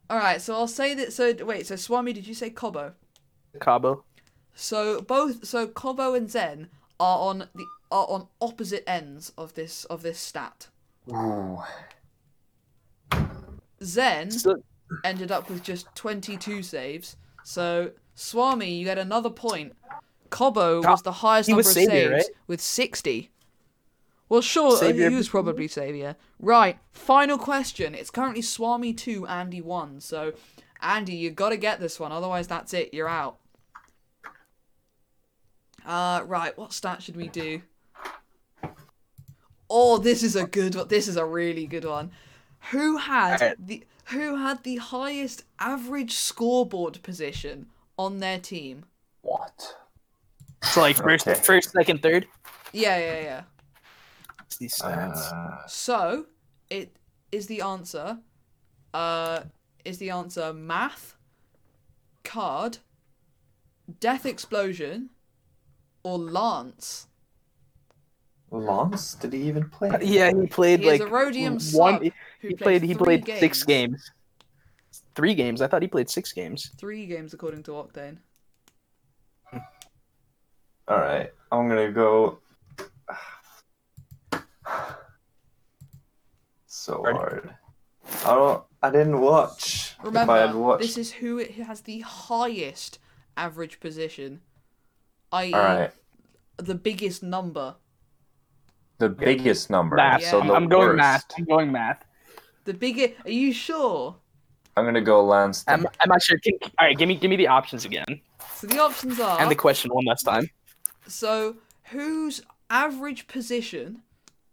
All 0.09 0.17
right, 0.19 0.41
so 0.41 0.53
I'll 0.53 0.67
say 0.67 0.93
that. 0.93 1.11
So 1.11 1.33
wait, 1.43 1.67
so 1.67 1.75
Swami, 1.75 2.13
did 2.13 2.27
you 2.27 2.33
say 2.33 2.49
Cobo? 2.49 2.93
Cabo. 3.59 4.03
So 4.55 5.01
both 5.01 5.45
so 5.45 5.67
Cobo 5.67 6.13
and 6.13 6.29
Zen 6.29 6.69
are 6.99 7.19
on 7.19 7.47
the 7.55 7.65
are 7.91 8.05
on 8.07 8.27
opposite 8.41 8.83
ends 8.87 9.31
of 9.37 9.53
this 9.53 9.85
of 9.85 10.03
this 10.03 10.19
stat. 10.19 10.67
Ooh. 11.11 11.59
Zen 13.83 14.31
So, 14.31 14.55
ended 15.03 15.31
up 15.31 15.49
with 15.49 15.63
just 15.63 15.87
22 15.95 16.63
saves. 16.63 17.17
So 17.43 17.91
Swami, 18.15 18.73
you 18.75 18.85
get 18.85 18.97
another 18.97 19.29
point. 19.29 19.73
Cobo 20.29 20.81
was 20.81 21.01
the 21.01 21.11
highest 21.11 21.47
he 21.47 21.53
number 21.53 21.61
of 21.61 21.65
Savior, 21.67 21.89
saves 21.89 22.11
right? 22.11 22.37
with 22.47 22.61
60. 22.61 23.29
Well, 24.29 24.41
sure, 24.41 24.77
Savior- 24.77 25.09
he 25.09 25.15
was 25.15 25.29
probably 25.29 25.67
Savior. 25.67 26.15
Right, 26.39 26.79
final 26.91 27.37
question. 27.37 27.93
It's 27.93 28.09
currently 28.09 28.41
Swami 28.41 28.93
2, 28.93 29.27
Andy 29.27 29.61
1. 29.61 29.99
So, 29.99 30.33
Andy, 30.81 31.13
you 31.15 31.29
got 31.29 31.49
to 31.49 31.57
get 31.57 31.79
this 31.79 31.99
one, 31.99 32.11
otherwise 32.11 32.47
that's 32.47 32.73
it. 32.73 32.93
You're 32.93 33.09
out. 33.09 33.37
Uh, 35.85 36.21
right, 36.25 36.57
what 36.57 36.73
stat 36.73 37.01
should 37.03 37.15
we 37.15 37.27
do? 37.27 37.61
Oh, 39.69 39.97
this 39.97 40.23
is 40.23 40.35
a 40.35 40.45
good 40.45 40.75
one. 40.75 40.87
This 40.87 41.07
is 41.07 41.17
a 41.17 41.25
really 41.25 41.65
good 41.65 41.85
one. 41.85 42.11
Who 42.71 42.97
had 42.97 43.55
the 43.59 43.83
who 44.05 44.35
had 44.35 44.63
the 44.63 44.77
highest 44.77 45.43
average 45.59 46.13
scoreboard 46.13 47.01
position 47.03 47.67
on 47.97 48.19
their 48.19 48.39
team? 48.39 48.85
What? 49.21 49.75
so 50.63 50.81
like 50.81 50.97
first, 50.97 51.27
Okay. 51.27 51.39
first, 51.41 51.71
second, 51.71 52.01
third. 52.01 52.27
Yeah, 52.71 52.97
yeah, 52.97 53.21
yeah. 53.21 53.41
It's 54.45 54.57
these 54.57 54.75
stats. 54.75 55.31
Uh, 55.31 55.67
So, 55.67 56.25
it 56.69 56.95
is 57.31 57.47
the 57.47 57.61
answer. 57.61 58.19
Uh, 58.93 59.41
is 59.83 59.97
the 59.97 60.11
answer 60.11 60.53
math, 60.53 61.15
card, 62.23 62.77
death 63.99 64.25
explosion, 64.25 65.09
or 66.03 66.17
lance? 66.17 67.07
Lance? 68.51 69.15
Did 69.15 69.33
he 69.33 69.43
even 69.43 69.69
play? 69.69 69.89
yeah, 70.01 70.31
he 70.39 70.47
played 70.47 70.81
He 70.81 70.85
like 70.85 71.01
a 71.01 71.07
Rhodium 71.07 71.53
one. 71.53 71.59
sub 71.59 72.03
he 72.41 72.53
played. 72.55 72.83
He 72.83 72.93
three 72.93 73.19
played 73.21 73.25
six 73.39 73.63
games. 73.63 74.11
Three 75.15 75.33
games. 75.33 75.61
I 75.61 75.67
thought 75.67 75.81
he 75.81 75.87
played 75.87 76.09
six 76.09 76.31
games. 76.33 76.71
Three 76.77 77.05
games 77.07 77.33
according 77.33 77.63
to 77.63 77.71
Octane. 77.71 78.17
All 80.87 80.97
right, 80.97 81.31
I'm 81.51 81.67
gonna 81.67 81.91
go. 81.91 82.39
So 86.65 87.01
Pardon? 87.01 87.15
hard. 87.15 87.55
I 88.25 88.35
don't. 88.35 88.63
I 88.81 88.89
didn't 88.89 89.21
watch. 89.21 89.95
if 90.03 90.15
I 90.15 90.37
had 90.37 90.49
Remember, 90.49 90.57
watched. 90.59 90.81
this 90.81 90.97
is 90.97 91.11
who 91.13 91.37
has 91.63 91.81
the 91.81 91.99
highest 92.01 92.99
average 93.37 93.79
position, 93.79 94.41
i.e., 95.33 95.53
All 95.53 95.59
right. 95.59 95.91
the 96.57 96.75
biggest 96.75 97.23
number. 97.23 97.75
The 98.99 99.09
biggest 99.09 99.69
number. 99.69 99.95
Math. 99.97 100.23
So 100.23 100.39
Yeah. 100.39 100.47
the 100.47 100.53
I'm 100.53 100.67
going 100.69 100.87
worst. 100.87 100.97
math. 100.97 101.25
I'm 101.37 101.45
going 101.45 101.71
math. 101.71 102.05
The 102.65 102.73
biggest. 102.73 103.13
Are 103.25 103.31
you 103.31 103.51
sure? 103.51 104.15
I'm 104.77 104.85
gonna 104.85 105.01
go 105.01 105.23
Lance. 105.23 105.63
I'm, 105.67 105.85
I'm 106.01 106.09
not 106.09 106.21
sure. 106.23 106.37
Can, 106.39 106.53
all 106.79 106.87
right, 106.87 106.97
give 106.97 107.07
me 107.07 107.15
give 107.15 107.29
me 107.29 107.35
the 107.35 107.47
options 107.47 107.85
again 107.85 108.05
So 108.55 108.67
the 108.67 108.79
options 108.79 109.19
are. 109.19 109.39
and 109.39 109.51
the 109.51 109.55
question 109.55 109.91
one 109.93 110.05
last 110.05 110.23
time. 110.23 110.49
So, 111.07 111.57
whose 111.91 112.41
average 112.69 113.27
position 113.27 114.01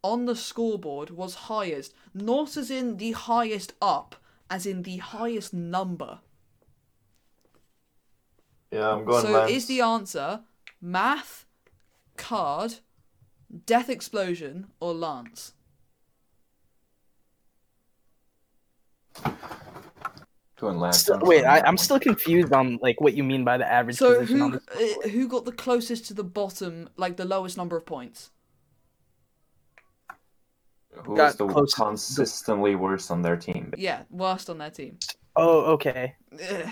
on 0.02 0.27
the 0.27 0.35
scoreboard 0.36 1.11
was 1.11 1.35
highest? 1.48 1.94
Not 2.12 2.57
as 2.57 2.70
in 2.70 2.97
the 2.98 3.12
highest 3.12 3.73
up, 3.81 4.16
as 4.51 4.66
in 4.66 4.82
the 4.82 4.97
highest 4.98 5.55
number. 5.55 6.19
Yeah, 8.73 8.90
I'm 8.93 9.05
going 9.05 9.23
so, 9.24 9.32
Lance. 9.32 9.51
is 9.52 9.66
the 9.66 9.81
answer 9.81 10.40
math, 10.81 11.47
card, 12.16 12.77
death 13.66 13.89
explosion, 13.90 14.69
or 14.81 14.93
lance? 14.94 15.52
Going 20.59 20.78
Lance. 20.78 20.98
Still, 20.98 21.19
wait, 21.23 21.44
I, 21.44 21.61
I'm 21.61 21.78
still 21.78 21.98
confused 21.98 22.52
on 22.52 22.78
like 22.82 23.01
what 23.01 23.15
you 23.15 23.24
mean 23.24 23.44
by 23.44 23.57
the 23.57 23.66
average 23.70 23.97
So, 23.97 24.20
position. 24.20 24.43
on 24.43 24.51
who 24.52 24.59
the- 24.59 25.01
uh, 25.07 25.09
who 25.09 25.27
got 25.27 25.47
the 25.47 25.52
closest 25.52 26.05
to 26.07 26.15
the 26.15 26.23
bottom, 26.24 26.90
like 26.97 27.16
the 27.16 27.24
lowest 27.24 27.57
number 27.57 27.77
of 27.78 27.86
points? 27.86 28.31
Who 31.05 31.16
got 31.16 31.24
was 31.28 31.36
the 31.36 31.47
close- 31.47 31.73
consistently 31.74 32.74
worst 32.74 33.11
on 33.11 33.23
their 33.23 33.39
team? 33.39 33.73
Yeah, 33.78 34.02
worst 34.11 34.51
on 34.51 34.59
their 34.59 34.70
team. 34.70 34.98
Oh, 35.35 35.61
okay. 35.73 36.15
Ugh. 36.51 36.69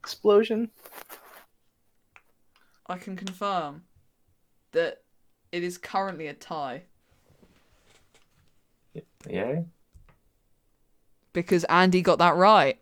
Explosion. 0.00 0.70
I 2.88 2.96
can 2.98 3.16
confirm 3.16 3.82
that 4.72 5.02
it 5.52 5.62
is 5.62 5.78
currently 5.78 6.26
a 6.26 6.34
tie 6.34 6.82
Yeah. 9.26 9.62
because 11.32 11.64
Andy 11.64 12.02
got 12.02 12.18
that 12.18 12.36
right. 12.36 12.78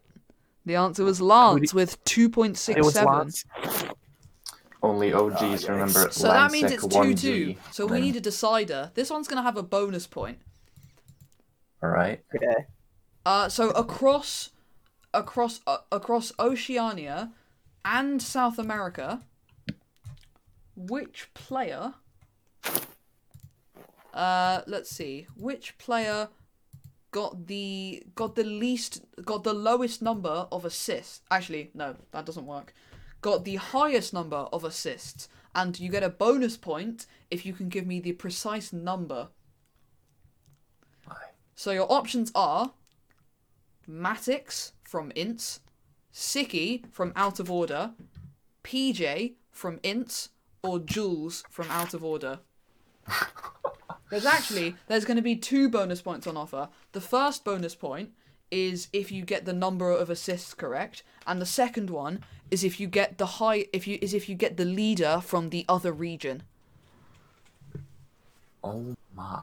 The 0.65 0.77
answer 0.77 1.05
was 1.05 1.21
Lance 1.21 1.73
with 1.73 2.03
two 2.05 2.29
point 2.29 2.57
six 2.59 2.75
seven. 2.75 2.83
It 2.83 2.85
was 2.85 2.95
seven. 2.95 3.13
Lance. 3.13 3.45
Only 4.83 5.13
OGs 5.13 5.69
remember. 5.69 6.11
So 6.11 6.29
that 6.29 6.51
means 6.53 6.71
it's 6.71 6.83
two 6.83 6.89
1G, 6.89 7.21
two. 7.21 7.57
So 7.73 7.87
we 7.87 8.01
need 8.01 8.17
a 8.17 8.21
decider. 8.21 8.91
This 8.95 9.11
one's 9.11 9.27
gonna 9.29 9.43
have 9.43 9.57
a 9.57 9.63
bonus 9.63 10.07
point. 10.07 10.39
All 11.83 11.89
right. 11.91 12.23
Okay. 12.35 12.67
Uh, 13.25 13.49
so 13.49 13.71
across, 13.71 14.51
across, 15.13 15.61
uh, 15.67 15.79
across 15.91 16.33
Oceania 16.39 17.33
and 17.85 18.23
South 18.23 18.59
America, 18.59 19.23
which 20.77 21.29
player? 21.35 21.95
Uh, 24.13 24.63
let's 24.67 24.91
see. 24.91 25.27
Which 25.37 25.77
player 25.79 26.29
got 27.11 27.47
the 27.47 28.03
got 28.15 28.35
the 28.35 28.45
least 28.45 29.03
got 29.25 29.43
the 29.45 29.55
lowest 29.55 30.03
number 30.03 30.47
of 30.53 30.65
assists? 30.65 31.23
Actually, 31.31 31.71
no, 31.75 31.97
that 32.13 32.27
doesn't 32.27 32.47
work. 32.47 32.75
Got 33.23 33.45
the 33.45 33.57
highest 33.57 34.13
number 34.13 34.37
of 34.37 34.65
assists, 34.65 35.29
and 35.55 35.79
you 35.81 35.91
get 35.91 36.03
a 36.03 36.11
bonus 36.11 36.57
point 36.57 37.07
if 37.31 37.45
you 37.45 37.53
can 37.53 37.69
give 37.69 37.87
me 37.87 38.01
the 38.01 38.13
precise 38.13 38.73
number. 38.73 39.29
So 41.59 41.71
your 41.71 41.91
options 41.91 42.31
are 42.35 42.73
Matix 43.89 44.73
from 44.85 45.11
INTZ, 45.13 45.61
Sicky 46.13 46.85
from 46.93 47.15
Out 47.17 47.41
of 47.41 47.51
Order, 47.51 47.93
PJ 48.63 49.37
from 49.51 49.79
INTZ, 49.79 50.29
or 50.67 50.79
Jules 50.79 51.45
from 51.51 51.71
Out 51.71 51.95
of 51.95 52.05
Order. 52.05 52.41
There's 54.11 54.27
actually 54.27 54.77
there's 54.87 55.05
going 55.05 55.17
to 55.17 55.23
be 55.23 55.37
two 55.37 55.69
bonus 55.69 56.03
points 56.03 56.27
on 56.27 56.37
offer. 56.37 56.69
The 56.93 57.01
first 57.01 57.45
bonus 57.45 57.75
point 57.75 58.11
is 58.51 58.89
if 58.93 59.11
you 59.11 59.25
get 59.25 59.45
the 59.45 59.53
number 59.53 59.91
of 59.91 60.09
assists 60.09 60.55
correct, 60.55 61.03
and 61.27 61.41
the 61.41 61.47
second 61.47 61.91
one 61.91 62.25
is 62.51 62.63
if 62.63 62.79
you 62.79 62.87
get 62.87 63.19
the 63.19 63.27
high 63.27 63.67
if 63.73 63.87
you 63.87 63.99
is 64.01 64.15
if 64.15 64.29
you 64.29 64.35
get 64.35 64.57
the 64.57 64.65
leader 64.65 65.21
from 65.23 65.51
the 65.51 65.65
other 65.69 65.93
region. 65.93 66.45
Oh 68.63 68.97
my. 69.15 69.43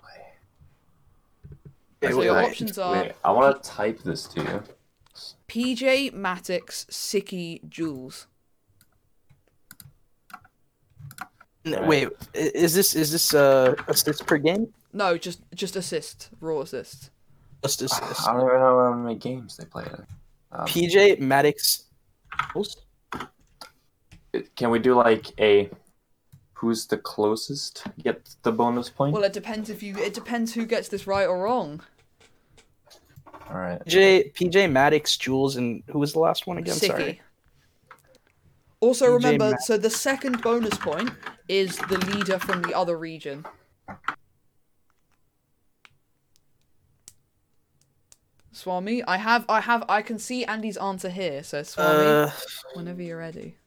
So 2.02 2.18
wait, 2.18 2.26
your 2.26 2.36
wait, 2.36 2.46
options 2.46 2.78
are 2.78 2.94
Wait, 2.94 3.12
I 3.24 3.32
want 3.32 3.64
to 3.64 3.70
type 3.70 4.00
this 4.04 4.26
to 4.28 4.42
you. 4.42 4.64
PJ, 5.48 6.14
Matix, 6.14 6.86
Sicky, 6.88 7.68
Jules. 7.70 8.28
N- 11.66 11.88
Wait, 11.88 12.10
is 12.34 12.74
this 12.74 12.96
is 12.96 13.12
this 13.12 13.34
uh 13.34 13.76
assists 13.88 14.22
per 14.22 14.38
game? 14.38 14.74
No, 14.92 15.18
just 15.18 15.42
just 15.54 15.76
assist, 15.76 16.30
raw 16.40 16.60
assist. 16.62 17.10
Just 17.64 17.82
assists. 17.82 18.28
I 18.28 18.34
don't 18.34 18.42
even 18.48 18.60
know 18.60 18.80
how 18.84 18.94
many 18.94 19.16
games 19.16 19.58
they 19.58 19.66
played. 19.66 19.88
Um, 20.52 20.66
PJ 20.68 21.20
Maddox. 21.20 21.86
can 24.56 24.70
we 24.70 24.80
do 24.80 24.94
like 24.96 25.32
a 25.40 25.70
who's 26.54 26.86
the 26.88 26.98
closest 26.98 27.88
get 28.04 28.30
the 28.44 28.52
bonus 28.52 28.90
point? 28.90 29.14
Well, 29.14 29.24
it 29.24 29.34
depends 29.34 29.70
if 29.70 29.82
you. 29.82 29.98
It 29.98 30.14
depends 30.14 30.54
who 30.54 30.66
gets 30.66 30.90
this 30.90 31.08
right 31.08 31.26
or 31.26 31.44
wrong. 31.44 31.82
All 33.50 33.58
right. 33.58 33.84
PJ 33.86 34.34
PJ 34.34 34.72
Maddox, 34.72 35.18
Jules, 35.18 35.56
and 35.56 35.84
who 35.88 36.00
was 36.00 36.14
the 36.14 36.20
last 36.20 36.46
one 36.46 36.58
again? 36.58 36.76
Sicky. 36.76 36.88
Sorry. 36.88 37.22
Also, 38.82 39.06
PJ 39.08 39.14
remember, 39.14 39.52
Matt- 39.52 39.62
so 39.64 39.78
the 39.78 39.90
second 39.90 40.42
bonus 40.42 40.78
point 40.78 41.10
is 41.48 41.78
the 41.78 41.98
leader 41.98 42.40
from 42.40 42.62
the 42.62 42.74
other 42.74 42.98
region. 42.98 43.46
Swami, 48.52 49.04
I 49.04 49.18
have, 49.18 49.46
I 49.50 49.62
have, 49.62 49.84
I 49.90 50.02
can 50.02 50.20
see 50.20 50.46
Andy's 50.46 50.78
answer 50.78 51.10
here. 51.10 51.44
So 51.44 51.64
Swami, 51.64 52.06
Uh, 52.06 52.32
whenever 52.76 53.02
you're 53.02 53.18
ready. 53.18 53.58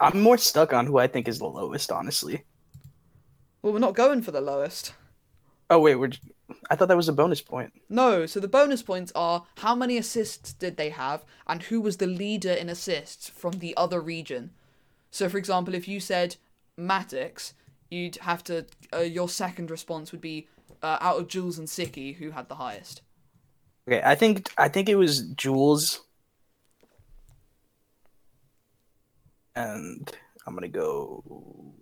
I'm 0.00 0.20
more 0.20 0.38
stuck 0.38 0.72
on 0.72 0.86
who 0.86 0.98
I 0.98 1.08
think 1.08 1.26
is 1.26 1.38
the 1.38 1.46
lowest, 1.46 1.90
honestly. 1.90 2.44
Well, 3.60 3.72
we're 3.72 3.80
not 3.80 3.94
going 3.94 4.22
for 4.22 4.30
the 4.30 4.40
lowest. 4.40 4.94
Oh 5.70 5.80
wait, 5.80 5.96
we're. 5.96 6.10
J- 6.52 6.58
I 6.70 6.76
thought 6.76 6.88
that 6.88 6.96
was 6.96 7.08
a 7.08 7.12
bonus 7.12 7.40
point. 7.40 7.72
No, 7.88 8.26
so 8.26 8.40
the 8.40 8.48
bonus 8.48 8.82
points 8.82 9.12
are 9.14 9.44
how 9.58 9.74
many 9.74 9.96
assists 9.96 10.52
did 10.52 10.76
they 10.76 10.90
have 10.90 11.24
and 11.46 11.62
who 11.64 11.80
was 11.80 11.96
the 11.96 12.06
leader 12.06 12.52
in 12.52 12.68
assists 12.68 13.28
from 13.28 13.52
the 13.54 13.76
other 13.76 14.00
region. 14.00 14.50
So, 15.10 15.28
for 15.28 15.38
example, 15.38 15.74
if 15.74 15.86
you 15.88 16.00
said 16.00 16.36
Matix, 16.78 17.52
you'd 17.90 18.16
have 18.16 18.42
to. 18.44 18.66
Uh, 18.92 19.00
your 19.00 19.28
second 19.28 19.70
response 19.70 20.12
would 20.12 20.20
be 20.20 20.48
uh, 20.82 20.98
out 21.00 21.18
of 21.18 21.28
Jules 21.28 21.58
and 21.58 21.68
Sicky, 21.68 22.16
who 22.16 22.30
had 22.30 22.48
the 22.48 22.56
highest. 22.56 23.02
Okay, 23.88 24.02
I 24.04 24.14
think 24.14 24.50
I 24.56 24.68
think 24.68 24.88
it 24.88 24.96
was 24.96 25.22
Jules. 25.30 26.02
And 29.54 30.10
I'm 30.46 30.54
gonna 30.54 30.68
go 30.68 31.74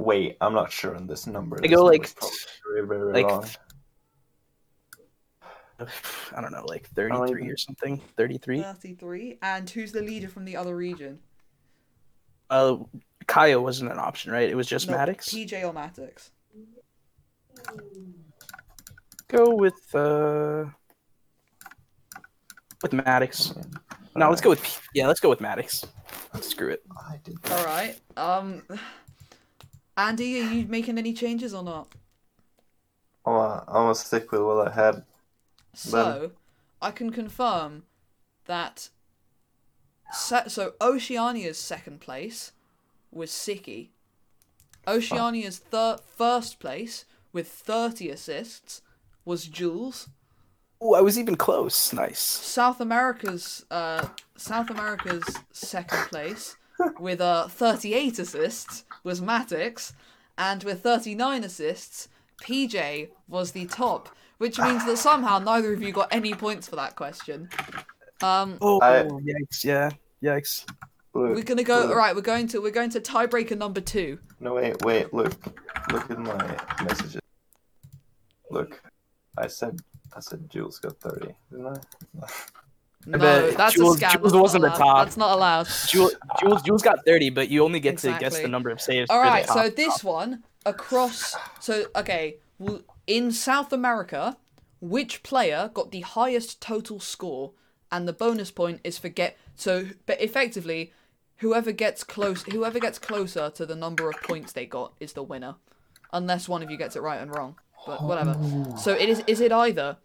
Wait, 0.00 0.36
I'm 0.40 0.54
not 0.54 0.72
sure 0.72 0.96
on 0.96 1.06
this 1.06 1.26
number. 1.26 1.58
I 1.58 1.66
This 1.66 1.76
go, 1.76 1.84
like, 1.84 2.10
very, 2.72 2.86
very 2.86 3.12
like, 3.12 3.26
wrong. 3.26 3.46
I 6.36 6.40
don't 6.40 6.52
know, 6.52 6.64
like 6.66 6.88
33 6.88 7.48
or 7.48 7.56
something. 7.56 8.00
33. 8.16 8.62
33. 8.62 9.38
And 9.42 9.68
who's 9.68 9.92
the 9.92 10.02
leader 10.02 10.28
from 10.28 10.44
the 10.44 10.56
other 10.56 10.76
region? 10.76 11.18
Uh, 12.48 12.78
Kaya 13.26 13.60
wasn't 13.60 13.92
an 13.92 13.98
option, 13.98 14.32
right? 14.32 14.48
It 14.48 14.56
was 14.56 14.66
just 14.66 14.88
No, 14.88 14.96
Maddox. 14.96 15.28
PJ 15.28 15.62
or 15.64 15.72
Matix? 15.72 16.30
Go 19.28 19.54
with 19.54 19.94
uh, 19.94 20.64
with 22.82 22.92
Maddox. 22.92 23.54
No, 24.16 24.28
let's 24.28 24.40
go 24.40 24.50
with 24.50 24.62
P- 24.62 24.80
yeah. 24.94 25.06
Let's 25.06 25.20
go 25.20 25.28
with 25.28 25.40
Maddox. 25.40 25.84
Screw 26.40 26.70
it. 26.70 26.82
I 26.96 27.20
did 27.22 27.36
All 27.50 27.64
right. 27.64 27.96
Um, 28.16 28.62
Andy, 29.96 30.40
are 30.40 30.50
you 30.50 30.66
making 30.66 30.98
any 30.98 31.12
changes 31.12 31.54
or 31.54 31.62
not? 31.62 31.88
I'm 33.24 33.34
gonna, 33.34 33.64
I'm 33.68 33.74
gonna 33.74 33.94
stick 33.94 34.32
with 34.32 34.40
what 34.40 34.66
I 34.66 34.72
had. 34.74 35.04
So, 35.72 36.32
I 36.82 36.90
can 36.90 37.10
confirm 37.10 37.84
that. 38.46 38.88
Se- 40.12 40.48
so, 40.48 40.74
Oceania's 40.80 41.58
second 41.58 42.00
place 42.00 42.52
was 43.12 43.30
Siki. 43.30 43.88
Oceania's 44.86 45.58
thir- 45.58 45.98
first 46.16 46.58
place 46.58 47.04
with 47.32 47.48
30 47.48 48.10
assists 48.10 48.82
was 49.24 49.46
Jules. 49.46 50.08
Oh, 50.80 50.94
I 50.94 51.00
was 51.02 51.18
even 51.18 51.36
close. 51.36 51.92
Nice. 51.92 52.20
South 52.20 52.80
America's 52.80 53.66
uh, 53.70 54.08
South 54.36 54.70
America's 54.70 55.24
second 55.52 56.08
place 56.08 56.56
with 56.98 57.20
uh, 57.20 57.48
38 57.48 58.18
assists 58.18 58.84
was 59.04 59.20
Matix, 59.20 59.92
and 60.38 60.64
with 60.64 60.82
39 60.82 61.44
assists, 61.44 62.08
PJ 62.42 63.08
was 63.28 63.52
the 63.52 63.66
top, 63.66 64.08
which 64.40 64.58
means 64.58 64.84
that 64.86 64.96
somehow 64.96 65.38
neither 65.38 65.72
of 65.74 65.82
you 65.82 65.92
got 65.92 66.08
any 66.10 66.32
points 66.32 66.66
for 66.66 66.76
that 66.76 66.96
question. 66.96 67.50
Um, 68.22 68.56
Oh, 68.62 68.80
I- 68.80 69.02
yikes! 69.04 69.62
Yeah, 69.64 69.90
yikes. 70.22 70.64
Look, 71.12 71.34
we're 71.34 71.42
gonna 71.42 71.62
go. 71.62 71.80
look. 71.80 71.90
All 71.90 71.96
right, 71.96 72.14
we're 72.16 72.22
going 72.22 72.46
to 72.48 72.60
we're 72.62 72.70
going 72.70 72.88
to 72.90 73.00
tiebreaker 73.00 73.56
number 73.58 73.80
two. 73.82 74.18
No, 74.40 74.54
wait, 74.54 74.82
wait, 74.82 75.12
look. 75.12 75.34
Look 75.92 76.10
at 76.10 76.18
my 76.18 76.56
messages. 76.82 77.20
Look, 78.50 78.80
I 79.36 79.46
said, 79.46 79.78
I 80.16 80.20
said 80.20 80.48
Jules 80.48 80.78
got 80.78 80.96
30, 81.00 81.34
didn't 81.50 81.66
I? 81.66 82.26
No, 83.06 83.18
bet 83.18 83.56
that's 83.56 83.74
Jules- 83.74 84.00
a 84.00 84.04
scam. 84.06 84.12
Jules 84.12 84.22
That's 84.22 84.32
not 84.34 84.42
wasn't 84.42 84.62
the 84.62 84.68
allowed. 84.68 84.78
top. 84.78 85.04
That's 85.06 85.16
not 85.16 85.32
allowed. 85.36 85.68
Jules, 85.88 86.14
Jules, 86.40 86.62
Jules 86.62 86.82
got 86.82 87.04
30, 87.06 87.30
but 87.30 87.48
you 87.50 87.62
only 87.64 87.80
get 87.80 87.98
to 87.98 88.16
guess 88.18 88.38
the 88.40 88.48
number 88.48 88.70
of 88.70 88.80
saves. 88.80 89.10
All 89.10 89.20
for 89.20 89.24
the 89.26 89.30
right, 89.30 89.46
so 89.46 89.54
top. 89.68 89.76
this 89.76 90.02
one 90.04 90.42
across. 90.66 91.34
So 91.60 91.86
okay, 91.96 92.36
well, 92.58 92.80
in 93.10 93.32
South 93.32 93.72
America, 93.72 94.36
which 94.80 95.24
player 95.24 95.70
got 95.74 95.90
the 95.90 96.00
highest 96.00 96.62
total 96.62 97.00
score? 97.00 97.52
And 97.92 98.06
the 98.06 98.12
bonus 98.12 98.52
point 98.52 98.80
is 98.84 98.98
for 98.98 99.08
get. 99.08 99.36
So, 99.56 99.88
but 100.06 100.20
effectively, 100.20 100.92
whoever 101.38 101.72
gets 101.72 102.04
close, 102.04 102.44
whoever 102.44 102.78
gets 102.78 103.00
closer 103.00 103.50
to 103.50 103.66
the 103.66 103.74
number 103.74 104.08
of 104.08 104.22
points 104.22 104.52
they 104.52 104.64
got 104.64 104.92
is 105.00 105.12
the 105.14 105.24
winner, 105.24 105.56
unless 106.12 106.48
one 106.48 106.62
of 106.62 106.70
you 106.70 106.76
gets 106.76 106.94
it 106.94 107.02
right 107.02 107.20
and 107.20 107.34
wrong. 107.34 107.56
But 107.84 108.04
whatever. 108.04 108.36
Oh. 108.38 108.76
So 108.76 108.92
it 108.92 109.08
is. 109.08 109.24
Is 109.26 109.40
it 109.40 109.50
either 109.50 109.96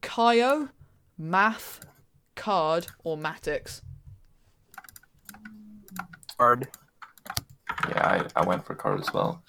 Kaio, 0.00 0.70
Math, 1.18 1.80
Card, 2.36 2.86
or 3.04 3.18
Matix? 3.18 3.82
Card. 6.38 6.68
Yeah, 7.90 8.26
I, 8.34 8.40
I 8.40 8.46
went 8.46 8.64
for 8.64 8.74
card 8.74 9.00
as 9.00 9.12
well. 9.12 9.42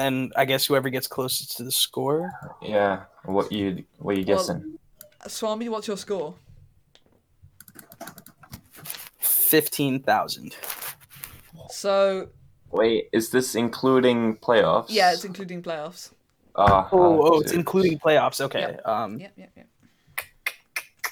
Then 0.00 0.30
I 0.36 0.44
guess 0.46 0.64
whoever 0.66 0.88
gets 0.90 1.06
closest 1.06 1.56
to 1.58 1.62
the 1.64 1.70
score. 1.72 2.32
Yeah. 2.62 3.04
What 3.24 3.52
you 3.52 3.84
what 3.98 4.16
are 4.16 4.20
you 4.20 4.24
Well- 4.26 4.38
guessing? 4.38 4.78
Swami, 5.28 5.68
what's 5.68 5.86
your 5.86 5.98
score? 5.98 6.34
Fifteen 9.18 10.02
thousand. 10.02 10.56
So 11.70 12.28
Wait, 12.70 13.08
is 13.12 13.30
this 13.30 13.54
including 13.54 14.36
playoffs? 14.36 14.86
yeah, 14.88 15.12
it's 15.12 15.24
including 15.24 15.62
playoffs. 15.62 16.12
Ah, 16.56 16.88
Oh, 16.92 17.20
oh, 17.34 17.40
it's 17.40 17.52
including 17.52 17.98
playoffs. 17.98 18.40
Okay. 18.40 18.76
Um, 18.84 19.18
Yep, 19.18 19.32
yep, 19.36 19.50
yep. 19.56 19.66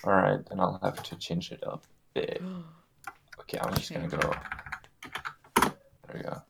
All 0.05 0.13
right, 0.13 0.39
then 0.49 0.61
I'll 0.61 0.79
have 0.83 1.03
to 1.03 1.17
change 1.17 1.51
it 1.53 1.63
up. 1.67 1.85
a 2.17 2.21
bit. 2.21 2.43
Okay, 3.41 3.59
I'm 3.63 3.73
just 3.75 3.91
gonna 3.91 4.09
go. 4.09 4.19
There 5.63 5.73
we 6.15 6.21
go. 6.21 6.43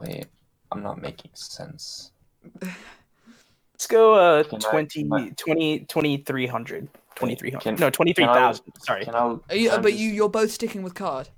Wait, 0.00 0.26
I'm 0.72 0.82
not 0.82 1.00
making 1.00 1.30
sense. 1.34 2.12
let's 2.60 3.86
go. 3.88 4.14
Uh, 4.14 4.42
Can 4.44 4.58
I- 4.64 4.70
20, 4.70 5.08
I- 5.12 5.32
20, 5.36 5.78
2300. 5.80 6.88
2300. 7.16 7.60
Can- 7.62 7.74
no, 7.76 7.90
23,000. 7.90 8.64
Sorry. 8.78 9.04
Can 9.04 9.14
I? 9.14 9.18
Are 9.18 9.40
you, 9.56 9.70
but 9.70 9.84
just- 9.84 9.94
you 9.98 10.10
you're 10.10 10.28
both 10.28 10.50
sticking 10.52 10.82
with 10.82 10.94
card. 10.94 11.28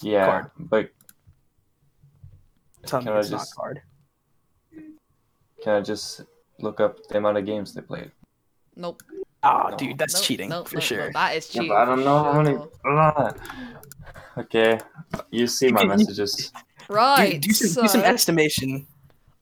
Yeah, 0.00 0.26
Card. 0.26 0.50
but 0.58 0.90
Tell 2.86 3.00
me 3.00 3.06
can 3.06 3.14
I 3.14 3.18
it's 3.20 3.30
not 3.30 3.38
just- 3.40 3.56
card. 3.56 3.82
can 5.62 5.72
I 5.76 5.80
just 5.80 6.22
look 6.60 6.80
up 6.80 7.06
the 7.08 7.18
amount 7.18 7.38
of 7.38 7.46
games 7.46 7.74
they 7.74 7.80
played? 7.80 8.12
Nope. 8.76 9.02
Ah, 9.42 9.68
No. 9.70 9.76
dude, 9.76 9.98
that's 9.98 10.14
nope, 10.14 10.22
cheating 10.22 10.48
nope, 10.50 10.68
for 10.68 10.76
nope, 10.76 10.84
sure. 10.84 11.04
nope. 11.04 11.12
That 11.14 11.36
is 11.36 11.48
Yeah, 11.54 11.62
cheating. 11.62 11.68
but 11.74 11.76
I 11.78 11.84
don't 11.84 12.04
know 12.04 12.22
how 12.22 12.42
many. 12.42 12.56
sure. 12.56 12.70
Ah. 12.86 13.32
Okay, 14.38 14.78
you 15.30 15.46
see 15.48 15.70
my 15.72 15.84
messages. 15.94 16.52
Right. 16.92 17.40
do, 17.40 17.48
do, 17.48 17.54
some, 17.54 17.68
so 17.68 17.82
do 17.82 17.88
some 17.88 18.02
estimation. 18.02 18.86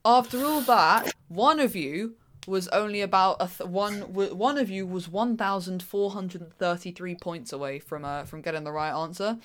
after 0.05 0.45
all 0.45 0.61
that, 0.63 1.13
one 1.29 1.61
of 1.61 1.75
you 1.77 2.15
was 2.47 2.69
only 2.69 3.03
about 3.03 3.37
a 3.41 3.47
th- 3.47 3.69
one. 3.69 4.01
One 4.13 4.57
of 4.59 4.71
you 4.71 4.87
was 4.87 5.09
one 5.09 5.37
thousand 5.37 5.83
four 5.83 6.11
hundred 6.11 6.53
thirty-three 6.59 7.17
points 7.17 7.53
away 7.53 7.79
from 7.79 8.05
uh, 8.05 8.25
from 8.25 8.41
getting 8.41 8.65
the 8.65 8.73
right 8.73 8.93
answer. 8.93 9.39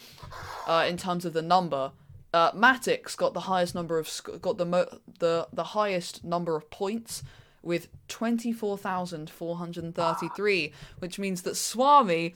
Uh, 0.65 0.85
in 0.87 0.97
terms 0.97 1.25
of 1.25 1.33
the 1.33 1.41
number, 1.41 1.91
uh, 2.33 2.51
Matix 2.53 3.15
got 3.17 3.33
the 3.33 3.41
highest 3.41 3.75
number 3.75 3.99
of 3.99 4.07
sc- 4.07 4.41
got 4.41 4.57
the 4.57 4.65
mo- 4.65 4.99
the 5.19 5.47
the 5.51 5.63
highest 5.63 6.23
number 6.23 6.55
of 6.55 6.69
points 6.69 7.21
with 7.61 7.89
twenty 8.07 8.53
four 8.53 8.77
thousand 8.77 9.29
four 9.29 9.57
hundred 9.57 9.93
thirty-three, 9.93 10.71
which 10.99 11.19
means 11.19 11.41
that 11.41 11.55
Swami, 11.55 12.33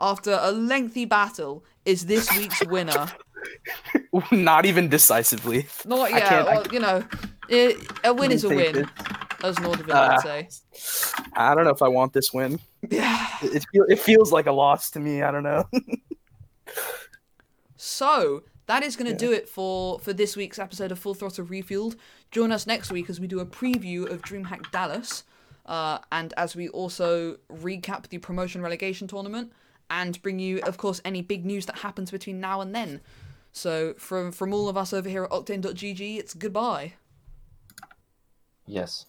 after 0.00 0.38
a 0.40 0.50
lengthy 0.50 1.04
battle, 1.04 1.64
is 1.84 2.06
this 2.06 2.34
week's 2.36 2.64
winner. 2.66 3.12
Not 4.32 4.66
even 4.66 4.88
decisively. 4.88 5.66
Not 5.84 6.10
I 6.12 6.18
yet. 6.18 6.28
can't- 6.28 6.48
I 6.48 6.54
well, 6.54 6.66
you 6.72 6.80
know, 6.80 7.04
it, 7.48 7.76
a 8.04 8.12
win 8.12 8.30
is 8.32 8.44
a 8.44 8.48
win, 8.48 8.72
this. 8.74 8.86
as 9.42 9.56
Nordavind 9.56 9.90
Uh, 9.90 10.20
would 10.22 10.22
say. 10.22 11.28
I 11.34 11.54
don't 11.54 11.64
know 11.64 11.70
if 11.70 11.82
I 11.82 11.88
want 11.88 12.12
this 12.12 12.32
win. 12.32 12.58
Yeah. 12.88 13.26
It, 13.42 13.54
it, 13.56 13.66
feel, 13.72 13.84
it 13.88 13.98
feels 13.98 14.32
like 14.32 14.46
a 14.46 14.52
loss 14.52 14.90
to 14.92 15.00
me. 15.00 15.22
I 15.22 15.30
don't 15.30 15.42
know. 15.44 15.64
So 17.76 18.42
that 18.66 18.82
is 18.82 18.96
going 18.96 19.10
to 19.10 19.16
do 19.16 19.32
it 19.32 19.48
for 19.48 19.98
for 20.00 20.12
this 20.12 20.36
week's 20.36 20.58
episode 20.58 20.90
of 20.92 20.98
Full 20.98 21.14
Throttle 21.14 21.44
Refueled. 21.46 21.96
Join 22.30 22.52
us 22.52 22.66
next 22.66 22.90
week 22.90 23.08
as 23.08 23.20
we 23.20 23.26
do 23.26 23.40
a 23.40 23.46
preview 23.46 24.10
of 24.10 24.20
DreamHack 24.22 24.70
Dallas, 24.70 25.24
uh, 25.66 25.98
and 26.12 26.34
as 26.36 26.56
we 26.56 26.68
also 26.70 27.36
recap 27.52 28.08
the 28.08 28.18
promotion 28.18 28.60
relegation 28.62 29.06
tournament 29.08 29.52
and 29.90 30.20
bring 30.22 30.38
you, 30.38 30.58
of 30.60 30.76
course, 30.76 31.00
any 31.04 31.22
big 31.22 31.46
news 31.46 31.66
that 31.66 31.78
happens 31.78 32.10
between 32.10 32.40
now 32.40 32.60
and 32.60 32.74
then. 32.74 33.00
So 33.52 33.94
from 33.94 34.32
from 34.32 34.52
all 34.52 34.68
of 34.68 34.76
us 34.76 34.92
over 34.92 35.08
here 35.08 35.24
at 35.24 35.30
Octane.gg, 35.30 36.18
it's 36.18 36.34
goodbye. 36.34 36.94
Yes. 38.66 39.06